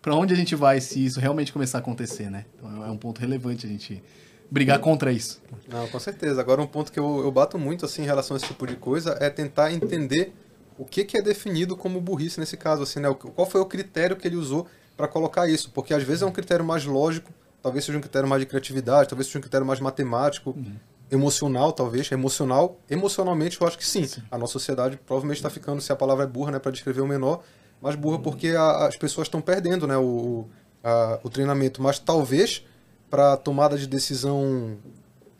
para 0.00 0.14
onde 0.14 0.32
a 0.32 0.36
gente 0.36 0.54
vai 0.54 0.80
se 0.80 1.04
isso 1.04 1.20
realmente 1.20 1.52
começar 1.52 1.78
a 1.78 1.80
acontecer, 1.80 2.30
né? 2.30 2.46
Então 2.56 2.84
é 2.84 2.90
um 2.90 2.96
ponto 2.96 3.20
relevante 3.20 3.66
a 3.66 3.68
gente 3.68 4.02
brigar 4.50 4.78
contra 4.78 5.12
isso. 5.12 5.40
Não, 5.68 5.86
com 5.88 5.98
certeza. 5.98 6.40
Agora, 6.40 6.60
um 6.60 6.66
ponto 6.66 6.90
que 6.92 6.98
eu, 6.98 7.20
eu 7.20 7.30
bato 7.30 7.58
muito 7.58 7.84
assim 7.86 8.02
em 8.02 8.06
relação 8.06 8.34
a 8.34 8.38
esse 8.38 8.46
tipo 8.48 8.66
de 8.66 8.76
coisa 8.76 9.16
é 9.20 9.30
tentar 9.30 9.72
entender 9.72 10.32
o 10.78 10.84
que, 10.84 11.04
que 11.04 11.16
é 11.16 11.22
definido 11.22 11.76
como 11.76 12.00
burrice 12.00 12.40
nesse 12.40 12.56
caso, 12.56 12.82
assim, 12.82 13.00
né? 13.00 13.08
O- 13.08 13.14
Qual 13.14 13.48
foi 13.48 13.60
o 13.60 13.66
critério 13.66 14.16
que 14.16 14.26
ele 14.26 14.36
usou 14.36 14.66
para 14.96 15.06
colocar 15.06 15.48
isso? 15.48 15.70
Porque 15.70 15.94
às 15.94 16.02
vezes 16.02 16.22
é 16.22 16.26
um 16.26 16.32
critério 16.32 16.64
mais 16.64 16.84
lógico, 16.84 17.30
talvez 17.62 17.84
seja 17.84 17.96
um 17.96 18.00
critério 18.00 18.28
mais 18.28 18.40
de 18.40 18.46
criatividade, 18.46 19.08
talvez 19.08 19.26
seja 19.26 19.38
um 19.38 19.42
critério 19.42 19.66
mais 19.66 19.80
matemático, 19.80 20.56
emocional, 21.12 21.72
talvez. 21.72 22.10
Emocional, 22.10 22.78
emocionalmente, 22.90 23.60
eu 23.60 23.66
acho 23.68 23.78
que 23.78 23.86
sim. 23.86 24.08
A 24.30 24.38
nossa 24.38 24.54
sociedade 24.54 24.96
provavelmente 25.06 25.36
está 25.36 25.50
ficando, 25.50 25.80
se 25.80 25.92
a 25.92 25.96
palavra 25.96 26.24
é 26.24 26.26
burra, 26.26 26.50
né, 26.52 26.58
para 26.58 26.72
descrever 26.72 27.02
o 27.02 27.06
menor, 27.06 27.42
mas 27.80 27.94
burra 27.94 28.18
porque 28.18 28.48
a- 28.48 28.86
as 28.86 28.96
pessoas 28.96 29.26
estão 29.28 29.40
perdendo, 29.40 29.86
né, 29.86 29.96
o, 29.96 30.46
a- 30.82 31.20
o 31.22 31.28
treinamento. 31.28 31.80
Mas 31.82 31.98
talvez 31.98 32.64
para 33.10 33.36
tomada 33.36 33.76
de 33.76 33.86
decisão 33.86 34.78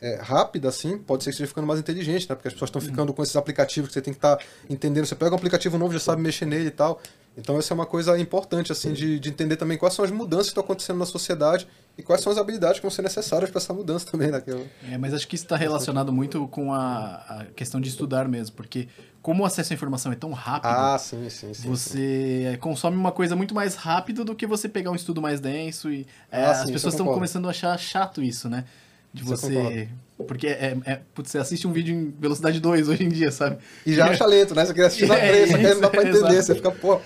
é, 0.05 0.17
rápida, 0.21 0.69
assim, 0.69 0.99
pode 0.99 1.23
ser 1.23 1.31
que 1.31 1.35
esteja 1.35 1.47
ficando 1.49 1.65
mais 1.67 1.79
inteligente, 1.79 2.29
né? 2.29 2.35
Porque 2.35 2.49
as 2.49 2.55
pessoas 2.55 2.69
estão 2.71 2.81
ficando 2.83 3.15
com 3.15 3.23
esses 3.23 3.37
aplicativos 3.37 3.87
que 3.89 3.95
você 3.95 4.03
tem 4.03 4.13
que 4.13 4.19
estar 4.19 4.37
entendendo. 4.69 5.07
Você 5.07 5.15
pega 5.15 5.31
um 5.31 5.37
aplicativo 5.37 5.79
novo, 5.79 5.93
já 5.93 6.01
sabe 6.01 6.21
mexer 6.21 6.45
nele 6.45 6.67
e 6.67 6.71
tal. 6.73 7.01
Então, 7.39 7.57
essa 7.57 7.73
é 7.73 7.75
uma 7.77 7.87
coisa 7.87 8.19
importante, 8.19 8.73
assim, 8.73 8.93
de, 8.93 9.21
de 9.21 9.29
entender 9.29 9.55
também 9.57 9.79
quais 9.79 9.95
são 9.95 10.05
as 10.05 10.11
mudanças 10.11 10.47
que 10.47 10.51
estão 10.51 10.65
acontecendo 10.65 10.99
na 10.99 11.07
sociedade 11.07 11.69
e 11.97 12.03
quais 12.03 12.23
são 12.23 12.33
as 12.33 12.39
habilidades 12.39 12.79
que 12.79 12.83
vão 12.83 12.91
ser 12.91 13.03
necessárias 13.03 13.51
para 13.51 13.59
essa 13.59 13.73
mudança 13.75 14.07
também, 14.11 14.31
né? 14.31 14.41
Que 14.41 14.51
eu- 14.51 14.67
É, 14.91 14.97
mas 14.99 15.13
acho 15.13 15.29
que 15.29 15.35
isso 15.35 15.45
está 15.45 15.57
relacionado 15.57 16.13
muito 16.13 16.49
com 16.49 16.73
a, 16.73 17.17
a 17.29 17.45
questão 17.55 17.81
de 17.81 17.89
estudar 17.89 18.27
mesmo, 18.29 18.57
porque 18.57 18.89
como 19.21 19.43
o 19.43 19.47
acesso 19.47 19.73
à 19.73 19.75
informação 19.75 20.11
é 20.11 20.15
tão 20.17 20.33
rápido, 20.33 20.71
Ah, 20.71 20.99
sim, 20.99 21.29
sim, 21.31 21.53
sim. 21.55 21.69
você 21.69 22.59
consome 22.61 22.97
uma 22.97 23.13
coisa 23.13 23.37
muito 23.37 23.55
mais 23.55 23.75
rápido 23.77 24.25
do 24.25 24.35
que 24.35 24.47
você 24.47 24.69
pegar 24.69 24.91
um 24.91 24.95
estudo 24.97 25.21
mais 25.23 25.39
denso 25.41 25.91
e 25.93 26.07
é, 26.31 26.45
Ah, 26.45 26.51
as 26.53 26.71
pessoas 26.71 26.95
estão 26.95 27.07
começando 27.15 27.47
a 27.47 27.51
achar 27.51 27.79
chato 27.79 28.23
isso, 28.23 28.49
né? 28.49 28.65
De 29.13 29.23
você. 29.23 29.89
Porque 30.29 30.47
é, 30.47 30.77
é, 30.85 31.01
putz, 31.15 31.31
você 31.33 31.39
assiste 31.39 31.67
um 31.67 31.73
vídeo 31.73 31.93
em 31.95 32.11
velocidade 32.19 32.61
2 32.61 32.89
hoje 32.89 33.03
em 33.03 33.09
dia, 33.09 33.33
sabe? 33.33 33.59
E 33.85 33.93
já 33.93 34.07
acha 34.07 34.25
lento, 34.25 34.55
né? 34.55 34.65
Você 34.65 34.73
quer 34.73 34.85
assistir 34.87 35.07
na 35.09 35.17
É, 35.19 35.29
3, 35.47 35.51
só 35.51 35.57
que 35.59 35.63
não 35.75 35.81
dá 35.81 35.91
pra 35.91 36.03
isso, 36.03 36.11
entender. 36.19 36.29
exato. 36.37 36.45
Você 36.47 36.55
fica, 36.55 36.71
pô. 36.71 37.01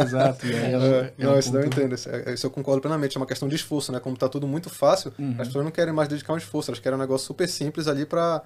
Exato. 0.00 0.46
é 0.46 0.78
um- 0.78 0.82
É, 0.84 1.12
é 1.18 1.26
um 1.26 1.30
não, 1.32 1.38
isso 1.38 1.52
daí 1.52 1.62
eu 1.62 1.64
ponto- 1.70 1.80
entendo. 1.80 1.94
Isso, 1.94 2.08
é- 2.08 2.34
isso 2.34 2.46
eu 2.46 2.50
concordo 2.50 2.80
plenamente. 2.80 3.16
É 3.16 3.20
uma 3.20 3.26
questão 3.26 3.48
de 3.48 3.56
esforço, 3.56 3.90
né? 3.90 3.98
Como 3.98 4.16
tá 4.16 4.28
tudo 4.28 4.46
muito 4.46 4.70
fácil, 4.70 5.12
Uhum. 5.18 5.34
as 5.38 5.48
pessoas 5.48 5.64
não 5.64 5.72
querem 5.72 5.92
mais 5.92 6.08
dedicar 6.08 6.32
um 6.32 6.36
esforço. 6.36 6.70
Elas 6.70 6.78
querem 6.78 6.96
um 6.96 7.00
negócio 7.00 7.26
super 7.26 7.48
simples 7.48 7.88
ali 7.88 8.06
pra, 8.06 8.40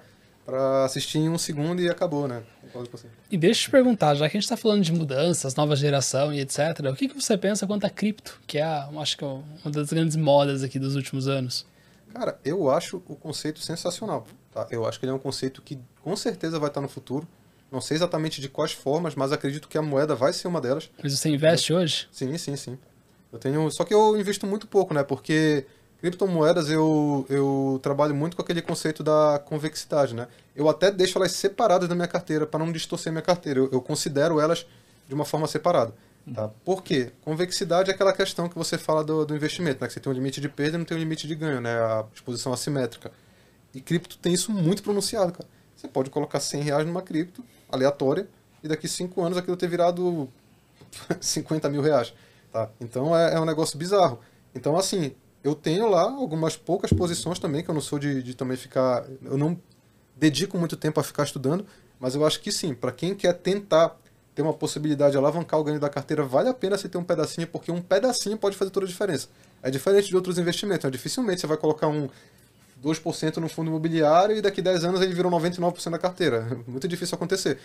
pra 0.45 0.85
assistir 0.85 1.19
em 1.19 1.29
um 1.29 1.37
segundo 1.37 1.79
e 1.81 1.87
acabou, 1.89 2.27
né? 2.27 2.41
Concordo 2.63 2.89
com 2.89 2.97
você. 2.97 3.07
E 3.29 3.37
deixa 3.37 3.61
eu 3.61 3.65
te 3.65 3.69
perguntar, 3.71 4.15
já 4.15 4.27
que 4.27 4.35
a 4.37 4.39
gente 4.39 4.45
está 4.45 4.57
falando 4.57 4.81
de 4.81 4.91
mudanças, 4.91 5.53
nova 5.55 5.75
geração 5.75 6.33
e 6.33 6.39
etc., 6.39 6.59
o 6.91 6.95
que, 6.95 7.07
que 7.09 7.21
você 7.21 7.37
pensa 7.37 7.67
quanto 7.67 7.85
a 7.85 7.89
cripto, 7.89 8.39
que 8.47 8.57
é, 8.57 8.63
a, 8.63 8.89
acho 8.97 9.17
que 9.17 9.23
é 9.23 9.27
uma 9.27 9.71
das 9.71 9.89
grandes 9.91 10.15
modas 10.15 10.63
aqui 10.63 10.79
dos 10.79 10.95
últimos 10.95 11.27
anos? 11.27 11.65
Cara, 12.13 12.39
eu 12.43 12.69
acho 12.69 12.97
o 13.07 13.15
conceito 13.15 13.59
sensacional. 13.59 14.25
Tá? 14.51 14.67
Eu 14.71 14.85
acho 14.85 14.99
que 14.99 15.05
ele 15.05 15.11
é 15.11 15.15
um 15.15 15.19
conceito 15.19 15.61
que 15.61 15.79
com 16.01 16.15
certeza 16.15 16.59
vai 16.59 16.69
estar 16.69 16.81
no 16.81 16.89
futuro. 16.89 17.27
Não 17.71 17.79
sei 17.79 17.95
exatamente 17.95 18.41
de 18.41 18.49
quais 18.49 18.71
formas, 18.71 19.13
mas 19.13 19.31
acredito 19.31 19.67
que 19.67 19.77
a 19.77 19.81
moeda 19.81 20.15
vai 20.15 20.33
ser 20.33 20.47
uma 20.47 20.59
delas. 20.59 20.89
Mas 21.01 21.17
você 21.17 21.29
investe 21.29 21.71
hoje? 21.71 22.07
Sim, 22.11 22.35
sim, 22.37 22.55
sim. 22.55 22.79
Eu 23.31 23.37
tenho, 23.37 23.69
só 23.69 23.83
que 23.83 23.93
eu 23.93 24.17
invisto 24.17 24.47
muito 24.47 24.65
pouco, 24.65 24.93
né? 24.93 25.03
Porque 25.03 25.67
criptomoedas 26.01 26.69
eu, 26.69 27.25
eu 27.29 27.79
trabalho 27.83 28.15
muito 28.15 28.35
com 28.35 28.41
aquele 28.41 28.61
conceito 28.61 29.03
da 29.03 29.39
convexidade, 29.45 30.15
né? 30.15 30.27
Eu 30.55 30.67
até 30.67 30.89
deixo 30.89 31.17
elas 31.17 31.31
separadas 31.33 31.87
da 31.87 31.93
minha 31.93 32.07
carteira 32.07 32.47
para 32.47 32.63
não 32.65 32.71
distorcer 32.71 33.11
minha 33.11 33.21
carteira. 33.21 33.59
Eu, 33.59 33.69
eu 33.71 33.81
considero 33.81 34.39
elas 34.39 34.65
de 35.07 35.13
uma 35.13 35.25
forma 35.25 35.45
separada. 35.45 35.93
Tá? 36.33 36.47
Por 36.63 36.83
quê? 36.83 37.11
Convexidade 37.21 37.89
é 37.89 37.93
aquela 37.93 38.13
questão 38.13 38.47
que 38.47 38.55
você 38.55 38.77
fala 38.77 39.03
do, 39.03 39.25
do 39.25 39.35
investimento, 39.35 39.81
né? 39.81 39.87
Que 39.87 39.93
você 39.93 39.99
tem 39.99 40.11
um 40.11 40.15
limite 40.15 40.39
de 40.39 40.47
perda 40.47 40.75
e 40.75 40.77
não 40.77 40.85
tem 40.85 40.95
um 40.95 40.99
limite 40.99 41.27
de 41.27 41.35
ganho, 41.35 41.59
né? 41.59 41.71
A 41.71 42.05
exposição 42.13 42.53
assimétrica. 42.53 43.11
E 43.73 43.81
cripto 43.81 44.17
tem 44.17 44.33
isso 44.33 44.51
muito 44.51 44.83
pronunciado, 44.83 45.31
cara. 45.31 45.47
Você 45.75 45.87
pode 45.87 46.09
colocar 46.09 46.39
100 46.39 46.61
reais 46.61 46.85
numa 46.85 47.01
cripto 47.01 47.43
aleatória 47.71 48.27
e 48.63 48.67
daqui 48.67 48.87
5 48.87 49.21
anos 49.21 49.37
aquilo 49.37 49.55
ter 49.57 49.67
virado 49.67 50.29
50 51.19 51.69
mil 51.69 51.81
reais. 51.81 52.13
Tá? 52.51 52.69
Então 52.79 53.15
é, 53.15 53.35
é 53.35 53.39
um 53.39 53.45
negócio 53.45 53.77
bizarro. 53.77 54.19
Então, 54.53 54.75
assim, 54.77 55.15
eu 55.43 55.55
tenho 55.55 55.87
lá 55.89 56.03
algumas 56.03 56.57
poucas 56.57 56.91
posições 56.91 57.39
também, 57.39 57.63
que 57.63 57.69
eu 57.69 57.73
não 57.73 57.81
sou 57.81 57.97
de, 57.97 58.21
de 58.21 58.35
também 58.35 58.57
ficar. 58.57 59.05
Eu 59.23 59.37
não 59.37 59.59
dedico 60.15 60.57
muito 60.57 60.75
tempo 60.75 60.99
a 60.99 61.03
ficar 61.03 61.23
estudando, 61.23 61.65
mas 61.99 62.15
eu 62.15 62.25
acho 62.25 62.41
que 62.41 62.51
sim, 62.51 62.73
para 62.73 62.91
quem 62.91 63.15
quer 63.15 63.33
tentar 63.33 63.97
ter 64.39 64.43
uma 64.43 64.53
possibilidade 64.53 65.11
de 65.11 65.17
alavancar 65.17 65.59
o 65.59 65.63
ganho 65.65 65.81
da 65.81 65.89
carteira, 65.89 66.23
vale 66.23 66.47
a 66.47 66.53
pena 66.53 66.77
você 66.77 66.87
ter 66.87 66.97
um 66.97 67.03
pedacinho, 67.03 67.45
porque 67.45 67.69
um 67.73 67.81
pedacinho 67.81 68.37
pode 68.37 68.55
fazer 68.55 68.71
toda 68.71 68.85
a 68.85 68.89
diferença. 68.89 69.27
É 69.61 69.69
diferente 69.69 70.07
de 70.07 70.15
outros 70.15 70.37
investimentos, 70.37 70.85
né? 70.85 70.89
dificilmente 70.89 71.41
você 71.41 71.47
vai 71.47 71.57
colocar 71.57 71.89
um 71.89 72.07
2% 72.81 73.35
no 73.35 73.49
fundo 73.49 73.67
imobiliário 73.67 74.37
e 74.37 74.41
daqui 74.41 74.61
10 74.61 74.85
anos 74.85 75.01
ele 75.01 75.13
virou 75.13 75.29
99% 75.29 75.91
da 75.91 75.97
carteira. 75.97 76.57
Muito 76.65 76.87
difícil 76.87 77.15
acontecer. 77.15 77.59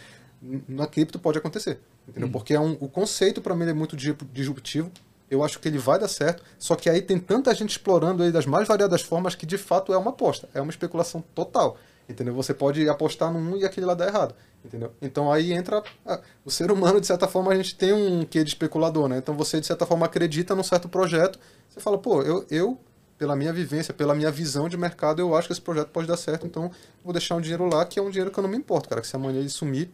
Na 0.68 0.88
cripto 0.88 1.16
pode 1.16 1.38
acontecer, 1.38 1.78
entendeu? 2.08 2.28
Porque 2.28 2.54
é 2.54 2.58
um, 2.58 2.72
o 2.80 2.88
conceito 2.88 3.40
para 3.40 3.54
mim 3.54 3.68
é 3.68 3.72
muito 3.72 3.96
di- 3.96 4.16
disruptivo. 4.32 4.90
Eu 5.30 5.44
acho 5.44 5.60
que 5.60 5.68
ele 5.68 5.78
vai 5.78 5.96
dar 5.96 6.08
certo, 6.08 6.42
só 6.58 6.74
que 6.74 6.90
aí 6.90 7.00
tem 7.00 7.20
tanta 7.20 7.54
gente 7.54 7.70
explorando 7.70 8.24
ele 8.24 8.32
das 8.32 8.46
mais 8.46 8.66
variadas 8.66 9.00
formas 9.00 9.36
que 9.36 9.46
de 9.46 9.56
fato 9.56 9.92
é 9.94 9.96
uma 9.96 10.10
aposta, 10.10 10.48
é 10.52 10.60
uma 10.60 10.70
especulação 10.70 11.22
total. 11.36 11.78
Entendeu? 12.08 12.34
Você 12.34 12.52
pode 12.52 12.86
apostar 12.88 13.32
num 13.32 13.56
e 13.56 13.64
aquele 13.64 13.86
lá 13.86 13.94
dá 13.94 14.06
errado. 14.06 14.34
Entendeu? 14.64 14.92
Então 15.00 15.32
aí 15.32 15.52
entra. 15.52 15.82
ah, 16.06 16.20
o 16.44 16.50
ser 16.50 16.70
humano, 16.70 17.00
de 17.00 17.06
certa 17.06 17.26
forma, 17.26 17.52
a 17.52 17.56
gente 17.56 17.74
tem 17.74 17.92
um 17.92 18.24
quê 18.24 18.42
de 18.42 18.50
especulador, 18.50 19.08
né? 19.08 19.18
Então 19.18 19.34
você, 19.34 19.60
de 19.60 19.66
certa 19.66 19.86
forma, 19.86 20.06
acredita 20.06 20.54
num 20.54 20.62
certo 20.62 20.88
projeto. 20.88 21.38
Você 21.68 21.80
fala, 21.80 21.98
pô, 21.98 22.22
eu, 22.22 22.44
eu 22.50 22.78
pela 23.18 23.36
minha 23.36 23.52
vivência, 23.52 23.94
pela 23.94 24.14
minha 24.14 24.30
visão 24.30 24.68
de 24.68 24.76
mercado, 24.76 25.20
eu 25.20 25.34
acho 25.36 25.48
que 25.48 25.52
esse 25.52 25.60
projeto 25.60 25.88
pode 25.88 26.06
dar 26.06 26.16
certo, 26.16 26.46
então 26.46 26.70
vou 27.02 27.12
deixar 27.12 27.36
um 27.36 27.40
dinheiro 27.40 27.64
lá, 27.66 27.84
que 27.84 27.98
é 27.98 28.02
um 28.02 28.10
dinheiro 28.10 28.30
que 28.30 28.38
eu 28.38 28.42
não 28.42 28.50
me 28.50 28.56
importo, 28.56 28.88
cara. 28.88 29.00
Que 29.00 29.06
se 29.06 29.16
amanhã 29.16 29.38
ele 29.38 29.48
sumir, 29.48 29.90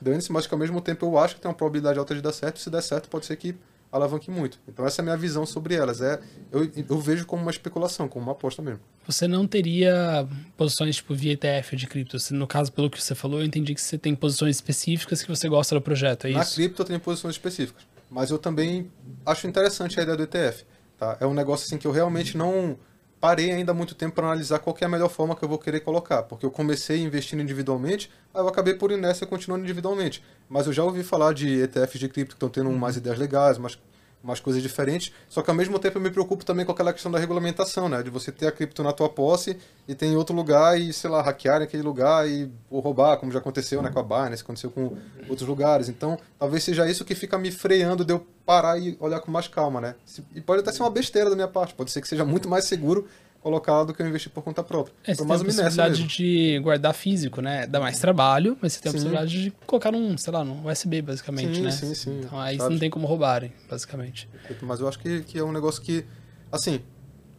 dane-se, 0.00 0.32
mas 0.32 0.46
que 0.46 0.54
ao 0.54 0.58
mesmo 0.58 0.80
tempo 0.80 1.06
eu 1.06 1.18
acho 1.18 1.36
que 1.36 1.40
tem 1.40 1.48
uma 1.50 1.54
probabilidade 1.54 1.98
alta 1.98 2.14
de 2.14 2.20
dar 2.20 2.32
certo. 2.32 2.58
Se 2.58 2.70
der 2.70 2.82
certo, 2.82 3.08
pode 3.08 3.26
ser 3.26 3.36
que 3.36 3.54
alavanque 3.92 4.30
muito. 4.30 4.58
Então 4.66 4.86
essa 4.86 5.00
é 5.00 5.02
a 5.02 5.04
minha 5.04 5.16
visão 5.16 5.44
sobre 5.44 5.74
elas. 5.74 6.00
É, 6.00 6.18
eu, 6.50 6.68
eu 6.88 6.98
vejo 6.98 7.26
como 7.26 7.42
uma 7.42 7.50
especulação, 7.50 8.08
como 8.08 8.24
uma 8.24 8.32
aposta 8.32 8.62
mesmo. 8.62 8.80
Você 9.06 9.28
não 9.28 9.46
teria 9.46 10.26
posições 10.56 10.96
tipo 10.96 11.14
via 11.14 11.32
ETF 11.32 11.76
de 11.76 11.86
cripto? 11.86 12.16
No 12.30 12.46
caso, 12.46 12.72
pelo 12.72 12.88
que 12.88 13.00
você 13.00 13.14
falou, 13.14 13.40
eu 13.40 13.44
entendi 13.46 13.74
que 13.74 13.80
você 13.80 13.98
tem 13.98 14.14
posições 14.14 14.56
específicas 14.56 15.22
que 15.22 15.28
você 15.28 15.48
gosta 15.48 15.74
do 15.74 15.80
projeto, 15.82 16.26
é 16.26 16.30
Na 16.30 16.40
isso? 16.40 16.54
cripto 16.54 16.80
eu 16.82 16.86
tenho 16.86 17.00
posições 17.00 17.34
específicas. 17.34 17.82
Mas 18.10 18.30
eu 18.30 18.38
também 18.38 18.90
acho 19.26 19.46
interessante 19.46 20.00
a 20.00 20.02
ideia 20.02 20.16
do 20.16 20.22
ETF. 20.22 20.64
Tá? 20.98 21.16
É 21.20 21.26
um 21.26 21.34
negócio 21.34 21.66
assim 21.66 21.76
que 21.78 21.86
eu 21.86 21.92
realmente 21.92 22.36
não 22.36 22.78
parei 23.22 23.52
ainda 23.52 23.72
muito 23.72 23.94
tempo 23.94 24.16
para 24.16 24.26
analisar 24.26 24.58
qual 24.58 24.76
é 24.80 24.84
a 24.84 24.88
melhor 24.88 25.08
forma 25.08 25.36
que 25.36 25.44
eu 25.44 25.48
vou 25.48 25.56
querer 25.56 25.78
colocar. 25.78 26.24
Porque 26.24 26.44
eu 26.44 26.50
comecei 26.50 27.00
investindo 27.00 27.40
individualmente, 27.40 28.10
aí 28.34 28.42
eu 28.42 28.48
acabei 28.48 28.74
por 28.74 28.90
e 28.90 29.26
continuando 29.28 29.62
individualmente. 29.62 30.20
Mas 30.48 30.66
eu 30.66 30.72
já 30.72 30.82
ouvi 30.82 31.04
falar 31.04 31.32
de 31.32 31.62
ETFs 31.62 32.00
de 32.00 32.08
cripto 32.08 32.34
que 32.34 32.36
estão 32.36 32.48
tendo 32.48 32.68
mais 32.72 32.96
ideias 32.96 33.20
legais, 33.20 33.58
mais, 33.58 33.78
umas 34.22 34.40
coisas 34.40 34.62
diferentes. 34.62 35.12
Só 35.28 35.42
que 35.42 35.50
ao 35.50 35.56
mesmo 35.56 35.78
tempo 35.78 35.98
eu 35.98 36.02
me 36.02 36.10
preocupo 36.10 36.44
também 36.44 36.64
com 36.64 36.72
aquela 36.72 36.92
questão 36.92 37.10
da 37.10 37.18
regulamentação, 37.18 37.88
né? 37.88 38.02
De 38.02 38.10
você 38.10 38.30
ter 38.30 38.46
a 38.46 38.52
cripto 38.52 38.82
na 38.82 38.92
tua 38.92 39.08
posse 39.08 39.56
e 39.86 39.94
tem 39.94 40.12
em 40.12 40.16
outro 40.16 40.34
lugar 40.34 40.80
e, 40.80 40.92
sei 40.92 41.10
lá, 41.10 41.22
hackearem 41.22 41.66
aquele 41.66 41.82
lugar 41.82 42.28
e 42.28 42.50
ou 42.70 42.80
roubar, 42.80 43.16
como 43.16 43.32
já 43.32 43.38
aconteceu 43.38 43.82
né, 43.82 43.90
com 43.90 43.98
a 43.98 44.02
Binance, 44.02 44.42
aconteceu 44.42 44.70
com 44.70 44.96
outros 45.28 45.48
lugares. 45.48 45.88
Então, 45.88 46.18
talvez 46.38 46.62
seja 46.62 46.88
isso 46.88 47.04
que 47.04 47.14
fica 47.14 47.38
me 47.38 47.50
freando 47.50 48.04
de 48.04 48.12
eu 48.12 48.26
parar 48.44 48.78
e 48.78 48.96
olhar 49.00 49.20
com 49.20 49.30
mais 49.30 49.48
calma, 49.48 49.80
né? 49.80 49.94
E 50.34 50.40
pode 50.40 50.60
até 50.60 50.72
ser 50.72 50.82
uma 50.82 50.90
besteira 50.90 51.30
da 51.30 51.36
minha 51.36 51.48
parte, 51.48 51.74
pode 51.74 51.90
ser 51.90 52.00
que 52.00 52.08
seja 52.08 52.24
muito 52.24 52.48
mais 52.48 52.64
seguro 52.64 53.08
colocar 53.42 53.82
do 53.84 53.92
que 53.92 54.00
eu 54.00 54.06
investir 54.06 54.30
por 54.30 54.42
conta 54.42 54.62
própria. 54.62 54.94
É, 55.04 55.14
você 55.14 55.24
tem 55.24 55.34
a 55.34 55.38
possibilidade 55.38 56.04
de 56.04 56.60
guardar 56.60 56.94
físico, 56.94 57.40
né? 57.42 57.66
Dá 57.66 57.80
mais 57.80 57.98
trabalho, 57.98 58.56
mas 58.62 58.74
você 58.74 58.80
tem 58.80 58.90
a 58.90 58.92
Sim. 58.92 58.98
possibilidade 58.98 59.42
de 59.42 59.50
colocar 59.66 59.90
num, 59.90 60.16
sei 60.16 60.32
lá, 60.32 60.44
num 60.44 60.66
USB, 60.66 61.02
basicamente, 61.02 61.58
Sim, 61.58 61.64
né? 61.64 61.70
sim, 61.70 61.94
sim, 61.94 62.20
Então 62.20 62.40
aí 62.40 62.56
sabe? 62.56 62.72
não 62.72 62.78
tem 62.78 62.88
como 62.88 63.06
roubarem, 63.06 63.52
basicamente. 63.68 64.28
Mas 64.62 64.80
eu 64.80 64.88
acho 64.88 64.98
que, 64.98 65.22
que 65.24 65.38
é 65.38 65.44
um 65.44 65.52
negócio 65.52 65.82
que, 65.82 66.04
assim, 66.50 66.80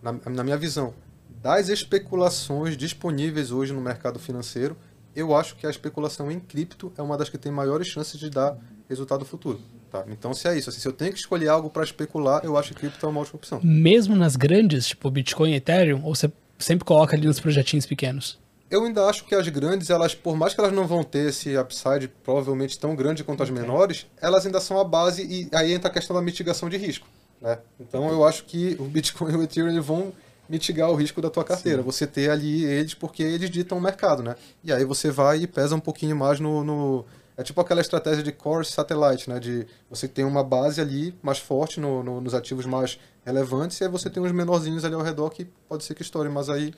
na, 0.02 0.12
na 0.30 0.44
minha 0.44 0.58
visão, 0.58 0.94
das 1.42 1.70
especulações 1.70 2.76
disponíveis 2.76 3.52
hoje 3.52 3.72
no 3.74 3.82
mercado 3.82 4.20
financeiro, 4.20 4.78
eu 5.16 5.36
acho 5.36 5.56
que 5.56 5.66
a 5.66 5.70
especulação 5.70 6.30
em 6.30 6.40
cripto 6.40 6.92
é 6.98 7.02
uma 7.02 7.18
das 7.18 7.30
que 7.30 7.38
tem 7.38 7.52
maiores 7.52 7.88
chances 7.88 8.20
de 8.20 8.30
dar 8.30 8.58
resultado 8.90 9.24
futuro. 9.24 9.62
Tá? 9.94 10.04
Então, 10.08 10.34
se 10.34 10.48
é 10.48 10.58
isso, 10.58 10.72
assim, 10.72 10.80
se 10.80 10.88
eu 10.88 10.92
tenho 10.92 11.14
que 11.14 11.20
escolher 11.20 11.50
algo 11.50 11.70
para 11.70 11.84
especular, 11.84 12.44
eu 12.44 12.58
acho 12.58 12.74
que 12.74 12.80
cripto 12.80 13.06
é 13.06 13.10
uma 13.10 13.22
ótima 13.22 13.36
opção. 13.36 13.60
Mesmo 13.64 14.16
nas 14.16 14.36
grandes, 14.36 14.88
tipo 14.88 15.08
Bitcoin 15.12 15.52
e 15.52 15.56
Ethereum, 15.58 16.04
ou 16.04 16.16
você 16.16 16.32
sempre 16.58 16.84
coloca 16.84 17.16
ali 17.16 17.28
nos 17.28 17.40
projetinhos 17.40 17.86
pequenos? 17.86 18.40
Eu 18.72 18.86
ainda 18.86 19.06
acho 19.06 19.24
que 19.24 19.36
as 19.36 19.48
grandes, 19.50 19.92
elas, 19.92 20.16
por 20.16 20.36
mais 20.36 20.56
que 20.56 20.60
elas 20.60 20.74
não 20.74 20.88
vão 20.88 21.04
ter 21.04 21.30
esse 21.30 21.56
upside 21.56 22.08
provavelmente 22.24 22.80
tão 22.80 22.96
grande 22.96 23.24
quanto 23.24 23.44
as 23.44 23.52
menores, 23.52 24.08
elas 24.20 24.48
ainda 24.48 24.60
são 24.60 24.80
a 24.80 24.84
base 24.84 25.24
e 25.24 25.48
aí 25.56 25.72
entra 25.72 25.92
a 25.92 25.94
questão 25.94 26.16
da 26.16 26.24
mitigação 26.24 26.68
de 26.68 26.78
risco. 26.78 27.08
Né? 27.40 27.60
Então 27.80 28.10
eu 28.10 28.26
acho 28.26 28.46
que 28.46 28.76
o 28.80 28.86
Bitcoin 28.86 29.34
e 29.34 29.36
o 29.36 29.44
Ethereum 29.44 29.80
vão 29.80 30.12
mitigar 30.50 30.90
o 30.90 30.96
risco 30.96 31.22
da 31.22 31.30
tua 31.30 31.44
carteira. 31.44 31.84
Sim. 31.84 31.86
Você 31.86 32.08
ter 32.08 32.32
ali 32.32 32.66
eles 32.66 32.96
porque 32.96 33.22
eles 33.22 33.52
ditam 33.52 33.78
o 33.78 33.82
mercado, 33.82 34.24
né? 34.24 34.36
E 34.64 34.74
aí 34.74 34.84
você 34.84 35.12
vai 35.12 35.44
e 35.44 35.48
pesa 35.48 35.76
um 35.76 35.80
pouquinho 35.80 36.16
mais 36.16 36.40
no, 36.40 36.64
no... 36.64 37.06
É 37.36 37.44
tipo 37.44 37.60
aquela 37.60 37.82
estratégia 37.82 38.24
de 38.24 38.32
core 38.32 38.66
satellite, 38.66 39.30
né? 39.30 39.40
De 39.40 39.66
você 39.90 40.08
tem 40.08 40.24
uma 40.24 40.44
base 40.44 40.80
ali 40.80 41.16
mais 41.22 41.40
forte 41.40 41.80
no, 41.80 42.04
no, 42.04 42.22
nos 42.22 42.34
ativos 42.34 42.66
mais 42.66 43.00
relevantes 43.26 43.80
e 43.80 43.84
aí 43.84 43.90
você 43.90 44.10
tem 44.10 44.22
uns 44.22 44.32
menorzinhos 44.32 44.86
ali 44.86 44.94
ao 44.94 45.02
redor 45.02 45.30
que 45.30 45.46
pode 45.68 45.84
ser 45.84 45.96
que 45.96 46.02
estoure, 46.02 46.30
mas 46.30 46.50
aí 46.50 46.74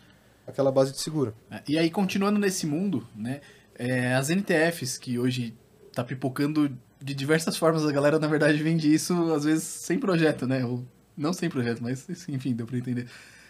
aquela 0.48 0.72
base 0.72 0.94
te 0.94 1.02
segura. 1.02 1.34
É, 1.52 1.62
e 1.68 1.78
aí, 1.78 1.90
continuando 1.90 2.40
nesse 2.40 2.66
mundo, 2.66 3.08
né? 3.16 3.42
É, 3.78 4.14
as 4.16 4.30
NTFs 4.30 4.98
que 4.98 5.20
hoje 5.20 5.54
tá 5.94 6.04
pipocando 6.04 6.72
de 7.02 7.14
diversas 7.14 7.58
formas, 7.58 7.86
a 7.86 7.92
galera 7.92 8.18
na 8.18 8.28
verdade 8.28 8.62
vende 8.64 8.94
isso 8.94 9.34
às 9.34 9.44
vezes 9.44 9.64
sem 9.64 10.00
projeto, 10.00 10.48
né? 10.48 10.64
Ou 10.66 10.86
não 11.18 11.34
sem 11.34 11.50
projeto, 11.50 11.82
mas 11.82 12.08
enfim, 12.30 12.54
deu 12.54 12.66
para 12.66 12.78
entender. 12.78 13.08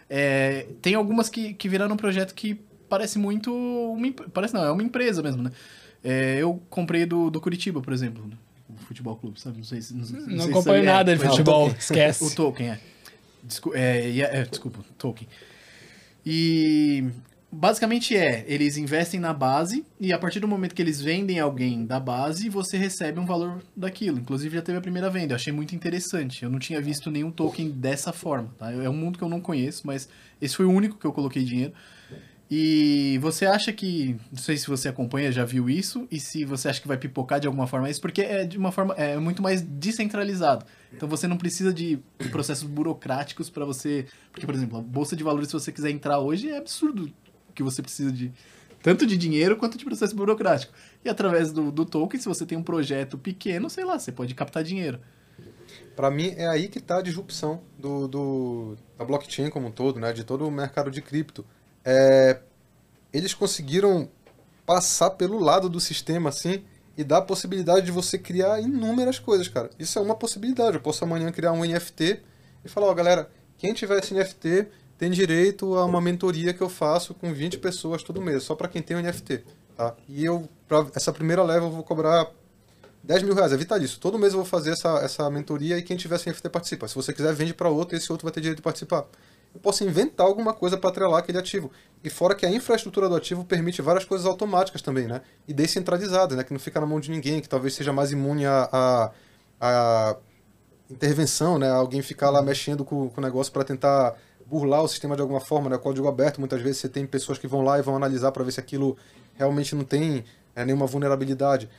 É, 0.10 0.68
tem 0.82 0.95
algumas 0.95 1.30
que, 1.30 1.53
que 1.53 1.68
viraram 1.69 1.94
um 1.94 1.98
projeto 1.98 2.34
que 2.34 2.60
parece 2.90 3.18
muito. 3.18 3.53
Uma, 3.53 4.11
parece 4.34 4.53
não, 4.53 4.64
é 4.64 4.72
uma 4.72 4.84
empresa 4.84 5.22
mesmo, 5.22 5.44
né? 5.44 5.52
É, 6.06 6.38
eu 6.38 6.61
comprei 6.69 7.03
do, 7.03 7.32
do 7.32 7.41
Curitiba, 7.41 7.82
por 7.82 7.91
exemplo. 7.91 8.30
O 8.69 8.77
futebol 8.77 9.15
clube, 9.15 9.41
sabe? 9.41 9.57
Não 9.57 9.64
sei 9.64 9.82
se. 9.82 9.95
Não, 9.95 10.06
não, 10.06 10.38
não 10.38 10.45
acompanho 10.45 10.84
é. 10.84 10.86
nada 10.86 11.15
de 11.15 11.23
futebol, 11.23 11.69
esquece. 11.69 12.23
O 12.23 12.36
Tolkien, 12.36 12.69
é. 12.69 12.80
Descu 13.44 13.73
é, 13.73 14.19
é, 14.19 14.44
desculpa, 14.44 14.80
Tolkien. 14.99 15.27
E 16.23 17.06
basicamente 17.52 18.15
é, 18.15 18.44
eles 18.48 18.77
investem 18.77 19.19
na 19.19 19.34
base 19.34 19.86
e 19.99 20.11
a 20.14 20.19
partir 20.19 20.40
do 20.40 20.48
momento 20.48 20.76
que 20.76 20.82
eles 20.82 21.02
vendem 21.02 21.40
alguém 21.40 21.86
da 21.86 21.99
base, 21.99 22.49
você 22.49 22.77
recebe 22.77 23.19
um 23.19 23.26
valor 23.26 23.64
daquilo. 23.76 24.19
Inclusive 24.19 24.56
já 24.56 24.61
teve 24.61 24.77
a 24.77 24.82
primeira 24.82 25.10
venda, 25.10 25.34
eu 25.34 25.36
achei 25.36 25.53
muito 25.53 25.76
interessante. 25.76 26.44
Eu 26.44 26.52
não 26.52 26.60
tinha 26.60 26.80
visto 26.82 27.10
nenhum 27.10 27.32
token 27.32 27.72
dessa 27.72 28.14
forma, 28.14 28.53
tá? 28.60 28.72
É 28.72 28.90
um 28.90 28.95
mundo 28.95 29.18
que 29.18 29.23
eu 29.23 29.30
não 29.30 29.41
conheço, 29.41 29.88
mas 29.88 30.07
esse 30.40 30.56
foi 30.56 30.65
o 30.65 30.72
único 30.72 30.98
que 30.98 31.06
eu 31.06 31.14
coloquei 31.14 31.44
dinheiro. 31.44 31.73
E 32.50 33.18
você 33.22 33.46
acha 33.46 33.74
que, 33.74 34.16
não 34.32 34.38
sei 34.38 34.56
se 34.56 34.68
você 34.68 34.88
acompanha, 34.88 35.32
já 35.32 35.44
viu 35.44 35.68
isso, 35.68 36.08
e 36.12 36.20
se 36.20 36.46
você 36.46 36.70
acha 36.70 36.80
que 36.80 36.88
vai 36.88 36.98
pipocar 36.98 37.40
de 37.40 37.48
alguma 37.48 37.66
forma 37.66 37.90
isso, 37.90 38.00
porque 38.00 38.22
é 38.22 38.46
de 38.46 38.58
uma 38.58 38.72
forma 38.72 38.94
é 38.94 39.18
muito 39.18 39.42
mais 39.42 39.62
descentralizado. 39.62 40.64
Então 40.94 41.10
você 41.10 41.28
não 41.28 41.38
precisa 41.38 41.74
de 41.74 42.00
processos 42.30 42.68
burocráticos 42.68 43.50
para 43.50 43.66
você, 43.66 44.06
porque 44.32 44.46
por 44.46 44.54
exemplo, 44.54 44.78
a 44.78 44.82
bolsa 44.82 45.16
de 45.16 45.24
valores 45.24 45.48
se 45.48 45.54
você 45.54 45.72
quiser 45.72 45.90
entrar 45.90 46.20
hoje 46.20 46.50
é 46.50 46.58
absurdo 46.58 47.12
que 47.56 47.64
você 47.64 47.82
precisa 47.82 48.12
de 48.12 48.32
tanto 48.84 49.08
de 49.08 49.18
dinheiro 49.18 49.58
quanto 49.58 49.80
de 49.80 49.84
processo 49.84 50.16
burocrático. 50.16 50.72
E 51.04 51.10
através 51.10 51.52
do, 51.52 51.72
do 51.72 51.84
token, 51.84 52.20
se 52.20 52.28
você 52.28 52.46
tem 52.46 52.56
um 52.56 52.62
projeto 52.62 53.18
pequeno, 53.18 53.68
sei 53.68 53.84
lá, 53.84 53.98
você 53.98 54.12
pode 54.12 54.36
captar 54.36 54.64
dinheiro. 54.64 55.00
Para 55.96 56.12
mim, 56.12 56.34
é 56.38 56.48
aí 56.48 56.68
que 56.68 56.78
está 56.78 57.00
a 57.00 57.02
disrupção 57.02 57.64
do, 57.80 58.08
do, 58.08 58.78
da 58.96 59.04
blockchain 59.04 59.50
como 59.50 59.70
um 59.70 59.72
todo, 59.72 60.00
né? 60.00 60.14
de 60.14 60.24
todo 60.24 60.48
o 60.48 60.52
mercado 60.52 60.92
de 60.92 61.02
cripto. 61.02 61.44
É, 61.86 62.40
eles 63.14 63.34
conseguiram 63.34 64.10
passar 64.66 65.12
pelo 65.12 65.40
lado 65.40 65.70
do 65.70 65.80
sistema 65.80 66.30
assim 66.30 66.66
e 66.98 67.03
dar 67.03 67.18
a 67.18 67.22
possibilidade 67.22 67.86
de 67.86 67.91
você 67.91 68.18
criar 68.18 68.60
inúmeras 68.60 69.20
coisas, 69.20 69.48
cara. 69.48 69.70
Isso 69.78 69.99
é 69.99 70.02
uma 70.02 70.16
possibilidade. 70.16 70.78
Eu 70.78 70.82
posso 70.82 71.03
amanhã 71.03 71.32
criar 71.32 71.52
um 71.52 71.64
NFT 71.64 72.22
e 72.64 72.70
falar, 72.70 72.88
ó, 72.88 72.91
oh, 72.91 72.95
galera, 72.95 73.30
quem 73.57 73.74
tiver 73.74 73.99
esse 73.99 74.14
NFT 74.14 74.68
tem 74.98 75.12
direito 75.12 75.76
a 75.76 75.86
uma 75.86 76.02
mentoria 76.02 76.53
que 76.53 76.62
eu 76.62 76.70
faço 76.70 77.14
com 77.14 77.34
20 77.34 77.57
pessoas 77.60 78.02
todo 78.02 78.22
mês, 78.22 78.44
só 78.44 78.56
para 78.56 78.68
quem 78.68 78.82
tem 78.82 78.95
o 78.95 79.02
NFT. 79.02 79.44
Tá? 79.76 79.94
E 80.07 80.24
eu, 80.24 80.48
para 80.68 80.88
essa 80.95 81.12
primeira 81.12 81.44
leva, 81.44 81.66
eu 81.66 81.70
vou 81.70 81.84
cobrar 81.84 82.32
10 83.03 83.24
mil 83.24 83.36
reais, 83.36 83.52
é 83.52 83.57
vitalício. 83.57 83.99
Todo 83.99 84.18
mês 84.18 84.34
eu 84.34 84.40
vou 84.40 84.45
fazer 84.45 84.72
essa, 84.72 84.99
essa 84.99 85.30
mentoria 85.30 85.78
e 85.78 85.84
quem 85.84 85.98
tiver 85.98 86.18
sem 86.18 86.32
NFT 86.32 86.49
participa. 86.49 86.88
Se 86.88 86.95
você 86.95 87.14
quiser, 87.14 87.34
vende 87.34 87.53
para 87.53 87.70
outro 87.70 87.95
e 87.95 87.98
esse 87.98 88.12
outro 88.12 88.26
vai 88.26 88.32
ter 88.32 88.40
direito 88.40 88.57
de 88.57 88.64
participar. 88.64 89.06
Eu 89.56 89.61
posso 89.61 89.86
inventar 89.86 90.27
alguma 90.27 90.53
coisa 90.53 90.77
para 90.77 90.90
atrelar 90.90 91.19
aquele 91.19 91.38
ativo. 91.38 91.72
E 92.03 92.10
fora 92.10 92.36
que 92.36 92.45
a 92.45 92.52
infraestrutura 92.52 93.07
do 93.07 93.15
ativo 93.15 93.45
permite 93.45 93.82
várias 93.82 94.03
coisas 94.03 94.27
automáticas 94.27 94.82
também, 94.82 95.07
né? 95.07 95.22
E 95.48 95.53
descentralizadas, 95.53 96.38
né? 96.38 96.44
Que 96.44 96.52
não 96.52 96.60
fica 96.60 96.82
na 96.82 96.86
mão 96.86 96.99
de 96.99 97.10
ninguém, 97.10 97.40
que 97.40 97.48
talvez 97.48 97.73
seja 97.73 97.94
mais 97.94 98.11
imune 98.11 98.45
a, 98.45 98.69
a, 98.69 99.11
a 99.61 100.18
intervenção, 100.90 101.57
né? 101.57 101.72
Alguém 101.72 102.02
ficar 102.02 102.30
lá 102.30 102.41
mexendo 102.41 102.84
com, 102.84 103.10
com 103.10 103.22
o 103.22 103.23
negócio 103.23 103.53
para 103.53 103.64
tentar 103.64 104.15
burlar 104.45 104.84
o 104.84 104.90
sistema 104.90 105.15
de 105.15 105.22
alguma 105.22 105.40
forma, 105.40 105.69
né? 105.69 105.77
Código 105.77 106.06
aberto, 106.10 106.40
muitas 106.40 106.61
vezes 106.61 106.80
você 106.80 106.90
tem 106.90 107.07
pessoas 107.07 107.38
que 107.38 107.48
vão 107.48 107.61
lá 107.61 107.80
e 107.80 107.82
vão 107.82 107.95
analisar 107.95 108.34
para 108.34 108.44
ver 108.44 108.52
se 108.52 108.60
aquilo 108.60 108.98
realmente 109.36 109.73
não 109.73 109.86
tem 109.86 110.26
é, 110.53 110.65
nenhuma 110.65 110.86
vulnerabilidade. 110.86 111.69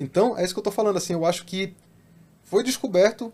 Então, 0.00 0.36
é 0.36 0.44
isso 0.44 0.52
que 0.52 0.58
eu 0.58 0.62
estou 0.62 0.72
falando, 0.72 0.96
assim, 0.96 1.12
eu 1.12 1.24
acho 1.24 1.44
que 1.44 1.76
foi 2.42 2.64
descoberto 2.64 3.32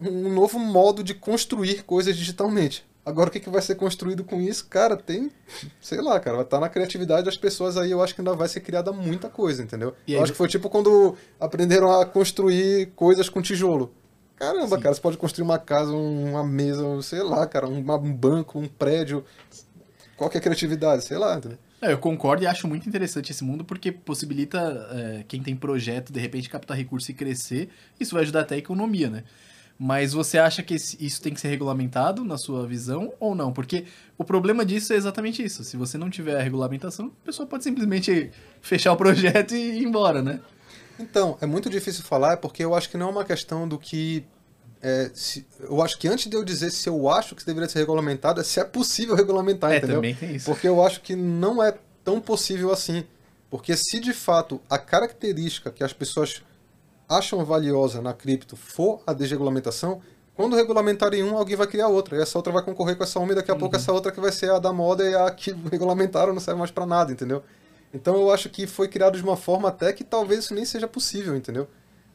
um 0.00 0.32
novo 0.32 0.60
modo 0.60 1.02
de 1.02 1.12
construir 1.12 1.82
coisas 1.82 2.16
digitalmente. 2.16 2.86
Agora, 3.04 3.28
o 3.28 3.32
que, 3.32 3.40
que 3.40 3.50
vai 3.50 3.60
ser 3.60 3.74
construído 3.74 4.22
com 4.22 4.40
isso? 4.40 4.66
Cara, 4.68 4.96
tem, 4.96 5.30
sei 5.80 6.00
lá, 6.00 6.20
cara, 6.20 6.36
vai 6.36 6.44
estar 6.44 6.58
tá 6.58 6.60
na 6.60 6.68
criatividade 6.68 7.24
das 7.24 7.36
pessoas 7.36 7.76
aí, 7.76 7.90
eu 7.90 8.00
acho 8.00 8.14
que 8.14 8.20
ainda 8.20 8.34
vai 8.34 8.46
ser 8.46 8.60
criada 8.60 8.92
muita 8.92 9.28
coisa, 9.28 9.62
entendeu? 9.62 9.94
E 10.06 10.12
eu 10.12 10.18
aí, 10.18 10.22
acho 10.22 10.32
que 10.32 10.38
foi 10.38 10.48
tipo 10.48 10.70
quando 10.70 11.16
aprenderam 11.40 11.90
a 11.90 12.06
construir 12.06 12.92
coisas 12.94 13.28
com 13.28 13.42
tijolo. 13.42 13.92
Caramba, 14.36 14.76
Sim. 14.76 14.82
cara, 14.82 14.94
você 14.94 15.00
pode 15.00 15.16
construir 15.16 15.44
uma 15.44 15.58
casa, 15.58 15.92
uma 15.92 16.44
mesa, 16.44 16.84
sei 17.02 17.22
lá, 17.22 17.46
cara, 17.46 17.68
um, 17.68 17.78
um 17.78 18.12
banco, 18.12 18.58
um 18.58 18.68
prédio. 18.68 19.24
Qual 20.16 20.30
que 20.30 20.36
é 20.36 20.40
a 20.40 20.42
criatividade? 20.42 21.04
Sei 21.04 21.18
lá. 21.18 21.40
É, 21.80 21.92
eu 21.92 21.98
concordo 21.98 22.44
e 22.44 22.46
acho 22.46 22.68
muito 22.68 22.88
interessante 22.88 23.32
esse 23.32 23.42
mundo 23.42 23.64
porque 23.64 23.90
possibilita 23.90 24.88
é, 24.92 25.24
quem 25.26 25.42
tem 25.42 25.56
projeto, 25.56 26.12
de 26.12 26.20
repente, 26.20 26.48
captar 26.48 26.76
recurso 26.76 27.10
e 27.10 27.14
crescer. 27.14 27.68
Isso 27.98 28.14
vai 28.14 28.22
ajudar 28.22 28.42
até 28.42 28.54
a 28.54 28.58
economia, 28.58 29.10
né? 29.10 29.24
Mas 29.84 30.12
você 30.12 30.38
acha 30.38 30.62
que 30.62 30.76
isso 30.76 31.20
tem 31.20 31.34
que 31.34 31.40
ser 31.40 31.48
regulamentado 31.48 32.22
na 32.22 32.38
sua 32.38 32.64
visão 32.64 33.12
ou 33.18 33.34
não? 33.34 33.52
Porque 33.52 33.84
o 34.16 34.22
problema 34.22 34.64
disso 34.64 34.92
é 34.92 34.96
exatamente 34.96 35.42
isso. 35.42 35.64
Se 35.64 35.76
você 35.76 35.98
não 35.98 36.08
tiver 36.08 36.36
a 36.36 36.40
regulamentação, 36.40 37.06
a 37.06 37.26
pessoa 37.26 37.48
pode 37.48 37.64
simplesmente 37.64 38.30
fechar 38.60 38.92
o 38.92 38.96
projeto 38.96 39.56
e 39.56 39.80
ir 39.80 39.82
embora, 39.82 40.22
né? 40.22 40.38
Então, 41.00 41.36
é 41.40 41.46
muito 41.46 41.68
difícil 41.68 42.04
falar, 42.04 42.36
porque 42.36 42.64
eu 42.64 42.76
acho 42.76 42.88
que 42.88 42.96
não 42.96 43.08
é 43.08 43.10
uma 43.10 43.24
questão 43.24 43.66
do 43.66 43.76
que. 43.76 44.24
É, 44.80 45.10
se, 45.12 45.44
eu 45.58 45.82
acho 45.82 45.98
que 45.98 46.06
antes 46.06 46.30
de 46.30 46.36
eu 46.36 46.44
dizer 46.44 46.70
se 46.70 46.88
eu 46.88 47.08
acho 47.08 47.34
que 47.34 47.44
deveria 47.44 47.68
ser 47.68 47.80
regulamentado, 47.80 48.40
é 48.40 48.44
se 48.44 48.60
é 48.60 48.64
possível 48.64 49.16
regulamentar, 49.16 49.72
é, 49.72 49.78
entendeu? 49.78 49.96
Também 49.96 50.14
tem 50.14 50.36
isso. 50.36 50.46
Porque 50.46 50.68
eu 50.68 50.80
acho 50.80 51.00
que 51.00 51.16
não 51.16 51.60
é 51.60 51.76
tão 52.04 52.20
possível 52.20 52.70
assim. 52.70 53.02
Porque 53.50 53.76
se 53.76 53.98
de 53.98 54.12
fato 54.12 54.60
a 54.70 54.78
característica 54.78 55.72
que 55.72 55.82
as 55.82 55.92
pessoas 55.92 56.40
acham 57.08 57.44
valiosa 57.44 58.00
na 58.00 58.12
cripto 58.12 58.56
for 58.56 59.02
a 59.06 59.12
desregulamentação, 59.12 60.00
quando 60.34 60.56
regulamentarem 60.56 61.22
um, 61.22 61.36
alguém 61.36 61.56
vai 61.56 61.66
criar 61.66 61.88
outra. 61.88 62.16
E 62.16 62.22
essa 62.22 62.38
outra 62.38 62.52
vai 62.52 62.62
concorrer 62.62 62.96
com 62.96 63.02
essa 63.02 63.18
uma 63.18 63.32
e 63.32 63.34
daqui 63.34 63.50
a 63.50 63.54
uhum. 63.54 63.60
pouco 63.60 63.76
essa 63.76 63.92
outra 63.92 64.10
que 64.10 64.20
vai 64.20 64.32
ser 64.32 64.50
a 64.50 64.58
da 64.58 64.72
moda 64.72 65.08
e 65.08 65.14
a 65.14 65.30
que 65.30 65.52
regulamentaram 65.70 66.32
não 66.32 66.40
serve 66.40 66.58
mais 66.58 66.70
para 66.70 66.86
nada, 66.86 67.12
entendeu? 67.12 67.42
Então 67.92 68.14
eu 68.16 68.30
acho 68.30 68.48
que 68.48 68.66
foi 68.66 68.88
criado 68.88 69.16
de 69.16 69.22
uma 69.22 69.36
forma 69.36 69.68
até 69.68 69.92
que 69.92 70.02
talvez 70.02 70.44
isso 70.44 70.54
nem 70.54 70.64
seja 70.64 70.88
possível, 70.88 71.36
entendeu? 71.36 71.68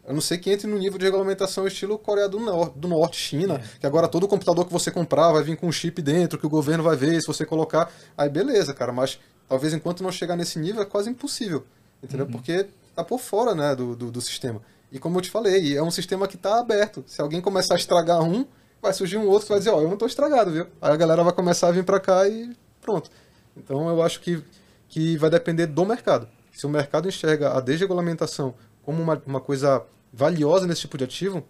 A 0.08 0.14
não 0.14 0.22
ser 0.22 0.38
que 0.38 0.50
entre 0.50 0.68
no 0.68 0.78
nível 0.78 0.98
de 0.98 1.04
regulamentação 1.04 1.68
estilo 1.68 2.00
Coreia 2.00 2.30
do, 2.30 2.40
Nor 2.40 2.70
do 2.70 2.88
Norte, 2.88 3.18
China, 3.18 3.56
é. 3.56 3.80
que 3.80 3.86
agora 3.86 4.08
todo 4.08 4.26
computador 4.26 4.66
que 4.66 4.72
você 4.72 4.90
comprar 4.90 5.34
vai 5.34 5.44
vir 5.44 5.58
com 5.58 5.68
um 5.68 5.72
chip 5.72 6.02
dentro, 6.02 6.40
que 6.40 6.46
o 6.46 6.50
governo 6.50 6.82
vai 6.82 6.96
ver, 6.96 7.20
se 7.20 7.28
você 7.28 7.46
colocar. 7.46 7.92
Aí 8.18 8.30
beleza, 8.30 8.74
cara, 8.74 8.94
mas 8.94 9.20
talvez 9.50 9.74
enquanto 9.74 10.02
não 10.02 10.12
chegar 10.12 10.38
nesse 10.38 10.58
nível 10.58 10.82
é 10.82 10.86
quase 10.86 11.10
impossível, 11.10 11.66
entendeu? 12.02 12.26
Uhum. 12.26 12.32
Porque 12.32 12.68
tá 12.96 13.04
por 13.04 13.20
fora 13.20 13.54
né, 13.54 13.76
do, 13.76 13.98
do, 13.98 14.10
do, 14.10 14.22
sistema. 14.22 14.62
E 14.92 15.00
como 15.00 15.18
eu 15.18 15.22
te 15.22 15.30
falei, 15.30 15.76
é 15.76 15.84
um 15.84 15.92
sistema 15.92 16.28
que 16.28 16.38
tá 16.38 16.60
aberto. 16.60 17.04
Se 17.08 17.22
alguém 17.22 17.42
começar 17.42 17.76
a 17.76 17.78
estragar 17.78 18.24
um, 18.24 18.46
vai 18.82 18.94
surgir 18.94 19.18
um 19.18 19.28
outro 19.28 19.48
que 19.48 19.50
vai 19.50 19.60
dizer, 19.60 19.72
ó, 19.72 19.78
oh, 19.78 19.82
eu 19.82 19.90
não 19.90 19.98
tô 19.98 20.06
estragado, 20.06 20.52
viu? 20.52 20.68
Aí 20.82 20.92
a 20.92 20.96
galera 20.96 21.24
vai 21.24 21.34
começar 21.34 21.68
a 21.68 21.72
vir 21.72 21.84
para 21.84 22.00
cá 22.00 22.28
e 22.28 22.56
pronto. 22.82 23.10
Então 23.56 23.90
eu 23.90 24.02
acho 24.02 24.20
que 24.22 24.44
que 24.88 25.18
vai 25.18 25.30
depender 25.30 25.68
do 25.68 25.86
mercado. 25.86 26.28
Se 26.52 26.66
o 26.66 26.70
mercado 26.70 27.08
enxerga 27.08 27.58
a 27.58 27.62
desregulamentação 27.62 28.54
como 28.84 29.02
uma, 29.02 29.22
uma 29.26 29.40
coisa 29.40 29.84
valiosa 30.12 30.66
nesse 30.66 30.82
tipo 30.82 30.98
de 30.98 31.04
ativo, 31.04 31.46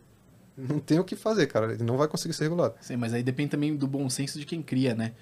não 0.58 0.80
tem 0.80 1.00
o 1.00 1.04
que 1.04 1.16
fazer, 1.16 1.48
cara. 1.48 1.74
Ele 1.74 1.84
não 1.84 1.98
vai 1.98 2.08
conseguir 2.08 2.34
ser 2.34 2.44
regulado. 2.44 2.76
Sim, 2.82 2.98
mas 2.98 3.14
aí 3.14 3.22
depende 3.22 3.52
também 3.52 3.76
do 3.76 3.88
bom 3.88 4.10
senso 4.10 4.40
de 4.40 4.46
quem 4.46 4.62
cria, 4.62 4.96
né? 4.96 5.14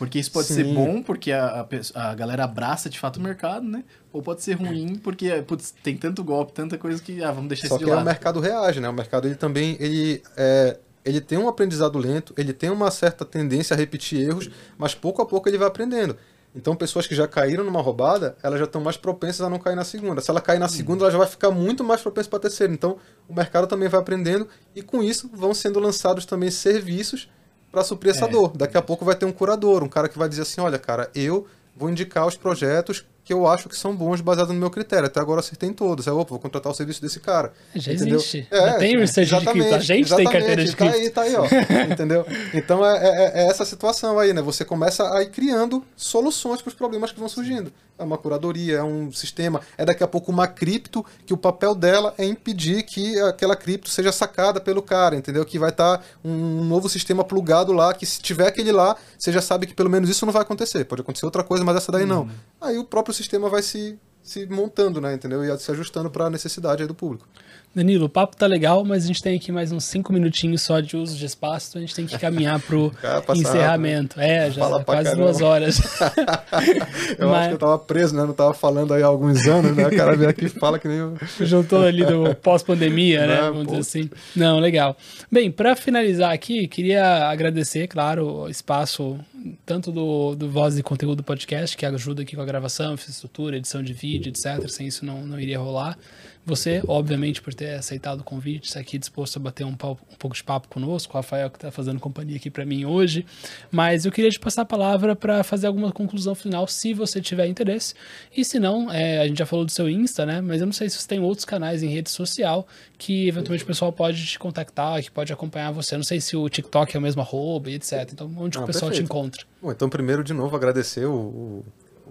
Porque 0.00 0.18
isso 0.18 0.32
pode 0.32 0.48
Sim. 0.48 0.54
ser 0.54 0.64
bom 0.64 1.02
porque 1.02 1.30
a, 1.30 1.66
a, 1.94 2.10
a, 2.10 2.14
galera 2.14 2.44
abraça 2.44 2.88
de 2.88 2.98
fato 2.98 3.18
o 3.18 3.20
mercado, 3.20 3.66
né? 3.66 3.84
Ou 4.10 4.22
pode 4.22 4.40
ser 4.40 4.54
ruim 4.54 4.96
porque 4.96 5.30
putz, 5.42 5.74
tem 5.82 5.94
tanto 5.94 6.24
golpe, 6.24 6.54
tanta 6.54 6.78
coisa 6.78 7.02
que 7.02 7.22
ah, 7.22 7.30
vamos 7.30 7.48
deixar 7.48 7.68
Só 7.68 7.76
isso 7.76 7.84
de 7.84 7.90
lado. 7.90 7.98
Só 7.98 8.04
que 8.04 8.08
o 8.08 8.10
mercado 8.10 8.40
reage, 8.40 8.80
né? 8.80 8.88
O 8.88 8.94
mercado 8.94 9.28
ele 9.28 9.34
também 9.34 9.76
ele, 9.78 10.22
é, 10.38 10.78
ele 11.04 11.20
tem 11.20 11.36
um 11.36 11.46
aprendizado 11.46 11.98
lento, 11.98 12.32
ele 12.38 12.54
tem 12.54 12.70
uma 12.70 12.90
certa 12.90 13.26
tendência 13.26 13.74
a 13.74 13.76
repetir 13.76 14.26
erros, 14.26 14.48
mas 14.78 14.94
pouco 14.94 15.20
a 15.20 15.26
pouco 15.26 15.50
ele 15.50 15.58
vai 15.58 15.68
aprendendo. 15.68 16.16
Então, 16.56 16.74
pessoas 16.74 17.06
que 17.06 17.14
já 17.14 17.28
caíram 17.28 17.62
numa 17.62 17.82
roubada, 17.82 18.38
elas 18.42 18.58
já 18.58 18.64
estão 18.64 18.80
mais 18.80 18.96
propensas 18.96 19.42
a 19.42 19.50
não 19.50 19.58
cair 19.58 19.76
na 19.76 19.84
segunda. 19.84 20.22
Se 20.22 20.30
ela 20.30 20.40
cair 20.40 20.58
na 20.58 20.66
segunda, 20.66 21.04
ela 21.04 21.10
já 21.10 21.18
vai 21.18 21.26
ficar 21.26 21.50
muito 21.50 21.84
mais 21.84 22.00
propensa 22.00 22.30
para 22.30 22.38
a 22.38 22.42
terceira. 22.42 22.72
Então, 22.72 22.96
o 23.28 23.34
mercado 23.34 23.66
também 23.66 23.86
vai 23.86 24.00
aprendendo 24.00 24.48
e, 24.74 24.80
com 24.80 25.02
isso, 25.02 25.30
vão 25.30 25.52
sendo 25.52 25.78
lançados 25.78 26.24
também 26.24 26.50
serviços 26.50 27.28
para 27.70 27.84
suprir 27.84 28.10
essa 28.10 28.26
é, 28.26 28.28
dor. 28.28 28.56
Daqui 28.56 28.76
a 28.76 28.82
pouco 28.82 29.04
vai 29.04 29.14
ter 29.14 29.26
um 29.26 29.32
curador, 29.32 29.82
um 29.82 29.88
cara 29.88 30.08
que 30.08 30.18
vai 30.18 30.28
dizer 30.28 30.42
assim: 30.42 30.60
olha, 30.60 30.78
cara, 30.78 31.10
eu 31.14 31.46
vou 31.76 31.90
indicar 31.90 32.26
os 32.26 32.36
projetos 32.36 33.04
que 33.30 33.34
eu 33.34 33.46
acho 33.46 33.68
que 33.68 33.76
são 33.76 33.94
bons 33.94 34.20
baseado 34.20 34.52
no 34.52 34.58
meu 34.58 34.70
critério. 34.70 35.06
Até 35.06 35.20
agora 35.20 35.38
acertei 35.38 35.68
em 35.68 35.72
todos. 35.72 36.08
Aí, 36.08 36.12
opa, 36.12 36.30
vou 36.30 36.40
contratar 36.40 36.72
o 36.72 36.74
serviço 36.74 37.00
desse 37.00 37.20
cara. 37.20 37.52
Já 37.76 37.92
entendeu? 37.92 38.16
existe. 38.16 38.48
Já 38.50 38.74
tem 38.74 38.98
research 38.98 39.38
de 39.38 39.46
cripto. 39.46 39.74
A 39.74 39.78
gente 39.78 40.16
tem 40.16 40.24
carteira 40.24 40.64
de 40.64 40.74
cripto. 40.74 40.92
Tá 40.92 41.00
aí, 41.00 41.10
tá 41.10 41.22
aí, 41.22 41.36
ó. 41.36 41.44
entendeu? 41.92 42.26
Então 42.52 42.84
é, 42.84 42.98
é, 42.98 43.42
é, 43.42 43.46
essa 43.46 43.64
situação 43.64 44.18
aí, 44.18 44.32
né? 44.32 44.42
Você 44.42 44.64
começa 44.64 45.16
a 45.16 45.22
ir 45.22 45.30
criando 45.30 45.84
soluções 45.96 46.60
para 46.60 46.70
os 46.70 46.74
problemas 46.74 47.12
que 47.12 47.20
vão 47.20 47.28
surgindo. 47.28 47.72
É 47.96 48.02
uma 48.02 48.16
curadoria, 48.16 48.78
é 48.78 48.82
um 48.82 49.12
sistema, 49.12 49.60
é 49.76 49.84
daqui 49.84 50.02
a 50.02 50.08
pouco 50.08 50.32
uma 50.32 50.48
cripto 50.48 51.04
que 51.26 51.34
o 51.34 51.36
papel 51.36 51.74
dela 51.74 52.14
é 52.16 52.24
impedir 52.24 52.82
que 52.82 53.20
aquela 53.20 53.54
cripto 53.54 53.90
seja 53.90 54.10
sacada 54.10 54.58
pelo 54.58 54.80
cara, 54.80 55.14
entendeu? 55.14 55.44
Que 55.44 55.58
vai 55.58 55.68
estar 55.68 55.98
tá 55.98 56.04
um 56.24 56.64
novo 56.64 56.88
sistema 56.88 57.22
plugado 57.22 57.74
lá, 57.74 57.92
que 57.92 58.06
se 58.06 58.22
tiver 58.22 58.46
aquele 58.46 58.72
lá, 58.72 58.96
você 59.18 59.30
já 59.30 59.42
sabe 59.42 59.66
que 59.66 59.74
pelo 59.74 59.90
menos 59.90 60.08
isso 60.08 60.24
não 60.24 60.32
vai 60.32 60.40
acontecer. 60.40 60.86
Pode 60.86 61.02
acontecer 61.02 61.26
outra 61.26 61.44
coisa, 61.44 61.62
mas 61.62 61.76
essa 61.76 61.92
daí 61.92 62.06
não. 62.06 62.22
Uhum. 62.22 62.30
Aí 62.58 62.78
o 62.78 62.84
próprio 62.84 63.14
sistema 63.20 63.48
vai 63.48 63.62
se, 63.62 63.98
se 64.22 64.46
montando, 64.46 65.00
né? 65.00 65.14
Entendeu? 65.14 65.44
E 65.44 65.58
se 65.58 65.70
ajustando 65.70 66.10
para 66.10 66.26
a 66.26 66.30
necessidade 66.30 66.86
do 66.86 66.94
público. 66.94 67.28
Danilo, 67.72 68.06
o 68.06 68.08
papo 68.08 68.36
tá 68.36 68.48
legal, 68.48 68.84
mas 68.84 69.04
a 69.04 69.06
gente 69.06 69.22
tem 69.22 69.36
aqui 69.36 69.52
mais 69.52 69.70
uns 69.70 69.84
cinco 69.84 70.12
minutinhos 70.12 70.60
só 70.62 70.80
de 70.80 70.96
uso 70.96 71.16
de 71.16 71.24
espaço, 71.24 71.68
então 71.68 71.78
a 71.80 71.86
gente 71.86 71.94
tem 71.94 72.04
que 72.04 72.18
caminhar 72.18 72.58
pro 72.60 72.90
Cara, 73.00 73.24
encerramento. 73.36 74.16
Rápido. 74.16 74.32
É, 74.32 74.50
já 74.50 74.60
Fala 74.60 74.84
quase 74.84 75.14
duas 75.14 75.40
horas. 75.40 75.78
eu 77.16 77.28
mas... 77.28 77.38
acho 77.38 77.48
que 77.48 77.54
eu 77.54 77.58
tava 77.58 77.78
preso, 77.78 78.16
né? 78.16 78.24
Não 78.24 78.34
tava 78.34 78.54
falando 78.54 78.92
aí 78.92 79.04
há 79.04 79.06
alguns 79.06 79.46
anos, 79.46 79.76
né? 79.76 79.86
O 79.86 79.96
cara 79.96 80.16
vem 80.16 80.28
aqui 80.28 80.46
e 80.46 80.48
fala 80.48 80.80
que 80.80 80.88
nem. 80.88 80.98
Juntou 81.40 81.82
ali 81.82 82.04
do 82.04 82.34
pós-pandemia, 82.34 83.24
né? 83.24 83.40
Vamos 83.42 83.66
pô. 83.66 83.76
dizer 83.76 83.80
assim. 83.80 84.10
Não, 84.34 84.58
legal. 84.58 84.96
Bem, 85.30 85.48
para 85.48 85.76
finalizar 85.76 86.32
aqui, 86.32 86.66
queria 86.66 87.28
agradecer, 87.28 87.86
claro, 87.86 88.26
o 88.26 88.48
espaço 88.48 89.16
tanto 89.64 89.92
do, 89.92 90.34
do 90.34 90.50
Voz 90.50 90.76
e 90.76 90.82
Conteúdo 90.82 91.16
do 91.16 91.22
podcast, 91.22 91.76
que 91.76 91.86
ajuda 91.86 92.22
aqui 92.22 92.34
com 92.34 92.42
a 92.42 92.44
gravação, 92.44 92.94
infraestrutura, 92.94 93.56
edição 93.56 93.80
de 93.80 93.92
vídeo, 93.92 94.30
etc. 94.30 94.68
Sem 94.68 94.88
isso 94.88 95.04
não, 95.04 95.22
não 95.22 95.38
iria 95.38 95.58
rolar. 95.58 95.96
Você, 96.44 96.82
obviamente, 96.88 97.42
por 97.42 97.52
ter 97.52 97.59
aceitado 97.66 98.20
o 98.20 98.24
convite, 98.24 98.68
está 98.68 98.80
aqui 98.80 98.98
disposto 98.98 99.36
a 99.36 99.40
bater 99.40 99.64
um, 99.64 99.74
pau, 99.74 99.98
um 100.10 100.16
pouco 100.16 100.36
de 100.36 100.42
papo 100.42 100.68
conosco, 100.68 101.12
o 101.12 101.16
Rafael 101.16 101.50
que 101.50 101.56
está 101.56 101.70
fazendo 101.70 102.00
companhia 102.00 102.36
aqui 102.36 102.50
para 102.50 102.64
mim 102.64 102.84
hoje. 102.84 103.24
Mas 103.70 104.04
eu 104.04 104.12
queria 104.12 104.30
te 104.30 104.38
passar 104.38 104.62
a 104.62 104.64
palavra 104.64 105.14
para 105.14 105.42
fazer 105.42 105.66
alguma 105.66 105.92
conclusão 105.92 106.34
final, 106.34 106.66
se 106.66 106.92
você 106.94 107.20
tiver 107.20 107.46
interesse. 107.46 107.94
E 108.36 108.44
se 108.44 108.58
não, 108.58 108.90
é, 108.90 109.18
a 109.18 109.26
gente 109.26 109.38
já 109.38 109.46
falou 109.46 109.64
do 109.64 109.70
seu 109.70 109.88
Insta, 109.88 110.24
né? 110.24 110.40
Mas 110.40 110.60
eu 110.60 110.66
não 110.66 110.72
sei 110.72 110.88
se 110.88 110.98
você 110.98 111.08
tem 111.08 111.20
outros 111.20 111.44
canais 111.44 111.82
em 111.82 111.88
rede 111.88 112.10
social 112.10 112.66
que 112.98 113.28
eventualmente 113.28 113.64
o 113.64 113.66
pessoal 113.66 113.92
pode 113.92 114.24
te 114.24 114.38
contactar, 114.38 115.02
que 115.02 115.10
pode 115.10 115.32
acompanhar 115.32 115.72
você. 115.72 115.94
Eu 115.94 115.98
não 115.98 116.04
sei 116.04 116.20
se 116.20 116.36
o 116.36 116.48
TikTok 116.48 116.94
é 116.94 116.98
o 116.98 117.02
mesmo 117.02 117.22
arroba, 117.22 117.70
etc. 117.70 118.08
Então, 118.12 118.30
onde 118.36 118.58
ah, 118.58 118.62
o 118.62 118.66
pessoal 118.66 118.90
perfeito. 118.90 118.94
te 118.96 119.02
encontra? 119.02 119.42
Bom, 119.62 119.70
então, 119.70 119.88
primeiro, 119.88 120.22
de 120.22 120.34
novo, 120.34 120.54
agradecer 120.54 121.06
o, 121.06 121.14
o 121.14 121.64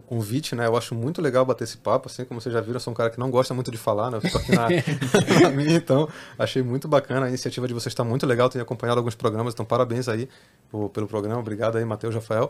convite, 0.10 0.56
né? 0.56 0.66
Eu 0.66 0.76
acho 0.76 0.96
muito 0.96 1.22
legal 1.22 1.46
bater 1.46 1.66
esse 1.66 1.78
papo, 1.78 2.10
assim 2.10 2.26
como 2.26 2.42
vocês 2.42 2.52
já 2.52 2.60
viram, 2.60 2.78
eu 2.78 2.80
sou 2.80 2.92
um 2.92 2.96
cara 2.96 3.12
que 3.12 3.20
não 3.20 3.30
gosta 3.30 3.54
muito 3.54 3.70
de 3.70 3.78
falar, 3.78 4.10
né? 4.10 4.18
Eu 4.18 4.22
fico 4.22 4.40
aqui 4.40 4.52
na, 4.56 4.68
na 5.48 5.50
minha, 5.52 5.78
então 5.78 6.10
achei 6.38 6.64
muito 6.64 6.88
bacana. 6.88 7.28
A 7.28 7.30
iniciativa 7.30 7.68
de 7.68 7.76
vocês 7.76 7.94
está 7.94 8.04
muito 8.04 8.26
legal, 8.26 8.50
tenho 8.50 8.64
acompanhado 8.64 9.00
alguns 9.00 9.14
programas, 9.14 9.54
então 9.54 9.64
parabéns 9.64 10.10
aí 10.10 10.28
por, 10.72 10.90
pelo 10.90 11.08
programa. 11.08 11.40
Obrigado 11.40 11.78
aí, 11.78 11.86
Matheus 11.86 12.16
Rafael. 12.16 12.50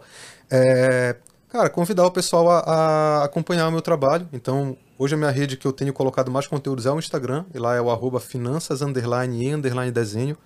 É, 0.50 1.18
cara, 1.50 1.70
convidar 1.70 2.06
o 2.06 2.12
pessoal 2.12 2.50
a, 2.50 2.60
a, 2.60 3.24
acompanhar 3.26 3.68
o 3.68 3.72
meu 3.72 3.82
trabalho. 3.82 4.26
Então, 4.32 4.78
hoje 4.98 5.16
a 5.16 5.18
minha 5.18 5.30
rede 5.30 5.58
que 5.58 5.68
eu 5.68 5.74
tenho 5.74 5.92
colocado 5.92 6.32
mais 6.32 6.48
conteúdos 6.48 6.86
é 6.86 6.92
o 6.92 6.98
Instagram, 6.98 7.44
e 7.54 7.60
lá 7.60 7.76
é 7.76 7.82
o 7.82 7.92
arroba 7.92 8.22
finanças 8.22 8.82
underline 8.82 9.46
e 9.46 9.54
underline 9.54 9.92
desenho. 9.92 10.38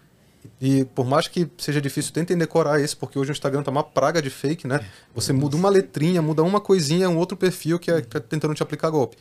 E 0.61 0.86
por 0.86 1.06
mais 1.06 1.28
que 1.28 1.49
seja 1.57 1.82
difícil, 1.82 2.14
tentem 2.14 2.38
decorar 2.38 2.80
esse, 2.80 2.95
porque 2.95 3.18
hoje 3.18 3.32
o 3.32 3.34
Instagram 3.34 3.64
tá 3.64 3.72
uma 3.72 3.84
praga 3.84 4.22
de 4.22 4.30
fake, 4.30 4.68
né? 4.68 4.86
Você 5.14 5.34
muda 5.34 5.56
uma 5.56 5.70
letrinha, 5.70 6.22
muda 6.22 6.44
uma 6.44 6.60
coisinha, 6.60 7.10
um 7.10 7.18
outro 7.18 7.36
perfil 7.38 7.80
que 7.80 7.91
é, 7.91 7.98
é 7.98 8.20
tentando 8.20 8.53
te 8.53 8.64
aplicar 8.64 8.90
golpe. 8.90 9.18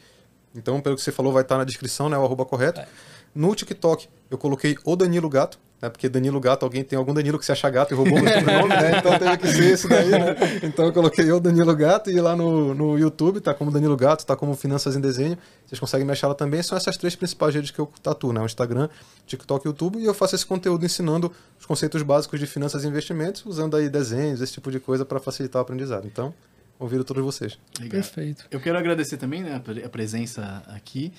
Então, 0.54 0.80
pelo 0.80 0.96
que 0.96 1.02
você 1.02 1.12
falou, 1.12 1.32
vai 1.32 1.42
estar 1.42 1.54
tá 1.54 1.58
na 1.60 1.64
descrição, 1.64 2.08
né? 2.08 2.16
O 2.18 2.24
arroba 2.24 2.44
correto. 2.44 2.80
É. 2.80 2.86
No 3.34 3.54
TikTok, 3.54 4.08
eu 4.30 4.38
coloquei 4.38 4.76
o 4.84 4.96
Danilo 4.96 5.28
Gato, 5.28 5.58
né? 5.82 5.90
Porque 5.90 6.08
Danilo 6.08 6.38
Gato, 6.38 6.64
alguém 6.64 6.84
tem 6.84 6.96
algum 6.96 7.12
Danilo 7.12 7.38
que 7.40 7.44
se 7.44 7.50
acha 7.50 7.68
gato 7.68 7.92
e 7.92 7.96
roubou 7.96 8.14
o 8.14 8.18
sobrenome, 8.18 8.68
né? 8.68 8.98
Então 8.98 9.18
teve 9.18 9.36
que 9.36 9.48
ser 9.48 9.72
esse 9.72 9.88
daí, 9.88 10.10
né? 10.10 10.36
Então 10.62 10.86
eu 10.86 10.92
coloquei 10.92 11.30
o 11.32 11.40
Danilo 11.40 11.74
Gato 11.74 12.08
e 12.08 12.20
lá 12.20 12.36
no, 12.36 12.72
no 12.72 12.96
YouTube 12.96 13.40
tá 13.40 13.52
como 13.52 13.72
Danilo 13.72 13.96
Gato, 13.96 14.24
tá 14.24 14.36
como 14.36 14.54
Finanças 14.54 14.94
em 14.94 15.00
Desenho. 15.00 15.36
Vocês 15.66 15.80
conseguem 15.80 16.06
me 16.06 16.12
achar 16.12 16.28
lá 16.28 16.34
também. 16.34 16.62
São 16.62 16.78
essas 16.78 16.96
três 16.96 17.16
principais 17.16 17.52
redes 17.52 17.72
que 17.72 17.80
eu 17.80 17.90
tatuo, 18.00 18.32
né? 18.32 18.40
O 18.40 18.46
Instagram, 18.46 18.88
TikTok 19.26 19.66
e 19.66 19.68
YouTube. 19.68 19.98
E 19.98 20.04
eu 20.04 20.14
faço 20.14 20.36
esse 20.36 20.46
conteúdo 20.46 20.86
ensinando 20.86 21.32
os 21.58 21.66
conceitos 21.66 22.00
básicos 22.02 22.38
de 22.38 22.46
finanças 22.46 22.84
e 22.84 22.86
investimentos, 22.86 23.44
usando 23.44 23.76
aí 23.76 23.88
desenhos, 23.88 24.40
esse 24.40 24.52
tipo 24.52 24.70
de 24.70 24.78
coisa 24.78 25.04
para 25.04 25.18
facilitar 25.18 25.60
o 25.60 25.62
aprendizado. 25.64 26.06
Então, 26.06 26.32
convido 26.78 27.02
todos 27.02 27.24
vocês. 27.24 27.58
Legal. 27.80 27.90
Perfeito. 27.90 28.46
Eu 28.52 28.60
quero 28.60 28.78
agradecer 28.78 29.16
também 29.16 29.42
né, 29.42 29.60
a 29.84 29.88
presença 29.88 30.62
aqui. 30.68 31.12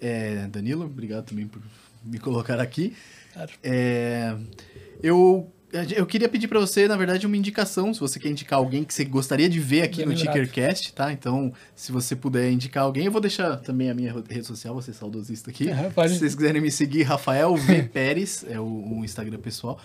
É, 0.00 0.46
Danilo, 0.48 0.84
obrigado 0.84 1.26
também 1.26 1.46
por 1.46 1.60
me 2.04 2.18
colocar 2.18 2.60
aqui. 2.60 2.94
Claro. 3.32 3.52
É, 3.62 4.36
eu 5.02 5.52
eu 5.96 6.04
queria 6.04 6.28
pedir 6.28 6.48
para 6.48 6.58
você, 6.58 6.88
na 6.88 6.96
verdade, 6.96 7.26
uma 7.26 7.36
indicação, 7.36 7.94
se 7.94 8.00
você 8.00 8.18
quer 8.18 8.28
indicar 8.28 8.58
alguém 8.58 8.82
que 8.82 8.92
você 8.92 9.04
gostaria 9.04 9.48
de 9.48 9.60
ver 9.60 9.82
aqui 9.82 9.98
Bem 9.98 10.06
no 10.06 10.14
Tickercast, 10.14 10.92
tá? 10.92 11.12
Então, 11.12 11.52
se 11.76 11.92
você 11.92 12.16
puder 12.16 12.50
indicar 12.50 12.82
alguém, 12.82 13.06
eu 13.06 13.12
vou 13.12 13.20
deixar 13.20 13.56
também 13.58 13.88
a 13.88 13.94
minha 13.94 14.12
rede 14.28 14.44
social, 14.44 14.74
vou 14.74 14.82
ser 14.82 14.94
saudosista 14.94 15.50
aqui. 15.50 15.70
É, 15.80 16.08
se 16.08 16.18
vocês 16.18 16.34
quiserem 16.34 16.60
me 16.60 16.70
seguir, 16.70 17.04
Rafael 17.04 17.54
V. 17.54 17.82
Pérez, 17.84 18.44
é 18.48 18.58
o, 18.58 18.64
o, 18.64 19.04
Instagram 19.04 19.38
pessoal. 19.38 19.78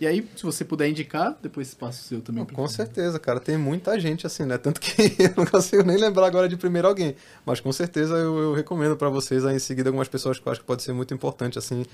E 0.00 0.06
aí, 0.06 0.26
se 0.34 0.42
você 0.42 0.64
puder 0.64 0.88
indicar, 0.88 1.36
depois 1.42 1.68
espaço 1.68 2.02
seu 2.04 2.22
também. 2.22 2.44
Com 2.46 2.66
certeza, 2.66 3.18
cara. 3.18 3.38
Tem 3.38 3.58
muita 3.58 4.00
gente 4.00 4.26
assim, 4.26 4.44
né? 4.44 4.56
Tanto 4.56 4.80
que 4.80 5.02
eu 5.22 5.34
não 5.36 5.44
consigo 5.44 5.82
nem 5.82 5.98
lembrar 5.98 6.26
agora 6.26 6.48
de 6.48 6.56
primeiro 6.56 6.88
alguém. 6.88 7.14
Mas 7.44 7.60
com 7.60 7.70
certeza 7.70 8.14
eu, 8.14 8.38
eu 8.38 8.54
recomendo 8.54 8.96
para 8.96 9.10
vocês 9.10 9.44
aí 9.44 9.56
em 9.56 9.58
seguida 9.58 9.90
algumas 9.90 10.08
pessoas 10.08 10.38
que 10.38 10.48
eu 10.48 10.50
acho 10.50 10.60
que 10.62 10.66
pode 10.66 10.82
ser 10.82 10.94
muito 10.94 11.12
importante, 11.12 11.58
assim, 11.58 11.84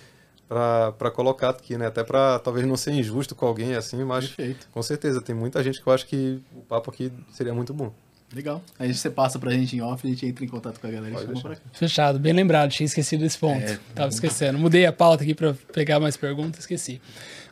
para 0.49 1.11
colocar 1.11 1.51
aqui, 1.51 1.77
né? 1.77 1.87
Até 1.87 2.05
para 2.05 2.39
talvez 2.39 2.65
não 2.65 2.77
ser 2.77 2.93
injusto 2.93 3.35
com 3.35 3.45
alguém 3.45 3.75
assim, 3.75 4.05
mas 4.05 4.29
Perfeito. 4.29 4.69
com 4.71 4.83
certeza 4.83 5.21
tem 5.21 5.35
muita 5.35 5.63
gente 5.65 5.83
que 5.83 5.87
eu 5.89 5.93
acho 5.93 6.07
que 6.07 6.41
o 6.55 6.61
papo 6.61 6.91
aqui 6.91 7.13
seria 7.33 7.53
muito 7.53 7.75
bom. 7.75 7.93
Legal. 8.33 8.61
Aí 8.79 8.93
você 8.93 9.09
passa 9.09 9.39
pra 9.39 9.53
gente 9.53 9.77
em 9.77 9.81
off, 9.81 10.05
a 10.05 10.11
gente 10.11 10.27
entra 10.27 10.45
em 10.45 10.49
contato 10.49 10.81
com 10.81 10.87
a 10.87 10.91
galera 10.91 11.15
e 11.15 11.19
chama 11.19 11.57
Fechado, 11.73 12.19
bem 12.19 12.33
lembrado, 12.33 12.71
tinha 12.71 12.85
esquecido 12.85 13.25
esse 13.25 13.39
ponto. 13.39 13.63
É, 13.63 13.79
Tava 13.95 14.09
esquecendo. 14.09 14.59
Mudei 14.59 14.85
a 14.85 14.93
pauta 14.93 15.23
aqui 15.23 15.35
para 15.35 15.55
pegar 15.73 16.01
mais 16.01 16.17
perguntas, 16.17 16.61
esqueci. 16.61 17.01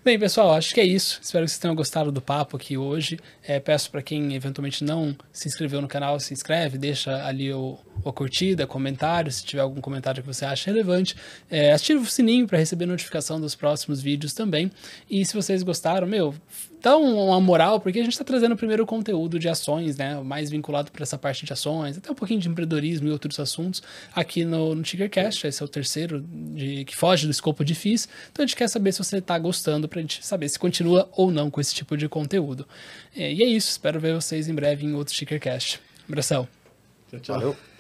Bem, 0.05 0.19
pessoal, 0.19 0.53
acho 0.53 0.75
que 0.75 0.81
é 0.83 0.85
isso. 0.85 1.19
Espero 1.23 1.47
que 1.47 1.51
vocês 1.51 1.59
tenham 1.59 1.75
gostado 1.75 2.13
do 2.13 2.21
papo 2.21 2.59
aqui 2.59 2.77
hoje. 2.77 3.19
É, 3.43 3.59
peço 3.59 3.91
para 3.91 4.03
quem 4.03 4.35
eventualmente 4.35 4.85
não 4.85 5.17
se 5.33 5.49
inscreveu 5.49 5.81
no 5.81 5.89
canal, 5.89 6.21
se 6.21 6.35
inscreve, 6.35 6.77
deixa 6.77 7.25
ali 7.25 7.51
o, 7.51 7.79
a 8.05 8.13
curtida, 8.13 8.67
comentário, 8.67 9.33
se 9.33 9.43
tiver 9.43 9.63
algum 9.63 9.81
comentário 9.81 10.23
que 10.23 10.27
você 10.27 10.45
acha 10.45 10.71
relevante. 10.71 11.17
É, 11.51 11.73
ative 11.73 12.01
o 12.01 12.05
sininho 12.05 12.47
para 12.47 12.59
receber 12.59 12.85
notificação 12.85 13.41
dos 13.41 13.55
próximos 13.55 14.03
vídeos 14.03 14.35
também. 14.35 14.71
E 15.09 15.25
se 15.25 15.33
vocês 15.33 15.63
gostaram, 15.63 16.07
meu, 16.07 16.35
dá 16.85 16.99
uma 16.99 17.41
moral, 17.41 17.81
porque 17.81 17.99
a 17.99 18.03
gente 18.03 18.13
está 18.13 18.23
trazendo 18.23 18.55
primeiro 18.55 18.85
conteúdo 18.85 19.39
de 19.39 19.49
ações, 19.49 19.97
né? 19.97 20.21
Mais 20.21 20.51
vinculado 20.51 20.93
para 20.93 21.03
essa 21.03 21.17
parte 21.17 21.47
de 21.47 21.53
ações, 21.53 21.97
até 21.97 22.13
um 22.13 22.15
pouquinho 22.15 22.39
de 22.39 22.47
empreendedorismo 22.47 23.09
e 23.09 23.11
outros 23.11 23.41
assuntos 23.41 23.83
aqui 24.15 24.45
no, 24.45 24.75
no 24.75 24.83
Tickercast. 24.83 25.47
Esse 25.47 25.63
é 25.63 25.65
o 25.65 25.69
terceiro 25.69 26.21
de, 26.21 26.85
que 26.85 26.95
foge 26.95 27.27
do 27.27 27.31
escopo 27.31 27.65
de 27.65 27.75
FIIs. 27.75 28.07
Então 28.31 28.45
a 28.45 28.47
gente 28.47 28.55
quer 28.55 28.69
saber 28.69 28.93
se 28.93 28.99
você 28.99 29.17
está 29.17 29.39
gostando 29.39 29.89
para 29.89 29.99
a 29.99 30.03
gente 30.03 30.25
saber 30.25 30.47
se 30.51 30.59
continua 30.59 31.09
ou 31.13 31.31
não 31.31 31.51
com 31.51 31.59
esse 31.59 31.75
tipo 31.75 31.97
de 31.97 32.07
conteúdo. 32.07 32.69
É, 33.17 33.33
e 33.33 33.43
é 33.43 33.47
isso. 33.47 33.71
Espero 33.71 33.99
ver 33.99 34.15
vocês 34.15 34.47
em 34.47 34.55
breve 34.55 34.85
em 34.85 34.93
outro 34.93 35.15
Tickercast. 35.15 35.81
Abração. 36.07 36.47
Tchau, 37.11 37.21
tchau. 37.21 37.35
Valeu. 37.37 37.74